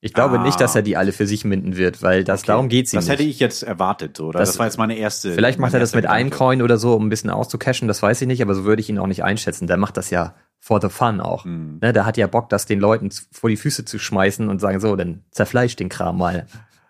Ich 0.00 0.14
glaube 0.14 0.38
Ah. 0.38 0.42
nicht, 0.44 0.60
dass 0.60 0.76
er 0.76 0.82
die 0.82 0.96
alle 0.96 1.10
für 1.10 1.26
sich 1.26 1.44
minden 1.44 1.76
wird, 1.76 2.02
weil 2.02 2.22
das 2.22 2.42
Okay. 2.42 2.46
darum 2.48 2.70
ihm 2.70 2.82
Das 2.84 2.92
nicht. 2.92 3.08
hätte 3.08 3.24
ich 3.24 3.40
jetzt 3.40 3.64
erwartet, 3.64 4.20
oder? 4.20 4.38
Das, 4.38 4.50
Das- 4.50 4.58
war 4.60 4.66
jetzt 4.66 4.78
meine 4.78 4.96
erste. 4.96 5.32
Vielleicht 5.34 5.58
macht 5.58 5.74
er 5.74 5.80
das 5.80 5.92
mit 5.94 6.06
einem. 6.06 6.30
Coin 6.30 6.62
oder 6.62 6.78
so, 6.78 6.94
um 6.94 7.06
ein 7.06 7.08
bisschen 7.08 7.30
auszucashen, 7.30 7.88
das 7.88 8.00
weiß 8.00 8.20
ich 8.22 8.28
nicht, 8.28 8.40
aber 8.40 8.54
so 8.54 8.64
würde 8.64 8.80
ich 8.80 8.88
ihn 8.88 8.98
auch 9.00 9.08
nicht 9.08 9.24
einschätzen. 9.24 9.66
Der 9.66 9.76
macht 9.76 9.96
das 9.96 10.10
ja 10.10 10.36
for 10.60 10.80
the 10.80 10.88
fun 10.88 11.20
auch. 11.20 11.44
Mhm. 11.44 11.78
Ne, 11.82 11.92
der 11.92 12.06
hat 12.06 12.16
ja 12.16 12.28
Bock, 12.28 12.48
das 12.48 12.64
den 12.66 12.78
Leuten 12.78 13.10
vor 13.32 13.50
die 13.50 13.56
Füße 13.56 13.84
zu 13.84 13.98
schmeißen 13.98 14.48
und 14.48 14.60
sagen, 14.60 14.78
so, 14.78 14.94
dann 14.94 15.24
zerfleisch 15.32 15.74
den 15.74 15.88
Kram 15.88 16.16
mal. 16.18 16.46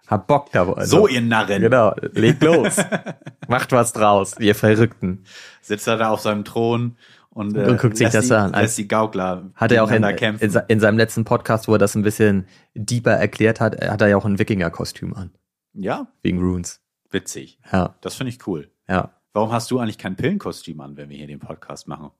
Hab 0.09 0.27
Bock 0.27 0.51
da. 0.53 0.85
So, 0.87 1.07
ihr 1.07 1.21
Narren. 1.21 1.61
Genau, 1.63 1.95
legt 2.13 2.43
los. 2.43 2.77
Macht 3.49 3.73
was 3.73 3.93
draus, 3.93 4.35
ihr 4.41 4.55
Verrückten. 4.55 5.25
Sitzt 5.63 5.87
er 5.87 5.97
da 5.99 6.09
auf 6.11 6.21
seinem 6.21 6.45
Thron 6.45 6.97
und, 7.31 7.57
äh, 7.57 7.65
Und 7.67 7.79
guckt 7.79 7.97
sich 7.97 8.09
das 8.09 8.29
die, 8.29 8.35
an. 8.35 8.53
Lässt 8.53 8.79
die 8.79 8.89
Gaukler 8.89 9.51
Hat 9.55 9.71
er 9.71 9.85
auch 9.85 9.91
in, 9.91 10.03
in, 10.03 10.61
in 10.69 10.81
seinem 10.81 10.97
letzten 10.99 11.25
Podcast, 11.25 11.69
wo 11.69 11.73
er 11.75 11.79
das 11.79 11.95
ein 11.95 12.03
bisschen 12.03 12.47
deeper 12.75 13.13
erklärt 13.13 13.61
hat, 13.61 13.81
hat 13.87 14.01
er 14.01 14.09
ja 14.09 14.17
auch 14.17 14.25
ein 14.25 14.39
Wikinger-Kostüm 14.39 15.15
an. 15.15 15.31
ja, 15.75 16.09
Wegen 16.23 16.39
Runes. 16.41 16.81
witzig. 17.11 17.59
Ja, 17.73 17.95
Das 18.01 18.15
finde 18.15 18.31
ich 18.33 18.47
cool. 18.47 18.71
ja. 18.89 19.13
Warum 19.35 19.53
hast 19.53 19.71
du 19.71 19.79
eigentlich 19.79 19.99
kein 19.99 20.17
Pillenkostüm 20.17 20.81
an, 20.81 20.97
wenn 20.97 21.11
wir 21.11 21.17
hier 21.17 21.27
den 21.29 21.39
Podcast 21.39 21.87
machen? 21.87 22.11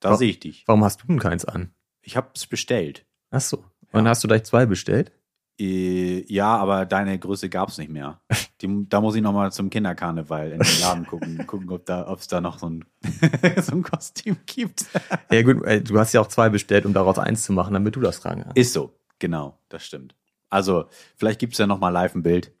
Da 0.00 0.14
sehe 0.16 0.28
ich 0.28 0.40
dich. 0.40 0.64
Warum 0.66 0.84
hast 0.84 1.00
du 1.02 1.06
denn 1.06 1.18
keins 1.20 1.44
an? 1.46 1.70
Ich 2.02 2.16
habe 2.18 2.28
es 2.34 2.46
bestellt. 2.46 3.06
Ach 3.30 3.40
so. 3.40 3.64
Und 3.92 4.06
hast 4.06 4.22
du 4.24 4.28
gleich 4.28 4.44
zwei 4.44 4.66
bestellt? 4.66 5.10
Äh, 5.58 6.24
ja, 6.32 6.56
aber 6.56 6.84
deine 6.84 7.18
Größe 7.18 7.48
gab 7.48 7.70
es 7.70 7.78
nicht 7.78 7.90
mehr. 7.90 8.20
Die, 8.60 8.86
da 8.88 9.00
muss 9.00 9.14
ich 9.16 9.22
noch 9.22 9.32
mal 9.32 9.52
zum 9.52 9.70
Kinderkarneval 9.70 10.52
in 10.52 10.60
den 10.60 10.80
Laden 10.80 11.06
gucken, 11.06 11.46
gucken, 11.46 11.70
ob 11.70 11.84
da, 11.86 12.10
es 12.14 12.26
da 12.26 12.40
noch 12.40 12.58
so 12.58 12.70
ein, 12.70 12.84
so 13.60 13.72
ein 13.72 13.82
Kostüm 13.82 14.36
gibt. 14.46 14.86
Ja 15.30 15.42
gut, 15.42 15.64
äh, 15.64 15.82
du 15.82 15.98
hast 15.98 16.12
ja 16.12 16.20
auch 16.20 16.28
zwei 16.28 16.48
bestellt, 16.48 16.86
um 16.86 16.92
daraus 16.92 17.18
eins 17.18 17.42
zu 17.42 17.52
machen, 17.52 17.74
damit 17.74 17.96
du 17.96 18.00
das 18.00 18.20
tragen 18.20 18.42
kannst. 18.42 18.56
Ist 18.56 18.72
so, 18.72 18.98
genau, 19.18 19.58
das 19.68 19.84
stimmt. 19.84 20.14
Also, 20.48 20.86
vielleicht 21.16 21.38
gibt 21.38 21.52
es 21.54 21.58
ja 21.58 21.66
noch 21.66 21.80
mal 21.80 21.90
live 21.90 22.14
ein 22.14 22.22
Bild 22.22 22.52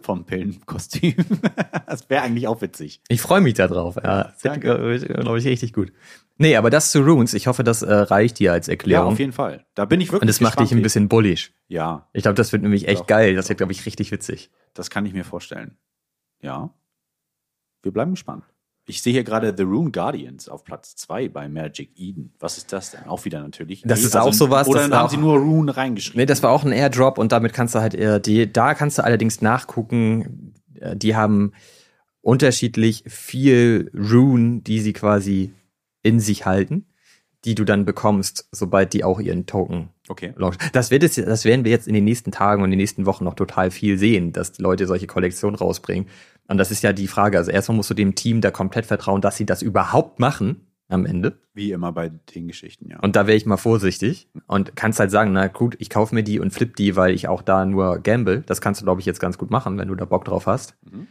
vom 0.00 0.24
Pillenkostüm. 0.24 1.14
das 1.86 2.08
wäre 2.10 2.22
eigentlich 2.22 2.48
auch 2.48 2.60
witzig. 2.60 3.00
Ich 3.08 3.20
freue 3.20 3.40
mich 3.40 3.54
da 3.54 3.66
drauf. 3.68 3.96
Ja, 3.96 4.24
das 4.24 4.38
danke. 4.38 4.98
glaube 4.98 5.38
ich, 5.38 5.46
richtig 5.46 5.72
gut. 5.72 5.92
Nee, 6.40 6.56
aber 6.56 6.70
das 6.70 6.90
zu 6.90 7.00
Runes, 7.02 7.34
ich 7.34 7.46
hoffe, 7.48 7.62
das 7.64 7.82
äh, 7.82 7.92
reicht 7.92 8.38
dir 8.38 8.52
als 8.52 8.66
Ja, 8.66 8.72
Erklärung. 8.72 9.12
auf 9.12 9.18
jeden 9.18 9.32
Fall. 9.32 9.66
Da 9.74 9.84
bin 9.84 10.00
ich 10.00 10.08
wirklich 10.08 10.22
Und 10.22 10.28
das 10.28 10.40
macht 10.40 10.58
dich 10.58 10.72
ein 10.72 10.80
bisschen 10.82 11.08
bullish. 11.08 11.52
Ja, 11.68 12.08
Ich 12.14 12.22
glaube, 12.22 12.34
das 12.36 12.50
wird 12.52 12.62
nämlich 12.62 12.88
echt 12.88 13.00
Doch. 13.02 13.06
geil. 13.06 13.34
Das 13.34 13.48
wird, 13.50 13.58
glaube 13.58 13.72
ich, 13.72 13.84
richtig 13.84 14.10
witzig. 14.10 14.50
das 14.72 14.88
kann 14.88 15.04
ich 15.04 15.12
mir 15.12 15.24
vorstellen. 15.24 15.76
Ja. 16.40 16.70
Wir 17.82 17.92
bleiben 17.92 18.12
gespannt. 18.12 18.44
Ich 18.86 19.02
sehe 19.02 19.12
hier 19.12 19.22
gerade 19.24 19.52
The 19.56 19.62
Rune 19.64 19.90
Guardians 19.90 20.48
auf 20.48 20.64
Platz 20.64 20.96
2 20.96 21.28
bei 21.28 21.48
Magic 21.48 21.90
Eden. 21.96 22.32
Was 22.40 22.56
ist 22.56 22.72
das 22.72 22.90
denn? 22.92 23.04
Auch 23.06 23.24
wieder 23.26 23.40
natürlich. 23.42 23.82
Das 23.82 24.00
Nee, 24.00 24.06
ist 24.06 24.16
auch 24.16 24.32
sowas, 24.32 24.66
Oder 24.66 24.80
dann 24.80 24.94
haben 24.94 25.06
auch- 25.06 25.10
sie 25.10 25.16
nur 25.18 25.38
Rune 25.38 25.76
reingeschrieben. 25.76 26.20
Nee, 26.20 26.26
das 26.26 26.42
war 26.42 26.50
auch 26.50 26.64
ein 26.64 26.72
Airdrop 26.72 27.18
und 27.18 27.32
damit 27.32 27.52
kannst 27.52 27.74
du 27.74 27.80
halt 27.80 27.94
eher 27.94 28.18
die, 28.18 28.50
da 28.50 28.74
kannst 28.74 28.96
du 28.98 29.04
allerdings 29.04 29.42
nachgucken, 29.42 30.54
äh, 30.80 30.96
die 30.96 31.14
haben 31.14 31.52
unterschiedlich 32.22 33.04
viel 33.06 33.90
Rune, 33.94 34.60
die 34.62 34.80
sie 34.80 34.92
quasi 34.92 35.52
in 36.02 36.20
sich 36.20 36.46
halten, 36.46 36.86
die 37.44 37.54
du 37.54 37.64
dann 37.64 37.84
bekommst, 37.84 38.48
sobald 38.52 38.92
die 38.92 39.04
auch 39.04 39.20
ihren 39.20 39.46
Token 39.46 39.88
Okay. 40.08 40.34
launchen. 40.36 40.60
Das 40.72 40.90
wird 40.90 41.02
es, 41.04 41.14
das 41.14 41.44
werden 41.44 41.64
wir 41.64 41.70
jetzt 41.70 41.86
in 41.88 41.94
den 41.94 42.04
nächsten 42.04 42.32
Tagen 42.32 42.62
und 42.62 42.66
in 42.66 42.72
den 42.72 42.78
nächsten 42.78 43.06
Wochen 43.06 43.24
noch 43.24 43.34
total 43.34 43.70
viel 43.70 43.96
sehen, 43.96 44.32
dass 44.32 44.52
die 44.52 44.62
Leute 44.62 44.86
solche 44.86 45.06
Kollektionen 45.06 45.56
rausbringen. 45.56 46.08
Und 46.48 46.58
das 46.58 46.70
ist 46.72 46.82
ja 46.82 46.92
die 46.92 47.06
Frage. 47.06 47.38
Also 47.38 47.50
erstmal 47.52 47.76
musst 47.76 47.90
du 47.90 47.94
dem 47.94 48.14
Team 48.16 48.40
da 48.40 48.50
komplett 48.50 48.86
vertrauen, 48.86 49.20
dass 49.20 49.36
sie 49.36 49.46
das 49.46 49.62
überhaupt 49.62 50.18
machen 50.18 50.66
am 50.88 51.06
Ende. 51.06 51.38
Wie 51.54 51.70
immer 51.70 51.92
bei 51.92 52.08
den 52.08 52.48
Geschichten, 52.48 52.90
ja. 52.90 52.98
Und 52.98 53.14
da 53.14 53.28
wäre 53.28 53.36
ich 53.36 53.46
mal 53.46 53.56
vorsichtig 53.56 54.28
und 54.48 54.74
kannst 54.74 54.98
halt 54.98 55.12
sagen, 55.12 55.32
na 55.32 55.46
gut, 55.46 55.76
ich 55.78 55.88
kaufe 55.88 56.12
mir 56.14 56.24
die 56.24 56.40
und 56.40 56.50
flip 56.50 56.74
die, 56.74 56.96
weil 56.96 57.14
ich 57.14 57.28
auch 57.28 57.42
da 57.42 57.64
nur 57.64 58.00
gamble. 58.00 58.42
Das 58.46 58.60
kannst 58.60 58.80
du, 58.80 58.84
glaube 58.84 59.00
ich, 59.00 59.06
jetzt 59.06 59.20
ganz 59.20 59.38
gut 59.38 59.52
machen, 59.52 59.78
wenn 59.78 59.86
du 59.86 59.94
da 59.94 60.04
Bock 60.04 60.24
drauf 60.24 60.46
hast. 60.46 60.74
Mhm. 60.90 61.06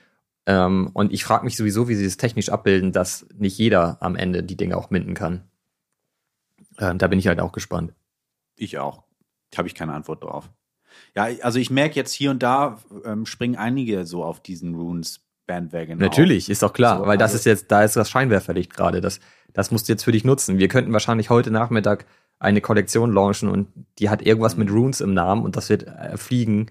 Ähm, 0.50 0.89
und 0.93 1.14
ich 1.14 1.24
frage 1.24 1.45
mich 1.45 1.56
sowieso, 1.56 1.88
wie 1.89 1.93
sie 1.95 2.06
das 2.06 2.18
technisch 2.18 2.50
abbilden, 2.50 2.91
dass 2.91 3.28
nicht 3.38 3.56
jeder 3.60 3.97
am 4.02 4.16
Ende 4.16 4.41
die 4.41 4.58
Dinge 4.58 4.76
auch 4.78 4.89
minden 4.89 5.14
kann. 5.14 5.43
Ähm, 6.80 6.97
da 6.97 7.08
bin 7.08 7.20
ich 7.20 7.28
halt 7.28 7.39
auch 7.39 7.52
gespannt. 7.52 7.93
Ich 8.56 8.80
auch. 8.80 9.04
Habe 9.56 9.68
ich 9.68 9.76
keine 9.76 9.93
Antwort 9.93 10.24
drauf. 10.24 10.50
Ja, 11.16 11.28
also 11.43 11.60
ich 11.60 11.70
merke 11.70 11.95
jetzt 11.95 12.14
hier 12.14 12.32
und 12.32 12.41
da 12.41 12.80
ähm, 13.06 13.28
springen 13.28 13.58
einige 13.58 14.06
so 14.08 14.24
auf 14.24 14.39
diesen 14.41 14.74
Runes 14.74 15.22
Bandwagon. 15.45 16.00
Natürlich, 16.00 16.50
ist 16.50 16.64
doch 16.64 16.74
klar, 16.74 16.97
So, 17.00 17.06
weil 17.06 17.18
das 17.20 17.32
also- 17.32 17.41
ist 17.41 17.45
jetzt, 17.45 17.72
da 17.72 17.84
ist 17.84 17.95
das 17.95 18.10
Scheinwerferlicht 18.10 18.74
gerade. 18.76 19.02
Das, 19.02 19.20
das 19.54 19.70
musst 19.70 19.88
du 19.88 19.93
jetzt 19.93 20.04
für 20.04 20.12
dich 20.12 20.24
nutzen. 20.24 20.58
Wir 20.58 20.68
könnten 20.68 20.93
wahrscheinlich 20.93 21.30
heute 21.30 21.52
Nachmittag 21.52 22.06
eine 22.39 22.62
Kollektion 22.62 23.14
launchen 23.14 23.50
und 23.50 23.68
die 24.00 24.10
hat 24.10 24.22
irgendwas 24.24 24.56
Mhm. 24.56 24.64
mit 24.64 24.72
Runes 24.74 25.02
im 25.02 25.14
Namen 25.14 25.43
und 25.43 25.56
das 25.58 25.70
wird 25.70 25.84
äh, 25.88 26.18
fliegen 26.18 26.68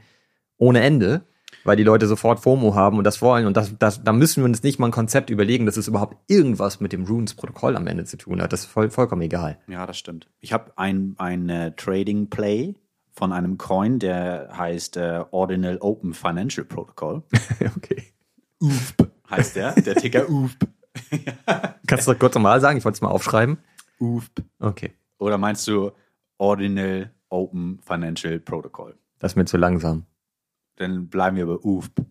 ohne 0.57 0.81
Ende, 0.81 1.23
weil 1.65 1.77
die 1.77 1.83
Leute 1.83 2.07
sofort 2.07 2.41
FOMO 2.41 2.75
haben 2.75 2.99
und 2.99 3.05
das 3.05 3.21
wollen. 3.23 3.47
Und 3.47 3.57
das, 3.57 3.77
das, 3.79 4.03
da 4.03 4.13
müssen 4.13 4.43
wir 4.43 4.45
uns 4.47 4.63
nicht 4.63 4.79
mal 4.79 4.87
ein 4.87 4.93
Konzept 4.93 5.31
überlegen, 5.31 5.67
dass 5.67 5.77
es 5.77 5.89
überhaupt 5.89 6.17
irgendwas 6.29 6.81
mit 6.81 6.93
dem 6.93 7.05
Runes-Protokoll 7.05 7.77
am 7.77 7.87
Ende 7.87 8.05
zu 8.05 8.17
tun 8.17 8.41
hat. 8.41 8.53
Das 8.53 8.61
ist 8.61 8.67
voll, 8.67 8.91
vollkommen 8.91 9.23
egal. 9.23 9.59
Ja, 9.67 9.87
das 9.87 9.99
stimmt. 9.99 10.29
Ich 10.41 10.53
habe 10.53 10.73
ein, 10.77 11.15
ein 11.19 11.49
äh, 11.49 11.73
Trading 11.77 12.29
Play 12.31 12.75
von 13.11 13.33
einem 13.33 13.59
Coin, 13.59 13.99
der 13.99 14.51
heißt 14.57 14.97
äh, 14.97 15.25
Ordinal 15.31 15.79
Open 15.81 16.15
Financial 16.15 16.65
Protocol. 16.65 17.23
okay. 17.77 18.05
UFP 18.61 19.05
heißt 19.31 19.57
der, 19.57 19.73
der 19.73 19.95
Ticker 19.97 20.29
UFP. 20.29 20.67
Kannst 21.87 22.07
du 22.07 22.13
das 22.13 22.19
kurz 22.19 22.35
nochmal 22.35 22.61
sagen? 22.61 22.79
Ich 22.79 22.85
wollte 22.85 22.97
es 22.97 23.03
mal 23.03 23.11
aufschreiben. 23.11 23.59
UFP. 24.01 24.43
Okay. 24.59 24.93
Oder 25.19 25.39
meinst 25.39 25.67
du 25.69 25.93
Ordinal 26.39 27.11
Open 27.29 27.81
Financial 27.83 28.39
Protocol? 28.39 28.97
Das 29.19 29.33
ist 29.33 29.37
mir 29.37 29.45
zu 29.45 29.57
langsam. 29.57 30.07
Dann 30.79 31.09
bleiben 31.09 31.37
wir 31.37 31.47
bei 31.47 31.57
UFP. 31.57 32.03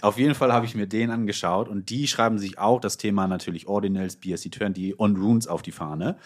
Auf 0.00 0.18
jeden 0.18 0.34
Fall 0.34 0.52
habe 0.52 0.66
ich 0.66 0.74
mir 0.74 0.86
den 0.86 1.10
angeschaut 1.10 1.68
und 1.68 1.90
die 1.90 2.08
schreiben 2.08 2.38
sich 2.38 2.58
auch 2.58 2.80
das 2.80 2.96
Thema 2.96 3.28
natürlich 3.28 3.68
Ordinals, 3.68 4.20
BSC20 4.20 4.94
und 4.94 5.16
Runes 5.16 5.46
auf 5.46 5.62
die 5.62 5.72
Fahne. 5.72 6.16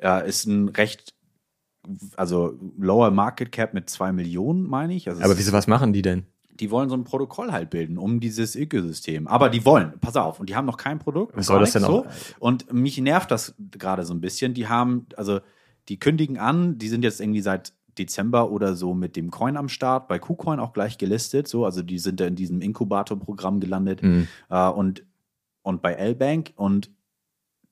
Ja, 0.00 0.18
ist 0.18 0.46
ein 0.46 0.68
recht, 0.68 1.14
also 2.16 2.58
Lower 2.78 3.10
Market 3.10 3.50
Cap 3.50 3.74
mit 3.74 3.90
zwei 3.90 4.12
Millionen, 4.12 4.68
meine 4.68 4.94
ich. 4.94 5.08
Also 5.08 5.22
Aber 5.22 5.36
wieso, 5.36 5.52
was 5.52 5.66
machen 5.66 5.92
die 5.92 6.02
denn? 6.02 6.26
die 6.60 6.70
wollen 6.70 6.88
so 6.88 6.96
ein 6.96 7.04
Protokoll 7.04 7.52
halt 7.52 7.70
bilden 7.70 7.98
um 7.98 8.20
dieses 8.20 8.56
Ökosystem. 8.56 9.26
Aber 9.26 9.50
die 9.50 9.64
wollen, 9.64 9.98
pass 10.00 10.16
auf, 10.16 10.40
und 10.40 10.48
die 10.48 10.56
haben 10.56 10.66
noch 10.66 10.76
kein 10.76 10.98
Produkt. 10.98 11.36
Was 11.36 11.46
soll 11.46 11.60
das 11.60 11.72
denn 11.72 11.82
nichts 11.82 11.94
auch? 11.94 12.06
Und 12.38 12.72
mich 12.72 12.98
nervt 12.98 13.30
das 13.30 13.54
gerade 13.58 14.04
so 14.04 14.14
ein 14.14 14.20
bisschen. 14.20 14.54
Die 14.54 14.68
haben, 14.68 15.06
also 15.16 15.40
die 15.88 15.98
kündigen 15.98 16.38
an, 16.38 16.78
die 16.78 16.88
sind 16.88 17.02
jetzt 17.02 17.20
irgendwie 17.20 17.42
seit 17.42 17.72
Dezember 17.98 18.50
oder 18.50 18.74
so 18.74 18.94
mit 18.94 19.16
dem 19.16 19.30
Coin 19.30 19.56
am 19.56 19.68
Start, 19.68 20.08
bei 20.08 20.18
KuCoin 20.18 20.60
auch 20.60 20.72
gleich 20.72 20.98
gelistet, 20.98 21.48
so, 21.48 21.64
also 21.64 21.82
die 21.82 21.98
sind 21.98 22.20
da 22.20 22.26
in 22.26 22.36
diesem 22.36 22.60
Inkubator-Programm 22.60 23.60
gelandet 23.60 24.02
Mhm. 24.02 24.28
äh, 24.50 24.68
und, 24.68 25.04
und 25.62 25.82
bei 25.82 25.94
L-Bank 25.94 26.52
und 26.56 26.90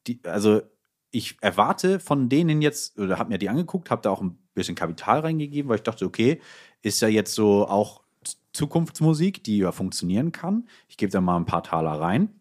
die, 0.07 0.21
also 0.25 0.63
ich 1.11 1.37
erwarte 1.41 2.01
von 2.01 2.29
denen 2.29 2.61
jetzt, 2.61 2.99
oder 2.99 3.19
habe 3.19 3.31
mir 3.31 3.39
die 3.39 3.49
angeguckt, 3.49 3.91
habe 3.91 4.03
da 4.03 4.11
auch 4.11 4.21
ein 4.21 4.37
bisschen 4.55 4.75
Kapital 4.75 5.21
reingegeben, 5.21 5.69
weil 5.69 5.77
ich 5.77 5.83
dachte, 5.83 6.05
okay, 6.05 6.41
ist 6.83 7.01
ja 7.01 7.09
jetzt 7.09 7.35
so 7.35 7.69
auch 7.69 8.03
Zukunftsmusik, 8.53 9.43
die 9.45 9.59
ja 9.59 9.73
funktionieren 9.73 10.33
kann. 10.33 10.69
Ich 10.89 10.97
gebe 10.97 11.13
da 11.13 11.21
mal 11.21 11.37
ein 11.37 11.47
paar 11.47 11.63
Taler 11.63 12.01
rein. 12.01 12.41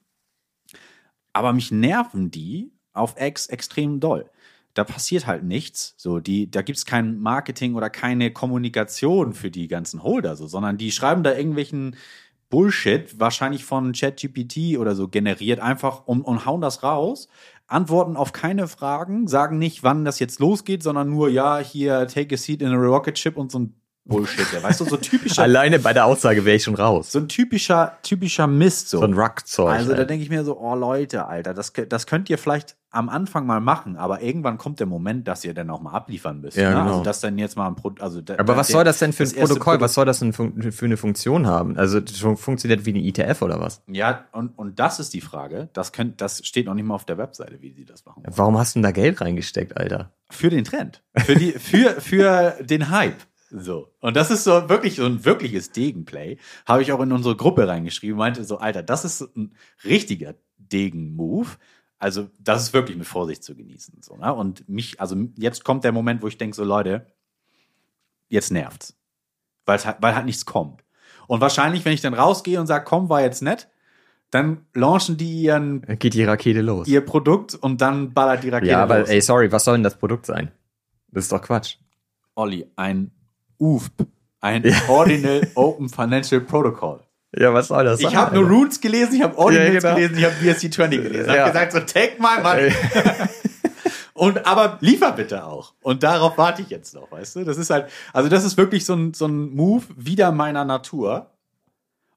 Aber 1.33 1.53
mich 1.53 1.71
nerven 1.71 2.31
die 2.31 2.71
auf 2.93 3.15
X 3.19 3.47
extrem 3.47 3.99
doll. 3.99 4.29
Da 4.73 4.83
passiert 4.83 5.27
halt 5.27 5.43
nichts. 5.43 5.93
So, 5.97 6.19
die, 6.19 6.49
da 6.49 6.61
gibt's 6.61 6.85
kein 6.85 7.19
Marketing 7.19 7.75
oder 7.75 7.89
keine 7.89 8.31
Kommunikation 8.31 9.33
für 9.33 9.51
die 9.51 9.67
ganzen 9.67 10.03
Holder, 10.03 10.35
so, 10.35 10.47
sondern 10.47 10.77
die 10.77 10.91
schreiben 10.91 11.23
da 11.23 11.35
irgendwelchen 11.35 11.95
Bullshit, 12.49 13.19
wahrscheinlich 13.19 13.65
von 13.65 13.93
ChatGPT 13.93 14.77
oder 14.77 14.95
so 14.95 15.07
generiert, 15.07 15.59
einfach 15.59 16.05
und, 16.05 16.21
und 16.21 16.45
hauen 16.45 16.61
das 16.61 16.83
raus, 16.83 17.27
antworten 17.67 18.15
auf 18.15 18.31
keine 18.31 18.67
Fragen, 18.67 19.27
sagen 19.27 19.57
nicht, 19.57 19.83
wann 19.83 20.05
das 20.05 20.19
jetzt 20.19 20.39
losgeht, 20.39 20.83
sondern 20.83 21.09
nur, 21.09 21.29
ja, 21.29 21.57
hier, 21.59 22.07
take 22.07 22.35
a 22.35 22.37
seat 22.37 22.61
in 22.61 22.69
a 22.69 22.75
rocket 22.75 23.17
ship 23.17 23.37
und 23.37 23.51
so 23.51 23.59
ein 23.59 23.75
Bullshit. 24.05 24.45
Ja, 24.53 24.61
weißt 24.61 24.81
du, 24.81 24.85
so 24.85 24.97
typischer, 24.97 25.43
Alleine 25.43 25.79
bei 25.79 25.93
der 25.93 26.05
Aussage 26.05 26.43
wäre 26.43 26.57
ich 26.57 26.63
schon 26.63 26.75
raus. 26.75 27.11
so 27.11 27.19
ein 27.19 27.27
typischer, 27.29 27.97
typischer 28.03 28.47
Mist, 28.47 28.89
so. 28.89 28.97
So 28.99 29.05
ein 29.05 29.13
Ruckzeug. 29.13 29.71
Also 29.73 29.91
da 29.91 29.99
halt. 29.99 30.09
denke 30.09 30.23
ich 30.23 30.29
mir 30.29 30.43
so, 30.43 30.59
oh 30.59 30.75
Leute, 30.75 31.25
Alter, 31.25 31.53
das, 31.53 31.71
das 31.87 32.05
könnt 32.05 32.29
ihr 32.29 32.37
vielleicht 32.37 32.75
am 32.89 33.09
Anfang 33.09 33.47
mal 33.47 33.59
machen, 33.61 33.95
aber 33.95 34.21
irgendwann 34.21 34.57
kommt 34.59 34.79
der 34.79 34.85
Moment, 34.87 35.27
dass 35.27 35.43
ihr 35.45 35.53
dann 35.55 35.69
auch 35.71 35.81
mal 35.81 35.93
abliefern 35.93 36.41
müsst. 36.41 36.57
Ja, 36.57 36.69
ne? 36.69 36.75
genau. 36.75 36.91
Also 36.91 37.03
dass 37.03 37.21
dann 37.21 37.37
jetzt 37.39 37.55
mal 37.57 37.65
ein 37.67 37.75
Pro 37.75 37.91
also 37.99 38.21
da- 38.21 38.33
Aber 38.35 38.53
da- 38.53 38.57
was 38.57 38.67
der- 38.67 38.73
soll 38.73 38.83
das 38.83 38.99
denn 38.99 39.13
für 39.13 39.23
ein 39.23 39.29
das 39.29 39.39
Protokoll? 39.49 39.77
Produ- 39.77 39.81
Was 39.81 39.93
soll 39.95 40.05
das 40.05 40.19
denn 40.19 40.33
für 40.33 40.85
eine 40.85 40.97
Funktion 40.97 41.47
haben? 41.47 41.75
Also 41.77 41.99
das 42.01 42.17
fun- 42.19 42.37
funktioniert 42.37 42.85
wie 42.85 42.91
ein 42.93 42.97
ITF 42.97 43.41
oder 43.41 43.59
was? 43.59 43.81
Ja, 43.87 44.25
und, 44.33 44.49
und 44.59 44.79
das 44.79 44.99
ist 44.99 45.13
die 45.15 45.21
Frage. 45.21 45.69
Das, 45.73 45.91
könnt, 45.91 46.21
das 46.21 46.45
steht 46.45 46.67
noch 46.67 46.75
nicht 46.75 46.85
mal 46.85 46.93
auf 46.93 47.05
der 47.05 47.17
Webseite, 47.17 47.61
wie 47.61 47.71
sie 47.71 47.85
das 47.85 48.05
machen. 48.05 48.21
Warum 48.27 48.57
hast 48.59 48.75
du 48.75 48.79
denn 48.79 48.83
da 48.83 48.91
Geld 48.91 49.21
reingesteckt, 49.21 49.75
Alter? 49.75 50.11
Für 50.29 50.49
den 50.49 50.63
Trend. 50.65 51.01
Für, 51.17 51.35
die, 51.35 51.53
für, 51.53 51.99
für 52.01 52.53
den 52.61 52.89
Hype. 52.91 53.15
So. 53.55 53.93
Und 53.99 54.15
das 54.15 54.31
ist 54.31 54.45
so 54.45 54.67
wirklich 54.67 54.95
so 54.95 55.05
ein 55.05 55.23
wirkliches 55.25 55.71
Degenplay. 55.71 56.37
Habe 56.65 56.81
ich 56.81 56.91
auch 56.91 56.99
in 57.01 57.11
unsere 57.11 57.35
Gruppe 57.35 57.67
reingeschrieben, 57.67 58.17
meinte 58.17 58.43
so, 58.43 58.57
Alter, 58.57 58.81
das 58.81 59.05
ist 59.05 59.21
ein 59.37 59.55
richtiger 59.83 60.33
Degen-Move. 60.57 61.49
Also, 61.99 62.29
das 62.39 62.63
ist 62.63 62.73
wirklich 62.73 62.97
mit 62.97 63.05
Vorsicht 63.05 63.43
zu 63.43 63.55
genießen. 63.55 64.01
So, 64.01 64.17
ne? 64.17 64.33
Und 64.33 64.67
mich, 64.67 64.99
also 64.99 65.15
jetzt 65.37 65.63
kommt 65.63 65.83
der 65.83 65.91
Moment, 65.91 66.23
wo 66.23 66.27
ich 66.27 66.39
denke, 66.39 66.55
so, 66.55 66.63
Leute, 66.63 67.05
jetzt 68.27 68.51
nervt's. 68.51 68.97
Weil's 69.65 69.85
halt, 69.85 69.97
weil 70.01 70.15
halt 70.15 70.25
nichts 70.25 70.45
kommt. 70.45 70.83
Und 71.27 71.39
wahrscheinlich, 71.39 71.85
wenn 71.85 71.93
ich 71.93 72.01
dann 72.01 72.15
rausgehe 72.15 72.59
und 72.59 72.67
sage, 72.67 72.85
komm, 72.85 73.07
war 73.07 73.21
jetzt 73.21 73.43
nett, 73.43 73.69
dann 74.31 74.65
launchen 74.73 75.15
die 75.15 75.43
ihren, 75.43 75.83
geht 75.99 76.15
die 76.15 76.23
Rakete 76.23 76.61
los. 76.61 76.87
ihr 76.87 77.01
Produkt 77.01 77.53
und 77.53 77.81
dann 77.81 78.13
ballert 78.13 78.43
die 78.43 78.49
Rakete 78.49 78.71
ja, 78.71 78.81
aber 78.81 79.01
los. 79.01 79.09
ey, 79.09 79.21
sorry, 79.21 79.51
was 79.51 79.63
soll 79.63 79.75
denn 79.75 79.83
das 79.83 79.97
Produkt 79.97 80.25
sein? 80.25 80.51
Das 81.09 81.25
ist 81.25 81.31
doch 81.31 81.41
Quatsch. 81.41 81.77
Olli, 82.33 82.65
ein 82.75 83.11
UFP, 83.59 84.05
ein 84.41 84.63
Ordinal 84.87 85.47
Open 85.55 85.89
Financial 85.89 86.41
Protocol. 86.41 86.99
Ja, 87.35 87.53
was 87.53 87.69
soll 87.69 87.83
das 87.85 87.99
Ich 87.99 88.15
habe 88.15 88.35
nur 88.35 88.47
Runes 88.47 88.79
gelesen, 88.79 89.15
ich 89.15 89.23
habe 89.23 89.37
Ordinals 89.37 89.83
Ja, 89.83 89.95
genau. 89.95 89.95
gelesen, 89.95 90.17
ich 90.17 90.25
habe 90.25 90.35
BSC20 90.35 90.89
gelesen. 90.89 91.21
Ich 91.29 91.35
Ja. 91.35 91.45
habe 91.45 91.51
gesagt, 91.51 91.71
so 91.73 91.79
take 91.79 92.21
my 92.21 92.41
money. 92.43 92.71
Und 94.13 94.45
aber 94.45 94.77
liefer 94.81 95.11
bitte 95.11 95.43
auch. 95.43 95.73
Und 95.81 96.03
darauf 96.03 96.37
warte 96.37 96.61
ich 96.61 96.69
jetzt 96.69 96.93
noch, 96.93 97.11
weißt 97.11 97.37
du? 97.37 97.43
Das 97.43 97.57
ist 97.57 97.71
halt, 97.71 97.87
also 98.13 98.29
das 98.29 98.43
ist 98.43 98.57
wirklich 98.57 98.85
so 98.85 98.93
ein, 98.93 99.13
so 99.13 99.25
ein 99.25 99.55
Move 99.55 99.83
wieder 99.97 100.31
meiner 100.31 100.63
Natur. 100.65 101.31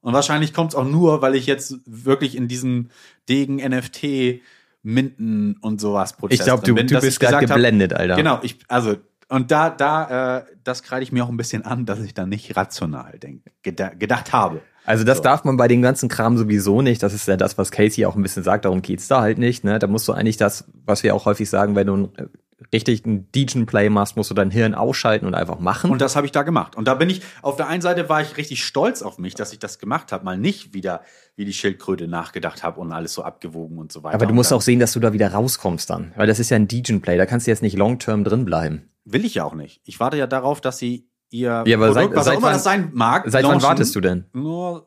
Und 0.02 0.12
wahrscheinlich 0.12 0.52
kommt 0.52 0.72
es 0.72 0.76
auch 0.76 0.84
nur, 0.84 1.22
weil 1.22 1.34
ich 1.34 1.46
jetzt 1.46 1.76
wirklich 1.86 2.36
in 2.36 2.46
diesem 2.48 2.90
Degen 3.28 3.56
NFT 3.56 4.40
Minden 4.82 5.56
und 5.62 5.80
sowas 5.80 6.12
Prozess 6.16 6.38
Ich 6.40 6.44
glaube, 6.44 6.64
du, 6.64 6.74
bin, 6.74 6.86
du 6.86 7.00
bist 7.00 7.18
gerade 7.18 7.38
gesagt 7.38 7.50
hab, 7.50 7.56
geblendet, 7.56 7.92
Alter. 7.94 8.14
Genau, 8.14 8.38
ich, 8.42 8.58
also, 8.68 8.96
und 9.28 9.50
da, 9.50 9.70
da, 9.70 10.38
äh, 10.38 10.44
das 10.64 10.82
kreide 10.82 11.02
ich 11.02 11.12
mir 11.12 11.24
auch 11.24 11.28
ein 11.28 11.36
bisschen 11.36 11.64
an, 11.64 11.86
dass 11.86 12.00
ich 12.00 12.14
da 12.14 12.26
nicht 12.26 12.56
rational 12.56 13.18
denke, 13.18 13.50
geda 13.62 13.88
gedacht 13.90 14.32
habe. 14.32 14.60
Also 14.84 15.02
das 15.02 15.18
So. 15.18 15.24
darf 15.24 15.42
man 15.44 15.56
bei 15.56 15.66
dem 15.66 15.82
ganzen 15.82 16.08
Kram 16.08 16.36
sowieso 16.38 16.80
nicht. 16.80 17.02
Das 17.02 17.12
ist 17.12 17.26
ja 17.26 17.36
das, 17.36 17.58
was 17.58 17.72
Casey 17.72 18.06
auch 18.06 18.14
ein 18.14 18.22
bisschen 18.22 18.44
sagt. 18.44 18.64
Darum 18.64 18.82
geht's 18.82 19.08
da 19.08 19.20
halt 19.20 19.38
nicht. 19.38 19.64
Ne? 19.64 19.80
Da 19.80 19.88
musst 19.88 20.06
du 20.06 20.12
eigentlich 20.12 20.36
das, 20.36 20.64
was 20.84 21.02
wir 21.02 21.14
auch 21.14 21.24
häufig 21.24 21.50
sagen, 21.50 21.74
wenn 21.74 21.88
du 21.88 21.94
einen 21.94 22.14
äh, 22.16 22.26
richtigen 22.72 23.30
Degen-Play 23.32 23.90
machst, 23.90 24.16
musst 24.16 24.30
du 24.30 24.34
dein 24.34 24.52
Hirn 24.52 24.76
ausschalten 24.76 25.26
und 25.26 25.34
einfach 25.34 25.58
machen. 25.58 25.90
Und 25.90 26.00
das 26.00 26.14
habe 26.14 26.24
ich 26.24 26.30
da 26.32 26.44
gemacht. 26.44 26.76
Und 26.76 26.86
da 26.86 26.94
bin 26.94 27.10
ich, 27.10 27.22
auf 27.42 27.56
der 27.56 27.66
einen 27.66 27.82
Seite 27.82 28.08
war 28.08 28.22
ich 28.22 28.36
richtig 28.36 28.64
stolz 28.64 29.02
auf 29.02 29.18
mich, 29.18 29.34
dass 29.34 29.52
ich 29.52 29.58
das 29.58 29.80
gemacht 29.80 30.12
habe, 30.12 30.24
mal 30.24 30.38
nicht 30.38 30.72
wieder 30.72 31.02
wie 31.34 31.44
die 31.44 31.52
Schildkröte 31.52 32.06
nachgedacht 32.06 32.62
habe 32.62 32.80
und 32.80 32.92
alles 32.92 33.12
so 33.12 33.24
abgewogen 33.24 33.78
und 33.78 33.90
so 33.90 34.04
weiter. 34.04 34.14
Aber 34.14 34.26
du 34.26 34.34
musst 34.34 34.52
auch 34.52 34.62
sehen, 34.62 34.78
dass 34.78 34.92
du 34.92 35.00
da 35.00 35.12
wieder 35.12 35.32
rauskommst 35.32 35.90
dann. 35.90 36.12
Weil 36.14 36.28
das 36.28 36.38
ist 36.38 36.50
ja 36.50 36.56
ein 36.56 36.68
Degen-Play. 36.68 37.18
Da 37.18 37.26
kannst 37.26 37.48
du 37.48 37.50
jetzt 37.50 37.62
nicht 37.62 37.76
long-term 37.76 38.22
drin 38.22 38.44
bleiben. 38.44 38.88
Will 39.08 39.24
ich 39.24 39.34
ja 39.36 39.44
auch 39.44 39.54
nicht. 39.54 39.80
Ich 39.84 40.00
warte 40.00 40.16
ja 40.18 40.26
darauf, 40.26 40.60
dass 40.60 40.78
sie 40.78 41.08
ihr 41.30 41.62
Ja, 41.66 41.76
aber 41.76 41.92
seit- 41.92 42.14
was 42.14 42.24
seit 42.26 42.34
auch 42.34 42.38
immer 42.38 42.46
wann- 42.48 42.52
das 42.54 42.64
sein 42.64 42.90
mag. 42.92 43.22
Seit 43.26 43.44
wann 43.44 43.52
launchen. 43.52 43.68
wartest 43.68 43.94
du 43.94 44.00
denn? 44.00 44.24
Nur 44.32 44.86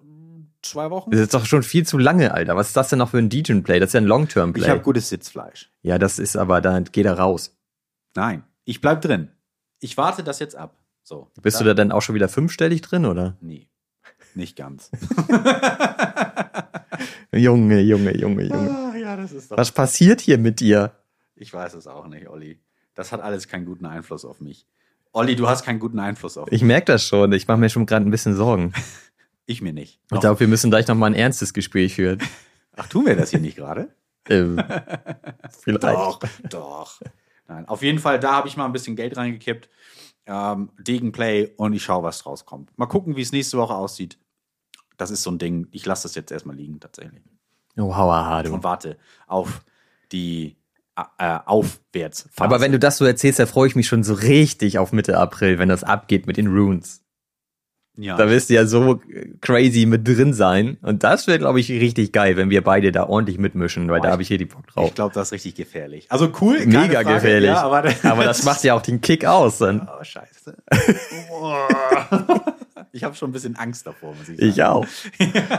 zwei 0.61 0.89
Wochen. 0.89 1.11
Das 1.11 1.22
ist 1.22 1.34
doch 1.34 1.45
schon 1.45 1.63
viel 1.63 1.86
zu 1.88 1.97
lange, 1.97 2.34
Alter. 2.34 2.55
Was 2.55 2.67
ist 2.67 2.78
das 2.78 2.89
denn 2.89 2.99
noch 2.99 3.09
für 3.09 3.17
ein 3.17 3.30
Degen-Play? 3.30 3.80
Das 3.80 3.89
ist 3.89 3.93
ja 3.93 4.01
ein 4.01 4.03
Ich 4.03 4.09
Long-Term-Play. 4.09 4.67
habe 4.70 4.82
gutes 4.82 5.09
Sitzfleisch. 5.09 5.72
Ja, 5.82 5.97
das 5.97 6.20
ist 6.20 6.36
aber, 6.36 6.59
da 6.61 6.80
geht 6.82 7.05
er 7.05 7.17
raus. 7.17 7.57
Nein, 8.15 8.43
ich 8.65 8.82
bleib 8.82 9.01
drin. 9.01 9.30
Ich 9.80 9.95
warte 9.97 10.24
das 10.24 10.39
jetzt 10.39 10.55
ab. 10.55 10.76
So. 11.03 11.32
Bist 11.41 11.59
du 11.61 11.63
da 11.63 11.74
dann 11.74 11.91
auch 11.93 12.01
schon 12.01 12.15
wieder 12.15 12.28
fünfstellig 12.28 12.82
drin, 12.82 13.05
oder? 13.05 13.38
Nee, 13.39 13.70
nicht 14.36 14.57
ganz. 14.57 14.91
Junge, 17.34 17.80
Junge, 17.82 18.17
Junge, 18.17 18.43
Junge. 18.43 18.70
Ah, 18.72 18.95
ja, 18.97 19.15
das 19.15 19.32
ist 19.32 19.51
doch. 19.51 19.57
Was 19.57 19.72
passiert 19.72 20.22
hier 20.22 20.38
mit 20.38 20.59
dir? 20.59 20.91
Ich 21.36 21.53
weiß 21.53 21.74
es 21.76 21.88
auch 21.88 22.07
nicht, 22.07 22.28
Olli. 22.28 22.59
Das 23.00 23.14
hat 23.14 23.22
alles 23.22 23.47
keinen 23.47 23.64
guten 23.64 23.86
Einfluss 23.86 24.26
auf 24.26 24.41
mich. 24.41 24.68
Olli, 25.14 25.38
du 25.38 25.47
hast 25.47 25.64
keinen 25.64 25.80
guten 25.80 26.00
Einfluss 26.00 26.38
auf 26.38 26.47
mich. 26.47 26.56
Ich 26.56 26.62
merke 26.62 26.84
das 26.91 27.02
schon. 27.02 27.32
Ich 27.32 27.47
mache 27.47 27.58
mir 27.58 27.70
schon 27.70 27.86
gerade 27.86 28.06
ein 28.06 28.12
bisschen 28.12 28.36
Sorgen. 28.36 28.74
Ich 29.45 29.64
mir 29.64 29.74
nicht. 29.74 30.00
Ich 30.12 30.20
glaube, 30.20 30.39
wir 30.41 30.47
müssen 30.47 30.70
gleich 30.70 30.88
noch 30.88 30.93
mal 30.93 31.08
ein 31.08 31.16
ernstes 31.16 31.56
Gespräch 31.56 31.95
führen. 31.95 32.22
Ach, 32.76 32.88
tun 32.88 33.08
wir 33.08 33.16
das 33.16 33.32
hier 33.32 33.39
nicht 33.39 33.56
gerade? 33.56 33.95
Ähm, 34.30 34.62
vielleicht. 35.60 35.84
Doch, 35.84 36.20
doch. 36.47 37.02
Nein, 37.47 37.68
auf 37.68 37.82
jeden 37.82 37.97
Fall, 37.97 38.20
da 38.20 38.34
habe 38.34 38.47
ich 38.47 38.58
mal 38.58 38.66
ein 38.66 38.74
bisschen 38.74 38.95
Geld 38.95 39.18
reingekippt. 39.18 39.70
Ähm, 40.28 40.70
Degenplay 40.78 41.52
und 41.58 41.74
ich 41.74 41.82
schaue, 41.82 42.04
was 42.04 42.20
draus 42.20 42.45
kommt. 42.45 42.78
Mal 42.78 42.86
gucken, 42.86 43.16
wie 43.16 43.22
es 43.22 43.32
nächste 43.32 43.58
Woche 43.58 43.74
aussieht. 43.74 44.20
Das 44.97 45.10
ist 45.10 45.24
so 45.24 45.32
ein 45.32 45.39
Ding. 45.39 45.68
Ich 45.72 45.84
lasse 45.88 46.04
das 46.04 46.14
jetzt 46.14 46.32
erstmal 46.32 46.58
liegen, 46.58 46.80
tatsächlich. 46.80 47.24
Oh, 47.76 47.95
hauaha, 47.95 48.43
du. 48.43 48.54
Und 48.54 48.64
warte 48.64 49.00
auf 49.26 49.64
die 50.12 50.59
äh, 51.18 51.39
Aufwärtsphase. 51.45 52.41
Aber 52.43 52.62
wenn 52.62 52.72
du 52.72 52.80
das 52.80 52.97
so 52.97 53.06
erzählst, 53.06 53.39
da 53.39 53.45
freue 53.45 53.68
ich 53.68 53.76
mich 53.76 53.88
schon 53.88 54.04
so 54.04 54.14
richtig 54.14 54.78
auf 54.80 54.91
Mitte 54.91 55.18
April, 55.18 55.60
wenn 55.60 55.70
das 55.70 55.84
abgeht 55.84 56.28
mit 56.28 56.38
den 56.38 56.47
Runes. 56.47 57.02
ja, 57.97 58.16
Da 58.18 58.30
wirst 58.30 58.50
du 58.50 58.54
ja 58.54 58.66
so 58.66 59.02
crazy 59.41 59.86
mit 59.86 60.08
drin 60.08 60.34
sein. 60.34 60.78
Und 60.82 61.04
das 61.04 61.28
wäre, 61.28 61.39
glaube 61.39 61.60
ich, 61.60 61.70
richtig 61.70 62.12
geil, 62.12 62.38
wenn 62.38 62.50
wir 62.50 62.64
beide 62.64 62.91
da 62.91 63.04
ordentlich 63.08 63.38
mitmischen, 63.38 63.89
weil 63.89 64.00
Boah, 64.00 64.08
da 64.08 64.12
habe 64.14 64.22
ich 64.22 64.28
hier 64.28 64.38
die 64.38 64.45
Bock 64.45 64.68
drauf. 64.68 64.88
ich 64.88 64.95
glaube, 64.95 65.14
das 65.14 65.28
ist 65.28 65.32
richtig 65.34 65.56
gefährlich. 65.56 66.08
Also 66.10 66.32
cool, 66.41 66.66
Mega 66.66 67.02
Frage, 67.02 67.14
gefährlich. 67.16 67.50
Ja, 67.50 67.64
aber, 67.64 67.84
Aber 68.04 68.24
das 68.24 68.43
macht 68.43 68.64
ja 68.64 68.74
auch 68.74 68.82
den 68.82 69.02
Kick 69.02 69.26
aus. 69.26 69.58
Dann. 69.60 69.88
Oh, 70.00 70.04
scheiße. 70.04 70.56
Ich 72.91 73.04
habe 73.04 73.16
schon 73.16 73.30
ein 73.30 73.34
bisschen 73.34 73.56
Angst 73.56 73.86
davor, 73.86 74.16
muss 74.16 74.30
ich 74.30 74.38
sagen. 74.39 74.50
Ich 74.50 74.64
auch. 74.64 74.86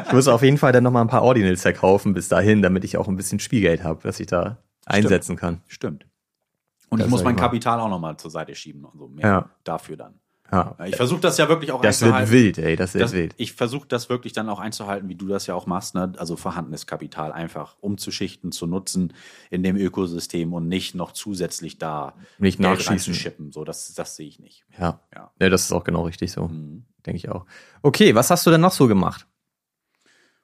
Ich 0.06 0.12
muss 0.12 0.26
auf 0.26 0.42
jeden 0.42 0.58
Fall 0.58 0.72
dann 0.72 0.82
noch 0.82 0.90
mal 0.90 1.00
ein 1.00 1.06
paar 1.08 1.22
Ordinals 1.22 1.62
verkaufen 1.62 2.12
bis 2.12 2.28
dahin, 2.28 2.60
damit 2.60 2.82
ich 2.82 2.96
auch 2.96 3.06
ein 3.06 3.14
bisschen 3.16 3.38
Spielgeld 3.38 3.84
habe, 3.84 4.00
das 4.02 4.18
ich 4.18 4.26
da 4.26 4.58
einsetzen 4.86 5.36
kann. 5.36 5.62
Stimmt. 5.68 6.06
Und 6.88 6.98
Das 6.98 7.06
ich 7.06 7.10
muss 7.10 7.22
mein 7.22 7.36
mal. 7.36 7.40
Kapital 7.42 7.78
auch 7.80 7.88
noch 7.88 8.00
mal 8.00 8.16
zur 8.16 8.30
Seite 8.30 8.54
schieben 8.54 8.84
und 8.84 8.98
so 8.98 9.08
mehr 9.08 9.26
Ja. 9.26 9.50
dafür 9.64 9.96
dann. 9.96 10.14
Ja. 10.52 10.74
Ich 10.84 10.96
versuche 10.96 11.20
das 11.20 11.38
ja 11.38 11.48
wirklich 11.48 11.70
auch 11.70 11.80
Das 11.80 12.00
wird 12.00 12.12
einzuhalten. 12.12 12.32
wild, 12.32 12.58
ey, 12.58 12.74
das 12.74 12.92
wird 12.94 13.04
Das, 13.04 13.12
wild. 13.12 13.34
ich 13.36 13.52
versuche 13.52 13.86
das 13.86 14.08
wirklich 14.08 14.32
dann 14.32 14.48
auch 14.48 14.58
einzuhalten, 14.58 15.08
wie 15.08 15.14
du 15.14 15.28
das 15.28 15.46
ja 15.46 15.54
auch 15.54 15.66
machst, 15.66 15.94
ne? 15.94 16.12
also 16.16 16.34
vorhandenes 16.34 16.88
Kapital 16.88 17.30
einfach 17.30 17.76
umzuschichten, 17.80 18.50
zu 18.50 18.66
nutzen 18.66 19.12
in 19.50 19.62
dem 19.62 19.76
Ökosystem 19.76 20.52
und 20.52 20.66
nicht 20.66 20.96
noch 20.96 21.12
zusätzlich 21.12 21.78
da 21.78 22.14
Nicht 22.38 22.58
Geld 22.58 22.68
nachschießen. 22.68 22.88
reinzuschippen. 22.94 23.52
So, 23.52 23.62
das, 23.64 23.94
das 23.94 24.16
sehe 24.16 24.26
ich 24.26 24.40
nicht. 24.40 24.64
Ja. 24.76 24.98
Ja. 25.14 25.30
ja, 25.40 25.48
das 25.50 25.62
ist 25.62 25.72
auch 25.72 25.84
genau 25.84 26.02
richtig 26.02 26.32
so, 26.32 26.48
Mhm. 26.48 26.84
denke 27.06 27.18
ich 27.18 27.28
auch. 27.28 27.46
Okay, 27.82 28.16
was 28.16 28.30
hast 28.30 28.44
du 28.44 28.50
denn 28.50 28.60
noch 28.60 28.72
so 28.72 28.88
gemacht? 28.88 29.28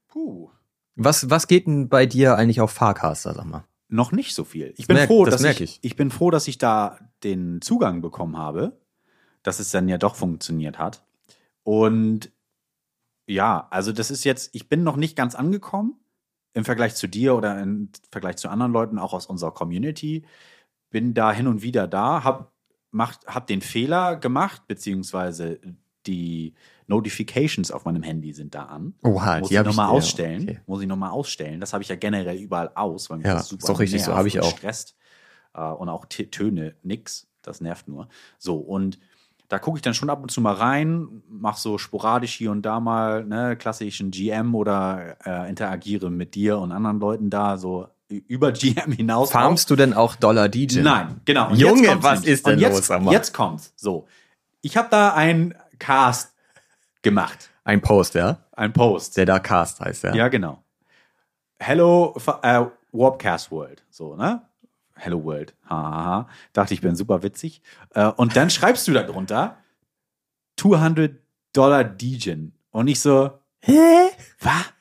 Puh. 0.07 0.51
Was, 0.95 1.29
was 1.31 1.49
geht 1.49 1.67
denn 1.67 1.89
bei 1.89 2.07
dir 2.07 2.37
eigentlich 2.37 2.61
auf 2.61 2.71
Farcaster, 2.71 3.35
sag 3.35 3.45
mal? 3.45 3.65
Noch 3.89 4.13
nicht 4.13 4.35
so 4.35 4.45
viel. 4.45 4.75
Ich 4.77 4.87
bin 4.87 4.97
merk- 4.97 5.07
froh, 5.09 5.25
das 5.25 5.43
dass 5.43 5.55
ich, 5.55 5.61
ich. 5.61 5.79
ich 5.83 5.97
bin 5.97 6.11
froh, 6.11 6.31
dass 6.31 6.49
ich 6.49 6.59
da 6.59 6.99
den 7.23 7.61
Zugang 7.61 8.01
bekommen 8.01 8.37
habe, 8.37 8.81
dass 9.43 9.61
es 9.61 9.71
dann 9.71 9.89
ja 9.89 9.97
doch 9.99 10.17
funktioniert 10.17 10.79
hat. 10.79 11.05
Und 11.63 12.33
ja, 13.29 13.67
also 13.71 13.93
das 13.93 14.11
ist 14.11 14.25
jetzt, 14.25 14.55
ich 14.55 14.69
bin 14.69 14.83
noch 14.83 14.97
nicht 14.97 15.17
ganz 15.17 15.35
angekommen 15.35 15.99
im 16.53 16.65
Vergleich 16.65 16.95
zu 16.95 17.07
dir 17.07 17.35
oder 17.35 17.61
im 17.61 17.91
Vergleich 18.11 18.37
zu 18.37 18.49
anderen 18.49 18.73
Leuten, 18.73 18.99
auch 18.99 19.13
aus 19.13 19.27
unserer 19.27 19.53
Community. 19.53 20.25
Bin 20.91 21.15
da 21.15 21.33
hin 21.33 21.47
und 21.47 21.63
wieder 21.63 21.87
da, 21.87 22.25
hab, 22.25 22.53
macht, 22.91 23.27
hab 23.27 23.47
den 23.47 23.61
Fehler 23.61 24.17
gemacht, 24.17 24.67
beziehungsweise 24.67 25.61
die 26.07 26.55
Notifications 26.87 27.71
auf 27.71 27.85
meinem 27.85 28.03
Handy 28.03 28.33
sind 28.33 28.55
da 28.55 28.65
an. 28.65 28.95
Oha, 29.03 29.41
Muss 29.41 29.49
die 29.49 29.57
ich 29.57 29.63
nochmal 29.65 29.87
ja, 29.89 29.93
ausstellen. 29.93 30.43
okay. 30.43 30.61
Muss 30.67 30.81
ich 30.83 30.87
nochmal 30.89 31.11
ausstellen. 31.11 31.61
Das 31.61 31.73
habe 31.73 31.83
ich 31.83 31.89
ja 31.89 31.97
generell 31.97 32.37
überall 32.39 32.71
aus, 32.75 33.11
weil 33.11 33.19
mich 33.19 33.27
Ja, 33.27 33.35
das 33.35 33.49
super 33.49 33.63
ist 33.65 33.69
doch 33.69 33.81
richtig 33.81 34.03
so, 34.03 34.11
nervt 34.13 34.19
hab 34.21 34.27
ich 34.27 34.41
auch. 34.41 34.57
stresst. 34.57 34.97
Äh, 35.55 35.63
und 35.63 35.89
auch 35.89 36.07
Töne, 36.07 36.77
nix. 36.83 37.27
Das 37.43 37.61
nervt 37.61 37.89
nur. 37.89 38.09
So, 38.39 38.57
und 38.57 38.99
da 39.49 39.59
gucke 39.61 39.79
ich 39.79 39.83
dann 39.83 39.95
schon 39.95 40.11
ab 40.11 40.21
und 40.23 40.31
zu 40.31 40.41
mal 40.41 40.55
rein, 40.55 41.23
mache 41.29 41.61
so 41.61 41.79
sporadisch 41.79 42.35
hier 42.35 42.51
und 42.51 42.63
da 42.63 42.81
mal 42.81 43.25
ne, 43.25 43.57
klassischen 43.57 44.11
GM 44.11 44.55
oder 44.57 45.17
äh, 45.25 45.49
interagiere 45.49 46.11
mit 46.11 46.35
dir 46.35 46.59
und 46.59 46.73
anderen 46.73 46.99
Leuten 46.99 47.31
da, 47.31 47.57
so 47.57 47.87
über 48.09 48.51
GM 48.53 48.91
hinaus. 48.93 49.31
Farmst 49.31 49.71
du 49.71 49.77
denn 49.77 49.93
auch 49.95 50.17
Dollar 50.17 50.49
DJ? 50.49 50.81
Nein, 50.81 51.21
genau. 51.25 51.51
Und 51.51 51.57
Junge, 51.59 52.03
was 52.03 52.21
nämlich. 52.21 52.33
ist 52.35 52.47
denn 52.47 52.55
Und 52.55 52.61
jetzt, 52.61 52.89
los? 52.89 53.13
Jetzt 53.13 53.33
kommt's. 53.35 53.73
So. 53.77 54.07
Ich 54.63 54.77
habe 54.77 54.89
da 54.91 55.15
ein 55.15 55.55
Cast 55.79 56.35
gemacht. 57.03 57.51
Ein 57.65 57.81
Post, 57.81 58.15
ja? 58.15 58.39
Ein 58.53 58.73
Post. 58.73 59.17
Der 59.17 59.27
da 59.27 59.39
Cast 59.39 59.81
heißt, 59.81 60.05
ja? 60.05 60.15
Ja, 60.15 60.29
genau. 60.29 60.63
Hello, 61.59 62.15
äh, 62.43 62.65
Warpcast 62.93 63.51
World. 63.51 63.85
So, 63.91 64.15
ne? 64.17 64.43
Hello 64.95 65.23
World. 65.25 65.55
Haha. 65.69 66.29
Dachte, 66.53 66.75
ich 66.75 66.81
bin 66.81 66.97
super 66.97 67.23
witzig. 67.23 67.61
Äh, 67.95 68.07
und 68.07 68.37
dann 68.37 68.51
schreibst 68.51 68.87
du 68.89 68.93
da 68.93 69.03
drunter 69.03 69.59
200 70.59 71.17
Dollar 71.53 71.85
Degen. 71.85 72.55
Und 72.71 72.89
ich 72.89 73.01
so, 73.01 73.31
Hä? 73.61 74.09
was? 74.41 74.73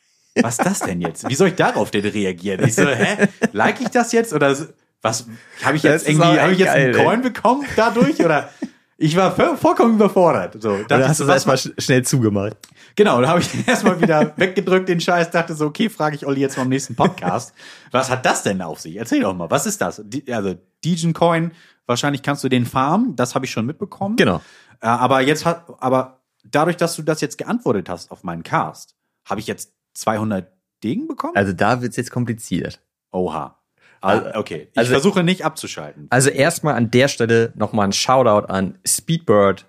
Was 0.41 0.59
ist 0.59 0.65
das 0.65 0.79
denn 0.81 0.99
jetzt? 1.01 1.29
Wie 1.29 1.35
soll 1.35 1.49
ich 1.49 1.55
darauf 1.55 1.91
denn 1.91 2.05
reagieren? 2.05 2.61
Ich 2.67 2.75
so, 2.75 2.85
hä? 2.85 3.29
Like 3.53 3.79
ich 3.79 3.87
das 3.87 4.11
jetzt? 4.11 4.33
Oder 4.33 4.53
was? 5.01 5.27
Habe 5.63 5.77
ich 5.77 5.83
Das 5.83 6.03
jetzt 6.03 6.09
irgendwie, 6.09 6.39
habe 6.39 6.51
ich 6.51 6.59
jetzt 6.59 6.73
geil, 6.73 6.93
einen 6.95 7.05
Coin 7.05 7.21
bekommen 7.21 7.65
dadurch? 7.77 8.19
Oder 8.19 8.49
ich 8.97 9.15
war 9.15 9.35
voll- 9.35 9.57
vollkommen 9.57 9.95
überfordert. 9.95 10.61
So, 10.61 10.77
Dann 10.87 11.07
hast 11.07 11.19
du 11.19 11.27
was 11.27 11.45
erstmal 11.45 11.55
sch- 11.57 11.81
schnell 11.81 12.03
zugemacht. 12.03 12.55
Genau, 12.95 13.21
da 13.21 13.27
habe 13.29 13.41
ich 13.41 13.49
erstmal 13.67 13.99
wieder 14.01 14.33
weggedrückt 14.37 14.87
den 14.89 14.99
Scheiß, 15.01 15.31
dachte 15.31 15.53
so, 15.53 15.65
okay, 15.67 15.89
frage 15.89 16.15
ich 16.15 16.25
Olli 16.25 16.39
jetzt 16.41 16.55
mal 16.57 16.63
im 16.63 16.69
nächsten 16.69 16.95
Podcast. 16.95 17.53
Was 17.91 18.09
hat 18.09 18.25
das 18.25 18.43
denn 18.43 18.61
auf 18.61 18.79
sich? 18.79 18.95
Erzähl 18.95 19.21
doch 19.21 19.33
mal, 19.33 19.49
was 19.49 19.65
ist 19.65 19.79
das? 19.81 20.01
Die, 20.05 20.31
also 20.33 20.55
Degen 20.83 21.13
Coin, 21.13 21.51
wahrscheinlich 21.85 22.21
kannst 22.23 22.43
du 22.43 22.49
den 22.49 22.65
farmen, 22.65 23.15
das 23.15 23.35
habe 23.35 23.45
ich 23.45 23.51
schon 23.51 23.65
mitbekommen. 23.65 24.15
Genau. 24.17 24.41
Äh, 24.81 24.87
aber 24.87 25.21
jetzt 25.21 25.45
hat, 25.45 25.65
aber 25.79 26.21
dadurch, 26.43 26.77
dass 26.77 26.95
du 26.95 27.01
das 27.03 27.21
jetzt 27.21 27.37
geantwortet 27.37 27.87
hast 27.89 28.11
auf 28.11 28.23
meinen 28.23 28.43
Cast, 28.43 28.95
habe 29.25 29.39
ich 29.39 29.47
jetzt 29.47 29.71
200 29.93 30.51
Degen 30.83 31.07
bekommen? 31.07 31.35
Also 31.35 31.53
da 31.53 31.81
wird's 31.81 31.95
jetzt 31.95 32.11
kompliziert. 32.11 32.81
Oha. 33.11 33.57
Also- 34.01 34.33
okay, 34.35 34.67
ich 34.71 34.77
also- 34.77 34.91
versuche 34.91 35.23
nicht 35.23 35.45
abzuschalten. 35.45 36.07
Also 36.09 36.29
erstmal 36.29 36.75
an 36.75 36.91
der 36.91 37.07
Stelle 37.07 37.53
nochmal 37.55 37.87
ein 37.87 37.93
Shoutout 37.93 38.47
an 38.47 38.77
Speedbird, 38.85 39.65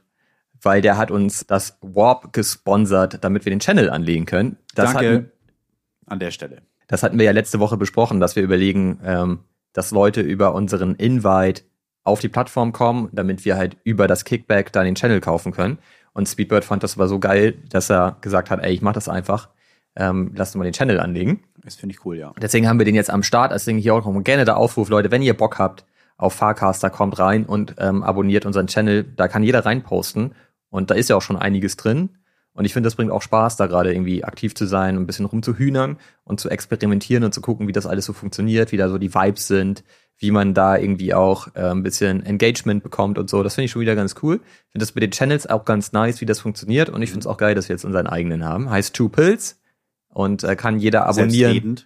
weil 0.62 0.82
der 0.82 0.96
hat 0.96 1.10
uns 1.10 1.46
das 1.46 1.78
Warp 1.80 2.32
gesponsert, 2.32 3.22
damit 3.22 3.44
wir 3.44 3.50
den 3.50 3.60
Channel 3.60 3.90
anlegen 3.90 4.26
können. 4.26 4.56
Das 4.74 4.92
Danke 4.92 5.14
Hatten, 5.14 5.32
an 6.06 6.18
der 6.18 6.30
Stelle. 6.30 6.62
das 6.88 7.02
hatten 7.02 7.18
wir 7.18 7.24
ja 7.26 7.32
letzte 7.32 7.60
Woche 7.60 7.76
besprochen, 7.76 8.20
dass 8.20 8.36
wir 8.36 8.42
überlegen, 8.42 9.00
ähm, 9.04 9.40
dass 9.72 9.90
Leute 9.90 10.20
über 10.22 10.54
unseren 10.54 10.94
Invite 10.96 11.62
auf 12.04 12.20
die 12.20 12.28
Plattform 12.28 12.72
kommen, 12.72 13.08
damit 13.12 13.44
wir 13.44 13.56
halt 13.56 13.76
über 13.84 14.06
das 14.06 14.24
Kickback 14.24 14.72
dann 14.72 14.84
den 14.84 14.94
Channel 14.94 15.20
kaufen 15.20 15.52
können. 15.52 15.78
Und 16.12 16.28
Speedbird 16.28 16.64
fand 16.64 16.82
das 16.82 16.96
aber 16.96 17.08
so 17.08 17.18
geil, 17.18 17.54
dass 17.68 17.90
er 17.90 18.16
gesagt 18.20 18.48
hat, 18.48 18.62
ey, 18.62 18.72
ich 18.72 18.80
mach 18.80 18.92
das 18.94 19.08
einfach, 19.08 19.50
ähm, 19.96 20.32
lass 20.34 20.50
uns 20.50 20.54
mal 20.56 20.64
den 20.64 20.72
Channel 20.72 21.00
anlegen. 21.00 21.42
Das 21.66 21.74
finde 21.74 21.94
ich 21.94 22.06
cool, 22.06 22.16
ja. 22.16 22.32
Deswegen 22.40 22.68
haben 22.68 22.78
wir 22.78 22.86
den 22.86 22.94
jetzt 22.94 23.10
am 23.10 23.24
Start. 23.24 23.50
Deswegen 23.50 23.78
hier 23.78 23.92
auch 23.92 24.04
noch 24.04 24.12
mal 24.12 24.22
gerne 24.22 24.44
der 24.44 24.56
Aufruf, 24.56 24.88
Leute, 24.88 25.10
wenn 25.10 25.20
ihr 25.20 25.36
Bock 25.36 25.58
habt 25.58 25.84
auf 26.16 26.32
Farcaster, 26.32 26.90
kommt 26.90 27.18
rein 27.18 27.44
und 27.44 27.74
ähm, 27.78 28.04
abonniert 28.04 28.46
unseren 28.46 28.68
Channel. 28.68 29.04
Da 29.04 29.26
kann 29.26 29.42
jeder 29.42 29.66
reinposten. 29.66 30.34
Und 30.70 30.90
da 30.90 30.94
ist 30.94 31.10
ja 31.10 31.16
auch 31.16 31.22
schon 31.22 31.36
einiges 31.36 31.76
drin. 31.76 32.10
Und 32.52 32.64
ich 32.64 32.72
finde, 32.72 32.86
das 32.86 32.94
bringt 32.94 33.10
auch 33.10 33.20
Spaß, 33.20 33.56
da 33.56 33.66
gerade 33.66 33.92
irgendwie 33.92 34.24
aktiv 34.24 34.54
zu 34.54 34.64
sein, 34.64 34.96
ein 34.96 35.06
bisschen 35.06 35.26
rumzuhühnern 35.26 35.98
und 36.24 36.40
zu 36.40 36.48
experimentieren 36.48 37.24
und 37.24 37.34
zu 37.34 37.40
gucken, 37.40 37.68
wie 37.68 37.72
das 37.72 37.84
alles 37.84 38.06
so 38.06 38.12
funktioniert, 38.12 38.72
wie 38.72 38.78
da 38.78 38.88
so 38.88 38.96
die 38.96 39.12
Vibes 39.12 39.48
sind, 39.48 39.84
wie 40.18 40.30
man 40.30 40.54
da 40.54 40.76
irgendwie 40.78 41.12
auch 41.14 41.48
äh, 41.54 41.70
ein 41.70 41.82
bisschen 41.82 42.24
Engagement 42.24 42.82
bekommt 42.82 43.18
und 43.18 43.28
so. 43.28 43.42
Das 43.42 43.56
finde 43.56 43.66
ich 43.66 43.72
schon 43.72 43.82
wieder 43.82 43.96
ganz 43.96 44.14
cool. 44.22 44.36
Ich 44.36 44.72
finde 44.72 44.84
das 44.86 44.94
mit 44.94 45.02
den 45.02 45.10
Channels 45.10 45.46
auch 45.48 45.64
ganz 45.64 45.92
nice, 45.92 46.20
wie 46.20 46.26
das 46.26 46.40
funktioniert. 46.40 46.88
Und 46.88 47.02
ich 47.02 47.10
finde 47.10 47.24
es 47.24 47.26
auch 47.26 47.36
geil, 47.36 47.54
dass 47.54 47.68
wir 47.68 47.74
jetzt 47.74 47.84
unseren 47.84 48.06
eigenen 48.06 48.44
haben. 48.44 48.70
Heißt 48.70 48.94
Two 48.94 49.08
Pills 49.08 49.58
und 50.16 50.44
äh, 50.44 50.56
kann 50.56 50.78
jeder 50.78 51.06
abonnieren 51.06 51.76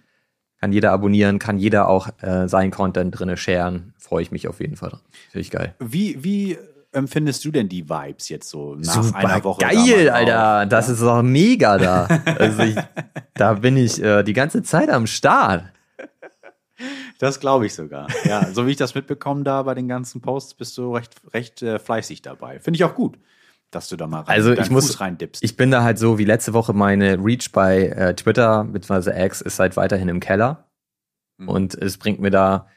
kann 0.61 0.71
jeder 0.71 0.91
abonnieren, 0.91 1.39
kann 1.39 1.57
jeder 1.57 1.87
auch 1.87 2.09
äh, 2.21 2.47
sein 2.47 2.69
Content 2.69 3.17
drinne 3.17 3.35
sharen. 3.35 3.95
Freue 3.97 4.21
ich 4.21 4.31
mich 4.31 4.47
auf 4.47 4.59
jeden 4.59 4.75
Fall. 4.75 4.99
Finde 5.31 5.41
ich 5.41 5.49
geil. 5.49 5.73
Wie, 5.79 6.23
wie 6.23 6.55
empfindest 6.91 7.43
du 7.43 7.49
denn 7.51 7.67
die 7.67 7.89
Vibes 7.89 8.29
jetzt 8.29 8.47
so 8.47 8.75
nach 8.75 9.11
einer 9.15 9.43
Woche? 9.43 9.61
geil, 9.61 10.11
Alter. 10.11 10.67
Das 10.67 10.87
ist 10.87 11.01
doch 11.01 11.23
mega 11.23 11.79
da. 11.79 12.05
also 12.37 12.61
ich, 12.61 12.75
da 13.33 13.53
bin 13.53 13.75
ich 13.75 14.03
äh, 14.03 14.21
die 14.21 14.33
ganze 14.33 14.61
Zeit 14.61 14.91
am 14.91 15.07
Start. 15.07 15.63
Das 17.17 17.39
glaube 17.39 17.65
ich 17.65 17.73
sogar. 17.73 18.07
Ja, 18.25 18.45
so 18.53 18.67
wie 18.67 18.71
ich 18.71 18.77
das 18.77 18.93
mitbekommen 18.93 19.43
da 19.43 19.63
bei 19.63 19.73
den 19.73 19.87
ganzen 19.87 20.21
Posts, 20.21 20.53
bist 20.53 20.77
du 20.77 20.93
recht, 20.93 21.15
recht 21.33 21.63
äh, 21.63 21.79
fleißig 21.79 22.21
dabei. 22.21 22.59
Finde 22.59 22.77
ich 22.77 22.83
auch 22.83 22.93
gut, 22.93 23.17
dass 23.71 23.89
du 23.89 23.95
da 23.95 24.07
mal 24.07 24.21
rein, 24.21 24.35
Also 24.35 24.53
ich 24.53 24.69
muss- 24.69 24.87
Fuß 24.87 24.99
reindippst. 25.01 25.43
Ich 25.43 25.57
bin 25.57 25.71
da 25.71 25.83
halt 25.83 25.97
so 25.97 26.17
wie 26.17 26.25
letzte 26.25 26.53
Woche 26.53 26.73
meine 26.73 27.17
Reach 27.23 27.51
bei 27.51 27.87
äh, 27.87 28.13
Twitter 28.15 28.63
bzw. 28.65 29.11
X 29.25 29.41
ist 29.41 29.59
halt 29.59 29.77
weiterhin 29.77 30.09
im 30.09 30.19
Keller. 30.19 30.69
Mhm. 31.37 31.49
Und 31.49 31.75
es 31.75 31.97
bringt 31.97 32.19
mir 32.19 32.31
da 32.31 32.67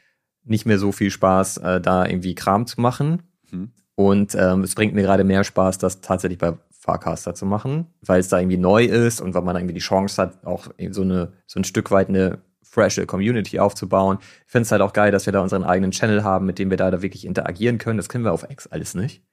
nicht 0.43 0.65
mehr 0.65 0.79
so 0.79 0.91
viel 0.91 1.11
Spaß, 1.11 1.57
äh, 1.57 1.81
da 1.81 2.05
irgendwie 2.05 2.35
Kram 2.35 2.65
zu 2.67 2.79
machen. 2.81 3.23
Mhm. 3.51 3.71
Und 3.95 4.35
ähm, 4.35 4.61
es 4.61 4.75
bringt 4.75 4.93
mir 4.93 5.03
gerade 5.03 5.23
mehr 5.23 5.43
Spaß, 5.43 5.77
das 5.77 6.01
tatsächlich 6.01 6.39
bei 6.39 6.53
Farcaster 6.71 7.33
zu 7.33 7.45
machen, 7.45 7.87
weil 8.01 8.19
es 8.19 8.27
da 8.29 8.39
irgendwie 8.39 8.57
neu 8.57 8.85
ist 8.85 9.19
und 9.21 9.33
weil 9.33 9.41
man 9.41 9.55
da 9.55 9.59
irgendwie 9.59 9.73
die 9.73 9.79
Chance 9.79 10.21
hat, 10.21 10.45
auch 10.45 10.67
so, 10.91 11.01
eine, 11.01 11.33
so 11.47 11.59
ein 11.59 11.63
Stück 11.63 11.89
weit 11.91 12.09
eine 12.09 12.39
frische 12.61 13.05
Community 13.07 13.57
aufzubauen. 13.59 14.17
Ich 14.45 14.51
finde 14.51 14.63
es 14.63 14.71
halt 14.71 14.81
auch 14.81 14.93
geil, 14.93 15.11
dass 15.11 15.25
wir 15.25 15.33
da 15.33 15.41
unseren 15.41 15.63
eigenen 15.63 15.91
Channel 15.91 16.23
haben, 16.23 16.45
mit 16.45 16.59
dem 16.59 16.69
wir 16.69 16.77
da, 16.77 16.91
da 16.91 17.01
wirklich 17.01 17.25
interagieren 17.25 17.77
können. 17.79 17.97
Das 17.97 18.09
können 18.09 18.23
wir 18.23 18.33
auf 18.33 18.45
X 18.49 18.67
alles 18.67 18.93
nicht. 18.93 19.23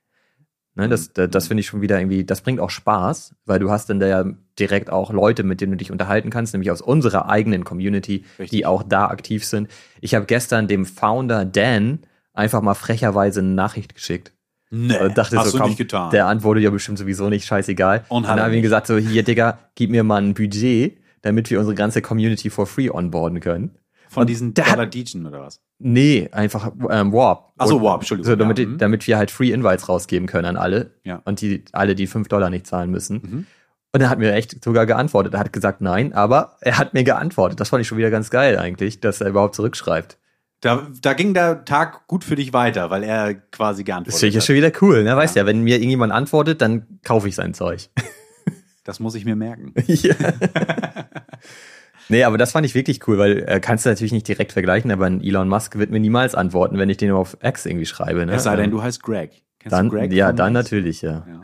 Ne, 0.74 0.88
das 0.88 1.12
das, 1.12 1.28
das 1.30 1.48
finde 1.48 1.60
ich 1.60 1.66
schon 1.66 1.82
wieder 1.82 1.98
irgendwie, 2.00 2.24
das 2.24 2.40
bringt 2.40 2.58
auch 2.58 2.70
Spaß, 2.70 3.34
weil 3.44 3.58
du 3.58 3.70
hast 3.70 3.90
dann 3.90 4.00
da 4.00 4.06
ja 4.06 4.24
direkt 4.58 4.88
auch 4.88 5.12
Leute, 5.12 5.42
mit 5.42 5.60
denen 5.60 5.72
du 5.72 5.76
dich 5.76 5.90
unterhalten 5.90 6.30
kannst, 6.30 6.54
nämlich 6.54 6.70
aus 6.70 6.80
unserer 6.80 7.28
eigenen 7.28 7.62
Community, 7.64 8.24
Richtig. 8.38 8.50
die 8.50 8.64
auch 8.66 8.82
da 8.82 9.08
aktiv 9.08 9.44
sind. 9.44 9.68
Ich 10.00 10.14
habe 10.14 10.24
gestern 10.24 10.68
dem 10.68 10.86
Founder 10.86 11.44
Dan 11.44 11.98
einfach 12.32 12.62
mal 12.62 12.72
frecherweise 12.74 13.40
eine 13.40 13.50
Nachricht 13.50 13.94
geschickt. 13.94 14.32
nee, 14.70 14.98
Und 14.98 15.18
dachte 15.18 15.36
hast 15.36 15.48
so, 15.50 15.52
du 15.52 15.58
komm, 15.58 15.68
nicht 15.70 15.78
getan. 15.78 16.10
der 16.10 16.26
antwortet 16.26 16.64
ja 16.64 16.70
bestimmt 16.70 16.96
sowieso 16.98 17.28
nicht, 17.28 17.44
scheißegal. 17.44 18.06
Und 18.08 18.18
Und, 18.18 18.28
dann 18.28 18.38
er 18.38 18.44
habe 18.44 18.54
ich 18.54 18.60
ihm 18.60 18.62
gesagt, 18.62 18.86
so, 18.86 18.96
hier, 18.96 19.22
Digga, 19.24 19.58
gib 19.74 19.90
mir 19.90 20.04
mal 20.04 20.22
ein 20.22 20.32
Budget, 20.32 20.96
damit 21.20 21.50
wir 21.50 21.58
unsere 21.58 21.74
ganze 21.74 22.00
Community 22.00 22.48
for 22.48 22.66
free 22.66 22.88
onboarden 22.88 23.40
können. 23.40 23.72
Von 24.08 24.26
diesen 24.26 24.54
hat- 24.58 24.72
Dollar 24.72 24.86
Degen 24.86 25.26
oder 25.26 25.40
was? 25.42 25.60
Nee, 25.84 26.28
einfach 26.32 26.70
ähm, 26.90 27.12
Warp. 27.12 27.52
Ach 27.58 27.66
so, 27.66 27.76
Und- 27.76 27.82
Warp, 27.82 28.00
Entschuldigung, 28.02 28.30
So, 28.30 28.36
damit, 28.36 28.58
ja, 28.58 28.64
die- 28.64 28.70
mhm. 28.72 28.78
damit 28.78 29.06
wir 29.06 29.18
halt 29.18 29.30
Free 29.30 29.50
Invites 29.52 29.88
rausgeben 29.88 30.28
können 30.28 30.44
an 30.46 30.56
alle. 30.56 30.92
Ja. 31.04 31.20
Und 31.24 31.40
die 31.40 31.64
alle, 31.72 31.94
die 31.94 32.06
5 32.06 32.28
Dollar 32.28 32.50
nicht 32.50 32.66
zahlen 32.66 32.90
müssen. 32.90 33.14
Mhm. 33.22 33.46
Und 33.94 34.00
er 34.00 34.08
hat 34.08 34.18
mir 34.18 34.32
echt 34.32 34.62
sogar 34.64 34.86
geantwortet. 34.86 35.34
Er 35.34 35.40
hat 35.40 35.52
gesagt 35.52 35.80
nein, 35.82 36.12
aber 36.14 36.56
er 36.60 36.78
hat 36.78 36.94
mir 36.94 37.04
geantwortet. 37.04 37.60
Das 37.60 37.68
fand 37.68 37.82
ich 37.82 37.88
schon 37.88 37.98
wieder 37.98 38.10
ganz 38.10 38.30
geil 38.30 38.58
eigentlich, 38.58 39.00
dass 39.00 39.20
er 39.20 39.28
überhaupt 39.28 39.54
zurückschreibt. 39.54 40.16
Da, 40.60 40.86
da 41.02 41.12
ging 41.12 41.34
der 41.34 41.64
Tag 41.64 42.06
gut 42.06 42.22
für 42.24 42.36
dich 42.36 42.52
weiter, 42.52 42.88
weil 42.90 43.02
er 43.02 43.34
quasi 43.34 43.82
Das 43.82 43.86
geantwortet 43.86 44.20
finde 44.20 44.28
ich 44.28 44.34
ja 44.36 44.40
hat. 44.40 44.46
schon 44.46 44.56
wieder 44.56 44.72
cool, 44.80 45.02
ne? 45.02 45.16
Weißt 45.16 45.34
ja, 45.36 45.44
wenn 45.44 45.62
mir 45.62 45.74
irgendjemand 45.76 46.12
antwortet, 46.12 46.62
dann 46.62 47.00
kaufe 47.04 47.28
ich 47.28 47.34
sein 47.34 47.52
Zeug. 47.52 47.90
Das 48.84 48.98
muss 49.00 49.14
ich 49.16 49.24
mir 49.24 49.36
merken. 49.36 49.74
ja. 49.86 50.14
nee, 52.08 52.24
aber 52.24 52.38
das 52.38 52.52
fand 52.52 52.66
ich 52.66 52.74
wirklich 52.74 53.06
cool, 53.08 53.18
weil 53.18 53.44
äh, 53.48 53.60
kannst 53.60 53.84
du 53.86 53.90
natürlich 53.90 54.12
nicht 54.12 54.26
direkt 54.28 54.52
vergleichen, 54.52 54.90
aber 54.90 55.06
ein 55.06 55.22
Elon 55.22 55.48
Musk 55.48 55.76
wird 55.78 55.90
mir 55.90 56.00
niemals 56.00 56.34
antworten, 56.34 56.78
wenn 56.78 56.88
ich 56.90 56.96
den 56.96 57.10
auf 57.12 57.36
X 57.42 57.66
irgendwie 57.66 57.86
schreibe. 57.86 58.26
Ne? 58.26 58.32
Es 58.34 58.44
sei 58.44 58.56
denn, 58.56 58.66
Ähm, 58.66 58.70
du 58.70 58.82
heißt 58.82 59.02
Greg. 59.02 59.42
Kennst 59.58 59.72
dann, 59.72 59.88
du 59.90 59.96
Greg? 59.96 60.12
ja, 60.12 60.32
dann 60.32 60.52
Max? 60.52 60.64
natürlich, 60.64 61.02
ja. 61.02 61.24
Ja. 61.28 61.40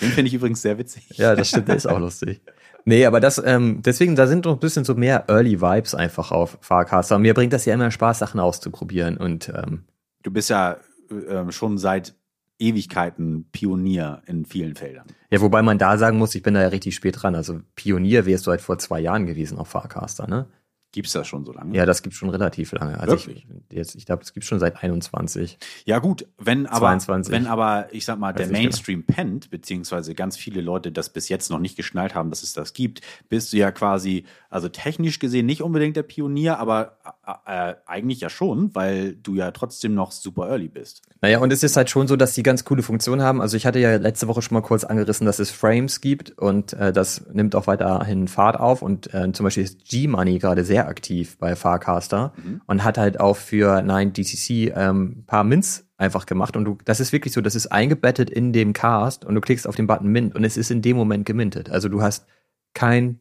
Den 0.00 0.10
finde 0.10 0.28
ich 0.28 0.34
übrigens 0.34 0.62
sehr 0.62 0.78
witzig. 0.78 1.06
Ja, 1.16 1.34
das 1.34 1.48
stimmt, 1.48 1.68
der 1.68 1.76
ist 1.76 1.86
auch 1.86 1.98
lustig. 1.98 2.40
Nee, 2.84 3.06
aber 3.06 3.20
das, 3.20 3.40
ähm, 3.44 3.80
deswegen, 3.84 4.16
da 4.16 4.26
sind 4.26 4.44
noch 4.44 4.54
ein 4.54 4.58
bisschen 4.58 4.84
so 4.84 4.94
mehr 4.94 5.24
Early 5.28 5.60
Vibes 5.60 5.94
einfach 5.94 6.32
auf 6.32 6.58
Farcaster. 6.60 7.16
Und 7.16 7.22
mir 7.22 7.34
bringt 7.34 7.52
das 7.52 7.64
ja 7.64 7.74
immer 7.74 7.90
Spaß, 7.90 8.18
Sachen 8.18 8.40
auszuprobieren. 8.40 9.16
Und 9.18 9.50
ähm, 9.54 9.84
Du 10.24 10.30
bist 10.32 10.50
ja 10.50 10.78
äh, 11.10 11.52
schon 11.52 11.78
seit 11.78 12.14
Ewigkeiten 12.62 13.48
Pionier 13.52 14.22
in 14.26 14.44
vielen 14.44 14.74
Feldern. 14.76 15.06
ja, 15.30 15.40
wobei 15.40 15.62
man 15.62 15.78
da 15.78 15.98
sagen 15.98 16.18
muss, 16.18 16.34
ich 16.34 16.42
bin 16.42 16.54
da 16.54 16.62
ja 16.62 16.68
richtig 16.68 16.94
spät 16.94 17.22
dran. 17.22 17.34
Also 17.34 17.60
Pionier 17.74 18.24
wärst 18.24 18.46
du 18.46 18.50
halt 18.50 18.60
vor 18.60 18.78
zwei 18.78 19.00
Jahren 19.00 19.26
gewesen 19.26 19.58
auf 19.58 19.68
Farcaster, 19.68 20.26
ne? 20.28 20.46
Gibt's 20.92 21.12
das 21.12 21.26
schon 21.26 21.46
so 21.46 21.52
lange? 21.52 21.74
Ja, 21.74 21.86
das 21.86 22.02
gibt's 22.02 22.18
schon 22.18 22.28
relativ 22.28 22.72
lange. 22.72 23.00
Also 23.00 23.12
Wirklich? 23.12 23.46
ich, 23.70 23.76
jetzt, 23.76 23.94
ich 23.94 24.04
glaube, 24.04 24.22
es 24.22 24.34
gibt 24.34 24.44
schon 24.44 24.60
seit 24.60 24.82
21. 24.82 25.58
Ja 25.86 25.98
gut, 26.00 26.26
wenn 26.38 26.66
aber, 26.66 26.80
22. 26.80 27.32
wenn 27.32 27.46
aber, 27.46 27.88
ich 27.92 28.04
sag 28.04 28.18
mal, 28.18 28.32
der 28.32 28.40
Weiß 28.40 28.50
ich 28.50 28.52
genau. 28.52 28.62
Mainstream 28.62 29.04
pennt, 29.04 29.50
beziehungsweise 29.50 30.14
ganz 30.14 30.36
viele 30.36 30.60
Leute 30.60 30.92
das 30.92 31.10
bis 31.10 31.30
jetzt 31.30 31.50
noch 31.50 31.58
nicht 31.58 31.76
geschnallt 31.76 32.14
haben, 32.14 32.28
dass 32.28 32.42
es 32.42 32.52
das 32.52 32.74
gibt, 32.74 33.00
bist 33.30 33.54
du 33.54 33.56
ja 33.56 33.72
quasi, 33.72 34.24
also 34.50 34.68
technisch 34.68 35.18
gesehen 35.18 35.46
nicht 35.46 35.62
unbedingt 35.62 35.96
der 35.96 36.02
Pionier, 36.02 36.58
aber 36.58 36.98
äh, 37.46 37.70
äh, 37.70 37.74
eigentlich 37.86 38.20
ja 38.20 38.28
schon, 38.28 38.74
weil 38.74 39.14
du 39.14 39.34
ja 39.34 39.50
trotzdem 39.50 39.94
noch 39.94 40.12
super 40.12 40.48
early 40.48 40.68
bist. 40.68 41.02
Naja, 41.22 41.38
und 41.38 41.52
es 41.52 41.62
ist 41.62 41.76
halt 41.76 41.88
schon 41.88 42.06
so, 42.06 42.16
dass 42.16 42.34
die 42.34 42.42
ganz 42.42 42.64
coole 42.64 42.82
Funktionen 42.82 43.22
haben. 43.22 43.40
Also 43.40 43.56
ich 43.56 43.64
hatte 43.64 43.78
ja 43.78 43.96
letzte 43.96 44.28
Woche 44.28 44.42
schon 44.42 44.56
mal 44.56 44.60
kurz 44.60 44.84
angerissen, 44.84 45.24
dass 45.24 45.38
es 45.38 45.50
Frames 45.50 46.00
gibt 46.02 46.36
und 46.38 46.74
äh, 46.74 46.92
das 46.92 47.26
nimmt 47.32 47.54
auch 47.54 47.66
weiterhin 47.66 48.28
Fahrt 48.28 48.60
auf. 48.60 48.82
Und 48.82 49.12
äh, 49.14 49.32
zum 49.32 49.44
Beispiel 49.44 49.64
ist 49.64 49.84
G-Money 49.84 50.38
gerade 50.38 50.64
sehr 50.64 50.81
aktiv 50.88 51.36
bei 51.38 51.56
Farcaster 51.56 52.32
und 52.66 52.84
hat 52.84 52.98
halt 52.98 53.20
auch 53.20 53.36
für 53.36 53.78
9DCC 53.80 54.72
ähm, 54.76 55.16
ein 55.18 55.24
paar 55.26 55.44
Mints 55.44 55.86
einfach 55.96 56.26
gemacht. 56.26 56.56
Und 56.56 56.64
du, 56.64 56.78
das 56.84 57.00
ist 57.00 57.12
wirklich 57.12 57.32
so, 57.32 57.40
das 57.40 57.54
ist 57.54 57.68
eingebettet 57.68 58.30
in 58.30 58.52
dem 58.52 58.72
Cast 58.72 59.24
und 59.24 59.34
du 59.34 59.40
klickst 59.40 59.66
auf 59.66 59.76
den 59.76 59.86
Button 59.86 60.08
Mint 60.08 60.34
und 60.34 60.44
es 60.44 60.56
ist 60.56 60.70
in 60.70 60.82
dem 60.82 60.96
Moment 60.96 61.26
gemintet. 61.26 61.70
Also 61.70 61.88
du 61.88 62.02
hast 62.02 62.26
kein 62.74 63.20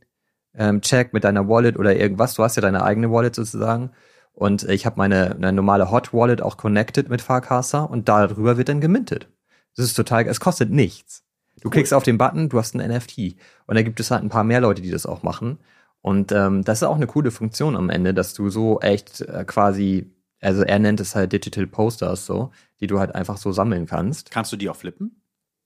ähm, 0.53 0.81
Check 0.81 1.13
mit 1.13 1.23
deiner 1.23 1.47
Wallet 1.47 1.77
oder 1.77 1.95
irgendwas. 1.95 2.33
Du 2.33 2.43
hast 2.43 2.55
ja 2.55 2.61
deine 2.61 2.83
eigene 2.83 3.11
Wallet 3.11 3.35
sozusagen. 3.35 3.91
Und 4.33 4.63
ich 4.63 4.85
habe 4.85 4.95
meine, 4.97 5.35
meine 5.39 5.53
normale 5.53 5.91
Hot 5.91 6.13
Wallet 6.13 6.41
auch 6.41 6.57
connected 6.57 7.09
mit 7.09 7.21
Farcaster 7.21 7.89
und 7.89 8.07
darüber 8.09 8.57
wird 8.57 8.69
dann 8.69 8.81
gemintet. 8.81 9.29
Das 9.75 9.85
ist 9.85 9.93
total, 9.93 10.25
es 10.27 10.39
kostet 10.39 10.69
nichts. 10.71 11.23
Du 11.61 11.67
Cool. 11.67 11.71
klickst 11.73 11.93
auf 11.93 12.03
den 12.03 12.17
Button, 12.17 12.49
du 12.49 12.57
hast 12.57 12.75
ein 12.75 12.89
NFT. 12.89 13.35
Und 13.67 13.75
da 13.75 13.83
gibt 13.83 13.99
es 13.99 14.09
halt 14.09 14.23
ein 14.23 14.29
paar 14.29 14.43
mehr 14.43 14.61
Leute, 14.61 14.81
die 14.81 14.89
das 14.89 15.05
auch 15.05 15.21
machen. 15.21 15.59
Und 16.01 16.31
ähm, 16.31 16.63
das 16.63 16.81
ist 16.81 16.87
auch 16.87 16.95
eine 16.95 17.07
coole 17.07 17.31
Funktion 17.31 17.75
am 17.75 17.89
Ende, 17.89 18.13
dass 18.13 18.33
du 18.33 18.49
so 18.49 18.79
echt 18.79 19.21
äh, 19.21 19.45
quasi, 19.45 20.11
also 20.41 20.63
er 20.63 20.79
nennt 20.79 20.99
es 20.99 21.15
halt 21.15 21.31
Digital 21.31 21.67
Posters 21.67 22.25
so, 22.25 22.51
die 22.79 22.87
du 22.87 22.99
halt 22.99 23.13
einfach 23.13 23.37
so 23.37 23.51
sammeln 23.51 23.85
kannst. 23.85 24.31
Kannst 24.31 24.51
du 24.51 24.57
die 24.57 24.69
auch 24.69 24.75
flippen? 24.75 25.21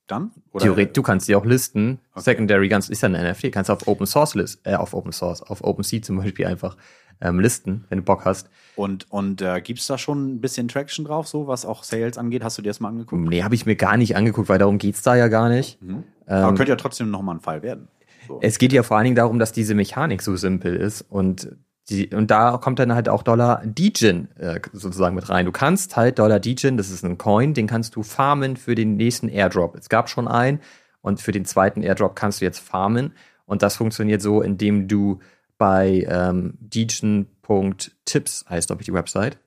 Dann? 0.07 0.31
Oder 0.51 0.65
Theoretisch, 0.65 0.93
du 0.93 1.01
kannst 1.01 1.27
die 1.27 1.35
auch 1.35 1.45
listen. 1.45 1.99
Okay. 2.11 2.21
Secondary 2.21 2.67
ganz 2.67 2.89
ist 2.89 3.01
ja 3.01 3.09
ein 3.09 3.13
NFT, 3.13 3.51
kannst 3.51 3.69
du 3.69 3.73
auf 3.73 3.87
Open 3.87 4.05
Source 4.05 4.35
list, 4.35 4.59
äh, 4.63 4.75
auf 4.75 4.93
Open 4.93 5.11
Source, 5.11 5.41
auf 5.41 5.63
OpenSea 5.63 6.01
zum 6.01 6.17
Beispiel 6.17 6.45
einfach 6.45 6.77
ähm, 7.21 7.39
listen, 7.39 7.85
wenn 7.89 7.99
du 7.99 8.03
Bock 8.03 8.25
hast. 8.25 8.49
Und, 8.75 9.09
und 9.09 9.41
äh, 9.41 9.61
gibt 9.61 9.79
es 9.79 9.87
da 9.87 9.97
schon 9.97 10.35
ein 10.35 10.41
bisschen 10.41 10.67
Traction 10.67 11.05
drauf, 11.05 11.27
so 11.27 11.47
was 11.47 11.65
auch 11.65 11.83
Sales 11.83 12.17
angeht? 12.17 12.43
Hast 12.43 12.57
du 12.57 12.61
dir 12.61 12.69
das 12.69 12.79
mal 12.79 12.89
angeguckt? 12.89 13.21
Nee, 13.21 13.43
habe 13.43 13.55
ich 13.55 13.65
mir 13.65 13.75
gar 13.75 13.97
nicht 13.97 14.15
angeguckt, 14.15 14.49
weil 14.49 14.59
darum 14.59 14.77
geht's 14.77 15.01
da 15.01 15.15
ja 15.15 15.27
gar 15.27 15.49
nicht. 15.49 15.81
Mhm. 15.81 16.03
Ähm, 16.27 16.43
Aber 16.43 16.55
könnte 16.55 16.71
ja 16.71 16.75
trotzdem 16.75 17.09
nochmal 17.09 17.35
ein 17.35 17.41
Fall 17.41 17.61
werden. 17.63 17.87
Es 18.41 18.57
geht 18.57 18.73
ja 18.73 18.83
vor 18.83 18.97
allen 18.97 19.05
Dingen 19.05 19.15
darum, 19.15 19.39
dass 19.39 19.51
diese 19.51 19.75
Mechanik 19.75 20.21
so 20.21 20.35
simpel 20.35 20.75
ist 20.75 21.01
und 21.01 21.55
die, 21.89 22.07
und 22.15 22.31
da 22.31 22.57
kommt 22.57 22.79
dann 22.79 22.95
halt 22.95 23.09
auch 23.09 23.21
Dollar 23.21 23.61
Degen 23.63 24.29
äh, 24.37 24.59
sozusagen 24.73 25.15
mit 25.15 25.29
rein. 25.29 25.45
Du 25.45 25.51
kannst 25.51 25.95
halt 25.95 26.17
Dollar 26.17 26.39
Degen, 26.39 26.77
das 26.77 26.89
ist 26.89 27.05
ein 27.05 27.19
Coin, 27.19 27.53
den 27.53 27.67
kannst 27.67 27.95
du 27.95 28.01
farmen 28.01 28.57
für 28.57 28.73
den 28.73 28.95
nächsten 28.95 29.29
Airdrop. 29.29 29.75
Es 29.75 29.87
gab 29.87 30.09
schon 30.09 30.27
einen 30.27 30.61
und 31.01 31.21
für 31.21 31.31
den 31.31 31.45
zweiten 31.45 31.83
Airdrop 31.83 32.15
kannst 32.15 32.41
du 32.41 32.45
jetzt 32.45 32.59
farmen 32.59 33.13
und 33.45 33.61
das 33.61 33.75
funktioniert 33.75 34.21
so, 34.21 34.41
indem 34.41 34.87
du 34.87 35.19
bei 35.57 36.05
ähm, 36.09 36.55
degen.tips 36.59 38.45
heißt, 38.49 38.67
glaube 38.67 38.81
ich, 38.81 38.87
die 38.87 38.93
Website. 38.93 39.37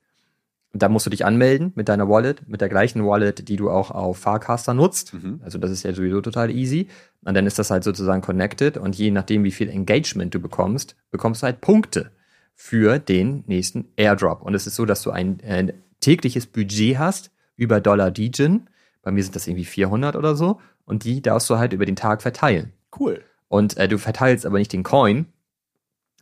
Da 0.73 0.89
musst 0.89 1.07
du 1.07 1.11
dich 1.11 1.25
anmelden 1.25 1.73
mit 1.75 1.89
deiner 1.89 2.09
Wallet, 2.09 2.47
mit 2.47 2.61
der 2.61 2.69
gleichen 2.69 3.05
Wallet, 3.07 3.49
die 3.49 3.57
du 3.57 3.71
auch 3.71 3.91
auf 3.91 4.19
Farcaster 4.19 4.75
nutzt. 4.75 5.15
Mhm. 5.15 5.41
Also 5.43 5.59
das 5.59 5.71
ist 5.71 5.83
ja 5.83 5.95
sowieso 5.95 6.21
total 6.21 6.51
easy. 6.51 6.89
Und 7.25 7.35
dann 7.35 7.47
ist 7.47 7.59
das 7.59 7.71
halt 7.71 7.85
sozusagen 7.85 8.21
connected 8.21 8.77
und 8.77 8.97
je 8.97 9.11
nachdem, 9.11 9.45
wie 9.45 9.51
viel 9.51 9.71
Engagement 9.71 10.35
du 10.35 10.41
bekommst, 10.41 10.95
bekommst 11.11 11.43
du 11.43 11.47
halt 11.47 11.61
Punkte 11.61 12.11
für 12.55 12.99
den 12.99 13.45
nächsten 13.47 13.89
Airdrop. 13.97 14.43
Und 14.43 14.55
es 14.55 14.67
ist 14.67 14.77
so, 14.77 14.85
dass 14.85 15.03
du 15.03 15.11
ein 15.11 15.41
äh, 15.41 15.73
tägliches 16.01 16.47
Budget 16.47 16.99
hast 16.99 17.31
über 17.57 17.81
Dollar 17.81 18.11
Degen. 18.11 18.69
Bei 19.03 19.11
mir 19.11 19.23
sind 19.23 19.37
das 19.37 19.47
irgendwie 19.47 19.65
400 19.65 20.17
oder 20.17 20.37
so. 20.37 20.61
Und 20.85 21.05
die 21.05 21.23
darfst 21.23 21.49
du 21.51 21.59
halt 21.59 21.73
über 21.73 21.87
den 21.87 21.97
Tag 21.97 22.21
verteilen. 22.21 22.73
Cool. 22.99 23.23
Und 23.49 23.77
äh, 23.79 23.89
du 23.89 23.97
verteilst 23.97 24.45
aber 24.45 24.59
nicht 24.59 24.73
den 24.73 24.83
Coin, 24.83 25.27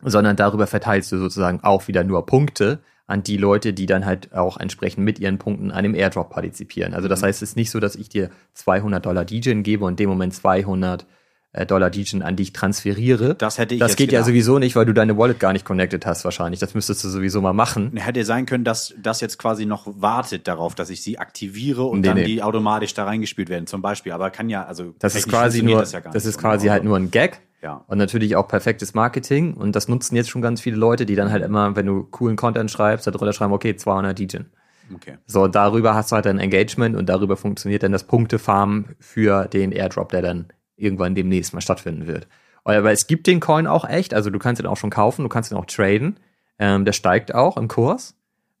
sondern 0.01 0.35
darüber 0.35 0.67
verteilst 0.67 1.11
du 1.11 1.17
sozusagen 1.17 1.61
auch 1.63 1.87
wieder 1.87 2.03
nur 2.03 2.25
Punkte 2.25 2.79
an 3.07 3.23
die 3.23 3.37
Leute, 3.37 3.73
die 3.73 3.85
dann 3.85 4.05
halt 4.05 4.33
auch 4.33 4.57
entsprechend 4.57 5.03
mit 5.05 5.17
ihren 5.19 5.37
Punkten 5.37 5.71
an 5.71 5.83
dem 5.83 5.95
Airdrop 5.95 6.29
partizipieren. 6.29 6.93
Also 6.93 7.07
das 7.07 7.21
Mhm. 7.21 7.25
heißt, 7.27 7.41
es 7.41 7.51
ist 7.51 7.55
nicht 7.55 7.71
so, 7.71 7.79
dass 7.79 7.95
ich 7.95 8.09
dir 8.09 8.29
200 8.53 9.05
Dollar 9.05 9.23
Degen 9.25 9.63
gebe 9.63 9.85
und 9.85 9.93
in 9.93 9.95
dem 9.97 10.09
Moment 10.09 10.33
200 10.33 11.05
äh, 11.53 11.65
Dollar 11.65 11.89
Degen 11.89 12.21
an 12.21 12.35
dich 12.35 12.51
transferiere. 12.51 13.33
Das 13.35 13.57
hätte 13.57 13.73
ich 13.75 13.79
Das 13.79 13.95
geht 13.95 14.11
ja 14.11 14.19
gedacht. 14.19 14.27
sowieso 14.27 14.59
nicht, 14.59 14.75
weil 14.75 14.85
du 14.85 14.93
deine 14.93 15.17
Wallet 15.17 15.39
gar 15.39 15.53
nicht 15.53 15.63
connected 15.65 16.05
hast 16.05 16.25
wahrscheinlich. 16.25 16.59
Das 16.59 16.73
müsstest 16.75 17.03
du 17.05 17.07
sowieso 17.09 17.39
mal 17.41 17.53
machen. 17.53 17.95
Hätte 17.95 18.25
sein 18.25 18.45
können, 18.45 18.65
dass 18.65 18.93
das 19.01 19.21
jetzt 19.21 19.39
quasi 19.39 19.65
noch 19.65 19.87
wartet 20.01 20.47
darauf, 20.49 20.75
dass 20.75 20.89
ich 20.89 21.01
sie 21.01 21.17
aktiviere 21.17 21.83
und 21.85 22.01
Nee, 22.01 22.07
dann 22.07 22.17
nee. 22.17 22.25
die 22.25 22.43
automatisch 22.43 22.93
da 22.93 23.05
reingespielt 23.05 23.47
werden, 23.47 23.65
zum 23.65 23.81
Beispiel. 23.81 24.11
Aber 24.11 24.29
kann 24.29 24.49
ja, 24.49 24.65
also 24.65 24.93
Das 24.99 25.15
ist 25.15 25.29
quasi 25.29 25.63
nur, 25.63 25.79
das, 25.79 25.89
das, 25.89 25.93
ja 25.93 25.99
gar 26.01 26.13
nicht 26.13 26.25
ist 26.25 26.37
quasi 26.37 26.67
halt 26.67 26.83
nur 26.83 26.97
ein 26.97 27.09
Gag. 27.09 27.39
Ja. 27.61 27.83
Und 27.87 27.97
natürlich 27.97 28.35
auch 28.35 28.47
perfektes 28.47 28.93
Marketing. 28.93 29.53
Und 29.53 29.75
das 29.75 29.87
nutzen 29.87 30.15
jetzt 30.15 30.29
schon 30.29 30.41
ganz 30.41 30.61
viele 30.61 30.77
Leute, 30.77 31.05
die 31.05 31.15
dann 31.15 31.31
halt 31.31 31.43
immer, 31.43 31.75
wenn 31.75 31.85
du 31.85 32.03
coolen 32.03 32.35
Content 32.35 32.69
schreibst, 32.69 33.07
darunter 33.07 33.33
schreiben, 33.33 33.53
okay, 33.53 33.75
200 33.75 34.17
Degen. 34.17 34.51
Okay. 34.93 35.17
So, 35.25 35.47
darüber 35.47 35.95
hast 35.95 36.11
du 36.11 36.15
halt 36.15 36.27
ein 36.27 36.39
Engagement 36.39 36.95
und 36.95 37.09
darüber 37.09 37.35
funktioniert 37.35 37.83
dann 37.83 37.91
das 37.91 38.05
Punktefarmen 38.05 38.95
für 38.99 39.45
den 39.45 39.71
Airdrop, 39.71 40.09
der 40.09 40.21
dann 40.21 40.47
irgendwann 40.75 41.15
demnächst 41.15 41.53
mal 41.53 41.61
stattfinden 41.61 42.07
wird. 42.07 42.27
Aber 42.63 42.91
es 42.91 43.07
gibt 43.07 43.27
den 43.27 43.39
Coin 43.39 43.65
auch 43.65 43.87
echt, 43.87 44.13
also 44.13 44.29
du 44.29 44.39
kannst 44.39 44.61
ihn 44.61 44.67
auch 44.67 44.77
schon 44.77 44.89
kaufen, 44.89 45.23
du 45.23 45.29
kannst 45.29 45.51
ihn 45.51 45.57
auch 45.57 45.65
traden. 45.65 46.19
Ähm, 46.59 46.85
der 46.85 46.93
steigt 46.93 47.33
auch 47.33 47.57
im 47.57 47.67
Kurs, 47.67 48.15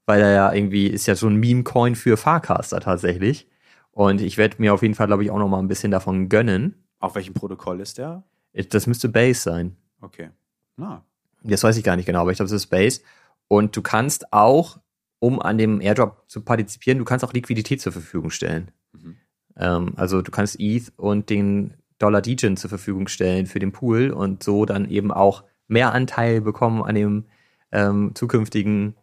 weil 0.05 0.21
er 0.21 0.31
ja 0.31 0.53
irgendwie 0.53 0.87
ist 0.87 1.07
ja 1.07 1.15
so 1.15 1.27
ein 1.27 1.35
Meme-Coin 1.35 1.95
für 1.95 2.15
Farcaster 2.17 2.79
tatsächlich. 2.79 3.47
Und 3.91 4.21
ich 4.21 4.37
werde 4.37 4.57
mir 4.59 4.73
auf 4.73 4.81
jeden 4.81 4.93
Fall, 4.93 5.07
glaube 5.07 5.23
ich, 5.23 5.31
auch 5.31 5.39
noch 5.39 5.49
mal 5.49 5.59
ein 5.59 5.67
bisschen 5.67 5.91
davon 5.91 6.29
gönnen. 6.29 6.85
Auf 6.99 7.15
welchem 7.15 7.33
Protokoll 7.33 7.81
ist 7.81 7.97
der? 7.97 8.23
Das 8.69 8.87
müsste 8.87 9.09
Base 9.09 9.41
sein. 9.41 9.75
Okay. 10.01 10.29
Na, 10.77 11.03
Das 11.43 11.63
weiß 11.63 11.77
ich 11.77 11.83
gar 11.83 11.95
nicht 11.95 12.05
genau, 12.05 12.21
aber 12.21 12.31
ich 12.31 12.37
glaube, 12.37 12.47
es 12.47 12.51
ist 12.53 12.67
Base. 12.67 13.01
Und 13.47 13.75
du 13.75 13.81
kannst 13.81 14.33
auch, 14.33 14.79
um 15.19 15.41
an 15.41 15.57
dem 15.57 15.81
Airdrop 15.81 16.23
zu 16.27 16.41
partizipieren, 16.41 16.99
du 16.99 17.05
kannst 17.05 17.23
auch 17.23 17.33
Liquidität 17.33 17.81
zur 17.81 17.91
Verfügung 17.91 18.29
stellen. 18.29 18.71
Mhm. 18.93 19.15
Ähm, 19.57 19.93
also 19.95 20.21
du 20.21 20.31
kannst 20.31 20.59
ETH 20.59 20.91
und 20.97 21.29
den 21.29 21.73
Dollar 21.99 22.21
Degen 22.21 22.57
zur 22.57 22.69
Verfügung 22.69 23.07
stellen 23.07 23.47
für 23.47 23.59
den 23.59 23.71
Pool 23.71 24.11
und 24.11 24.43
so 24.43 24.65
dann 24.65 24.89
eben 24.89 25.11
auch 25.11 25.43
mehr 25.67 25.93
Anteil 25.93 26.41
bekommen 26.41 26.83
an 26.83 26.95
dem 26.95 27.25
ähm, 27.71 28.11
zukünftigen 28.13 28.95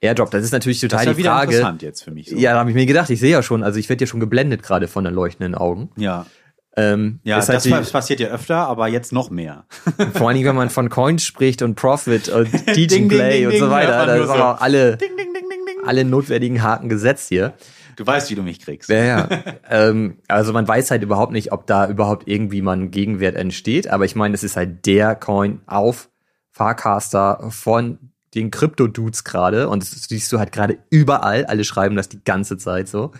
Airdrop. 0.00 0.30
Das 0.30 0.44
ist 0.44 0.52
natürlich 0.52 0.80
das 0.80 0.90
total 0.90 1.02
ist 1.04 1.06
ja 1.08 1.14
die 1.14 1.22
Frage. 1.22 1.50
interessant 1.52 1.82
jetzt 1.82 2.02
für 2.02 2.10
mich. 2.10 2.28
So. 2.30 2.36
Ja, 2.36 2.52
da 2.52 2.58
habe 2.60 2.70
ich 2.70 2.76
mir 2.76 2.86
gedacht, 2.86 3.08
ich 3.10 3.20
sehe 3.20 3.30
ja 3.30 3.42
schon, 3.42 3.62
also 3.62 3.78
ich 3.78 3.88
werde 3.88 4.04
ja 4.04 4.06
schon 4.06 4.20
geblendet 4.20 4.62
gerade 4.62 4.88
von 4.88 5.04
den 5.04 5.14
leuchtenden 5.14 5.54
Augen. 5.54 5.90
Ja, 5.96 6.26
Ähm, 6.76 7.20
ja 7.22 7.36
halt 7.36 7.48
das 7.48 7.62
die- 7.62 7.70
pa- 7.70 7.80
passiert 7.82 8.18
ja 8.20 8.28
öfter, 8.28 8.56
aber 8.66 8.88
jetzt 8.88 9.12
noch 9.12 9.30
mehr. 9.30 9.64
vor 10.14 10.26
allen 10.28 10.36
Dingen, 10.36 10.48
wenn 10.48 10.56
man 10.56 10.70
von 10.70 10.88
Coins 10.88 11.24
spricht 11.24 11.62
und 11.62 11.76
Profit 11.76 12.28
und 12.28 12.50
Teaching 12.66 13.08
Play 13.08 13.38
ding, 13.38 13.46
und 13.46 13.52
ding, 13.52 13.60
so 13.60 13.66
hört 13.66 13.74
weiter. 13.76 14.06
Da 14.06 14.16
sind 14.16 14.26
so. 14.26 14.32
auch 14.32 14.60
alle, 14.60 14.96
ding. 14.96 15.10
alle 15.86 16.04
notwendigen 16.04 16.62
Haken 16.62 16.88
gesetzt 16.88 17.28
hier. 17.28 17.54
Du 17.96 18.04
weißt, 18.04 18.28
wie 18.30 18.34
du 18.34 18.42
mich 18.42 18.58
kriegst. 18.60 18.90
Ja, 18.90 19.04
ja. 19.04 19.28
ähm, 19.70 20.18
also 20.26 20.52
man 20.52 20.66
weiß 20.66 20.90
halt 20.90 21.04
überhaupt 21.04 21.30
nicht, 21.32 21.52
ob 21.52 21.68
da 21.68 21.88
überhaupt 21.88 22.26
irgendwie 22.26 22.60
mal 22.60 22.76
ein 22.76 22.90
Gegenwert 22.90 23.36
entsteht. 23.36 23.86
Aber 23.88 24.04
ich 24.04 24.16
meine, 24.16 24.34
es 24.34 24.42
ist 24.42 24.56
halt 24.56 24.84
der 24.84 25.14
Coin 25.14 25.60
auf 25.66 26.10
Farcaster 26.50 27.46
von 27.50 27.98
den 28.34 28.50
Krypto-Dudes 28.50 29.22
gerade. 29.22 29.68
Und 29.68 29.82
das 29.84 29.90
siehst 30.08 30.32
du 30.32 30.40
halt 30.40 30.50
gerade 30.50 30.78
überall. 30.90 31.44
Alle 31.46 31.62
schreiben 31.62 31.94
das 31.94 32.08
die 32.08 32.24
ganze 32.24 32.56
Zeit 32.58 32.88
so. 32.88 33.12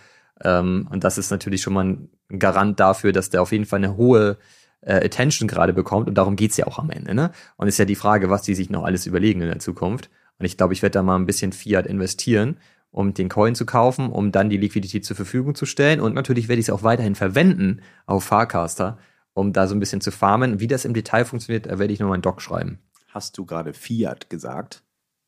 Ähm, 0.43 0.89
und 0.91 1.05
das 1.05 1.19
ist 1.19 1.31
natürlich 1.31 1.63
schon 1.63 1.73
mal 1.75 1.85
ein 1.85 2.09
Garant 2.39 2.81
dafür, 2.81 3.13
dass 3.13 3.31
der 3.31 3.43
auf 3.43 3.53
jeden 3.53 3.67
Fall 3.67 3.79
eine 3.79 3.97
hohe 3.97 4.39
äh, 4.81 5.05
Attention 5.05 5.49
gerade 5.49 5.73
bekommt. 5.73 6.09
Und 6.09 6.15
darum 6.17 6.37
geht's 6.37 6.57
ja 6.57 6.67
auch 6.67 6.79
am 6.79 6.91
Ende. 6.91 7.15
Ne? 7.15 7.31
Und 7.57 7.69
ist 7.69 7.79
ja 7.79 7.85
die 7.85 7.95
Frage, 7.95 8.31
was 8.31 8.43
die 8.43 8.55
sich 8.55 8.71
noch 8.71 8.85
alles 8.85 9.07
überlegen 9.07 9.41
in 9.41 9.49
der 9.49 9.59
Zukunft. 9.59 10.11
Und 10.39 10.47
ich 10.47 10.57
glaube, 10.57 10.73
ich 10.73 10.83
werde 10.83 10.95
da 10.95 11.03
mal 11.03 11.17
ein 11.17 11.27
bisschen 11.27 11.53
Fiat 11.53 11.87
investieren, 11.87 12.59
um 12.91 13.15
den 13.15 13.29
Coin 13.29 13.55
zu 13.55 13.67
kaufen, 13.67 14.09
um 14.11 14.33
dann 14.33 14.51
die 14.51 14.57
Liquidität 14.57 15.05
zur 15.05 15.17
Verfügung 15.17 15.55
zu 15.55 15.67
stellen. 15.67 16.01
Und 16.01 16.15
natürlich 16.15 16.49
werde 16.49 16.61
ich 16.61 16.67
es 16.69 16.71
auch 16.75 16.83
weiterhin 16.83 17.15
verwenden 17.15 17.83
auf 18.07 18.25
Farcaster, 18.25 18.99
um 19.33 19.53
da 19.53 19.67
so 19.67 19.75
ein 19.75 19.81
bisschen 19.81 20.01
zu 20.01 20.11
farmen. 20.11 20.61
Wie 20.61 20.67
das 20.67 20.85
im 20.85 20.95
Detail 20.95 21.25
funktioniert, 21.25 21.67
da 21.67 21.79
werde 21.79 21.93
ich 21.93 22.01
nochmal 22.01 22.15
einen 22.15 22.23
Doc 22.23 22.41
schreiben. 22.41 22.79
Hast 23.09 23.39
du 23.39 23.47
gerade 23.47 23.73
Fiat 23.75 24.29
gesagt? 24.31 24.83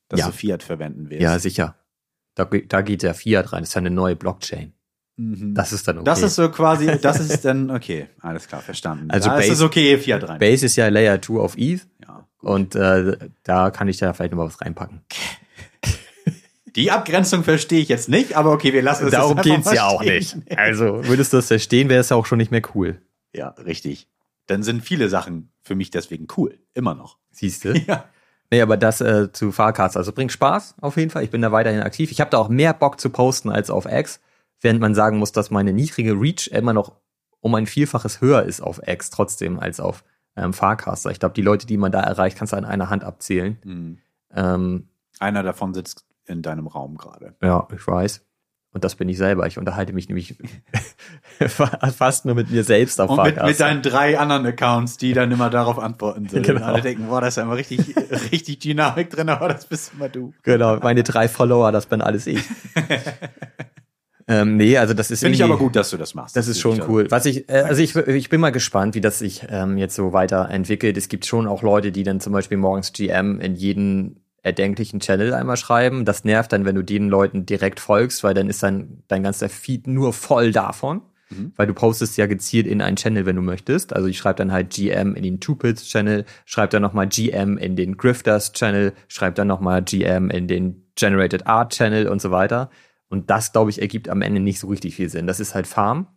Dass 0.09 0.21
Ja. 0.21 0.27
du 0.27 0.33
Fiat 0.33 0.63
verwenden 0.63 1.11
willst? 1.11 1.23
Ja, 1.23 1.39
sicher. 1.39 1.77
Da, 2.35 2.45
da 2.45 2.83
geht 2.83 3.03
der 3.03 3.15
Fiat 3.15 3.53
rein. 3.53 3.63
Das 3.63 3.71
ist 3.71 3.75
ja 3.75 3.81
eine 3.81 3.91
neue 3.91 4.15
Blockchain. 4.17 4.73
Mhm. 5.17 5.55
Das 5.55 5.73
ist 5.73 5.89
dann 5.89 5.99
okay. 5.99 6.05
Das 6.05 6.23
ist 6.23 6.35
so 6.35 6.51
quasi, 6.51 6.99
das 7.01 7.21
ist 7.21 7.45
dann, 7.45 7.71
okay, 7.71 8.09
alles 8.21 8.47
klar, 8.49 8.61
verstanden. 8.61 9.11
Also 9.11 9.31
ist 9.31 9.37
Base- 9.37 9.53
es 9.53 9.61
okay, 9.63 9.97
Fiat 9.99 10.29
rein. 10.29 10.39
Base 10.39 10.67
ist 10.67 10.77
ja 10.77 10.89
Layer 10.89 11.21
2 11.21 11.41
auf 11.41 11.57
ETH. 11.57 11.87
ja. 12.03 12.27
Und 12.43 12.75
äh, 12.77 13.17
da 13.43 13.71
kann 13.71 13.89
ich 13.89 13.97
da 13.97 14.13
vielleicht 14.13 14.33
nochmal 14.33 14.47
was 14.47 14.61
reinpacken. 14.61 15.01
Die 16.77 16.91
Abgrenzung 16.91 17.43
verstehe 17.43 17.81
ich 17.81 17.89
jetzt 17.89 18.09
nicht, 18.11 18.35
aber 18.37 18.53
okay, 18.53 18.73
wir 18.75 18.83
lassen 18.83 19.07
es 19.07 19.11
Darum 19.13 19.41
geht's 19.41 19.65
mal 19.65 19.75
ja 19.75 19.87
auch 19.87 20.03
nicht. 20.03 20.37
Also, 20.57 21.07
würdest 21.07 21.33
du 21.33 21.39
das 21.39 21.47
verstehen, 21.47 21.89
wäre 21.89 22.01
es 22.01 22.11
ja 22.11 22.17
auch 22.17 22.27
schon 22.27 22.37
nicht 22.39 22.51
mehr 22.51 22.61
cool. 22.75 23.01
Ja, 23.33 23.49
richtig. 23.49 24.09
Dann 24.47 24.63
sind 24.63 24.83
viele 24.85 25.09
Sachen 25.09 25.51
für 25.63 25.75
mich 25.75 25.91
deswegen 25.91 26.27
cool. 26.37 26.59
Immer 26.75 26.95
noch. 26.95 27.19
Siehst 27.31 27.65
du? 27.65 27.73
Ja. 27.87 28.05
Nee, 28.53 28.61
aber 28.61 28.77
das 28.77 29.01
äh, 29.01 29.33
zu 29.33 29.51
Farcaster, 29.51 29.99
also 29.99 30.13
bringt 30.13 30.31
Spaß 30.31 30.77
auf 30.81 30.97
jeden 30.99 31.11
Fall. 31.11 31.25
Ich 31.25 31.31
bin 31.31 31.43
da 31.43 31.51
weiterhin 31.51 31.81
aktiv. 31.81 32.13
Ich 32.13 32.21
habe 32.21 32.31
da 32.31 32.39
auch 32.39 32.49
mehr 32.49 32.75
Bock 32.75 33.01
zu 33.01 33.11
posten 33.11 33.51
als 33.51 33.71
auf 33.71 33.87
X, 33.91 34.21
während 34.61 34.81
man 34.81 34.95
sagen 34.95 35.19
muss, 35.19 35.33
dass 35.33 35.51
meine 35.51 35.73
niedrige 35.73 36.13
Reach 36.13 36.49
immer 36.49 36.73
noch 36.73 36.93
um 37.41 37.55
ein 37.55 37.67
Vielfaches 37.67 38.21
höher 38.21 38.43
ist 38.43 38.61
auf 38.61 38.81
X 38.87 39.11
trotzdem 39.11 39.59
als 39.61 39.79
auf 39.81 40.05
ähm, 40.37 40.53
Farcaster. 40.53 41.11
Ich 41.11 41.21
glaube, 41.21 41.35
die 41.35 41.43
Leute, 41.43 41.67
die 41.67 41.77
man 41.77 41.93
da 41.93 42.01
erreicht, 42.01 42.37
kannst 42.37 42.53
du 42.53 42.57
an 42.57 42.65
einer 42.65 42.91
Hand 42.91 43.05
abzählen. 43.05 43.59
Mhm. 43.65 43.99
Ähm, 44.35 44.89
Einer 45.21 45.43
davon 45.43 45.73
sitzt 45.73 46.05
in 46.25 46.43
deinem 46.43 46.67
Raum 46.67 46.97
gerade. 46.97 47.35
ja, 47.43 47.67
ich 47.75 47.87
weiß. 47.87 48.23
Und 48.73 48.85
das 48.85 48.97
bin 48.97 49.09
ich 49.09 49.17
selber. 49.17 49.47
Ich 49.47 49.57
unterhalte 49.57 49.95
mich 49.95 50.09
nämlich 50.09 50.37
fast 51.49 52.27
nur 52.27 52.35
mit 52.35 52.51
mir 52.51 52.63
selbst 52.63 53.01
auf 53.01 53.09
Und 53.09 53.23
mit, 53.23 53.43
mit 53.43 53.59
deinen 53.59 53.81
drei 53.81 54.19
anderen 54.19 54.45
Accounts, 54.45 54.99
die 54.99 55.15
dann 55.15 55.31
immer 55.33 55.49
darauf 55.49 55.79
antworten 55.79 56.29
sollen. 56.29 56.43
Genau. 56.43 56.59
Und 56.59 56.65
alle 56.67 56.83
denken, 56.83 57.07
boah, 57.07 57.23
da 57.23 57.29
ist 57.29 57.37
ja 57.39 57.45
immer 57.45 57.57
richtig, 57.57 57.97
richtig 58.33 58.59
Dynamik 58.59 59.09
drin, 59.09 59.31
aber 59.31 59.49
das 59.49 59.65
bist 59.67 59.93
immer 59.95 60.11
du. 60.11 60.35
genau, 60.43 60.77
meine 60.81 61.05
drei 61.05 61.27
Follower, 61.29 61.73
das 61.73 61.87
bin 61.87 62.03
alles 62.03 62.27
ich. 62.27 62.43
Ähm, 64.29 64.57
nee, 64.57 64.77
also 64.77 64.93
das 64.93 65.11
ist 65.11 65.21
Finde 65.21 65.37
ich 65.37 65.45
aber 65.45 65.57
gut, 65.57 65.77
dass 65.77 65.91
du 65.91 65.97
das 65.97 66.15
machst. 66.15 66.37
Das 66.37 66.49
ist 66.49 66.59
schon 66.59 66.83
cool. 66.89 67.07
Was 67.11 67.27
ich, 67.27 67.49
äh, 67.49 67.63
also 67.63 67.81
ich, 67.81 67.95
ich 67.95 68.29
bin 68.29 68.41
mal 68.41 68.51
gespannt, 68.51 68.95
wie 68.95 69.01
das 69.01 69.21
sich 69.21 69.47
ähm, 69.49 69.79
jetzt 69.79 69.95
so 69.95 70.13
weiterentwickelt. 70.13 70.97
Es 70.97 71.09
gibt 71.09 71.27
schon 71.27 71.47
auch 71.47 71.63
Leute, 71.63 71.93
die 71.93 72.03
dann 72.03 72.21
zum 72.21 72.33
Beispiel 72.33 72.59
morgens 72.59 72.93
GM 72.93 73.39
in 73.41 73.55
jeden 73.55 74.21
erdenklichen 74.43 75.01
Channel 75.01 75.33
einmal 75.33 75.57
schreiben. 75.57 76.05
Das 76.05 76.25
nervt 76.25 76.53
dann, 76.53 76.65
wenn 76.65 76.75
du 76.75 76.83
den 76.83 77.09
Leuten 77.09 77.47
direkt 77.47 77.79
folgst, 77.79 78.25
weil 78.25 78.35
dann 78.35 78.49
ist 78.49 78.63
dann 78.63 79.03
dein 79.09 79.23
ganzer 79.23 79.49
Feed 79.49 79.87
nur 79.87 80.13
voll 80.13 80.51
davon. 80.53 81.03
Mhm. 81.31 81.53
Weil 81.57 81.67
du 81.67 81.75
postest 81.75 82.17
ja 82.17 82.27
gezielt 82.27 82.67
in 82.67 82.81
einen 82.81 82.97
Channel, 82.97 83.27
wenn 83.27 83.37
du 83.37 83.43
möchtest. 83.43 83.93
Also 83.93 84.09
ich 84.09 84.19
schreibe 84.19 84.39
dann 84.39 84.53
halt 84.53 84.71
GM 84.71 85.15
in 85.15 85.23
den 85.23 85.41
Tupids 85.41 85.85
Channel, 85.85 86.25
schreibe 86.45 86.71
dann 86.71 86.83
nochmal 86.83 87.09
GM 87.09 87.59
in 87.59 87.77
den 87.77 87.97
Grifters 87.97 88.53
Channel, 88.53 88.93
schreibe 89.09 89.35
dann 89.35 89.49
nochmal 89.49 89.83
GM 89.83 90.31
in 90.31 90.47
den 90.49 90.83
Generated 90.97 91.47
Art 91.47 91.73
Channel 91.73 92.09
und 92.09 92.23
so 92.23 92.31
weiter. 92.31 92.71
Und 93.09 93.31
das, 93.31 93.53
glaube 93.53 93.71
ich, 93.71 93.81
ergibt 93.81 94.09
am 94.09 94.23
Ende 94.23 94.41
nicht 94.41 94.59
so 94.59 94.67
richtig 94.67 94.97
viel 94.97 95.09
Sinn. 95.09 95.27
Das 95.27 95.41
ist 95.41 95.55
halt 95.55 95.67
Farm. 95.67 96.09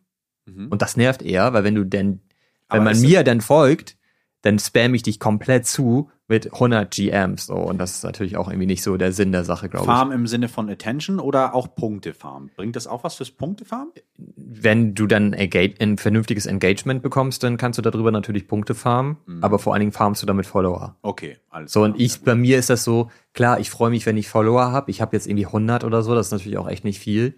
Mhm. 0.45 0.67
Und 0.69 0.81
das 0.81 0.97
nervt 0.97 1.21
eher, 1.21 1.53
weil 1.53 1.63
wenn 1.63 1.75
du 1.75 1.83
denn, 1.83 2.21
wenn 2.69 2.81
Aber 2.81 2.83
man 2.85 3.01
mir 3.01 3.23
dann 3.23 3.41
folgt, 3.41 3.97
dann 4.41 4.57
spam 4.59 4.93
ich 4.93 5.03
dich 5.03 5.19
komplett 5.19 5.65
zu 5.65 6.09
mit 6.30 6.53
100 6.53 6.93
GMs. 6.93 7.47
So. 7.47 7.56
Und 7.56 7.80
das 7.80 7.95
ist 7.95 8.03
natürlich 8.03 8.38
auch 8.38 8.47
irgendwie 8.47 8.68
nicht 8.68 8.84
so 8.84 8.95
der 8.97 9.11
Sinn 9.11 9.31
der 9.31 9.43
Sache, 9.43 9.68
glaube 9.68 9.85
ich. 9.85 9.91
Farm 9.91 10.11
im 10.11 10.27
Sinne 10.27 10.47
von 10.47 10.69
Attention 10.69 11.19
oder 11.19 11.56
auch 11.56 11.76
Punktefarm? 11.76 12.51
Bringt 12.56 12.76
das 12.76 12.88
auch 12.88 13.03
was 13.03 13.15
fürs 13.15 13.31
Punktefarm? 13.31 13.91
Wenn 14.35 14.93
du 14.93 15.07
dann 15.07 15.34
ein 15.34 15.97
vernünftiges 15.97 16.45
Engagement 16.45 17.01
bekommst, 17.01 17.43
dann 17.43 17.57
kannst 17.57 17.80
du 17.80 17.81
darüber 17.81 18.11
natürlich 18.11 18.47
Punkte 18.47 18.76
farmen, 18.76 19.18
mhm. 19.26 19.43
aber 19.43 19.60
vor 19.60 19.73
allen 19.73 19.81
Dingen 19.81 19.91
farmst 19.91 20.22
du 20.22 20.27
damit 20.27 20.45
Follower. 20.45 20.95
Okay, 21.01 21.38
alles 21.49 21.72
So, 21.72 21.84
und 21.84 21.99
ich, 21.99 22.22
bei 22.22 22.35
mir 22.35 22.60
ist 22.60 22.69
das 22.69 22.84
so, 22.84 23.10
klar, 23.34 23.60
ich 23.60 23.69
freue 23.69 23.89
mich, 23.89 24.06
wenn 24.06 24.18
ich 24.18 24.30
Follower 24.30 24.72
habe. 24.72 24.91
Ich 24.91 25.01
habe 25.01 25.15
jetzt 25.15 25.27
irgendwie 25.27 25.47
100 25.47 25.84
oder 25.84 26.03
so, 26.03 26.14
das 26.14 26.27
ist 26.27 26.31
natürlich 26.31 26.57
auch 26.57 26.69
echt 26.69 26.84
nicht 26.84 26.99
viel. 26.99 27.35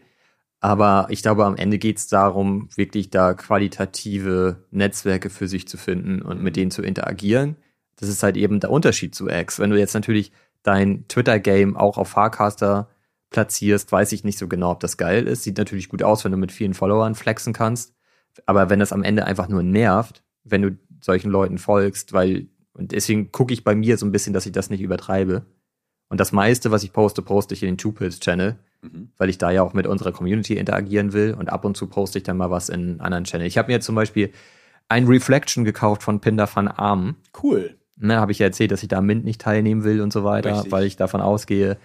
Aber 0.60 1.08
ich 1.10 1.24
glaube, 1.24 1.46
am 1.46 1.56
Ende 1.56 1.80
geht 1.80 1.98
es 1.98 2.08
darum, 2.08 2.70
wirklich 2.76 3.10
da 3.10 3.34
qualitative 3.34 4.64
Netzwerke 4.70 5.32
für 5.32 5.48
sich 5.48 5.68
zu 5.68 5.78
finden 5.78 6.22
und 6.22 6.44
mit 6.44 6.54
mhm. 6.54 6.60
denen 6.60 6.72
zu 6.72 6.84
interagieren. 6.84 7.56
Das 8.02 8.10
ist 8.10 8.24
halt 8.24 8.36
eben 8.36 8.60
der 8.60 8.72
Unterschied 8.72 9.16
zu 9.16 9.30
X. 9.30 9.60
Wenn 9.60 9.70
du 9.70 9.80
jetzt 9.80 9.94
natürlich 9.94 10.32
dein 10.64 11.08
Twitter-Game 11.08 11.78
auch 11.78 11.98
auf 11.98 12.10
Farcaster 12.10 12.90
platzierst, 13.30 13.92
weiß 13.92 14.12
ich 14.12 14.24
nicht 14.24 14.38
so 14.38 14.48
genau, 14.48 14.72
ob 14.72 14.82
das 14.82 14.98
geil 14.98 15.28
ist. 15.28 15.44
Sieht 15.44 15.58
natürlich 15.58 15.88
gut 15.88 16.04
aus, 16.04 16.26
wenn 16.26 16.32
du 16.32 16.38
mit 16.38 16.52
vielen 16.52 16.74
Followern 16.74 17.16
flexen 17.16 17.54
kannst. 17.54 17.94
Aber 18.46 18.70
wenn 18.70 18.80
das 18.80 18.92
am 18.92 19.04
Ende 19.04 19.26
einfach 19.26 19.48
nur 19.48 19.64
nervt, 19.64 20.24
wenn 20.44 20.62
du 20.62 20.78
solchen 21.00 21.32
Leuten 21.32 21.58
folgst, 21.58 22.14
weil, 22.14 22.48
und 22.74 22.92
deswegen 22.92 23.32
gucke 23.32 23.54
ich 23.54 23.64
bei 23.64 23.76
mir 23.76 23.98
so 23.98 24.06
ein 24.06 24.12
bisschen, 24.12 24.34
dass 24.34 24.46
ich 24.46 24.52
das 24.52 24.70
nicht 24.70 24.82
übertreibe. 24.82 25.46
Und 26.10 26.20
das 26.20 26.32
meiste, 26.32 26.72
was 26.72 26.84
ich 26.84 26.92
poste, 26.92 27.22
poste 27.22 27.54
ich 27.54 27.64
in 27.64 27.70
den 27.70 27.78
Two-Pills-Channel 27.78 28.58
mhm. 28.82 29.12
weil 29.18 29.30
ich 29.30 29.38
da 29.38 29.52
ja 29.52 29.62
auch 29.64 29.74
mit 29.74 29.88
unserer 29.88 30.12
Community 30.12 30.58
interagieren 30.58 31.14
will 31.14 31.36
und 31.38 31.50
ab 31.50 31.66
und 31.66 31.78
zu 31.78 31.88
poste 31.88 32.20
ich 32.20 32.24
dann 32.24 32.38
mal 32.38 32.52
was 32.52 32.70
in 32.70 33.00
anderen 33.00 33.24
Channel. 33.24 33.48
Ich 33.48 33.58
habe 33.58 33.72
mir 33.72 33.82
zum 33.82 33.96
Beispiel 33.96 34.32
ein 34.90 35.08
Reflection 35.08 35.64
gekauft 35.64 36.04
von 36.04 36.20
Pinder 36.20 36.50
van 36.54 36.68
Arm. 36.68 37.16
Cool. 37.42 37.78
Ne, 38.02 38.18
habe 38.18 38.32
ich 38.32 38.40
ja 38.40 38.48
erzählt, 38.48 38.72
dass 38.72 38.82
ich 38.82 38.90
da 38.90 39.00
Mint 39.00 39.26
nicht 39.26 39.40
teilnehmen 39.40 39.84
will 39.84 40.02
und 40.02 40.12
so 40.12 40.24
weiter, 40.24 40.54
Richtig. 40.54 40.72
weil 40.72 40.86
ich 40.86 40.96
davon 40.96 41.22
ausgehe, 41.22 41.78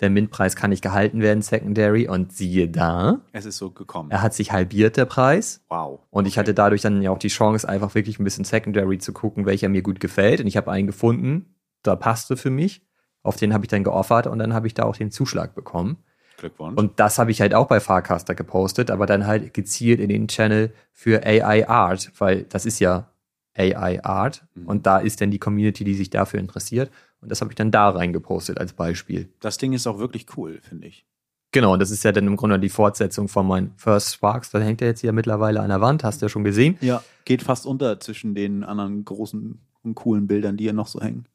der 0.00 0.10
Mint-Preis 0.10 0.56
kann 0.56 0.70
nicht 0.70 0.82
gehalten 0.82 1.20
werden, 1.20 1.42
Secondary. 1.42 2.08
Und 2.08 2.32
siehe 2.32 2.68
da. 2.68 3.20
Es 3.32 3.44
ist 3.44 3.58
so 3.58 3.70
gekommen. 3.70 4.10
Er 4.10 4.22
hat 4.22 4.34
sich 4.34 4.52
halbiert, 4.52 4.96
der 4.96 5.04
Preis. 5.04 5.62
Wow. 5.68 6.00
Und 6.10 6.22
okay. 6.22 6.28
ich 6.28 6.38
hatte 6.38 6.54
dadurch 6.54 6.82
dann 6.82 7.00
ja 7.00 7.10
auch 7.10 7.18
die 7.18 7.28
Chance, 7.28 7.68
einfach 7.68 7.94
wirklich 7.94 8.18
ein 8.18 8.24
bisschen 8.24 8.44
Secondary 8.44 8.98
zu 8.98 9.12
gucken, 9.12 9.46
welcher 9.46 9.68
mir 9.68 9.82
gut 9.82 10.00
gefällt. 10.00 10.40
Und 10.40 10.46
ich 10.46 10.56
habe 10.56 10.70
einen 10.70 10.86
gefunden, 10.86 11.54
da 11.82 11.96
passte 11.96 12.36
für 12.36 12.50
mich. 12.50 12.82
Auf 13.22 13.36
den 13.36 13.54
habe 13.54 13.64
ich 13.64 13.68
dann 13.68 13.84
geoffert 13.84 14.26
und 14.26 14.38
dann 14.38 14.52
habe 14.52 14.66
ich 14.66 14.74
da 14.74 14.82
auch 14.82 14.96
den 14.96 15.10
Zuschlag 15.10 15.54
bekommen. 15.54 15.98
Glückwunsch. 16.36 16.76
Und 16.76 17.00
das 17.00 17.18
habe 17.18 17.30
ich 17.30 17.40
halt 17.40 17.54
auch 17.54 17.68
bei 17.68 17.80
Farcaster 17.80 18.34
gepostet, 18.34 18.90
aber 18.90 19.06
dann 19.06 19.26
halt 19.26 19.54
gezielt 19.54 20.00
in 20.00 20.08
den 20.08 20.28
Channel 20.28 20.72
für 20.92 21.24
AI 21.24 21.68
Art, 21.68 22.12
weil 22.18 22.42
das 22.42 22.66
ist 22.66 22.80
ja 22.80 23.08
AI 23.56 24.02
Art 24.04 24.44
mhm. 24.54 24.66
und 24.66 24.86
da 24.86 24.98
ist 24.98 25.20
dann 25.20 25.30
die 25.30 25.38
Community, 25.38 25.84
die 25.84 25.94
sich 25.94 26.10
dafür 26.10 26.40
interessiert. 26.40 26.90
Und 27.20 27.30
das 27.30 27.40
habe 27.40 27.52
ich 27.52 27.56
dann 27.56 27.70
da 27.70 27.88
reingepostet 27.90 28.58
als 28.58 28.74
Beispiel. 28.74 29.30
Das 29.40 29.56
Ding 29.56 29.72
ist 29.72 29.86
auch 29.86 29.98
wirklich 29.98 30.26
cool, 30.36 30.60
finde 30.62 30.88
ich. 30.88 31.06
Genau, 31.52 31.72
und 31.72 31.78
das 31.78 31.90
ist 31.90 32.02
ja 32.02 32.10
dann 32.10 32.26
im 32.26 32.36
Grunde 32.36 32.58
die 32.58 32.68
Fortsetzung 32.68 33.28
von 33.28 33.46
meinem 33.46 33.72
First 33.76 34.14
Sparks. 34.14 34.50
Da 34.50 34.58
hängt 34.58 34.82
er 34.82 34.88
jetzt 34.88 35.00
hier 35.00 35.12
mittlerweile 35.12 35.60
an 35.60 35.68
der 35.68 35.80
Wand, 35.80 36.02
hast 36.02 36.20
du 36.20 36.26
ja 36.26 36.28
schon 36.28 36.42
gesehen. 36.42 36.76
Ja, 36.80 37.02
geht 37.24 37.42
fast 37.42 37.64
unter 37.64 38.00
zwischen 38.00 38.34
den 38.34 38.64
anderen 38.64 39.04
großen 39.04 39.60
und 39.82 39.94
coolen 39.94 40.26
Bildern, 40.26 40.56
die 40.56 40.64
hier 40.64 40.72
noch 40.72 40.88
so 40.88 41.00
hängen. 41.00 41.26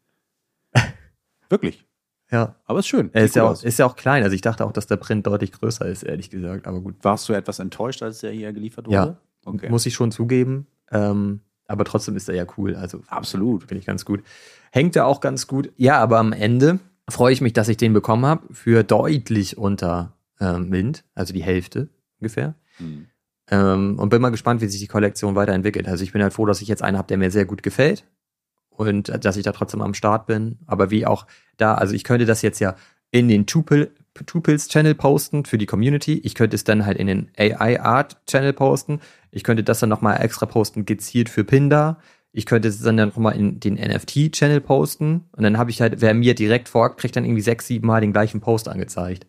wirklich. 1.50 1.86
Ja. 2.32 2.56
Aber 2.66 2.80
ist 2.80 2.88
schön. 2.88 3.10
Er 3.14 3.24
ist 3.24 3.36
ja, 3.36 3.46
auch, 3.46 3.64
ist 3.64 3.80
ja 3.80 3.86
auch 3.86 3.96
klein. 3.96 4.24
Also 4.24 4.36
ich 4.36 4.42
dachte 4.42 4.66
auch, 4.66 4.72
dass 4.72 4.88
der 4.88 4.98
Print 4.98 5.26
deutlich 5.26 5.52
größer 5.52 5.86
ist, 5.86 6.04
ehrlich 6.04 6.30
gesagt. 6.30 6.68
Aber 6.68 6.82
gut. 6.82 6.96
Warst 7.02 7.28
du 7.30 7.34
etwas 7.34 7.60
enttäuscht, 7.60 8.04
als 8.04 8.20
der 8.20 8.32
hier 8.32 8.54
geliefert 8.54 8.88
wurde? 8.88 8.96
Ja. 8.96 9.18
Okay. 9.46 9.70
Muss 9.70 9.86
ich 9.86 9.94
schon 9.94 10.12
zugeben. 10.12 10.68
Ähm, 10.92 11.40
aber 11.70 11.86
trotzdem 11.86 12.16
ist 12.16 12.28
er 12.28 12.36
ja 12.36 12.46
cool. 12.58 12.76
Also 12.76 13.02
absolut. 13.08 13.64
Finde 13.64 13.80
ich 13.80 13.86
ganz 13.86 14.04
gut. 14.04 14.24
Hängt 14.72 14.96
er 14.96 15.06
auch 15.06 15.22
ganz 15.22 15.48
gut. 15.48 15.72
Ja, 15.78 16.00
aber 16.00 16.18
am 16.18 16.34
Ende 16.34 16.80
freue 17.08 17.32
ich 17.32 17.42
mich, 17.42 17.54
dass 17.54 17.70
ich 17.70 17.78
den 17.78 17.94
bekommen 17.94 18.26
habe 18.26 18.54
für 18.54 18.84
deutlich 18.84 19.58
unter 19.58 20.14
ähm, 20.40 20.70
Mint, 20.70 21.04
also 21.14 21.34
die 21.34 21.44
Hälfte 21.44 21.90
ungefähr. 22.20 22.56
Hm. 22.78 23.06
Ähm, 23.52 24.00
und 24.00 24.10
bin 24.10 24.22
mal 24.22 24.30
gespannt, 24.30 24.62
wie 24.62 24.68
sich 24.68 24.80
die 24.80 24.88
Kollektion 24.88 25.36
weiterentwickelt. 25.36 25.88
Also 25.88 26.04
ich 26.04 26.12
bin 26.12 26.24
halt 26.24 26.34
froh, 26.34 26.46
dass 26.46 26.62
ich 26.62 26.68
jetzt 26.68 26.82
einen 26.82 26.98
habe, 26.98 27.08
der 27.08 27.18
mir 27.18 27.32
sehr 27.32 27.46
gut 27.46 27.62
gefällt 27.62 28.04
und 28.70 29.24
dass 29.24 29.38
ich 29.38 29.44
da 29.44 29.52
trotzdem 29.52 29.82
am 29.82 29.94
Start 29.94 30.26
bin. 30.26 30.58
Aber 30.66 30.90
wie 30.90 31.06
auch 31.06 31.28
da, 31.58 31.76
also 31.76 31.94
ich 31.94 32.04
könnte 32.04 32.26
das 32.26 32.42
jetzt 32.42 32.60
ja 32.60 32.76
in 33.12 33.28
den 33.28 33.46
Tupils 34.26 34.68
Channel 34.68 34.96
posten 34.96 35.46
für 35.46 35.58
die 35.58 35.66
Community. 35.66 36.20
Ich 36.24 36.36
könnte 36.36 36.56
es 36.56 36.64
dann 36.64 36.86
halt 36.86 36.98
in 36.98 37.08
den 37.08 37.32
AI 37.38 37.80
Art 37.82 38.18
Channel 38.26 38.54
posten. 38.54 39.00
Ich 39.32 39.44
könnte 39.44 39.64
das 39.64 39.80
dann 39.80 39.90
nochmal 39.90 40.22
extra 40.22 40.46
posten, 40.46 40.86
gezielt 40.86 41.30
für 41.30 41.44
Pinda. 41.44 42.00
Ich 42.32 42.46
könnte 42.46 42.68
es 42.68 42.82
dann 42.82 42.96
nochmal 42.96 43.36
in 43.36 43.60
den 43.60 43.76
NFT 43.76 44.32
Channel 44.32 44.62
posten. 44.62 45.26
Und 45.36 45.44
dann 45.44 45.58
habe 45.58 45.72
ich 45.72 45.82
halt, 45.82 46.02
wer 46.02 46.14
mir 46.14 46.36
direkt 46.36 46.70
folgt, 46.70 47.00
kriegt 47.00 47.16
dann 47.16 47.26
irgendwie 47.26 47.42
sechs, 47.42 47.68
sieben 47.68 47.88
Mal 47.88 48.02
den 48.02 48.14
gleichen 48.14 48.40
Post 48.40 48.68
angezeigt. 48.68 49.26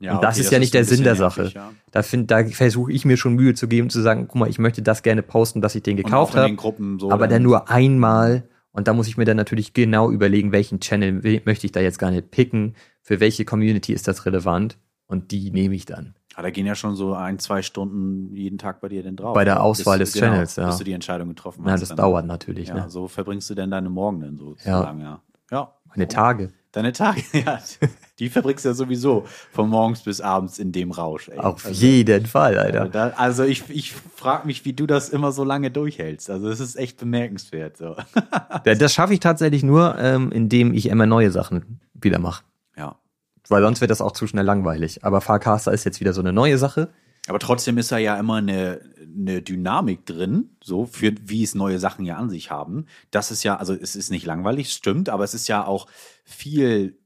Ja, 0.00 0.14
und 0.14 0.24
das 0.24 0.36
okay, 0.36 0.44
ist 0.44 0.52
ja 0.52 0.58
das 0.58 0.60
nicht 0.60 0.74
ist 0.74 0.74
der 0.74 0.84
Sinn 0.84 1.04
der 1.04 1.16
Sache. 1.16 1.42
Nervig, 1.42 1.54
ja. 1.54 1.72
Da, 1.92 2.02
da 2.02 2.48
versuche 2.48 2.90
ich 2.90 3.04
mir 3.04 3.18
schon 3.18 3.34
Mühe 3.34 3.54
zu 3.54 3.68
geben, 3.68 3.90
zu 3.90 4.00
sagen, 4.00 4.26
guck 4.28 4.36
mal, 4.36 4.48
ich 4.48 4.58
möchte 4.58 4.80
das 4.80 5.02
gerne 5.02 5.22
posten, 5.22 5.60
dass 5.60 5.74
ich 5.74 5.82
den 5.82 5.96
gekauft 5.96 6.34
habe. 6.36 6.56
So 6.98 7.10
aber 7.10 7.28
dann 7.28 7.42
nur 7.42 7.68
einmal 7.68 8.48
und 8.72 8.88
da 8.88 8.92
muss 8.92 9.08
ich 9.08 9.16
mir 9.16 9.24
dann 9.24 9.36
natürlich 9.36 9.72
genau 9.72 10.10
überlegen, 10.10 10.52
welchen 10.52 10.80
Channel 10.80 11.40
möchte 11.44 11.66
ich 11.66 11.72
da 11.72 11.80
jetzt 11.80 11.98
gar 11.98 12.10
nicht 12.10 12.30
picken, 12.30 12.74
für 13.02 13.20
welche 13.20 13.44
Community 13.44 13.92
ist 13.92 14.06
das 14.06 14.26
relevant 14.26 14.78
und 15.06 15.32
die 15.32 15.50
nehme 15.50 15.74
ich 15.74 15.86
dann. 15.86 16.14
Aber 16.34 16.44
da 16.44 16.50
gehen 16.50 16.66
ja 16.66 16.74
schon 16.74 16.94
so 16.94 17.14
ein, 17.14 17.38
zwei 17.38 17.60
Stunden 17.60 18.34
jeden 18.34 18.56
Tag 18.56 18.80
bei 18.80 18.88
dir 18.88 19.02
denn 19.02 19.16
drauf. 19.16 19.34
Bei 19.34 19.44
der 19.44 19.62
Auswahl 19.62 19.98
bis, 19.98 20.12
des 20.12 20.20
genau, 20.20 20.32
Channels, 20.32 20.56
ja. 20.56 20.66
Bis 20.66 20.78
du 20.78 20.84
die 20.84 20.92
Entscheidung 20.92 21.28
getroffen 21.28 21.64
hast. 21.64 21.70
Ja, 21.70 21.76
das 21.76 21.88
dann, 21.88 21.96
dauert 21.96 22.26
natürlich. 22.26 22.68
Ja, 22.68 22.74
ne? 22.74 22.90
so 22.90 23.08
verbringst 23.08 23.50
du 23.50 23.54
denn 23.54 23.70
deine 23.70 23.90
Morgen 23.90 24.20
denn 24.20 24.38
sozusagen, 24.38 25.00
ja. 25.00 25.20
ja. 25.50 25.58
ja. 25.58 25.74
Meine 25.86 26.06
Tage. 26.06 26.52
Deine 26.72 26.92
Tage, 26.92 27.22
ja. 27.32 27.58
Die 28.20 28.28
verbringst 28.28 28.64
du 28.64 28.68
ja 28.68 28.74
sowieso 28.74 29.24
von 29.50 29.68
morgens 29.68 30.02
bis 30.02 30.20
abends 30.20 30.58
in 30.58 30.72
dem 30.72 30.92
Rausch. 30.92 31.28
Ey. 31.28 31.38
Auf 31.38 31.66
also, 31.66 31.84
jeden 31.84 32.26
Fall, 32.26 32.58
Alter. 32.58 32.88
Da, 32.88 33.08
also 33.16 33.42
ich, 33.42 33.68
ich 33.70 33.92
frage 33.92 34.46
mich, 34.46 34.64
wie 34.64 34.72
du 34.72 34.86
das 34.86 35.08
immer 35.08 35.32
so 35.32 35.42
lange 35.42 35.70
durchhältst. 35.70 36.30
Also 36.30 36.48
es 36.48 36.60
ist 36.60 36.76
echt 36.76 36.98
bemerkenswert. 36.98 37.76
So. 37.76 37.96
das 38.64 38.94
schaffe 38.94 39.14
ich 39.14 39.20
tatsächlich 39.20 39.62
nur, 39.62 39.98
ähm, 39.98 40.30
indem 40.30 40.72
ich 40.72 40.86
immer 40.86 41.06
neue 41.06 41.30
Sachen 41.30 41.80
wieder 41.94 42.18
mache. 42.18 42.44
Ja. 42.76 42.96
Weil 43.48 43.62
sonst 43.62 43.80
wird 43.80 43.90
das 43.90 44.00
auch 44.00 44.12
zu 44.12 44.28
schnell 44.28 44.44
langweilig. 44.44 45.02
Aber 45.02 45.20
Farcaster 45.20 45.72
ist 45.72 45.84
jetzt 45.84 45.98
wieder 45.98 46.12
so 46.12 46.20
eine 46.20 46.32
neue 46.32 46.58
Sache. 46.58 46.90
Aber 47.26 47.38
trotzdem 47.38 47.78
ist 47.78 47.90
da 47.90 47.98
ja 47.98 48.18
immer 48.18 48.36
eine, 48.36 48.80
eine 49.16 49.42
Dynamik 49.42 50.06
drin, 50.06 50.56
so 50.62 50.86
für 50.86 51.12
wie 51.22 51.42
es 51.42 51.54
neue 51.54 51.78
Sachen 51.78 52.04
ja 52.04 52.16
an 52.16 52.30
sich 52.30 52.50
haben. 52.50 52.86
Das 53.10 53.30
ist 53.30 53.42
ja, 53.42 53.56
also 53.56 53.74
es 53.74 53.96
ist 53.96 54.10
nicht 54.10 54.26
langweilig, 54.26 54.72
stimmt, 54.72 55.08
aber 55.08 55.24
es 55.24 55.34
ist 55.34 55.48
ja 55.48 55.64
auch 55.66 55.86
viel 56.24 56.98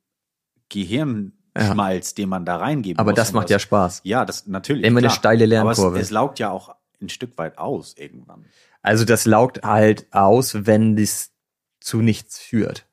Gehirnschmalz, 0.69 2.11
ja. 2.11 2.15
den 2.17 2.29
man 2.29 2.45
da 2.45 2.57
reingeben 2.57 2.99
aber 2.99 3.13
muss. 3.13 3.19
Aber 3.19 3.25
das 3.25 3.33
macht 3.33 3.45
das, 3.45 3.51
ja 3.51 3.59
Spaß. 3.59 4.01
Ja, 4.05 4.25
das 4.25 4.47
natürlich. 4.47 4.85
Immer 4.85 5.01
klar. 5.01 5.13
eine 5.13 5.19
steile 5.19 5.47
Lernkurve. 5.47 5.87
Aber 5.89 5.97
es, 5.97 6.05
es 6.05 6.11
laugt 6.11 6.39
ja 6.39 6.51
auch 6.51 6.75
ein 7.01 7.09
Stück 7.09 7.37
weit 7.39 7.59
aus 7.59 7.95
irgendwann. 7.97 8.45
Also 8.83 9.05
das 9.05 9.25
laugt 9.25 9.63
halt 9.63 10.07
aus, 10.13 10.67
wenn 10.67 10.97
das 10.97 11.33
zu 11.81 12.03
nichts 12.03 12.39
führt. 12.39 12.87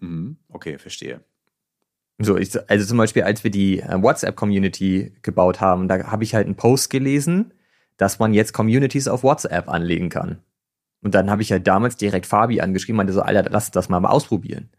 Mhm. 0.00 0.38
Okay, 0.48 0.78
verstehe. 0.78 1.20
So, 2.18 2.36
ich, 2.36 2.50
also 2.68 2.84
zum 2.84 2.98
Beispiel, 2.98 3.22
als 3.22 3.44
wir 3.44 3.50
die 3.50 3.80
äh, 3.80 4.02
WhatsApp-Community 4.02 5.14
gebaut 5.22 5.60
haben, 5.60 5.86
da 5.86 6.10
habe 6.10 6.24
ich 6.24 6.34
halt 6.34 6.46
einen 6.46 6.56
Post 6.56 6.90
gelesen, 6.90 7.54
dass 7.98 8.18
man 8.18 8.32
jetzt 8.32 8.54
Communities 8.54 9.08
auf 9.08 9.22
WhatsApp 9.22 9.68
anlegen 9.68 10.08
kann. 10.08 10.38
Und 11.02 11.14
dann 11.14 11.30
habe 11.30 11.42
ich 11.42 11.52
halt 11.52 11.66
damals 11.66 11.96
direkt 11.96 12.26
Fabi 12.26 12.60
angeschrieben, 12.60 12.96
meinte 12.96 13.12
so, 13.12 13.22
Alter, 13.22 13.50
lass 13.50 13.70
das 13.70 13.88
mal, 13.88 14.00
mal 14.00 14.08
ausprobieren. 14.08 14.70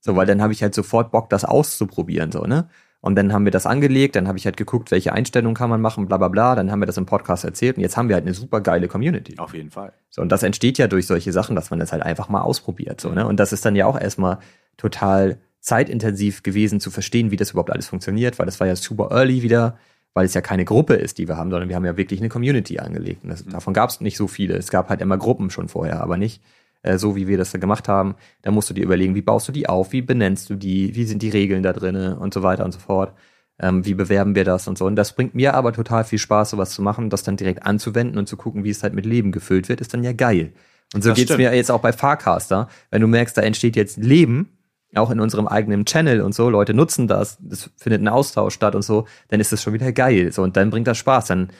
So, 0.00 0.14
weil 0.14 0.26
dann 0.26 0.42
habe 0.42 0.52
ich 0.52 0.62
halt 0.62 0.74
sofort 0.74 1.10
Bock, 1.10 1.30
das 1.30 1.44
auszuprobieren, 1.44 2.30
so, 2.30 2.42
ne? 2.42 2.68
Und 3.00 3.14
dann 3.14 3.32
haben 3.32 3.44
wir 3.44 3.52
das 3.52 3.66
angelegt, 3.66 4.16
dann 4.16 4.26
habe 4.26 4.38
ich 4.38 4.46
halt 4.46 4.56
geguckt, 4.56 4.90
welche 4.90 5.12
Einstellungen 5.12 5.54
kann 5.54 5.70
man 5.70 5.80
machen, 5.80 6.08
bla 6.08 6.16
bla 6.16 6.26
bla. 6.26 6.56
Dann 6.56 6.72
haben 6.72 6.80
wir 6.80 6.86
das 6.86 6.96
im 6.96 7.06
Podcast 7.06 7.44
erzählt 7.44 7.76
und 7.76 7.82
jetzt 7.82 7.96
haben 7.96 8.08
wir 8.08 8.16
halt 8.16 8.24
eine 8.24 8.34
super 8.34 8.60
geile 8.60 8.88
Community. 8.88 9.38
Auf 9.38 9.54
jeden 9.54 9.70
Fall. 9.70 9.92
So, 10.10 10.22
und 10.22 10.32
das 10.32 10.42
entsteht 10.42 10.76
ja 10.78 10.88
durch 10.88 11.06
solche 11.06 11.32
Sachen, 11.32 11.54
dass 11.54 11.70
man 11.70 11.78
das 11.78 11.92
halt 11.92 12.02
einfach 12.02 12.28
mal 12.28 12.40
ausprobiert. 12.40 13.00
So, 13.00 13.10
ne? 13.10 13.24
Und 13.26 13.38
das 13.38 13.52
ist 13.52 13.64
dann 13.64 13.76
ja 13.76 13.86
auch 13.86 14.00
erstmal 14.00 14.38
total 14.76 15.38
zeitintensiv 15.60 16.42
gewesen 16.42 16.80
zu 16.80 16.90
verstehen, 16.90 17.30
wie 17.30 17.36
das 17.36 17.50
überhaupt 17.50 17.70
alles 17.70 17.86
funktioniert, 17.86 18.38
weil 18.38 18.46
das 18.46 18.58
war 18.58 18.66
ja 18.66 18.74
super 18.74 19.10
early 19.12 19.42
wieder, 19.42 19.78
weil 20.16 20.24
es 20.24 20.32
ja 20.32 20.40
keine 20.40 20.64
Gruppe 20.64 20.94
ist, 20.94 21.18
die 21.18 21.28
wir 21.28 21.36
haben, 21.36 21.50
sondern 21.50 21.68
wir 21.68 21.76
haben 21.76 21.84
ja 21.84 21.98
wirklich 21.98 22.20
eine 22.20 22.30
Community 22.30 22.78
angelegt. 22.78 23.22
Und 23.22 23.28
das, 23.28 23.44
mhm. 23.44 23.50
davon 23.50 23.74
gab 23.74 23.90
es 23.90 24.00
nicht 24.00 24.16
so 24.16 24.28
viele. 24.28 24.56
Es 24.56 24.70
gab 24.70 24.88
halt 24.88 25.02
immer 25.02 25.18
Gruppen 25.18 25.50
schon 25.50 25.68
vorher, 25.68 26.00
aber 26.00 26.16
nicht 26.16 26.40
äh, 26.80 26.96
so 26.96 27.16
wie 27.16 27.26
wir 27.28 27.36
das 27.36 27.50
da 27.50 27.58
gemacht 27.58 27.86
haben, 27.86 28.14
dann 28.40 28.54
musst 28.54 28.70
du 28.70 28.74
dir 28.74 28.82
überlegen, 28.82 29.14
wie 29.14 29.20
baust 29.20 29.46
du 29.46 29.52
die 29.52 29.68
auf, 29.68 29.92
wie 29.92 30.00
benennst 30.00 30.48
du 30.48 30.54
die, 30.54 30.94
wie 30.94 31.04
sind 31.04 31.20
die 31.20 31.28
Regeln 31.28 31.62
da 31.62 31.74
drinne 31.74 32.18
und 32.18 32.32
so 32.32 32.42
weiter 32.42 32.64
und 32.64 32.72
so 32.72 32.78
fort. 32.78 33.12
Ähm, 33.58 33.84
wie 33.84 33.92
bewerben 33.92 34.34
wir 34.34 34.44
das 34.44 34.68
und 34.68 34.78
so. 34.78 34.86
Und 34.86 34.96
das 34.96 35.14
bringt 35.14 35.34
mir 35.34 35.52
aber 35.52 35.74
total 35.74 36.04
viel 36.04 36.18
Spaß, 36.18 36.50
sowas 36.50 36.70
zu 36.70 36.80
machen, 36.80 37.10
das 37.10 37.22
dann 37.22 37.36
direkt 37.36 37.64
anzuwenden 37.64 38.16
und 38.16 38.26
zu 38.26 38.38
gucken, 38.38 38.64
wie 38.64 38.70
es 38.70 38.82
halt 38.82 38.94
mit 38.94 39.04
Leben 39.04 39.32
gefüllt 39.32 39.68
wird, 39.68 39.82
ist 39.82 39.92
dann 39.92 40.02
ja 40.02 40.14
geil. 40.14 40.54
Und 40.94 41.02
so 41.02 41.10
Das 41.10 41.16
geht's 41.16 41.28
stimmt. 41.28 41.40
mir 41.40 41.54
jetzt 41.54 41.70
auch 41.70 41.80
bei 41.80 41.92
Farcaster. 41.92 42.68
Wenn 42.90 43.02
du 43.02 43.06
merkst, 43.06 43.36
da 43.36 43.42
entsteht 43.42 43.76
jetzt 43.76 43.98
Leben, 43.98 44.55
auch 44.94 45.10
in 45.10 45.20
unserem 45.20 45.46
eigenen 45.48 45.84
Channel 45.84 46.20
und 46.20 46.34
so, 46.34 46.48
Leute 46.48 46.74
nutzen 46.74 47.08
das, 47.08 47.38
es 47.50 47.70
findet 47.76 48.02
ein 48.02 48.08
Austausch 48.08 48.54
statt 48.54 48.74
und 48.74 48.82
so, 48.82 49.06
dann 49.28 49.40
ist 49.40 49.52
das 49.52 49.62
schon 49.62 49.72
wieder 49.72 49.92
geil. 49.92 50.32
So, 50.32 50.42
und 50.42 50.56
dann 50.56 50.70
bringt 50.70 50.86
das 50.86 50.98
Spaß. 50.98 51.26
Dann, 51.26 51.50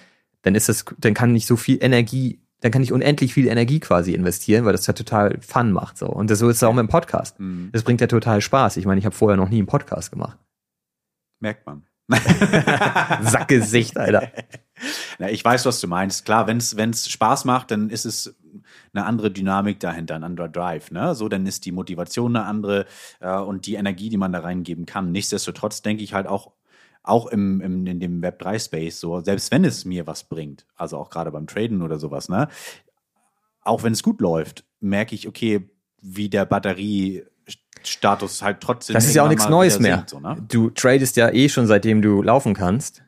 dann 0.42 0.54
ist 0.54 0.68
es, 0.68 0.84
dann 0.98 1.14
kann 1.14 1.34
ich 1.34 1.46
so 1.46 1.56
viel 1.56 1.78
Energie, 1.82 2.40
dann 2.60 2.70
kann 2.70 2.82
ich 2.82 2.92
unendlich 2.92 3.34
viel 3.34 3.48
Energie 3.48 3.80
quasi 3.80 4.14
investieren, 4.14 4.64
weil 4.64 4.72
das 4.72 4.86
ja 4.86 4.94
total 4.94 5.38
Fun 5.40 5.72
macht. 5.72 5.98
So. 5.98 6.06
Und 6.06 6.30
das, 6.30 6.38
so 6.38 6.48
ist 6.48 6.56
es 6.56 6.62
auch 6.62 6.72
mit 6.72 6.82
dem 6.82 6.88
Podcast. 6.88 7.38
Mhm. 7.40 7.70
Das 7.72 7.82
bringt 7.82 8.00
ja 8.00 8.06
total 8.06 8.40
Spaß. 8.40 8.76
Ich 8.76 8.86
meine, 8.86 8.98
ich 8.98 9.04
habe 9.04 9.14
vorher 9.14 9.36
noch 9.36 9.48
nie 9.48 9.58
einen 9.58 9.66
Podcast 9.66 10.12
gemacht. 10.12 10.38
Merkt 11.40 11.66
man. 11.66 11.82
Sackgesicht, 13.22 13.96
Alter. 13.98 14.30
Na, 15.18 15.30
ich 15.30 15.44
weiß, 15.44 15.66
was 15.66 15.80
du 15.80 15.88
meinst. 15.88 16.24
Klar, 16.24 16.46
wenn 16.46 16.58
es 16.58 17.10
Spaß 17.10 17.44
macht, 17.44 17.70
dann 17.70 17.90
ist 17.90 18.06
es 18.06 18.36
eine 18.94 19.04
andere 19.04 19.30
Dynamik 19.30 19.80
dahinter, 19.80 20.14
ein 20.14 20.24
anderer 20.24 20.48
Drive. 20.48 20.90
Ne? 20.90 21.14
So, 21.14 21.28
dann 21.28 21.46
ist 21.46 21.64
die 21.64 21.72
Motivation 21.72 22.36
eine 22.36 22.46
andere 22.46 22.86
äh, 23.20 23.36
und 23.36 23.66
die 23.66 23.74
Energie, 23.74 24.08
die 24.08 24.16
man 24.16 24.32
da 24.32 24.40
reingeben 24.40 24.86
kann. 24.86 25.12
Nichtsdestotrotz 25.12 25.82
denke 25.82 26.02
ich 26.02 26.14
halt 26.14 26.26
auch, 26.26 26.52
auch 27.02 27.26
im, 27.26 27.60
im, 27.60 27.86
in 27.86 28.00
dem 28.00 28.20
Web3-Space, 28.20 28.98
so, 28.98 29.20
selbst 29.20 29.52
wenn 29.52 29.64
es 29.64 29.84
mir 29.84 30.06
was 30.06 30.24
bringt, 30.24 30.66
also 30.74 30.98
auch 30.98 31.08
gerade 31.10 31.30
beim 31.30 31.46
Traden 31.46 31.82
oder 31.82 31.98
sowas, 31.98 32.28
ne? 32.28 32.48
auch 33.66 33.82
wenn 33.82 33.92
es 33.92 34.02
gut 34.02 34.20
läuft, 34.20 34.64
merke 34.80 35.14
ich, 35.14 35.28
okay, 35.28 35.68
wie 36.00 36.28
der 36.28 36.44
Batteriestatus 36.46 38.42
halt 38.42 38.60
trotzdem. 38.60 38.94
Das 38.94 39.06
ist 39.06 39.14
ja 39.14 39.24
auch 39.24 39.28
nichts 39.28 39.48
Neues 39.48 39.78
mehr. 39.80 39.96
sinkt, 39.96 40.10
so, 40.10 40.20
ne? 40.20 40.36
Du 40.48 40.70
tradest 40.70 41.16
ja 41.16 41.30
eh 41.30 41.48
schon 41.48 41.66
seitdem 41.66 42.00
du 42.02 42.22
laufen 42.22 42.54
kannst. 42.54 43.02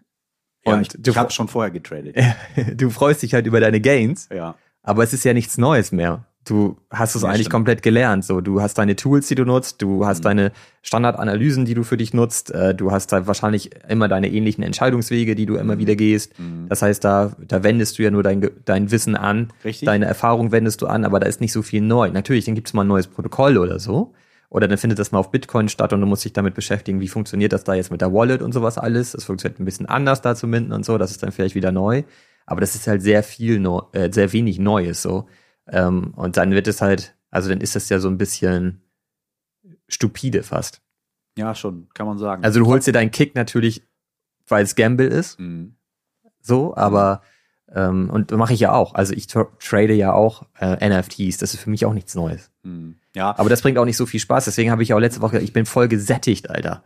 Ja, 0.67 0.75
Und 0.75 0.83
ich, 0.83 0.89
du, 0.89 1.13
ich 1.13 1.17
habe 1.17 1.31
schon 1.31 1.47
vorher 1.49 1.71
getradet. 1.71 2.17
du 2.75 2.91
freust 2.91 3.23
dich 3.23 3.33
halt 3.35 3.47
über 3.47 3.61
deine 3.61 3.81
Gains. 3.81 4.29
Ja. 4.35 4.57
Aber 4.89 5.03
es 5.05 5.13
ist 5.13 5.25
ja 5.25 5.35
nichts 5.35 5.59
Neues 5.59 5.93
mehr. 5.93 6.25
Du 6.47 6.79
hast 6.91 7.15
es 7.15 7.21
Ja, 7.23 7.29
eigentlich 7.29 7.41
stimmt. 7.43 7.53
komplett 7.53 7.83
gelernt. 7.83 8.25
So, 8.25 8.41
du 8.41 8.63
hast 8.63 8.79
deine 8.79 8.97
Tools, 8.97 9.29
die 9.29 9.35
du 9.35 9.45
nutzt, 9.45 9.83
du 9.83 10.07
hast 10.07 10.21
Mhm. 10.21 10.25
deine 10.25 10.53
Standardanalysen, 10.83 11.67
die 11.67 11.75
du 11.75 11.83
für 11.85 11.99
dich 11.99 12.15
nutzt, 12.15 12.51
äh, 12.51 12.75
du 12.75 12.91
hast 12.91 13.13
da 13.13 13.27
wahrscheinlich 13.27 13.71
immer 13.89 14.09
deine 14.09 14.29
ähnlichen 14.31 14.65
Entscheidungswege, 14.65 15.35
die 15.35 15.45
du 15.45 15.57
immer 15.57 15.77
wieder 15.79 15.95
gehst. 15.95 16.39
Mhm. 16.39 16.67
Das 16.71 16.81
heißt, 16.81 17.05
da, 17.05 17.33
da 17.47 17.63
wendest 17.63 17.99
du 17.99 18.03
ja 18.03 18.11
nur 18.11 18.23
dein, 18.23 18.49
dein 18.65 18.91
Wissen 18.91 19.15
an, 19.15 19.49
Richtig. 19.63 19.85
deine 19.85 20.07
Erfahrung 20.07 20.51
wendest 20.51 20.81
du 20.81 20.87
an, 20.87 21.05
aber 21.05 21.21
da 21.21 21.27
ist 21.27 21.43
nicht 21.43 21.53
so 21.53 21.61
viel 21.61 21.83
neu. 21.83 22.11
Natürlich, 22.11 22.47
dann 22.47 22.55
gibt 22.55 22.69
es 22.69 22.73
mal 22.73 22.83
ein 22.85 22.89
neues 22.89 23.09
Protokoll 23.09 23.59
oder 23.59 23.79
so. 23.79 24.15
Oder 24.51 24.67
dann 24.67 24.79
findet 24.79 24.99
das 24.99 25.13
mal 25.13 25.19
auf 25.19 25.31
Bitcoin 25.31 25.69
statt 25.69 25.93
und 25.93 26.01
du 26.01 26.07
musst 26.07 26.25
dich 26.25 26.33
damit 26.33 26.55
beschäftigen, 26.55 27.01
wie 27.01 27.09
funktioniert 27.09 27.53
das 27.53 27.65
da 27.65 27.75
jetzt 27.75 27.91
mit 27.93 28.01
der 28.01 28.15
Wallet 28.15 28.41
und 28.41 28.55
sowas 28.55 28.79
alles. 28.79 29.13
Das 29.13 29.25
funktioniert 29.25 29.61
ein 29.61 29.67
bisschen 29.67 29.85
anders 29.85 30.23
da 30.23 30.35
zu 30.35 30.47
minden 30.47 30.73
und 30.73 30.87
so, 30.87 30.97
das 30.97 31.11
ist 31.11 31.23
dann 31.23 31.33
vielleicht 31.33 31.55
wieder 31.55 31.71
neu. 31.73 32.05
Aber 32.49 32.61
das 32.63 32.75
ist 32.75 32.87
halt 32.87 33.03
sehr 33.03 33.23
viel, 33.23 33.61
neu, 33.61 33.83
äh, 33.93 34.11
sehr 34.13 34.33
wenig 34.33 34.59
Neues 34.59 35.03
so. 35.03 35.29
Ähm, 35.69 36.15
und 36.17 36.37
dann 36.39 36.53
wird 36.53 36.67
es 36.67 36.81
halt, 36.81 37.15
also 37.31 37.49
dann 37.51 37.61
ist 37.61 37.77
das 37.77 37.89
ja 37.91 37.99
so 37.99 38.09
ein 38.09 38.17
bisschen 38.19 38.81
stupide 39.89 40.43
fast. 40.43 40.81
Ja, 41.37 41.55
schon, 41.55 41.89
kann 41.95 42.07
man 42.07 42.19
sagen. 42.19 42.45
Also 42.45 42.61
du 42.61 42.67
holst 42.67 42.87
dir 42.87 42.93
deinen 42.93 43.11
Kick 43.11 43.35
natürlich, 43.35 43.83
weil 44.47 44.65
es 44.65 44.75
Gamble 44.77 45.07
ist, 45.09 45.39
Mhm. 45.39 45.75
so, 46.41 46.75
aber 46.77 47.23
ähm, 47.75 48.09
und 48.09 48.31
mache 48.31 48.55
ich 48.55 48.61
ja 48.61 48.73
auch. 48.73 48.95
Also 48.95 49.13
ich 49.13 49.27
tra 49.27 49.47
trade 49.61 49.93
ja 49.93 50.15
auch 50.15 50.47
äh, 50.59 50.89
NFTs, 50.89 51.37
das 51.37 51.53
ist 51.53 51.61
für 51.61 51.69
mich 51.71 51.85
auch 51.85 51.93
nichts 51.93 52.15
Neues. 52.15 52.51
Mhm. 52.63 52.97
Ja, 53.15 53.39
Aber 53.39 53.51
das 53.51 53.61
bringt 53.63 53.77
auch 53.79 53.85
nicht 53.85 53.97
so 53.99 54.07
viel 54.07 54.21
Spaß. 54.21 54.47
Deswegen 54.47 54.71
habe 54.71 54.83
ich 54.83 54.95
auch 54.95 54.99
letzte 54.99 55.21
Woche, 55.21 55.39
ich 55.41 55.53
bin 55.53 55.67
voll 55.67 55.89
gesättigt, 55.89 56.49
Alter. 56.49 56.83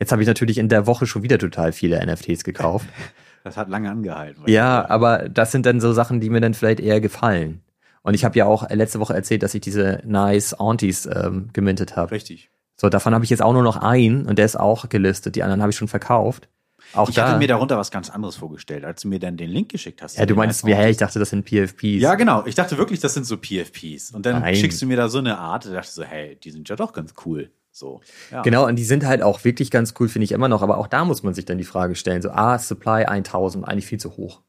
Jetzt 0.00 0.12
habe 0.12 0.20
ich 0.20 0.28
natürlich 0.28 0.58
in 0.58 0.68
der 0.68 0.86
Woche 0.86 1.06
schon 1.06 1.22
wieder 1.22 1.38
total 1.38 1.72
viele 1.72 2.04
NFTs 2.04 2.44
gekauft. 2.44 2.86
das 3.44 3.56
hat 3.56 3.68
lange 3.68 3.90
angehalten. 3.90 4.44
ja, 4.46 4.88
aber 4.88 5.28
das 5.28 5.52
sind 5.52 5.66
dann 5.66 5.80
so 5.80 5.92
Sachen, 5.92 6.20
die 6.20 6.30
mir 6.30 6.40
dann 6.40 6.54
vielleicht 6.54 6.80
eher 6.80 7.00
gefallen. 7.00 7.62
Und 8.02 8.14
ich 8.14 8.24
habe 8.24 8.36
ja 8.36 8.46
auch 8.46 8.68
letzte 8.70 8.98
Woche 9.00 9.14
erzählt, 9.14 9.42
dass 9.42 9.54
ich 9.54 9.60
diese 9.60 10.00
Nice 10.04 10.54
Aunties 10.54 11.06
ähm, 11.06 11.50
gemintet 11.52 11.94
habe. 11.96 12.10
Richtig. 12.10 12.50
So, 12.76 12.88
davon 12.88 13.14
habe 13.14 13.24
ich 13.24 13.30
jetzt 13.30 13.42
auch 13.42 13.52
nur 13.52 13.62
noch 13.62 13.76
einen 13.76 14.26
und 14.26 14.38
der 14.38 14.44
ist 14.46 14.58
auch 14.58 14.88
gelistet. 14.88 15.36
Die 15.36 15.42
anderen 15.44 15.60
habe 15.62 15.70
ich 15.70 15.76
schon 15.76 15.86
verkauft. 15.88 16.48
Auch 16.94 17.08
Ich 17.08 17.14
da. 17.14 17.28
hatte 17.28 17.38
mir 17.38 17.46
darunter 17.46 17.78
was 17.78 17.92
ganz 17.92 18.10
anderes 18.10 18.34
vorgestellt, 18.36 18.84
als 18.84 19.02
du 19.02 19.08
mir 19.08 19.20
dann 19.20 19.36
den 19.36 19.48
Link 19.50 19.70
geschickt 19.70 20.02
hast. 20.02 20.18
ja, 20.18 20.26
du 20.26 20.34
meinst, 20.34 20.66
wie, 20.66 20.74
hä, 20.74 20.90
ich 20.90 20.96
dachte, 20.96 21.20
das 21.20 21.30
sind 21.30 21.44
PFPs. 21.48 22.00
Ja, 22.02 22.16
genau. 22.16 22.44
Ich 22.44 22.56
dachte 22.56 22.76
wirklich, 22.76 22.98
das 22.98 23.14
sind 23.14 23.24
so 23.24 23.36
PFPs. 23.36 24.10
Und 24.10 24.26
dann 24.26 24.40
Nein. 24.40 24.56
schickst 24.56 24.82
du 24.82 24.86
mir 24.86 24.96
da 24.96 25.08
so 25.08 25.18
eine 25.18 25.38
Art, 25.38 25.64
da 25.66 25.70
dachte 25.70 25.86
ich 25.86 25.92
so, 25.94 26.02
hey, 26.02 26.36
die 26.42 26.50
sind 26.50 26.68
ja 26.68 26.74
doch 26.76 26.92
ganz 26.92 27.14
cool. 27.24 27.50
So. 27.72 28.02
Ja. 28.30 28.42
Genau, 28.42 28.66
und 28.66 28.76
die 28.76 28.84
sind 28.84 29.04
halt 29.04 29.22
auch 29.22 29.44
wirklich 29.44 29.70
ganz 29.70 29.94
cool, 29.98 30.08
finde 30.08 30.24
ich 30.24 30.32
immer 30.32 30.48
noch. 30.48 30.62
Aber 30.62 30.78
auch 30.78 30.86
da 30.86 31.04
muss 31.04 31.22
man 31.22 31.34
sich 31.34 31.46
dann 31.46 31.58
die 31.58 31.64
Frage 31.64 31.94
stellen, 31.94 32.22
so, 32.22 32.30
ah, 32.30 32.58
Supply 32.58 33.06
1000, 33.06 33.66
eigentlich 33.66 33.86
viel 33.86 33.98
zu 33.98 34.16
hoch. 34.16 34.42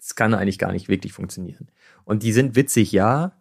Das 0.00 0.14
kann 0.14 0.34
eigentlich 0.34 0.58
gar 0.58 0.72
nicht 0.72 0.88
wirklich 0.88 1.12
funktionieren. 1.12 1.70
Und 2.04 2.22
die 2.22 2.32
sind 2.32 2.56
witzig, 2.56 2.92
ja, 2.92 3.40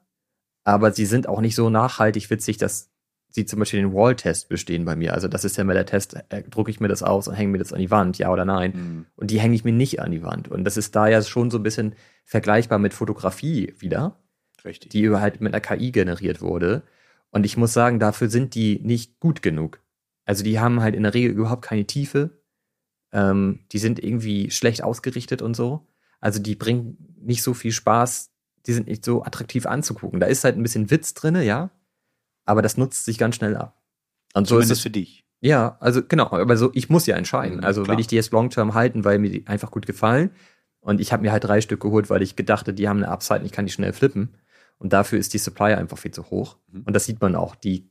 aber 0.64 0.92
sie 0.92 1.06
sind 1.06 1.28
auch 1.28 1.42
nicht 1.42 1.56
so 1.56 1.70
nachhaltig 1.70 2.30
witzig, 2.30 2.58
dass 2.58 2.92
sie 3.30 3.46
zum 3.46 3.60
Beispiel 3.60 3.82
den 3.82 3.94
Wall-Test 3.94 4.50
bestehen 4.50 4.86
bei 4.86 4.96
mir. 4.96 5.14
Also 5.14 5.28
das 5.28 5.46
ist 5.46 5.58
ja 5.58 5.62
immer 5.62 5.74
der 5.74 5.86
Test, 5.86 6.16
äh, 6.30 6.44
drucke 6.44 6.72
ich 6.72 6.80
mir 6.80 6.88
das 6.88 7.04
aus 7.04 7.28
und 7.28 7.36
hänge 7.36 7.52
mir 7.52 7.58
das 7.60 7.74
an 7.74 7.80
die 7.80 7.92
Wand, 7.92 8.18
ja 8.18 8.32
oder 8.32 8.46
nein. 8.46 8.74
Mhm. 8.74 9.06
Und 9.16 9.32
die 9.32 9.40
hänge 9.40 9.56
ich 9.56 9.64
mir 9.64 9.74
nicht 9.74 10.02
an 10.02 10.12
die 10.12 10.24
Wand. 10.24 10.48
Und 10.48 10.64
das 10.64 10.78
ist 10.78 10.96
da 10.96 11.08
ja 11.08 11.22
schon 11.22 11.52
so 11.52 11.58
ein 11.58 11.64
bisschen 11.64 11.96
vergleichbar 12.24 12.80
mit 12.80 12.94
Fotografie 12.94 13.74
wieder 13.78 14.18
Richtig. 14.66 14.90
die 14.92 15.02
über 15.02 15.22
halt 15.22 15.42
mit 15.42 15.54
einer 15.54 15.62
KI 15.62 15.92
generiert 15.92 16.42
wurde. 16.42 16.84
Und 17.36 17.46
ich 17.46 17.58
muss 17.58 17.74
sagen, 17.74 18.00
dafür 18.00 18.30
sind 18.30 18.56
die 18.56 18.80
nicht 18.82 19.20
gut 19.20 19.42
genug. 19.42 19.82
Also 20.24 20.42
die 20.42 20.58
haben 20.58 20.80
halt 20.80 20.96
in 20.96 21.04
der 21.04 21.14
Regel 21.14 21.32
überhaupt 21.32 21.64
keine 21.64 21.84
Tiefe. 21.84 22.42
Ähm, 23.12 23.66
die 23.74 23.78
sind 23.78 24.02
irgendwie 24.02 24.50
schlecht 24.52 24.82
ausgerichtet 24.82 25.42
und 25.42 25.54
so. 25.54 25.86
Also 26.22 26.42
die 26.42 26.56
bringen 26.56 26.96
nicht 27.20 27.44
so 27.44 27.54
viel 27.54 27.74
Spaß. 27.74 28.32
Die 28.66 28.72
sind 28.72 28.88
nicht 28.88 29.04
so 29.04 29.26
attraktiv 29.26 29.66
anzugucken. 29.66 30.22
Da 30.22 30.28
ist 30.28 30.46
halt 30.46 30.56
ein 30.56 30.64
bisschen 30.64 30.90
Witz 30.90 31.14
drinne, 31.14 31.44
ja. 31.44 31.72
Aber 32.46 32.62
das 32.62 32.78
nutzt 32.78 33.04
sich 33.04 33.18
ganz 33.18 33.36
schnell 33.36 33.58
ab. 33.58 33.84
Und 34.34 34.48
so 34.48 34.56
ist 34.58 34.68
Zumindest 34.68 34.72
es 34.72 34.84
für 34.84 34.90
dich. 34.92 35.26
ja, 35.42 35.76
also 35.82 36.04
genau, 36.08 36.32
aber 36.32 36.56
so, 36.56 36.72
ich 36.74 36.90
muss 36.90 37.06
ja 37.06 37.18
entscheiden. 37.18 37.58
Mhm, 37.58 37.66
also 37.66 37.84
klar. 37.84 37.98
will 37.98 38.00
ich 38.00 38.08
die 38.08 38.16
jetzt 38.16 38.32
long-term 38.32 38.76
halten, 38.76 39.04
weil 39.04 39.20
mir 39.20 39.30
die 39.30 39.46
einfach 39.46 39.72
gut 39.72 39.86
gefallen. 39.86 40.32
Und 40.80 41.02
ich 41.02 41.12
habe 41.12 41.22
mir 41.22 41.34
halt 41.34 41.44
drei 41.44 41.60
Stück 41.60 41.82
geholt, 41.82 42.10
weil 42.10 42.22
ich 42.22 42.38
gedachte, 42.38 42.74
die 42.74 42.88
haben 42.88 43.04
eine 43.04 43.10
Upside 43.12 43.42
und 43.42 43.46
ich 43.46 43.52
kann 43.52 43.66
die 43.66 43.74
schnell 43.74 43.92
flippen. 43.92 44.38
Und 44.78 44.94
dafür 44.94 45.20
ist 45.20 45.34
die 45.34 45.38
Supply 45.38 45.74
einfach 45.74 45.98
viel 45.98 46.12
zu 46.12 46.30
hoch. 46.30 46.58
Mhm. 46.72 46.84
Und 46.84 46.94
das 46.94 47.06
sieht 47.06 47.22
man 47.22 47.36
auch. 47.36 47.56
Die 47.56 47.90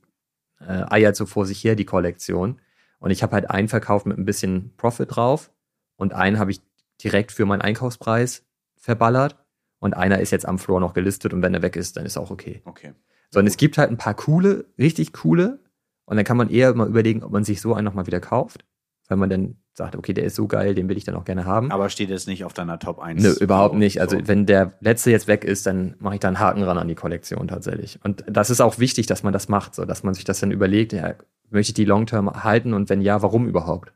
äh, 0.59 0.85
eiert 0.89 1.15
so 1.15 1.25
vor 1.25 1.45
sich 1.45 1.63
her, 1.63 1.75
die 1.75 1.85
Kollektion. 1.85 2.61
Und 2.99 3.11
ich 3.11 3.23
habe 3.23 3.33
halt 3.33 3.49
einen 3.49 3.67
verkauft 3.67 4.05
mit 4.05 4.17
ein 4.17 4.25
bisschen 4.25 4.73
Profit 4.77 5.15
drauf 5.15 5.51
und 5.95 6.13
einen 6.13 6.39
habe 6.39 6.51
ich 6.51 6.61
direkt 7.03 7.31
für 7.31 7.45
meinen 7.45 7.61
Einkaufspreis 7.61 8.45
verballert. 8.77 9.37
Und 9.79 9.93
einer 9.95 10.19
ist 10.19 10.31
jetzt 10.31 10.47
am 10.47 10.57
Floor 10.57 10.79
noch 10.79 10.93
gelistet 10.93 11.33
und 11.33 11.41
wenn 11.41 11.53
er 11.53 11.61
weg 11.61 11.75
ist, 11.75 11.97
dann 11.97 12.05
ist 12.05 12.17
auch 12.17 12.31
okay. 12.31 12.61
Okay. 12.65 12.93
Sondern 13.31 13.47
es 13.47 13.57
gibt 13.57 13.77
halt 13.77 13.91
ein 13.91 13.97
paar 13.97 14.13
coole, 14.13 14.65
richtig 14.79 15.13
coole. 15.13 15.59
Und 16.05 16.15
dann 16.17 16.25
kann 16.25 16.37
man 16.37 16.49
eher 16.49 16.73
mal 16.73 16.87
überlegen, 16.87 17.23
ob 17.23 17.31
man 17.31 17.43
sich 17.43 17.61
so 17.61 17.73
einen 17.73 17.85
nochmal 17.85 18.07
wieder 18.07 18.19
kauft. 18.19 18.65
Weil 19.07 19.17
man 19.17 19.29
dann 19.29 19.57
sagt, 19.73 19.95
okay, 19.95 20.13
der 20.13 20.23
ist 20.23 20.35
so 20.35 20.47
geil, 20.47 20.73
den 20.73 20.89
will 20.89 20.97
ich 20.97 21.03
dann 21.03 21.15
auch 21.15 21.25
gerne 21.25 21.45
haben. 21.45 21.71
Aber 21.71 21.89
steht 21.89 22.09
jetzt 22.09 22.27
nicht 22.27 22.43
auf 22.43 22.53
deiner 22.53 22.79
Top 22.79 22.99
1? 22.99 23.21
Nö, 23.21 23.33
überhaupt 23.39 23.75
nicht. 23.75 24.01
Also 24.01 24.17
so. 24.17 24.27
wenn 24.27 24.45
der 24.45 24.73
letzte 24.79 25.11
jetzt 25.11 25.27
weg 25.27 25.43
ist, 25.43 25.65
dann 25.67 25.95
mache 25.99 26.15
ich 26.15 26.19
da 26.21 26.27
einen 26.29 26.39
Haken 26.39 26.63
ran 26.63 26.77
an 26.77 26.87
die 26.87 26.95
Kollektion 26.95 27.47
tatsächlich. 27.47 27.99
Und 28.03 28.23
das 28.27 28.49
ist 28.49 28.61
auch 28.61 28.79
wichtig, 28.79 29.05
dass 29.05 29.21
man 29.21 29.33
das 29.33 29.47
macht, 29.47 29.75
so 29.75 29.85
dass 29.85 30.01
man 30.03 30.13
sich 30.13 30.23
das 30.23 30.39
dann 30.39 30.51
überlegt, 30.51 30.93
ja, 30.93 31.13
möchte 31.49 31.69
ich 31.71 31.73
die 31.75 31.85
Long-Term 31.85 32.43
halten 32.43 32.73
und 32.73 32.89
wenn 32.89 33.01
ja, 33.01 33.21
warum 33.21 33.47
überhaupt? 33.47 33.91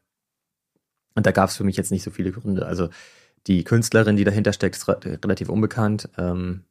Und 1.15 1.25
da 1.25 1.31
gab 1.31 1.49
es 1.49 1.57
für 1.57 1.63
mich 1.63 1.77
jetzt 1.77 1.91
nicht 1.91 2.03
so 2.03 2.11
viele 2.11 2.31
Gründe. 2.31 2.65
Also 2.65 2.89
die 3.47 3.63
Künstlerin, 3.63 4.15
die 4.15 4.25
dahinter 4.25 4.53
steckt, 4.53 4.75
ist 4.75 4.87
re- 4.87 4.99
relativ 5.03 5.49
unbekannt. 5.49 6.09
Ähm, 6.17 6.65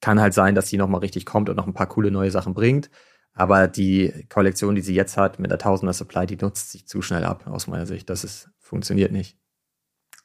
kann 0.00 0.20
halt 0.20 0.34
sein, 0.34 0.54
dass 0.54 0.68
sie 0.68 0.76
nochmal 0.76 1.00
richtig 1.00 1.26
kommt 1.26 1.48
und 1.48 1.56
noch 1.56 1.66
ein 1.66 1.74
paar 1.74 1.88
coole 1.88 2.10
neue 2.10 2.30
Sachen 2.30 2.54
bringt. 2.54 2.90
Aber 3.34 3.66
die 3.66 4.26
Kollektion, 4.28 4.76
die 4.76 4.80
sie 4.80 4.94
jetzt 4.94 5.16
hat 5.16 5.40
mit 5.40 5.50
der 5.50 5.58
Tausender 5.58 5.92
Supply, 5.92 6.26
die 6.26 6.36
nutzt 6.36 6.70
sich 6.70 6.86
zu 6.86 7.02
schnell 7.02 7.24
ab, 7.24 7.46
aus 7.46 7.66
meiner 7.66 7.86
Sicht. 7.86 8.08
Das 8.08 8.22
ist, 8.22 8.50
funktioniert 8.58 9.10
nicht. 9.10 9.36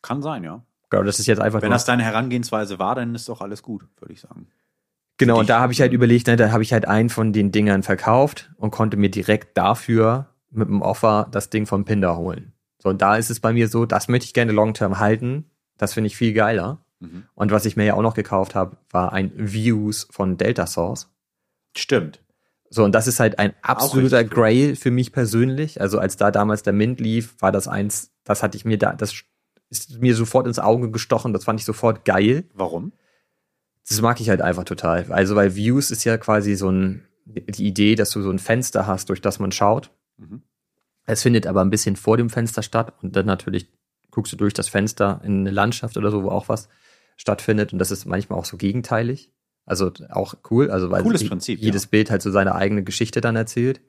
Kann 0.02 0.22
sein, 0.22 0.44
ja. 0.44 0.64
Genau, 0.90 1.04
das 1.04 1.20
ist 1.20 1.28
jetzt 1.28 1.42
einfach 1.42 1.62
Wenn 1.62 1.72
das 1.72 1.86
deine 1.86 2.04
Herangehensweise 2.04 2.80
war, 2.80 2.96
dann 2.96 3.14
ist 3.16 3.28
doch 3.28 3.42
alles 3.42 3.64
gut, 3.64 3.86
würde 4.00 4.14
ich 4.14 4.22
sagen. 4.22 4.48
Genau, 5.18 5.36
dich. 5.36 5.42
und 5.42 5.50
da 5.50 5.60
habe 5.60 5.74
ich 5.74 5.82
halt 5.82 5.92
überlegt, 5.92 6.28
ne, 6.28 6.36
da 6.36 6.52
habe 6.52 6.64
ich 6.64 6.72
halt 6.72 6.88
einen 6.88 7.10
von 7.10 7.34
den 7.34 7.52
Dingern 7.52 7.84
verkauft 7.84 8.52
und 8.58 8.72
konnte 8.72 8.96
mir 8.96 9.10
direkt 9.10 9.58
dafür 9.58 10.30
mit 10.50 10.68
dem 10.68 10.82
Offer 10.82 11.28
das 11.32 11.50
Ding 11.50 11.66
vom 11.66 11.86
Pinder 11.86 12.18
holen. 12.18 12.54
So, 12.82 12.90
und 12.90 13.02
da 13.02 13.18
ist 13.18 13.30
es 13.30 13.40
bei 13.40 13.54
mir 13.54 13.68
so, 13.68 13.86
das 13.86 14.08
möchte 14.08 14.26
ich 14.26 14.34
gerne 14.34 14.52
long-term 14.52 15.00
halten. 15.00 15.52
Das 15.78 15.94
finde 15.94 16.08
ich 16.08 16.16
viel 16.16 16.34
geiler. 16.34 16.84
Mhm. 17.00 17.26
Und 17.36 17.52
was 17.52 17.66
ich 17.66 17.76
mir 17.76 17.86
ja 17.86 17.94
auch 17.96 18.02
noch 18.02 18.14
gekauft 18.14 18.56
habe, 18.56 18.78
war 18.90 19.14
ein 19.14 19.32
Views 19.36 20.08
von 20.10 20.38
Delta 20.38 20.66
Source. 20.66 21.12
Stimmt. 21.76 22.22
So, 22.70 22.84
und 22.84 22.94
das 22.94 23.08
ist 23.08 23.20
halt 23.20 23.40
ein 23.40 23.54
absoluter. 23.62 24.24
Grail 24.24 24.76
für 24.76 24.92
mich 24.92 25.12
persönlich. 25.12 25.82
Also 25.82 25.98
als 26.00 26.18
da 26.18 26.32
damals 26.32 26.64
der 26.64 26.74
Mint 26.74 27.00
lief, 27.00 27.36
war 27.40 27.52
das 27.52 27.68
eins, 27.68 28.12
das 28.24 28.44
hatte 28.44 28.58
ich 28.58 28.66
mir 28.66 28.78
da, 28.78 28.94
das 28.94 29.24
ist 29.70 30.02
mir 30.02 30.16
sofort 30.16 30.48
ins 30.48 30.60
Auge 30.60 30.92
gestochen, 30.92 31.34
das 31.34 31.46
fand 31.46 31.60
ich 31.60 31.66
sofort 31.66 32.06
geil. 32.06 32.46
Warum? 32.54 32.94
Das 33.88 34.02
mag 34.02 34.22
ich 34.22 34.30
halt 34.30 34.42
einfach 34.42 34.66
total. 34.66 35.12
Also, 35.12 35.36
weil 35.36 35.56
Views 35.56 35.90
ist 35.90 36.04
ja 36.04 36.18
quasi 36.18 36.56
so 36.56 36.70
ein, 36.70 37.08
die 37.26 37.66
Idee, 37.66 37.96
dass 37.96 38.12
du 38.12 38.22
so 38.22 38.30
ein 38.30 38.40
Fenster 38.40 38.86
hast, 38.86 39.10
durch 39.10 39.22
das 39.22 39.40
man 39.40 39.52
schaut. 39.52 39.92
Mhm. 40.18 40.44
Es 41.06 41.24
findet 41.24 41.48
aber 41.48 41.62
ein 41.62 41.72
bisschen 41.72 41.96
vor 41.96 42.18
dem 42.18 42.30
Fenster 42.30 42.62
statt 42.62 42.94
und 43.02 43.16
dann 43.16 43.26
natürlich 43.26 43.68
guckst 44.12 44.32
du 44.32 44.38
durch 44.38 44.54
das 44.54 44.70
Fenster 44.70 45.22
in 45.24 45.40
eine 45.40 45.52
Landschaft 45.52 45.98
oder 45.98 46.12
so, 46.12 46.24
wo 46.24 46.30
auch 46.30 46.50
was 46.50 46.70
stattfindet 47.18 47.74
und 47.74 47.80
das 47.80 47.90
ist 47.90 48.06
manchmal 48.06 48.38
auch 48.38 48.46
so 48.46 48.58
gegenteilig. 48.58 49.32
Also 49.66 49.92
auch 50.10 50.36
cool, 50.50 50.72
also 50.72 50.90
weil 50.90 51.04
Prinzip, 51.04 51.60
jedes 51.60 51.84
ja. 51.84 51.90
Bild 51.92 52.10
halt 52.10 52.22
so 52.22 52.32
seine 52.32 52.56
eigene 52.56 52.84
Geschichte 52.84 53.22
dann 53.22 53.36
erzählt. 53.36 53.82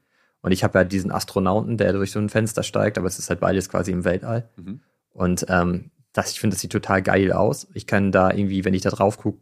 Und 0.42 0.52
ich 0.52 0.64
habe 0.64 0.78
ja 0.78 0.84
diesen 0.84 1.10
Astronauten, 1.10 1.76
der 1.76 1.92
durch 1.92 2.12
so 2.12 2.18
ein 2.18 2.28
Fenster 2.28 2.62
steigt, 2.62 2.98
aber 2.98 3.06
es 3.06 3.18
ist 3.18 3.28
halt 3.30 3.40
beides 3.40 3.68
quasi 3.68 3.92
im 3.92 4.05
Weltall. 4.05 4.48
Mhm. 4.56 4.80
Und 5.12 5.47
ähm, 5.48 5.90
das, 6.12 6.32
ich 6.32 6.40
finde, 6.40 6.55
das 6.55 6.60
sieht 6.60 6.72
total 6.72 7.02
geil 7.02 7.32
aus. 7.32 7.68
Ich 7.74 7.86
kann 7.86 8.12
da 8.12 8.30
irgendwie, 8.30 8.64
wenn 8.64 8.74
ich 8.74 8.82
da 8.82 8.90
drauf 8.90 9.18
gucke, 9.18 9.38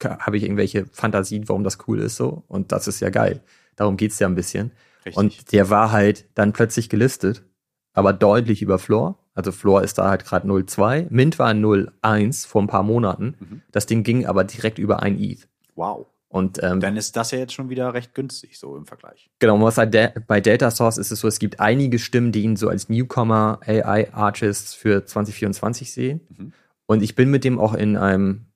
habe 0.00 0.36
ich 0.36 0.42
irgendwelche 0.42 0.86
Fantasien, 0.86 1.48
warum 1.48 1.64
das 1.64 1.78
cool 1.86 2.00
ist 2.00 2.16
so. 2.16 2.44
Und 2.48 2.72
das 2.72 2.88
ist 2.88 3.00
ja 3.00 3.10
geil. 3.10 3.40
Darum 3.76 3.96
geht's 3.96 4.18
ja 4.18 4.26
ein 4.26 4.34
bisschen. 4.34 4.72
Richtig. 5.04 5.16
Und 5.16 5.52
der 5.52 5.70
war 5.70 5.92
halt 5.92 6.26
dann 6.34 6.52
plötzlich 6.52 6.88
gelistet, 6.88 7.44
aber 7.92 8.12
deutlich 8.12 8.62
über 8.62 8.78
Floor. 8.78 9.18
Also 9.34 9.52
Floor 9.52 9.82
ist 9.82 9.98
da 9.98 10.08
halt 10.08 10.24
gerade 10.24 10.46
0,2. 10.46 11.06
Mint 11.10 11.38
war 11.38 11.50
0,1 11.52 12.46
vor 12.46 12.62
ein 12.62 12.68
paar 12.68 12.82
Monaten. 12.82 13.36
Mhm. 13.38 13.62
Das 13.70 13.86
Ding 13.86 14.02
ging 14.02 14.26
aber 14.26 14.44
direkt 14.44 14.78
über 14.78 15.02
ein 15.02 15.18
ETH. 15.18 15.48
Wow. 15.74 16.06
Und 16.28 16.62
ähm, 16.62 16.80
Dann 16.80 16.96
ist 16.96 17.14
das 17.16 17.30
ja 17.30 17.38
jetzt 17.38 17.52
schon 17.52 17.68
wieder 17.68 17.92
recht 17.92 18.14
günstig, 18.14 18.58
so 18.58 18.74
im 18.74 18.86
Vergleich. 18.86 19.30
genau, 19.38 19.54
man 19.54 19.66
muss 19.66 19.76
halt 19.76 19.94
bei 20.26 20.40
Data 20.40 20.70
Source 20.70 20.96
ist 20.96 21.10
es 21.12 21.20
so, 21.20 21.28
es 21.28 21.38
gibt 21.38 21.60
einige 21.60 21.98
Stimmen, 21.98 22.32
die 22.32 22.40
ihn 22.40 22.56
so 22.56 22.70
als 22.70 22.88
Newcomer 22.88 23.60
AI 23.66 24.14
Artist 24.14 24.74
für 24.74 25.04
2024 25.04 25.92
sehen. 25.92 26.20
Mhm. 26.30 26.52
Und 26.86 27.02
ich 27.02 27.14
bin 27.14 27.30
mit 27.30 27.44
dem 27.44 27.58
auch 27.58 27.74
in 27.74 27.98
einem 27.98 28.46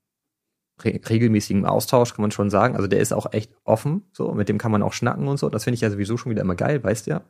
re 0.83 0.99
regelmäßigen 1.09 1.67
Austausch, 1.67 2.15
kann 2.15 2.23
man 2.23 2.31
schon 2.31 2.49
sagen. 2.49 2.77
Also 2.77 2.89
der 2.89 3.01
ist 3.01 3.13
auch 3.13 3.33
echt 3.35 3.53
offen, 3.65 4.09
so, 4.13 4.33
mit 4.33 4.49
dem 4.49 4.57
kann 4.57 4.73
man 4.73 4.83
auch 4.83 4.95
schnacken 4.95 5.29
und 5.29 5.37
so. 5.37 5.51
Das 5.51 5.65
finde 5.65 5.75
ich 5.75 5.83
ja 5.83 5.91
sowieso 5.91 6.17
schon 6.17 6.31
wieder 6.31 6.43
immer 6.43 6.55
geil, 6.55 6.83
weißt 6.83 7.07
du 7.07 7.11
ja? 7.11 7.25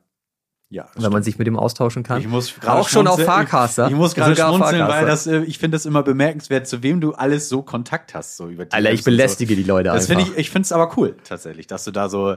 Ja, 0.68 0.88
Wenn 0.96 1.12
man 1.12 1.22
sich 1.22 1.38
mit 1.38 1.46
dem 1.46 1.56
austauschen 1.56 2.02
kann. 2.02 2.20
Ich 2.20 2.26
muss 2.26 2.52
gerade 2.58 2.80
Auch 2.80 2.88
schon 2.88 3.06
auf. 3.06 3.22
Farcaster. 3.22 3.86
Ich, 3.86 3.92
ich 3.92 3.96
muss 3.96 4.16
gerade 4.16 4.34
schmunzeln, 4.34 4.88
weil 4.88 5.06
das, 5.06 5.28
äh, 5.28 5.42
ich 5.42 5.58
finde 5.58 5.76
das 5.76 5.86
immer 5.86 6.02
bemerkenswert, 6.02 6.66
zu 6.66 6.82
wem 6.82 7.00
du 7.00 7.12
alles 7.12 7.48
so 7.48 7.62
Kontakt 7.62 8.14
hast, 8.14 8.36
so 8.36 8.48
über 8.48 8.64
die 8.64 8.72
Alter, 8.72 8.92
ich 8.92 9.04
belästige 9.04 9.54
die 9.54 9.62
Leute 9.62 9.90
So. 9.90 9.94
Das 9.94 10.10
einfach. 10.10 10.20
finde 10.24 10.32
ich, 10.34 10.38
ich 10.46 10.50
finde 10.50 10.66
es 10.66 10.72
aber 10.72 10.92
cool, 10.96 11.16
tatsächlich, 11.22 11.68
dass 11.68 11.84
du 11.84 11.92
da 11.92 12.08
so 12.08 12.32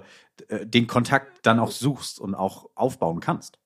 äh, 0.47 0.63
den 0.63 0.85
Kontakt 0.85 1.39
dann 1.41 1.59
auch 1.59 1.71
suchst 1.71 2.19
und 2.19 2.35
auch 2.35 2.69
aufbauen 2.75 3.19
kannst, 3.19 3.57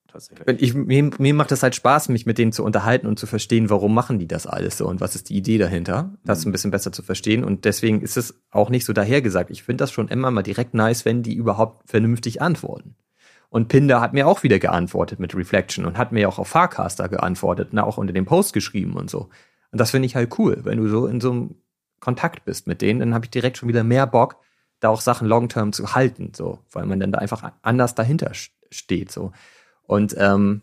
ich, 0.58 0.74
mir, 0.74 1.10
mir 1.18 1.34
macht 1.34 1.50
es 1.50 1.62
halt 1.64 1.74
Spaß, 1.74 2.08
mich 2.08 2.24
mit 2.24 2.38
denen 2.38 2.52
zu 2.52 2.62
unterhalten 2.64 3.06
und 3.08 3.18
zu 3.18 3.26
verstehen, 3.26 3.68
warum 3.68 3.92
machen 3.92 4.18
die 4.20 4.28
das 4.28 4.46
alles 4.46 4.78
so 4.78 4.86
und 4.86 5.00
was 5.00 5.16
ist 5.16 5.28
die 5.28 5.36
Idee 5.36 5.58
dahinter, 5.58 6.14
das 6.24 6.44
Mhm. 6.44 6.48
ein 6.48 6.52
bisschen 6.52 6.70
besser 6.70 6.92
zu 6.92 7.02
verstehen. 7.02 7.42
Und 7.42 7.64
deswegen 7.64 8.00
ist 8.00 8.16
es 8.16 8.40
auch 8.52 8.70
nicht 8.70 8.84
so 8.84 8.92
dahergesagt. 8.92 9.50
Ich 9.50 9.64
finde 9.64 9.82
das 9.82 9.90
schon 9.90 10.06
immer 10.08 10.30
mal 10.30 10.42
direkt 10.42 10.72
nice, 10.72 11.04
wenn 11.04 11.22
die 11.24 11.34
überhaupt 11.34 11.90
vernünftig 11.90 12.40
antworten. 12.40 12.94
Und 13.54 13.68
Pinder 13.68 14.00
hat 14.00 14.12
mir 14.12 14.26
auch 14.26 14.42
wieder 14.42 14.58
geantwortet 14.58 15.20
mit 15.20 15.32
Reflection 15.36 15.84
und 15.84 15.96
hat 15.96 16.10
mir 16.10 16.28
auch 16.28 16.40
auf 16.40 16.48
Farcaster 16.48 17.08
geantwortet 17.08 17.68
und 17.70 17.78
auch 17.78 17.98
unter 17.98 18.12
dem 18.12 18.24
Post 18.24 18.52
geschrieben 18.52 18.94
und 18.94 19.08
so. 19.08 19.28
Und 19.70 19.80
das 19.80 19.92
finde 19.92 20.06
ich 20.06 20.16
halt 20.16 20.36
cool, 20.40 20.58
wenn 20.64 20.78
du 20.78 20.88
so 20.88 21.06
in 21.06 21.20
so 21.20 21.30
einem 21.30 21.54
Kontakt 22.00 22.44
bist 22.44 22.66
mit 22.66 22.82
denen, 22.82 22.98
dann 22.98 23.14
habe 23.14 23.26
ich 23.26 23.30
direkt 23.30 23.56
schon 23.56 23.68
wieder 23.68 23.84
mehr 23.84 24.08
Bock, 24.08 24.38
da 24.80 24.88
auch 24.88 25.00
Sachen 25.00 25.28
long-term 25.28 25.72
zu 25.72 25.94
halten, 25.94 26.32
so, 26.34 26.58
weil 26.72 26.84
man 26.84 26.98
dann 26.98 27.12
da 27.12 27.20
einfach 27.20 27.52
anders 27.62 27.94
dahinter 27.94 28.32
st- 28.32 28.50
steht, 28.72 29.12
so. 29.12 29.30
Und 29.84 30.16
ähm, 30.18 30.62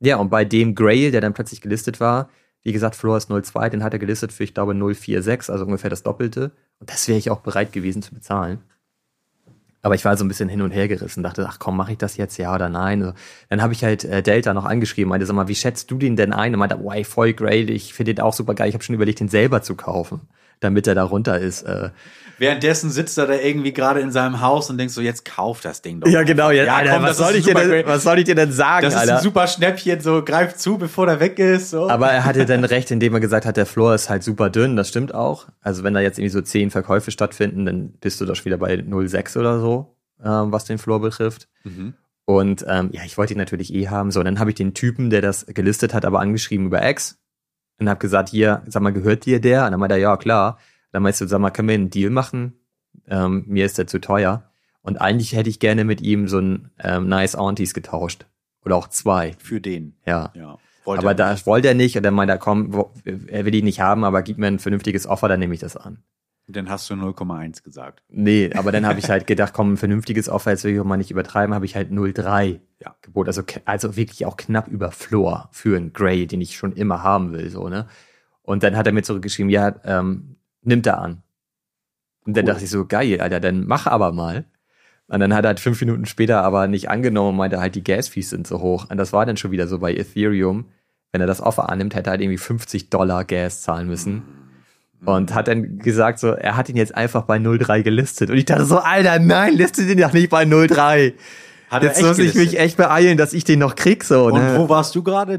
ja, 0.00 0.16
und 0.18 0.28
bei 0.28 0.44
dem 0.44 0.74
Grail, 0.74 1.10
der 1.12 1.22
dann 1.22 1.32
plötzlich 1.32 1.62
gelistet 1.62 1.98
war, 1.98 2.28
wie 2.62 2.72
gesagt, 2.72 2.94
Floor 2.94 3.16
ist 3.16 3.30
02, 3.30 3.70
den 3.70 3.82
hat 3.82 3.94
er 3.94 3.98
gelistet 3.98 4.34
für, 4.34 4.44
ich 4.44 4.52
glaube, 4.52 4.74
046, 4.74 5.50
also 5.50 5.64
ungefähr 5.64 5.88
das 5.88 6.02
Doppelte. 6.02 6.52
Und 6.78 6.90
das 6.90 7.08
wäre 7.08 7.16
ich 7.16 7.30
auch 7.30 7.40
bereit 7.40 7.72
gewesen 7.72 8.02
zu 8.02 8.12
bezahlen. 8.12 8.60
Aber 9.82 9.94
ich 9.94 10.04
war 10.04 10.16
so 10.16 10.24
ein 10.24 10.28
bisschen 10.28 10.48
hin 10.48 10.62
und 10.62 10.72
her 10.72 10.88
gerissen, 10.88 11.22
dachte, 11.22 11.46
ach 11.48 11.58
komm, 11.58 11.76
mache 11.76 11.92
ich 11.92 11.98
das 11.98 12.16
jetzt, 12.16 12.36
ja 12.36 12.54
oder 12.54 12.68
nein? 12.68 13.02
So. 13.02 13.12
Dann 13.48 13.62
habe 13.62 13.72
ich 13.72 13.84
halt 13.84 14.04
äh, 14.04 14.22
Delta 14.22 14.52
noch 14.52 14.64
angeschrieben, 14.64 15.08
meinte, 15.08 15.26
sag 15.26 15.36
mal, 15.36 15.48
wie 15.48 15.54
schätzt 15.54 15.90
du 15.90 15.98
den 15.98 16.16
denn 16.16 16.32
ein? 16.32 16.52
Und 16.52 16.58
meinte, 16.58 16.78
ey, 16.90 17.04
voll 17.04 17.32
Grail, 17.32 17.70
ich 17.70 17.94
finde 17.94 18.14
den 18.14 18.22
auch 18.22 18.32
super 18.32 18.54
geil, 18.54 18.68
ich 18.68 18.74
habe 18.74 18.84
schon 18.84 18.94
überlegt, 18.96 19.20
den 19.20 19.28
selber 19.28 19.62
zu 19.62 19.76
kaufen, 19.76 20.22
damit 20.60 20.86
er 20.86 20.94
da 20.94 21.04
runter 21.04 21.38
ist. 21.38 21.62
Äh, 21.62 21.90
Währenddessen 22.38 22.90
sitzt 22.90 23.18
er 23.18 23.26
da 23.26 23.34
irgendwie 23.34 23.72
gerade 23.72 23.98
in 24.00 24.12
seinem 24.12 24.40
Haus 24.40 24.70
und 24.70 24.78
denkt 24.78 24.92
so, 24.92 25.00
jetzt 25.00 25.24
kauf 25.24 25.60
das 25.60 25.82
Ding 25.82 26.00
doch. 26.00 26.08
ja, 26.08 26.22
genau, 26.22 26.50
ja, 26.50 26.64
Ja, 26.64 26.76
Alter, 26.76 26.92
komm, 26.94 27.02
was, 27.02 27.16
soll 27.16 27.34
ich 27.34 27.44
dir 27.44 27.54
denn, 27.54 27.86
was 27.86 28.04
soll 28.04 28.18
ich 28.20 28.24
dir 28.26 28.36
denn 28.36 28.52
sagen, 28.52 28.84
Das 28.84 28.94
ist 28.94 29.00
Alter? 29.00 29.16
ein 29.16 29.22
super 29.22 29.46
Schnäppchen, 29.48 30.00
so 30.00 30.22
greif 30.22 30.54
zu, 30.54 30.78
bevor 30.78 31.06
der 31.06 31.18
weg 31.18 31.40
ist. 31.40 31.70
So. 31.70 31.90
Aber 31.90 32.08
er 32.10 32.24
hatte 32.24 32.46
dann 32.46 32.62
recht, 32.62 32.92
indem 32.92 33.14
er 33.14 33.20
gesagt 33.20 33.44
hat, 33.44 33.56
der 33.56 33.66
Floor 33.66 33.94
ist 33.94 34.08
halt 34.08 34.22
super 34.22 34.50
dünn, 34.50 34.76
das 34.76 34.88
stimmt 34.88 35.12
auch. 35.12 35.46
Also 35.62 35.82
wenn 35.82 35.94
da 35.94 36.00
jetzt 36.00 36.18
irgendwie 36.18 36.32
so 36.32 36.40
zehn 36.40 36.70
Verkäufe 36.70 37.10
stattfinden, 37.10 37.66
dann 37.66 37.90
bist 38.00 38.20
du 38.20 38.24
doch 38.24 38.44
wieder 38.44 38.56
bei 38.58 38.72
0,6 38.74 39.36
oder 39.38 39.58
so, 39.58 39.96
ähm, 40.24 40.52
was 40.52 40.64
den 40.64 40.78
Floor 40.78 41.00
betrifft. 41.00 41.48
Mhm. 41.64 41.94
Und 42.24 42.64
ähm, 42.68 42.90
ja, 42.92 43.02
ich 43.04 43.18
wollte 43.18 43.34
ihn 43.34 43.38
natürlich 43.38 43.74
eh 43.74 43.88
haben. 43.88 44.10
So, 44.12 44.20
und 44.20 44.26
dann 44.26 44.38
habe 44.38 44.50
ich 44.50 44.56
den 44.56 44.74
Typen, 44.74 45.10
der 45.10 45.22
das 45.22 45.46
gelistet 45.46 45.92
hat, 45.92 46.04
aber 46.04 46.20
angeschrieben 46.20 46.66
über 46.66 46.88
X 46.88 47.18
und 47.78 47.88
habe 47.88 47.98
gesagt, 48.00 48.28
hier, 48.28 48.62
sag 48.66 48.82
mal, 48.82 48.92
gehört 48.92 49.24
dir 49.24 49.40
der? 49.40 49.64
Und 49.64 49.72
dann 49.72 49.80
meinte 49.80 49.94
er, 49.96 50.00
ja, 50.00 50.16
klar. 50.16 50.58
Dann 50.92 51.02
meinst 51.02 51.20
du, 51.20 51.26
sag 51.26 51.38
mal, 51.40 51.50
können 51.50 51.68
wir 51.68 51.74
einen 51.74 51.90
Deal 51.90 52.10
machen? 52.10 52.54
Ähm, 53.06 53.44
mir 53.46 53.66
ist 53.66 53.78
der 53.78 53.86
zu 53.86 54.00
teuer. 54.00 54.44
Und 54.82 55.00
eigentlich 55.00 55.34
hätte 55.34 55.50
ich 55.50 55.60
gerne 55.60 55.84
mit 55.84 56.00
ihm 56.00 56.28
so 56.28 56.38
ein 56.38 56.70
ähm, 56.82 57.08
Nice 57.08 57.34
Aunties 57.36 57.74
getauscht. 57.74 58.26
Oder 58.64 58.76
auch 58.76 58.88
zwei, 58.88 59.34
Für 59.38 59.60
den. 59.60 59.94
ja. 60.06 60.32
Ja. 60.34 60.58
Wollte 60.84 61.00
Aber 61.02 61.10
er 61.10 61.14
da 61.14 61.32
nicht. 61.32 61.46
wollte 61.46 61.68
er 61.68 61.74
nicht 61.74 61.96
und 61.98 62.02
dann 62.02 62.14
meinte 62.14 62.32
er, 62.32 62.38
komm, 62.38 62.86
er 63.04 63.44
will 63.44 63.54
ihn 63.54 63.66
nicht 63.66 63.80
haben, 63.80 64.04
aber 64.04 64.22
gib 64.22 64.38
mir 64.38 64.46
ein 64.46 64.58
vernünftiges 64.58 65.06
Offer, 65.06 65.28
dann 65.28 65.38
nehme 65.38 65.52
ich 65.52 65.60
das 65.60 65.76
an. 65.76 65.98
Dann 66.50 66.70
hast 66.70 66.88
du 66.88 66.94
0,1 66.94 67.62
gesagt. 67.62 68.02
Nee, 68.08 68.50
aber 68.54 68.72
dann 68.72 68.86
habe 68.86 68.98
ich 68.98 69.08
halt 69.10 69.26
gedacht, 69.26 69.52
komm, 69.52 69.74
ein 69.74 69.76
vernünftiges 69.76 70.28
Offer, 70.30 70.50
jetzt 70.52 70.64
will 70.64 70.72
ich 70.72 70.80
auch 70.80 70.84
mal 70.84 70.96
nicht 70.96 71.10
übertreiben, 71.10 71.54
habe 71.54 71.66
ich 71.66 71.76
halt 71.76 71.90
0,3 71.90 72.60
Ja. 72.82 72.96
Gebot. 73.02 73.26
Also, 73.26 73.42
also 73.66 73.96
wirklich 73.96 74.24
auch 74.24 74.36
knapp 74.38 74.68
über 74.68 74.90
Floor 74.90 75.48
für 75.52 75.76
einen 75.76 75.92
Grey, 75.92 76.26
den 76.26 76.40
ich 76.40 76.56
schon 76.56 76.72
immer 76.72 77.02
haben 77.02 77.32
will, 77.32 77.50
so, 77.50 77.68
ne? 77.68 77.86
Und 78.42 78.62
dann 78.62 78.76
hat 78.76 78.86
er 78.86 78.92
mir 78.94 79.02
zurückgeschrieben, 79.02 79.50
ja, 79.50 79.74
ähm, 79.84 80.36
nimmt 80.62 80.86
er 80.86 80.98
an. 81.02 81.22
Und 82.24 82.34
dann 82.36 82.44
Cool. 82.44 82.52
dachte 82.52 82.64
ich 82.64 82.70
so, 82.70 82.86
geil, 82.86 83.20
Alter, 83.20 83.40
dann 83.40 83.66
mach 83.66 83.86
aber 83.86 84.12
mal. 84.12 84.46
Und 85.06 85.20
dann 85.20 85.34
hat 85.34 85.44
er 85.44 85.48
halt 85.48 85.60
fünf 85.60 85.80
Minuten 85.80 86.06
später 86.06 86.42
aber 86.42 86.66
nicht 86.66 86.88
angenommen 86.88 87.30
und 87.30 87.36
meinte 87.36 87.60
halt, 87.60 87.74
die 87.74 87.84
Gas-Fees 87.84 88.30
sind 88.30 88.46
so 88.46 88.60
hoch. 88.60 88.90
Und 88.90 88.96
das 88.96 89.12
war 89.12 89.26
dann 89.26 89.36
schon 89.36 89.50
wieder 89.50 89.66
so 89.66 89.78
bei 89.78 89.94
Ethereum. 89.94 90.66
Wenn 91.12 91.20
er 91.22 91.26
das 91.26 91.40
Offer 91.42 91.68
annimmt, 91.70 91.94
hätte 91.94 92.08
er 92.08 92.12
halt 92.12 92.20
irgendwie 92.22 92.38
50 92.38 92.90
Dollar 92.90 93.24
Gas 93.24 93.62
zahlen 93.62 93.86
müssen. 93.88 94.22
Und 95.04 95.34
hat 95.34 95.48
dann 95.48 95.78
gesagt, 95.78 96.18
so, 96.18 96.32
er 96.32 96.56
hat 96.56 96.68
ihn 96.68 96.76
jetzt 96.76 96.94
einfach 96.94 97.22
bei 97.22 97.38
03 97.38 97.82
gelistet. 97.82 98.30
Und 98.30 98.36
ich 98.36 98.44
dachte 98.44 98.64
so, 98.64 98.78
Alter, 98.78 99.18
nein, 99.18 99.54
liste 99.54 99.86
den 99.86 99.98
doch 99.98 100.12
nicht 100.12 100.28
bei 100.30 100.44
03. 100.44 101.14
Hat 101.70 101.82
Jetzt 101.82 102.02
muss 102.02 102.18
ich 102.18 102.34
mich 102.34 102.58
echt 102.58 102.78
beeilen, 102.78 103.18
dass 103.18 103.34
ich 103.34 103.44
den 103.44 103.58
noch 103.58 103.74
krieg, 103.74 104.02
so, 104.02 104.26
Und 104.26 104.34
ne? 104.34 104.54
wo 104.56 104.70
warst 104.70 104.94
du 104.94 105.02
gerade? 105.02 105.38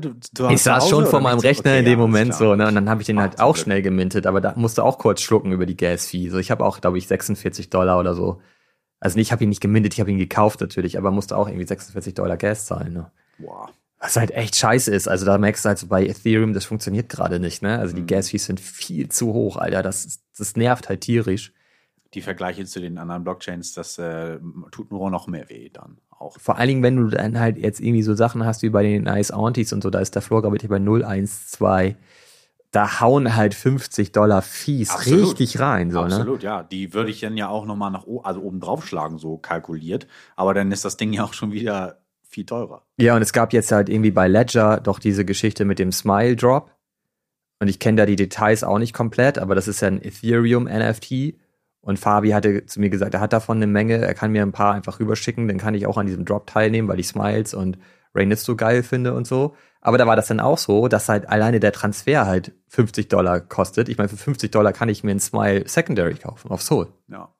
Ich 0.51 0.61
saß 0.61 0.83
Hause 0.83 0.89
schon 0.89 1.05
vor 1.07 1.21
meinem? 1.21 1.39
Rechner 1.39 1.71
Okay, 1.71 1.79
in 1.79 1.85
dem 1.85 1.97
Moment 1.99 2.35
klar. 2.35 2.49
so, 2.51 2.55
ne? 2.55 2.67
Und 2.67 2.75
dann 2.75 2.87
habe 2.87 3.01
ich 3.01 3.07
den 3.07 3.19
halt 3.19 3.39
auch 3.39 3.55
Glück. 3.55 3.63
schnell 3.63 3.81
gemintet, 3.81 4.27
aber 4.27 4.39
da 4.39 4.53
musste 4.55 4.83
auch 4.83 4.99
kurz 4.99 5.21
schlucken 5.21 5.51
über 5.51 5.65
die 5.65 5.75
Gas-Fee. 5.75 6.29
So, 6.29 6.37
ich 6.37 6.51
habe 6.51 6.63
auch, 6.63 6.79
glaube 6.81 6.99
ich, 6.99 7.07
46 7.07 7.71
Dollar 7.71 7.99
oder 7.99 8.13
so. 8.13 8.41
Also 8.99 9.17
ich 9.17 9.31
habe 9.31 9.43
ihn 9.43 9.49
nicht 9.49 9.61
gemintet, 9.61 9.93
ich 9.93 9.99
habe 9.99 10.11
ihn 10.11 10.19
gekauft 10.19 10.61
natürlich, 10.61 10.97
aber 10.99 11.09
musste 11.09 11.35
auch 11.35 11.47
irgendwie 11.47 11.65
46 11.65 12.13
Dollar 12.13 12.37
Gas 12.37 12.65
zahlen, 12.65 12.93
ne? 12.93 13.11
Wow. 13.39 13.69
Was 13.99 14.15
halt 14.15 14.31
echt 14.31 14.55
scheiße 14.55 14.91
ist. 14.93 15.07
Also 15.09 15.25
da 15.25 15.37
merkst 15.37 15.65
du 15.65 15.69
halt 15.69 15.77
so 15.77 15.87
bei 15.87 16.05
Ethereum, 16.05 16.53
das 16.53 16.63
funktioniert 16.65 17.09
gerade 17.09 17.39
nicht, 17.39 17.61
ne? 17.61 17.79
Also 17.79 17.93
die 17.93 18.01
Mhm. 18.01 18.07
Gas-Fees 18.07 18.45
sind 18.45 18.59
viel 18.61 19.09
zu 19.09 19.33
hoch, 19.33 19.57
Alter. 19.57 19.83
Das, 19.83 20.21
das 20.37 20.55
nervt 20.55 20.87
halt 20.89 21.01
tierisch. 21.01 21.51
Die 22.13 22.21
Vergleiche 22.21 22.65
zu 22.65 22.79
den 22.79 22.97
anderen 22.97 23.23
Blockchains, 23.23 23.73
das 23.73 23.97
äh, 23.97 24.39
tut 24.71 24.89
nur 24.91 25.11
noch 25.11 25.27
mehr 25.27 25.49
weh 25.49 25.69
dann 25.69 25.97
auch. 26.09 26.39
Vor 26.39 26.57
allen 26.57 26.69
Dingen, 26.69 26.83
wenn 26.83 26.95
du 26.95 27.07
dann 27.09 27.37
halt 27.39 27.57
jetzt 27.57 27.79
irgendwie 27.81 28.01
so 28.01 28.15
Sachen 28.15 28.45
hast 28.45 28.61
wie 28.63 28.69
bei 28.69 28.83
den 28.83 29.03
Nice 29.03 29.31
Aunties 29.31 29.73
und 29.73 29.83
so, 29.83 29.89
da 29.89 29.99
ist 29.99 30.15
der 30.15 30.21
Floor, 30.21 30.41
glaube 30.41 30.57
ich, 30.57 30.67
bei 30.67 30.79
012. 30.79 31.95
Da 32.71 32.99
hauen 33.01 33.35
halt 33.35 33.55
50 33.55 34.11
Dollar 34.11 34.41
Fees 34.43 34.91
Absolut. 34.91 35.31
richtig 35.31 35.59
rein, 35.59 35.89
so, 35.89 35.99
ne? 36.01 36.05
Absolut, 36.05 36.43
ja. 36.43 36.61
Die 36.63 36.93
würde 36.93 37.09
ich 37.09 37.19
dann 37.19 37.35
ja 37.35 37.49
auch 37.49 37.65
nochmal 37.65 37.89
nach 37.89 38.05
o- 38.05 38.21
also 38.21 38.41
oben 38.41 38.59
drauf 38.59 38.85
schlagen, 38.87 39.17
so 39.17 39.37
kalkuliert. 39.37 40.05
Aber 40.35 40.53
dann 40.53 40.71
ist 40.71 40.85
das 40.85 40.95
Ding 40.95 41.11
ja 41.11 41.23
auch 41.23 41.33
schon 41.33 41.51
wieder 41.51 41.98
viel 42.29 42.45
teurer. 42.45 42.85
Ja, 42.97 43.15
und 43.15 43.21
es 43.21 43.33
gab 43.33 43.53
jetzt 43.53 43.71
halt 43.71 43.89
irgendwie 43.89 44.11
bei 44.11 44.27
Ledger 44.27 44.79
doch 44.79 44.99
diese 44.99 45.25
Geschichte 45.25 45.65
mit 45.65 45.79
dem 45.79 45.91
Smile 45.91 46.35
Drop. 46.35 46.71
Und 47.59 47.67
ich 47.67 47.79
kenne 47.79 47.97
da 47.97 48.05
die 48.05 48.15
Details 48.15 48.63
auch 48.63 48.79
nicht 48.79 48.93
komplett, 48.93 49.37
aber 49.37 49.55
das 49.55 49.67
ist 49.67 49.81
ja 49.81 49.89
ein 49.89 50.01
Ethereum 50.01 50.63
NFT. 50.65 51.35
Und 51.81 51.97
Fabi 51.99 52.29
hatte 52.29 52.65
zu 52.65 52.79
mir 52.79 52.89
gesagt, 52.89 53.13
er 53.13 53.19
hat 53.19 53.33
davon 53.33 53.57
eine 53.57 53.67
Menge, 53.67 53.97
er 53.97 54.13
kann 54.13 54.31
mir 54.31 54.43
ein 54.43 54.51
paar 54.51 54.73
einfach 54.73 54.99
rüberschicken, 54.99 55.47
dann 55.47 55.57
kann 55.57 55.73
ich 55.73 55.87
auch 55.87 55.97
an 55.97 56.05
diesem 56.05 56.23
Drop 56.23 56.47
teilnehmen, 56.47 56.87
weil 56.87 56.99
ich 56.99 57.07
Smiles 57.07 57.53
und 57.53 57.77
Rainit 58.13 58.39
so 58.39 58.55
geil 58.55 58.83
finde 58.83 59.13
und 59.13 59.27
so. 59.27 59.55
Aber 59.81 59.97
da 59.97 60.05
war 60.05 60.15
das 60.15 60.27
dann 60.27 60.39
auch 60.39 60.57
so, 60.57 60.87
dass 60.87 61.09
halt 61.09 61.29
alleine 61.29 61.59
der 61.59 61.71
Transfer 61.71 62.25
halt 62.25 62.53
50 62.67 63.07
Dollar 63.07 63.39
kostet. 63.39 63.89
Ich 63.89 63.97
meine, 63.97 64.09
für 64.09 64.17
50 64.17 64.51
Dollar 64.51 64.73
kann 64.73 64.89
ich 64.89 65.03
mir 65.03 65.11
ein 65.11 65.19
Smile 65.19 65.67
Secondary 65.67 66.15
kaufen 66.15 66.51
auf 66.51 66.61
Soul. 66.61 66.87
Ja. 67.07 67.33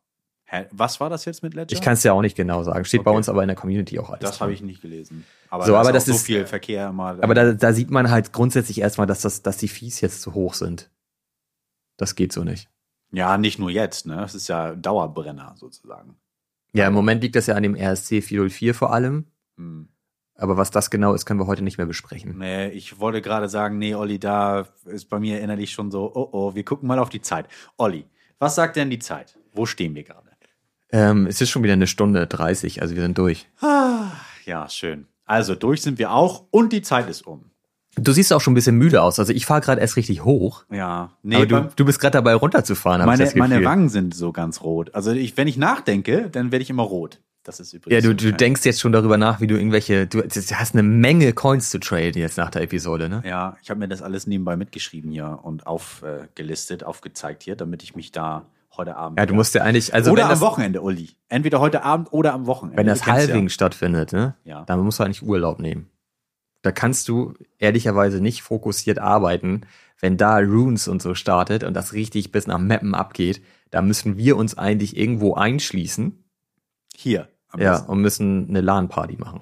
Was 0.72 1.00
war 1.00 1.10
das 1.10 1.26
jetzt 1.26 1.44
mit 1.44 1.54
Ledger? 1.54 1.74
Ich 1.74 1.82
kann 1.82 1.94
es 1.94 2.04
ja 2.04 2.14
auch 2.14 2.22
nicht 2.22 2.36
genau 2.36 2.64
sagen. 2.64 2.84
Steht 2.86 3.04
bei 3.04 3.12
Okay. 3.12 3.18
uns 3.18 3.30
aber 3.30 3.42
in 3.44 3.48
der 3.48 3.56
Community 3.56 4.00
auch 4.00 4.10
alles. 4.10 4.22
Das 4.22 4.42
habe 4.42 4.52
ich 4.54 4.62
nicht 4.62 4.82
gelesen. 4.82 5.26
Aber, 5.50 5.66
So, 5.66 5.74
da 5.74 5.80
aber 5.82 5.90
ist 5.90 5.94
das 5.96 6.04
auch 6.04 6.08
so 6.08 6.14
ist- 6.14 6.26
viel 6.26 6.46
Verkehr 6.46 6.90
immer. 6.90 7.18
Aber 7.22 7.34
da, 7.34 7.54
da 7.54 7.74
sieht 7.74 7.92
man 7.92 8.10
halt 8.10 8.34
grundsätzlich 8.34 8.82
erstmal, 8.82 9.08
dass, 9.08 9.22
das, 9.22 9.42
dass 9.42 9.58
die 9.58 9.68
Fees 9.68 10.02
jetzt 10.02 10.22
zu 10.22 10.34
hoch 10.34 10.54
sind. 10.56 10.90
Das 11.98 12.16
geht 12.16 12.32
so 12.34 12.44
nicht. 12.44 12.70
Ja, 13.12 13.38
nicht 13.38 13.60
nur 13.60 13.70
jetzt, 13.72 14.06
ne? 14.06 14.18
Das 14.18 14.36
ist 14.36 14.48
ja 14.48 14.76
Dauerbrenner 14.76 15.54
sozusagen. 15.58 16.16
Ja, 16.74 16.88
im 16.88 16.94
Moment 16.94 17.24
liegt 17.24 17.36
das 17.36 17.48
ja 17.48 17.56
an 17.56 17.64
dem 17.64 17.76
RSC 17.76 18.22
404 18.22 18.76
vor 18.76 18.94
allem. 18.94 19.26
Hm. 19.58 19.90
Aber 20.36 20.56
was 20.56 20.72
das 20.72 20.90
genau 20.90 21.14
ist, 21.14 21.26
können 21.26 21.40
wir 21.40 21.48
heute 21.48 21.64
nicht 21.64 21.78
mehr 21.78 21.88
besprechen. 21.88 22.38
Nee, 22.38 22.70
ich 22.70 23.00
wollte 23.00 23.22
gerade 23.22 23.50
sagen, 23.50 23.78
nee, 23.78 23.94
Olli, 23.96 24.20
da 24.20 24.68
ist 24.86 25.06
bei 25.10 25.20
mir 25.20 25.42
innerlich 25.42 25.72
schon 25.72 25.92
so, 25.92 26.12
oh 26.16 26.30
oh, 26.32 26.56
wir 26.56 26.64
gucken 26.64 26.88
mal 26.88 26.98
auf 27.00 27.10
die 27.10 27.22
Zeit. 27.22 27.48
Olli, 27.78 28.06
was 28.38 28.56
sagt 28.56 28.78
denn 28.78 28.90
die 28.90 29.00
Zeit? 29.00 29.38
Wo 29.54 29.66
stehen 29.66 29.96
wir 29.96 30.04
gerade? 30.04 30.29
Ähm, 30.92 31.28
es 31.28 31.40
ist 31.42 31.50
schon 31.50 31.64
wieder 31.64 31.74
eine 31.74 31.88
Stunde 31.88 32.26
30, 32.28 32.82
also 32.82 32.96
wir 32.96 33.02
sind 33.04 33.18
durch. 33.18 33.48
Ja, 34.46 34.68
schön. 34.70 35.06
Also, 35.26 35.54
durch 35.56 35.82
sind 35.84 36.00
wir 36.00 36.12
auch 36.12 36.46
und 36.50 36.74
die 36.74 36.82
Zeit 36.82 37.08
ist 37.10 37.28
um. 37.28 37.52
Du 37.96 38.12
siehst 38.12 38.32
auch 38.34 38.42
schon 38.42 38.54
ein 38.54 38.56
bisschen 38.56 38.78
müde 38.78 39.02
aus. 39.02 39.20
Also 39.20 39.34
ich 39.34 39.46
fahre 39.46 39.62
gerade 39.62 39.82
erst 39.82 39.96
richtig 39.98 40.24
hoch. 40.24 40.64
Ja, 40.72 41.12
nee, 41.22 41.46
du, 41.46 41.70
du 41.76 41.86
bist 41.86 42.00
gerade 42.00 42.14
dabei 42.14 42.34
runterzufahren. 42.34 43.06
meine, 43.06 43.30
meine 43.36 43.64
Wangen 43.66 43.90
sind 43.90 44.16
so 44.16 44.32
ganz 44.32 44.62
rot. 44.62 44.96
Also, 44.96 45.12
ich, 45.12 45.38
wenn 45.38 45.48
ich 45.48 45.58
nachdenke, 45.58 46.30
dann 46.32 46.52
werde 46.52 46.64
ich 46.64 46.70
immer 46.70 46.84
rot. 46.84 47.20
Das 47.44 47.60
ist 47.60 47.74
Ja, 47.74 47.78
übrigens. 47.78 48.04
du, 48.04 48.10
so 48.10 48.14
du 48.16 48.28
ein- 48.30 48.38
denkst 48.38 48.66
jetzt 48.66 48.80
schon 48.80 48.92
darüber 48.92 49.18
nach, 49.18 49.42
wie 49.42 49.48
du 49.48 49.56
irgendwelche, 49.56 50.08
du, 50.08 50.22
du 50.22 50.28
hast 50.56 50.74
eine 50.74 50.84
Menge 50.84 51.34
Coins 51.34 51.70
zu 51.72 51.80
traden 51.80 52.20
jetzt 52.22 52.38
nach 52.38 52.50
der 52.52 52.62
Episode, 52.64 53.10
ne? 53.10 53.22
Ja, 53.26 53.58
ich 53.62 53.70
habe 53.70 53.80
mir 53.80 53.88
das 53.88 54.02
alles 54.02 54.28
nebenbei 54.28 54.56
mitgeschrieben 54.56 55.12
hier 55.12 55.40
und 55.44 55.66
aufgelistet, 55.68 56.84
aufgezeigt 56.84 57.44
hier, 57.44 57.56
damit 57.56 57.82
ich 57.84 57.96
mich 57.96 58.12
da 58.12 58.46
heute 58.80 58.96
Abend. 58.96 59.20
Ja, 59.20 59.26
du 59.26 59.36
musst 59.36 59.54
ja 59.54 59.62
eigentlich, 59.62 59.94
also 59.94 60.12
oder 60.12 60.24
am 60.24 60.30
das, 60.30 60.42
Wochenende, 60.42 60.82
Uli. 60.82 61.12
Entweder 61.28 61.60
heute 61.60 61.84
Abend 61.84 62.12
oder 62.12 62.34
am 62.34 62.48
Wochenende. 62.48 62.78
wenn 62.78 62.88
das 62.88 63.06
Halving 63.06 63.50
stattfindet, 63.50 64.12
ne? 64.12 64.36
Ja. 64.44 64.64
Dann 64.66 64.80
musst 64.80 65.00
du 65.00 65.04
eigentlich 65.04 65.22
Urlaub 65.22 65.60
nehmen. 65.60 65.90
Da 66.62 66.72
kannst 66.72 67.08
du 67.08 67.36
ehrlicherweise 67.58 68.20
nicht 68.20 68.42
fokussiert 68.42 69.00
arbeiten, 69.00 69.62
wenn 70.00 70.18
da 70.18 70.38
Runes 70.38 70.88
und 70.88 71.02
so 71.02 71.14
startet 71.14 71.64
und 71.64 71.74
das 71.74 71.94
richtig 71.94 72.32
bis 72.32 72.48
nach 72.48 72.58
Mappen 72.58 72.96
abgeht. 72.96 73.42
Da 73.70 73.82
müssen 73.82 74.18
wir 74.18 74.36
uns 74.36 74.58
eigentlich 74.58 74.98
irgendwo 74.98 75.36
einschließen, 75.36 76.24
Hier. 76.96 77.30
Am 77.52 77.62
ja, 77.62 77.72
besten. 77.72 77.90
und 77.92 78.02
müssen 78.02 78.50
eine 78.50 78.62
LAN-Party 78.62 79.18
machen. 79.18 79.42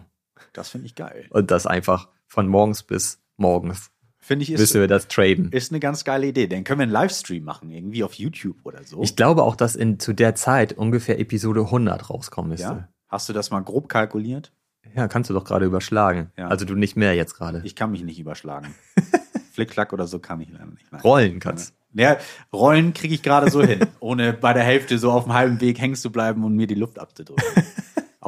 Das 0.54 0.70
finde 0.70 0.88
ich 0.88 0.96
geil. 0.96 1.28
Und 1.30 1.52
das 1.52 1.68
einfach 1.68 2.08
von 2.26 2.48
morgens 2.48 2.84
bis 2.84 3.22
morgens 3.36 3.92
Finde 4.28 4.44
ich 4.44 4.52
ist, 4.52 4.60
müssen 4.60 4.82
wir 4.82 4.90
das 4.90 5.08
traden. 5.08 5.54
ist 5.54 5.72
eine 5.72 5.80
ganz 5.80 6.04
geile 6.04 6.28
Idee. 6.28 6.48
Dann 6.48 6.66
können 6.66 6.80
wir 6.80 6.84
einen 6.84 6.92
Livestream 6.92 7.46
machen, 7.46 7.72
irgendwie 7.72 8.04
auf 8.04 8.16
YouTube 8.16 8.58
oder 8.66 8.84
so. 8.84 9.02
Ich 9.02 9.16
glaube 9.16 9.44
auch, 9.44 9.56
dass 9.56 9.78
in 9.78 10.02
zu 10.02 10.12
der 10.12 10.36
Zeit 10.36 10.74
ungefähr 10.74 11.18
Episode 11.18 11.62
100 11.62 12.10
rauskommen 12.10 12.50
müsste. 12.50 12.66
ja? 12.66 12.90
Hast 13.08 13.30
du 13.30 13.34
das 13.34 13.52
mal 13.52 13.62
grob 13.62 13.88
kalkuliert? 13.88 14.52
Ja, 14.94 15.08
kannst 15.08 15.30
du 15.30 15.34
doch 15.34 15.46
gerade 15.46 15.66
überschlagen. 15.66 16.32
Ja. 16.38 16.50
Also 16.50 16.66
du 16.66 16.76
nicht 16.76 16.98
mehr 16.98 17.14
jetzt 17.16 17.36
gerade. 17.36 17.62
Ich 17.64 17.78
kann 17.78 17.90
mich 17.90 18.04
nicht 18.04 18.20
überschlagen. 18.20 18.76
Flickflack 19.54 19.94
oder 19.94 20.08
so 20.08 20.20
kann 20.20 20.42
ich 20.42 20.50
leider 20.52 20.66
nicht. 20.66 20.92
Nein. 20.92 21.00
Rollen 21.00 21.40
kannst. 21.40 21.74
Ja, 21.94 22.18
Rollen 22.52 22.94
kriege 22.94 23.14
ich 23.14 23.24
gerade 23.24 23.50
so 23.50 23.64
hin, 23.64 23.80
ohne 24.02 24.34
bei 24.34 24.52
der 24.52 24.64
Hälfte 24.64 24.98
so 24.98 25.10
auf 25.10 25.24
dem 25.24 25.34
halben 25.34 25.62
Weg 25.62 25.80
hängen 25.80 25.96
zu 25.96 26.12
bleiben 26.12 26.44
und 26.44 26.54
mir 26.54 26.68
die 26.68 26.76
Luft 26.76 27.00
abzudrücken. 27.00 27.46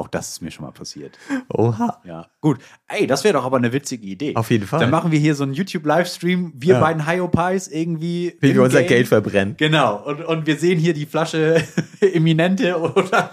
Auch 0.00 0.08
das 0.08 0.30
ist 0.30 0.40
mir 0.40 0.50
schon 0.50 0.64
mal 0.64 0.70
passiert. 0.72 1.18
Oha. 1.52 2.00
Ja, 2.06 2.30
gut. 2.40 2.58
Ey, 2.88 3.06
das 3.06 3.22
wäre 3.22 3.34
doch 3.34 3.44
aber 3.44 3.58
eine 3.58 3.70
witzige 3.74 4.06
Idee. 4.06 4.34
Auf 4.34 4.50
jeden 4.50 4.66
Fall. 4.66 4.80
Dann 4.80 4.88
machen 4.88 5.12
wir 5.12 5.18
hier 5.18 5.34
so 5.34 5.42
einen 5.42 5.52
YouTube-Livestream, 5.52 6.54
wir 6.56 6.76
Ja. 6.76 6.80
beiden 6.80 7.06
Hyopies 7.06 7.68
irgendwie. 7.68 8.34
Wie 8.40 8.54
wir 8.54 8.62
unser 8.62 8.78
Game. 8.78 8.88
Geld 8.88 9.08
verbrennen. 9.08 9.56
Genau, 9.58 10.02
und, 10.02 10.24
und 10.24 10.46
wir 10.46 10.56
sehen 10.56 10.78
hier 10.78 10.94
die 10.94 11.04
Flasche 11.04 11.62
Eminente 12.00 12.78
oder 12.80 13.30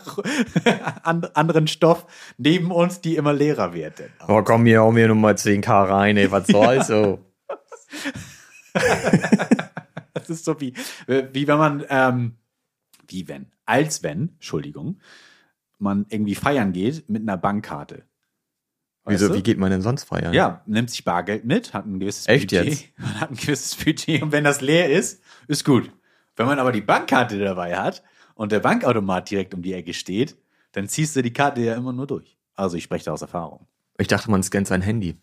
an, 1.03 1.23
anderen 1.35 1.67
Stoff 1.67 2.05
neben 2.37 2.69
uns, 2.71 2.99
die 2.99 3.15
immer 3.15 3.31
leerer 3.31 3.73
wird. 3.73 4.01
Oh, 4.27 4.41
komm 4.43 4.65
hier, 4.65 4.81
hau 4.81 4.91
mir 4.91 5.07
nochmal 5.07 5.35
10k 5.35 5.69
rein, 5.89 6.17
ey, 6.17 6.29
was 6.31 6.47
soll's 6.51 6.87
so? 6.87 7.19
Das 10.13 10.29
ist 10.29 10.43
so 10.43 10.59
wie, 10.59 10.73
wie 11.07 11.47
wenn 11.47 11.57
man, 11.57 11.85
ähm, 11.89 12.35
wie 13.07 13.29
wenn, 13.29 13.53
als 13.65 14.03
wenn, 14.03 14.31
Entschuldigung, 14.35 14.99
man 15.79 16.05
irgendwie 16.09 16.35
feiern 16.35 16.73
geht 16.73 17.09
mit 17.09 17.21
einer 17.21 17.37
Bankkarte. 17.37 18.03
Weißt 19.03 19.21
Wieso, 19.21 19.29
du? 19.29 19.35
wie 19.35 19.43
geht 19.43 19.57
man 19.57 19.71
denn 19.71 19.81
sonst 19.81 20.03
feiern? 20.03 20.33
Ja, 20.33 20.61
nimmt 20.65 20.89
sich 20.89 21.05
Bargeld 21.05 21.45
mit, 21.45 21.73
hat 21.73 21.85
ein 21.85 21.99
gewisses 21.99 22.27
Echt 22.27 22.49
Budget. 22.49 22.65
jetzt? 22.65 22.85
Man 22.99 23.19
hat 23.21 23.31
ein 23.31 23.37
gewisses 23.37 23.75
Budget 23.75 24.21
und 24.21 24.31
wenn 24.33 24.43
das 24.43 24.59
leer 24.59 24.89
ist, 24.91 25.21
ist 25.47 25.63
gut. 25.63 25.91
Wenn 26.35 26.45
man 26.45 26.59
aber 26.59 26.71
die 26.71 26.81
Bankkarte 26.81 27.39
dabei 27.39 27.77
hat 27.77 28.03
und 28.35 28.51
der 28.51 28.59
Bankautomat 28.59 29.31
direkt 29.31 29.53
um 29.53 29.61
die 29.61 29.73
Ecke 29.73 29.93
steht, 29.93 30.37
dann 30.73 30.87
ziehst 30.87 31.15
du 31.15 31.23
die 31.23 31.33
Karte 31.33 31.61
ja 31.61 31.73
immer 31.75 31.93
nur 31.93 32.05
durch. 32.05 32.37
Also 32.55 32.75
ich 32.77 32.83
spreche 32.83 33.05
da 33.05 33.13
aus 33.13 33.21
Erfahrung. 33.21 33.65
Ich 33.97 34.07
dachte, 34.07 34.29
man 34.29 34.43
scannt 34.43 34.67
sein 34.67 34.81
Handy. 34.81 35.15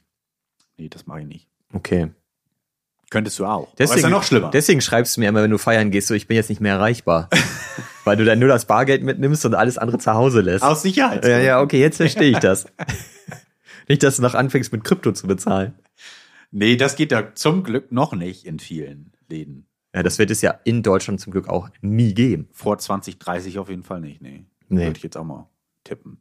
Nee, 0.76 0.88
das 0.88 1.06
mache 1.06 1.20
ich 1.20 1.26
nicht. 1.26 1.48
Okay. 1.72 2.10
Könntest 3.14 3.38
du 3.38 3.46
auch. 3.46 3.68
Deswegen, 3.78 3.90
aber 3.90 3.96
ist 3.98 4.02
ja 4.02 4.10
noch 4.10 4.22
schlimmer. 4.24 4.50
Deswegen 4.50 4.80
schreibst 4.80 5.16
du 5.16 5.20
mir 5.20 5.28
immer, 5.28 5.40
wenn 5.40 5.50
du 5.52 5.56
feiern 5.56 5.92
gehst, 5.92 6.08
so 6.08 6.14
ich 6.14 6.26
bin 6.26 6.34
jetzt 6.34 6.48
nicht 6.48 6.60
mehr 6.60 6.74
erreichbar. 6.74 7.30
Weil 8.04 8.16
du 8.16 8.24
dann 8.24 8.40
nur 8.40 8.48
das 8.48 8.64
Bargeld 8.64 9.04
mitnimmst 9.04 9.46
und 9.46 9.54
alles 9.54 9.78
andere 9.78 9.98
zu 9.98 10.14
Hause 10.14 10.40
lässt. 10.40 10.64
aus 10.64 10.82
Sicherheit. 10.82 11.24
Ja, 11.24 11.38
ja, 11.38 11.60
okay, 11.60 11.78
jetzt 11.78 11.98
verstehe 11.98 12.32
ich 12.32 12.40
das. 12.40 12.66
nicht, 13.88 14.02
dass 14.02 14.16
du 14.16 14.22
noch 14.22 14.34
anfängst 14.34 14.72
mit 14.72 14.82
Krypto 14.82 15.12
zu 15.12 15.28
bezahlen. 15.28 15.74
Nee, 16.50 16.74
das 16.74 16.96
geht 16.96 17.12
da 17.12 17.36
zum 17.36 17.62
Glück 17.62 17.92
noch 17.92 18.14
nicht 18.14 18.46
in 18.46 18.58
vielen 18.58 19.12
Läden. 19.28 19.68
Ja, 19.94 20.02
das 20.02 20.18
wird 20.18 20.32
es 20.32 20.42
ja 20.42 20.58
in 20.64 20.82
Deutschland 20.82 21.20
zum 21.20 21.32
Glück 21.32 21.48
auch 21.48 21.68
nie 21.82 22.14
geben. 22.14 22.48
Vor 22.50 22.78
2030 22.78 23.60
auf 23.60 23.68
jeden 23.68 23.84
Fall 23.84 24.00
nicht, 24.00 24.22
nee. 24.22 24.44
Nee. 24.68 24.86
Würde 24.86 24.96
ich 24.96 25.04
jetzt 25.04 25.16
auch 25.16 25.22
mal 25.22 25.48
tippen. 25.84 26.20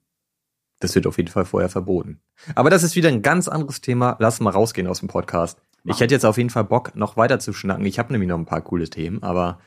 Das 0.79 0.93
wird 0.93 1.07
auf 1.07 1.17
jeden 1.17 1.29
Fall 1.29 1.45
vorher 1.45 1.69
verboten. 1.69 2.19
Aber 2.53 2.69
das 2.69 2.83
ist 2.83 2.95
wieder 2.95 3.09
ein 3.09 3.23
ganz 3.23 3.47
anderes 3.47 3.81
Thema. 3.81 4.15
Lass 4.19 4.39
mal 4.39 4.51
rausgehen 4.51 4.85
aus 4.85 4.99
dem 4.99 5.07
Podcast. 5.07 5.59
Ich 5.83 5.89
Machen. 5.89 5.99
hätte 5.99 6.13
jetzt 6.15 6.25
auf 6.25 6.37
jeden 6.37 6.49
Fall 6.49 6.63
Bock, 6.63 6.95
noch 6.95 7.17
weiter 7.17 7.39
zu 7.39 7.51
schnacken. 7.51 7.85
Ich 7.85 7.99
habe 7.99 8.13
nämlich 8.13 8.29
noch 8.29 8.37
ein 8.37 8.45
paar 8.45 8.61
coole 8.61 8.89
Themen, 8.89 9.21
aber 9.21 9.59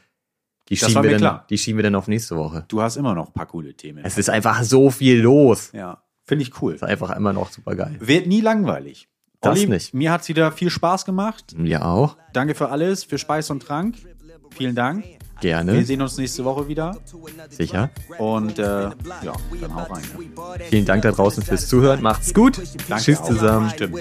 die 0.68 0.76
schieben, 0.76 0.94
wir 0.94 1.02
mir 1.02 1.10
dann, 1.10 1.18
klar. 1.18 1.46
die 1.50 1.58
schieben 1.58 1.78
wir 1.78 1.82
dann 1.82 1.94
auf 1.94 2.08
nächste 2.08 2.36
Woche. 2.36 2.64
Du 2.68 2.80
hast 2.80 2.96
immer 2.96 3.14
noch 3.14 3.28
ein 3.28 3.32
paar 3.32 3.46
coole 3.46 3.74
Themen. 3.74 4.02
Es 4.04 4.16
ist 4.16 4.30
einfach 4.30 4.62
so 4.62 4.90
viel 4.90 5.20
los. 5.20 5.70
ja, 5.72 6.02
finde 6.24 6.42
ich 6.42 6.60
cool. 6.62 6.74
ist 6.74 6.82
einfach 6.82 7.14
immer 7.14 7.32
noch 7.32 7.50
super 7.50 7.76
geil. 7.76 7.96
Wird 8.00 8.26
nie 8.26 8.40
langweilig. 8.40 9.08
Das 9.40 9.58
Olli, 9.58 9.68
nicht. 9.68 9.92
Mir 9.92 10.10
hat's 10.10 10.28
wieder 10.28 10.50
viel 10.50 10.70
Spaß 10.70 11.04
gemacht. 11.04 11.54
Ja 11.62 11.84
auch. 11.84 12.16
Danke 12.32 12.54
für 12.54 12.70
alles, 12.70 13.04
für 13.04 13.18
Speis 13.18 13.50
und 13.50 13.62
Trank. 13.62 13.96
Vielen 14.50 14.74
Dank. 14.74 15.04
Wir 15.40 15.50
Gerne. 15.50 15.84
sehen 15.84 16.00
uns 16.00 16.16
nächste 16.16 16.44
Woche 16.46 16.66
wieder. 16.66 16.96
Sicher. 17.50 17.90
Und 18.18 18.58
äh, 18.58 18.62
ja, 18.62 18.92
dann 19.60 19.74
hau 19.74 19.82
rein. 19.82 20.02
Ne? 20.18 20.64
Vielen 20.70 20.86
Dank 20.86 21.02
da 21.02 21.12
draußen 21.12 21.42
fürs 21.42 21.68
Zuhören. 21.68 22.00
Macht's 22.02 22.32
gut. 22.32 22.58
Danke 22.88 23.04
Tschüss 23.04 23.20
auch. 23.20 23.28
zusammen. 23.28 23.70
Stimmt. 23.70 23.94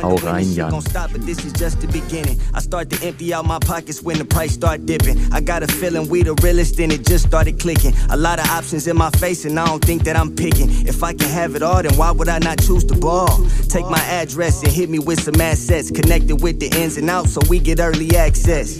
Hau 0.00 0.14
rein, 0.16 0.54
Jan. 0.54 0.70
Gon' 0.70 0.82
stop, 0.82 1.10
but 1.12 1.26
this 1.26 1.44
is 1.44 1.52
just 1.58 1.80
the 1.80 1.88
beginning. 1.88 2.38
I 2.54 2.60
start 2.60 2.90
to 2.90 3.06
empty 3.06 3.34
out 3.34 3.44
my 3.44 3.58
pockets 3.58 4.00
when 4.04 4.18
the 4.18 4.24
price 4.24 4.52
start 4.54 4.86
dipping. 4.86 5.18
I 5.32 5.40
got 5.40 5.64
a 5.64 5.66
feeling 5.66 6.08
we 6.08 6.22
the 6.22 6.34
realest 6.44 6.78
and 6.78 6.92
it 6.92 7.04
just 7.04 7.26
started 7.26 7.58
clicking. 7.58 7.92
A 8.10 8.16
lot 8.16 8.38
of 8.38 8.48
options 8.50 8.86
in 8.86 8.96
my 8.96 9.10
face 9.18 9.44
and 9.44 9.58
I 9.58 9.66
don't 9.66 9.84
think 9.84 10.04
that 10.04 10.16
I'm 10.16 10.30
picking. 10.30 10.70
If 10.86 11.02
I 11.02 11.12
can 11.12 11.28
have 11.28 11.56
it 11.56 11.62
all, 11.62 11.82
then 11.82 11.96
why 11.96 12.12
would 12.12 12.28
I 12.28 12.38
not 12.38 12.58
choose 12.62 12.84
the 12.84 12.94
ball? 12.94 13.44
Take 13.68 13.86
my 13.90 14.02
address 14.10 14.62
and 14.62 14.70
hit 14.72 14.88
me 14.90 15.00
with 15.00 15.20
some 15.20 15.40
assets 15.40 15.90
connected 15.90 16.40
with 16.40 16.60
the 16.60 16.68
ins 16.80 16.96
and 16.96 17.10
outs 17.10 17.32
so 17.32 17.40
we 17.50 17.58
get 17.58 17.80
early 17.80 18.16
access. 18.16 18.76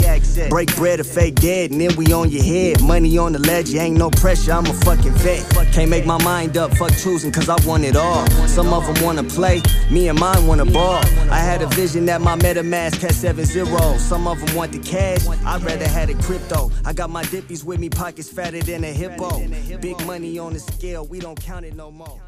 Break 0.48 0.74
bread 0.76 1.00
or 1.00 1.07
fake 1.08 1.36
dead 1.36 1.70
and 1.70 1.80
then 1.80 1.94
we 1.96 2.12
on 2.12 2.30
your 2.30 2.42
head. 2.42 2.82
Money 2.82 3.16
on 3.18 3.32
the 3.32 3.38
ledge, 3.38 3.70
you 3.70 3.80
ain't 3.80 3.96
no 3.96 4.10
pressure, 4.10 4.52
I'm 4.52 4.66
a 4.66 4.72
fucking 4.72 5.12
vet. 5.12 5.44
Can't 5.72 5.90
make 5.90 6.06
my 6.06 6.22
mind 6.22 6.56
up, 6.56 6.74
fuck 6.76 6.92
choosing 6.96 7.32
cause 7.32 7.48
I 7.48 7.56
want 7.66 7.84
it 7.84 7.96
all. 7.96 8.26
Some 8.46 8.72
of 8.72 8.86
them 8.86 9.04
wanna 9.04 9.24
play, 9.24 9.62
me 9.90 10.08
and 10.08 10.18
mine 10.18 10.46
wanna 10.46 10.64
ball. 10.64 11.02
I 11.30 11.38
had 11.38 11.62
a 11.62 11.66
vision 11.68 12.06
that 12.06 12.20
my 12.20 12.36
MetaMask 12.36 13.00
had 13.00 13.12
seven 13.12 13.44
zeros. 13.44 14.00
Some 14.00 14.26
of 14.26 14.38
them 14.44 14.54
want 14.54 14.72
the 14.72 14.78
cash, 14.78 15.26
I'd 15.44 15.62
rather 15.62 15.88
had 15.88 16.10
it 16.10 16.18
crypto. 16.18 16.70
I 16.84 16.92
got 16.92 17.10
my 17.10 17.24
dippies 17.24 17.64
with 17.64 17.80
me, 17.80 17.88
pockets 17.88 18.28
fatter 18.28 18.60
than 18.60 18.84
a 18.84 18.92
hippo. 18.92 19.40
Big 19.80 20.04
money 20.06 20.38
on 20.38 20.52
the 20.52 20.60
scale, 20.60 21.06
we 21.06 21.20
don't 21.20 21.40
count 21.40 21.64
it 21.64 21.74
no 21.74 21.90
more. 21.90 22.20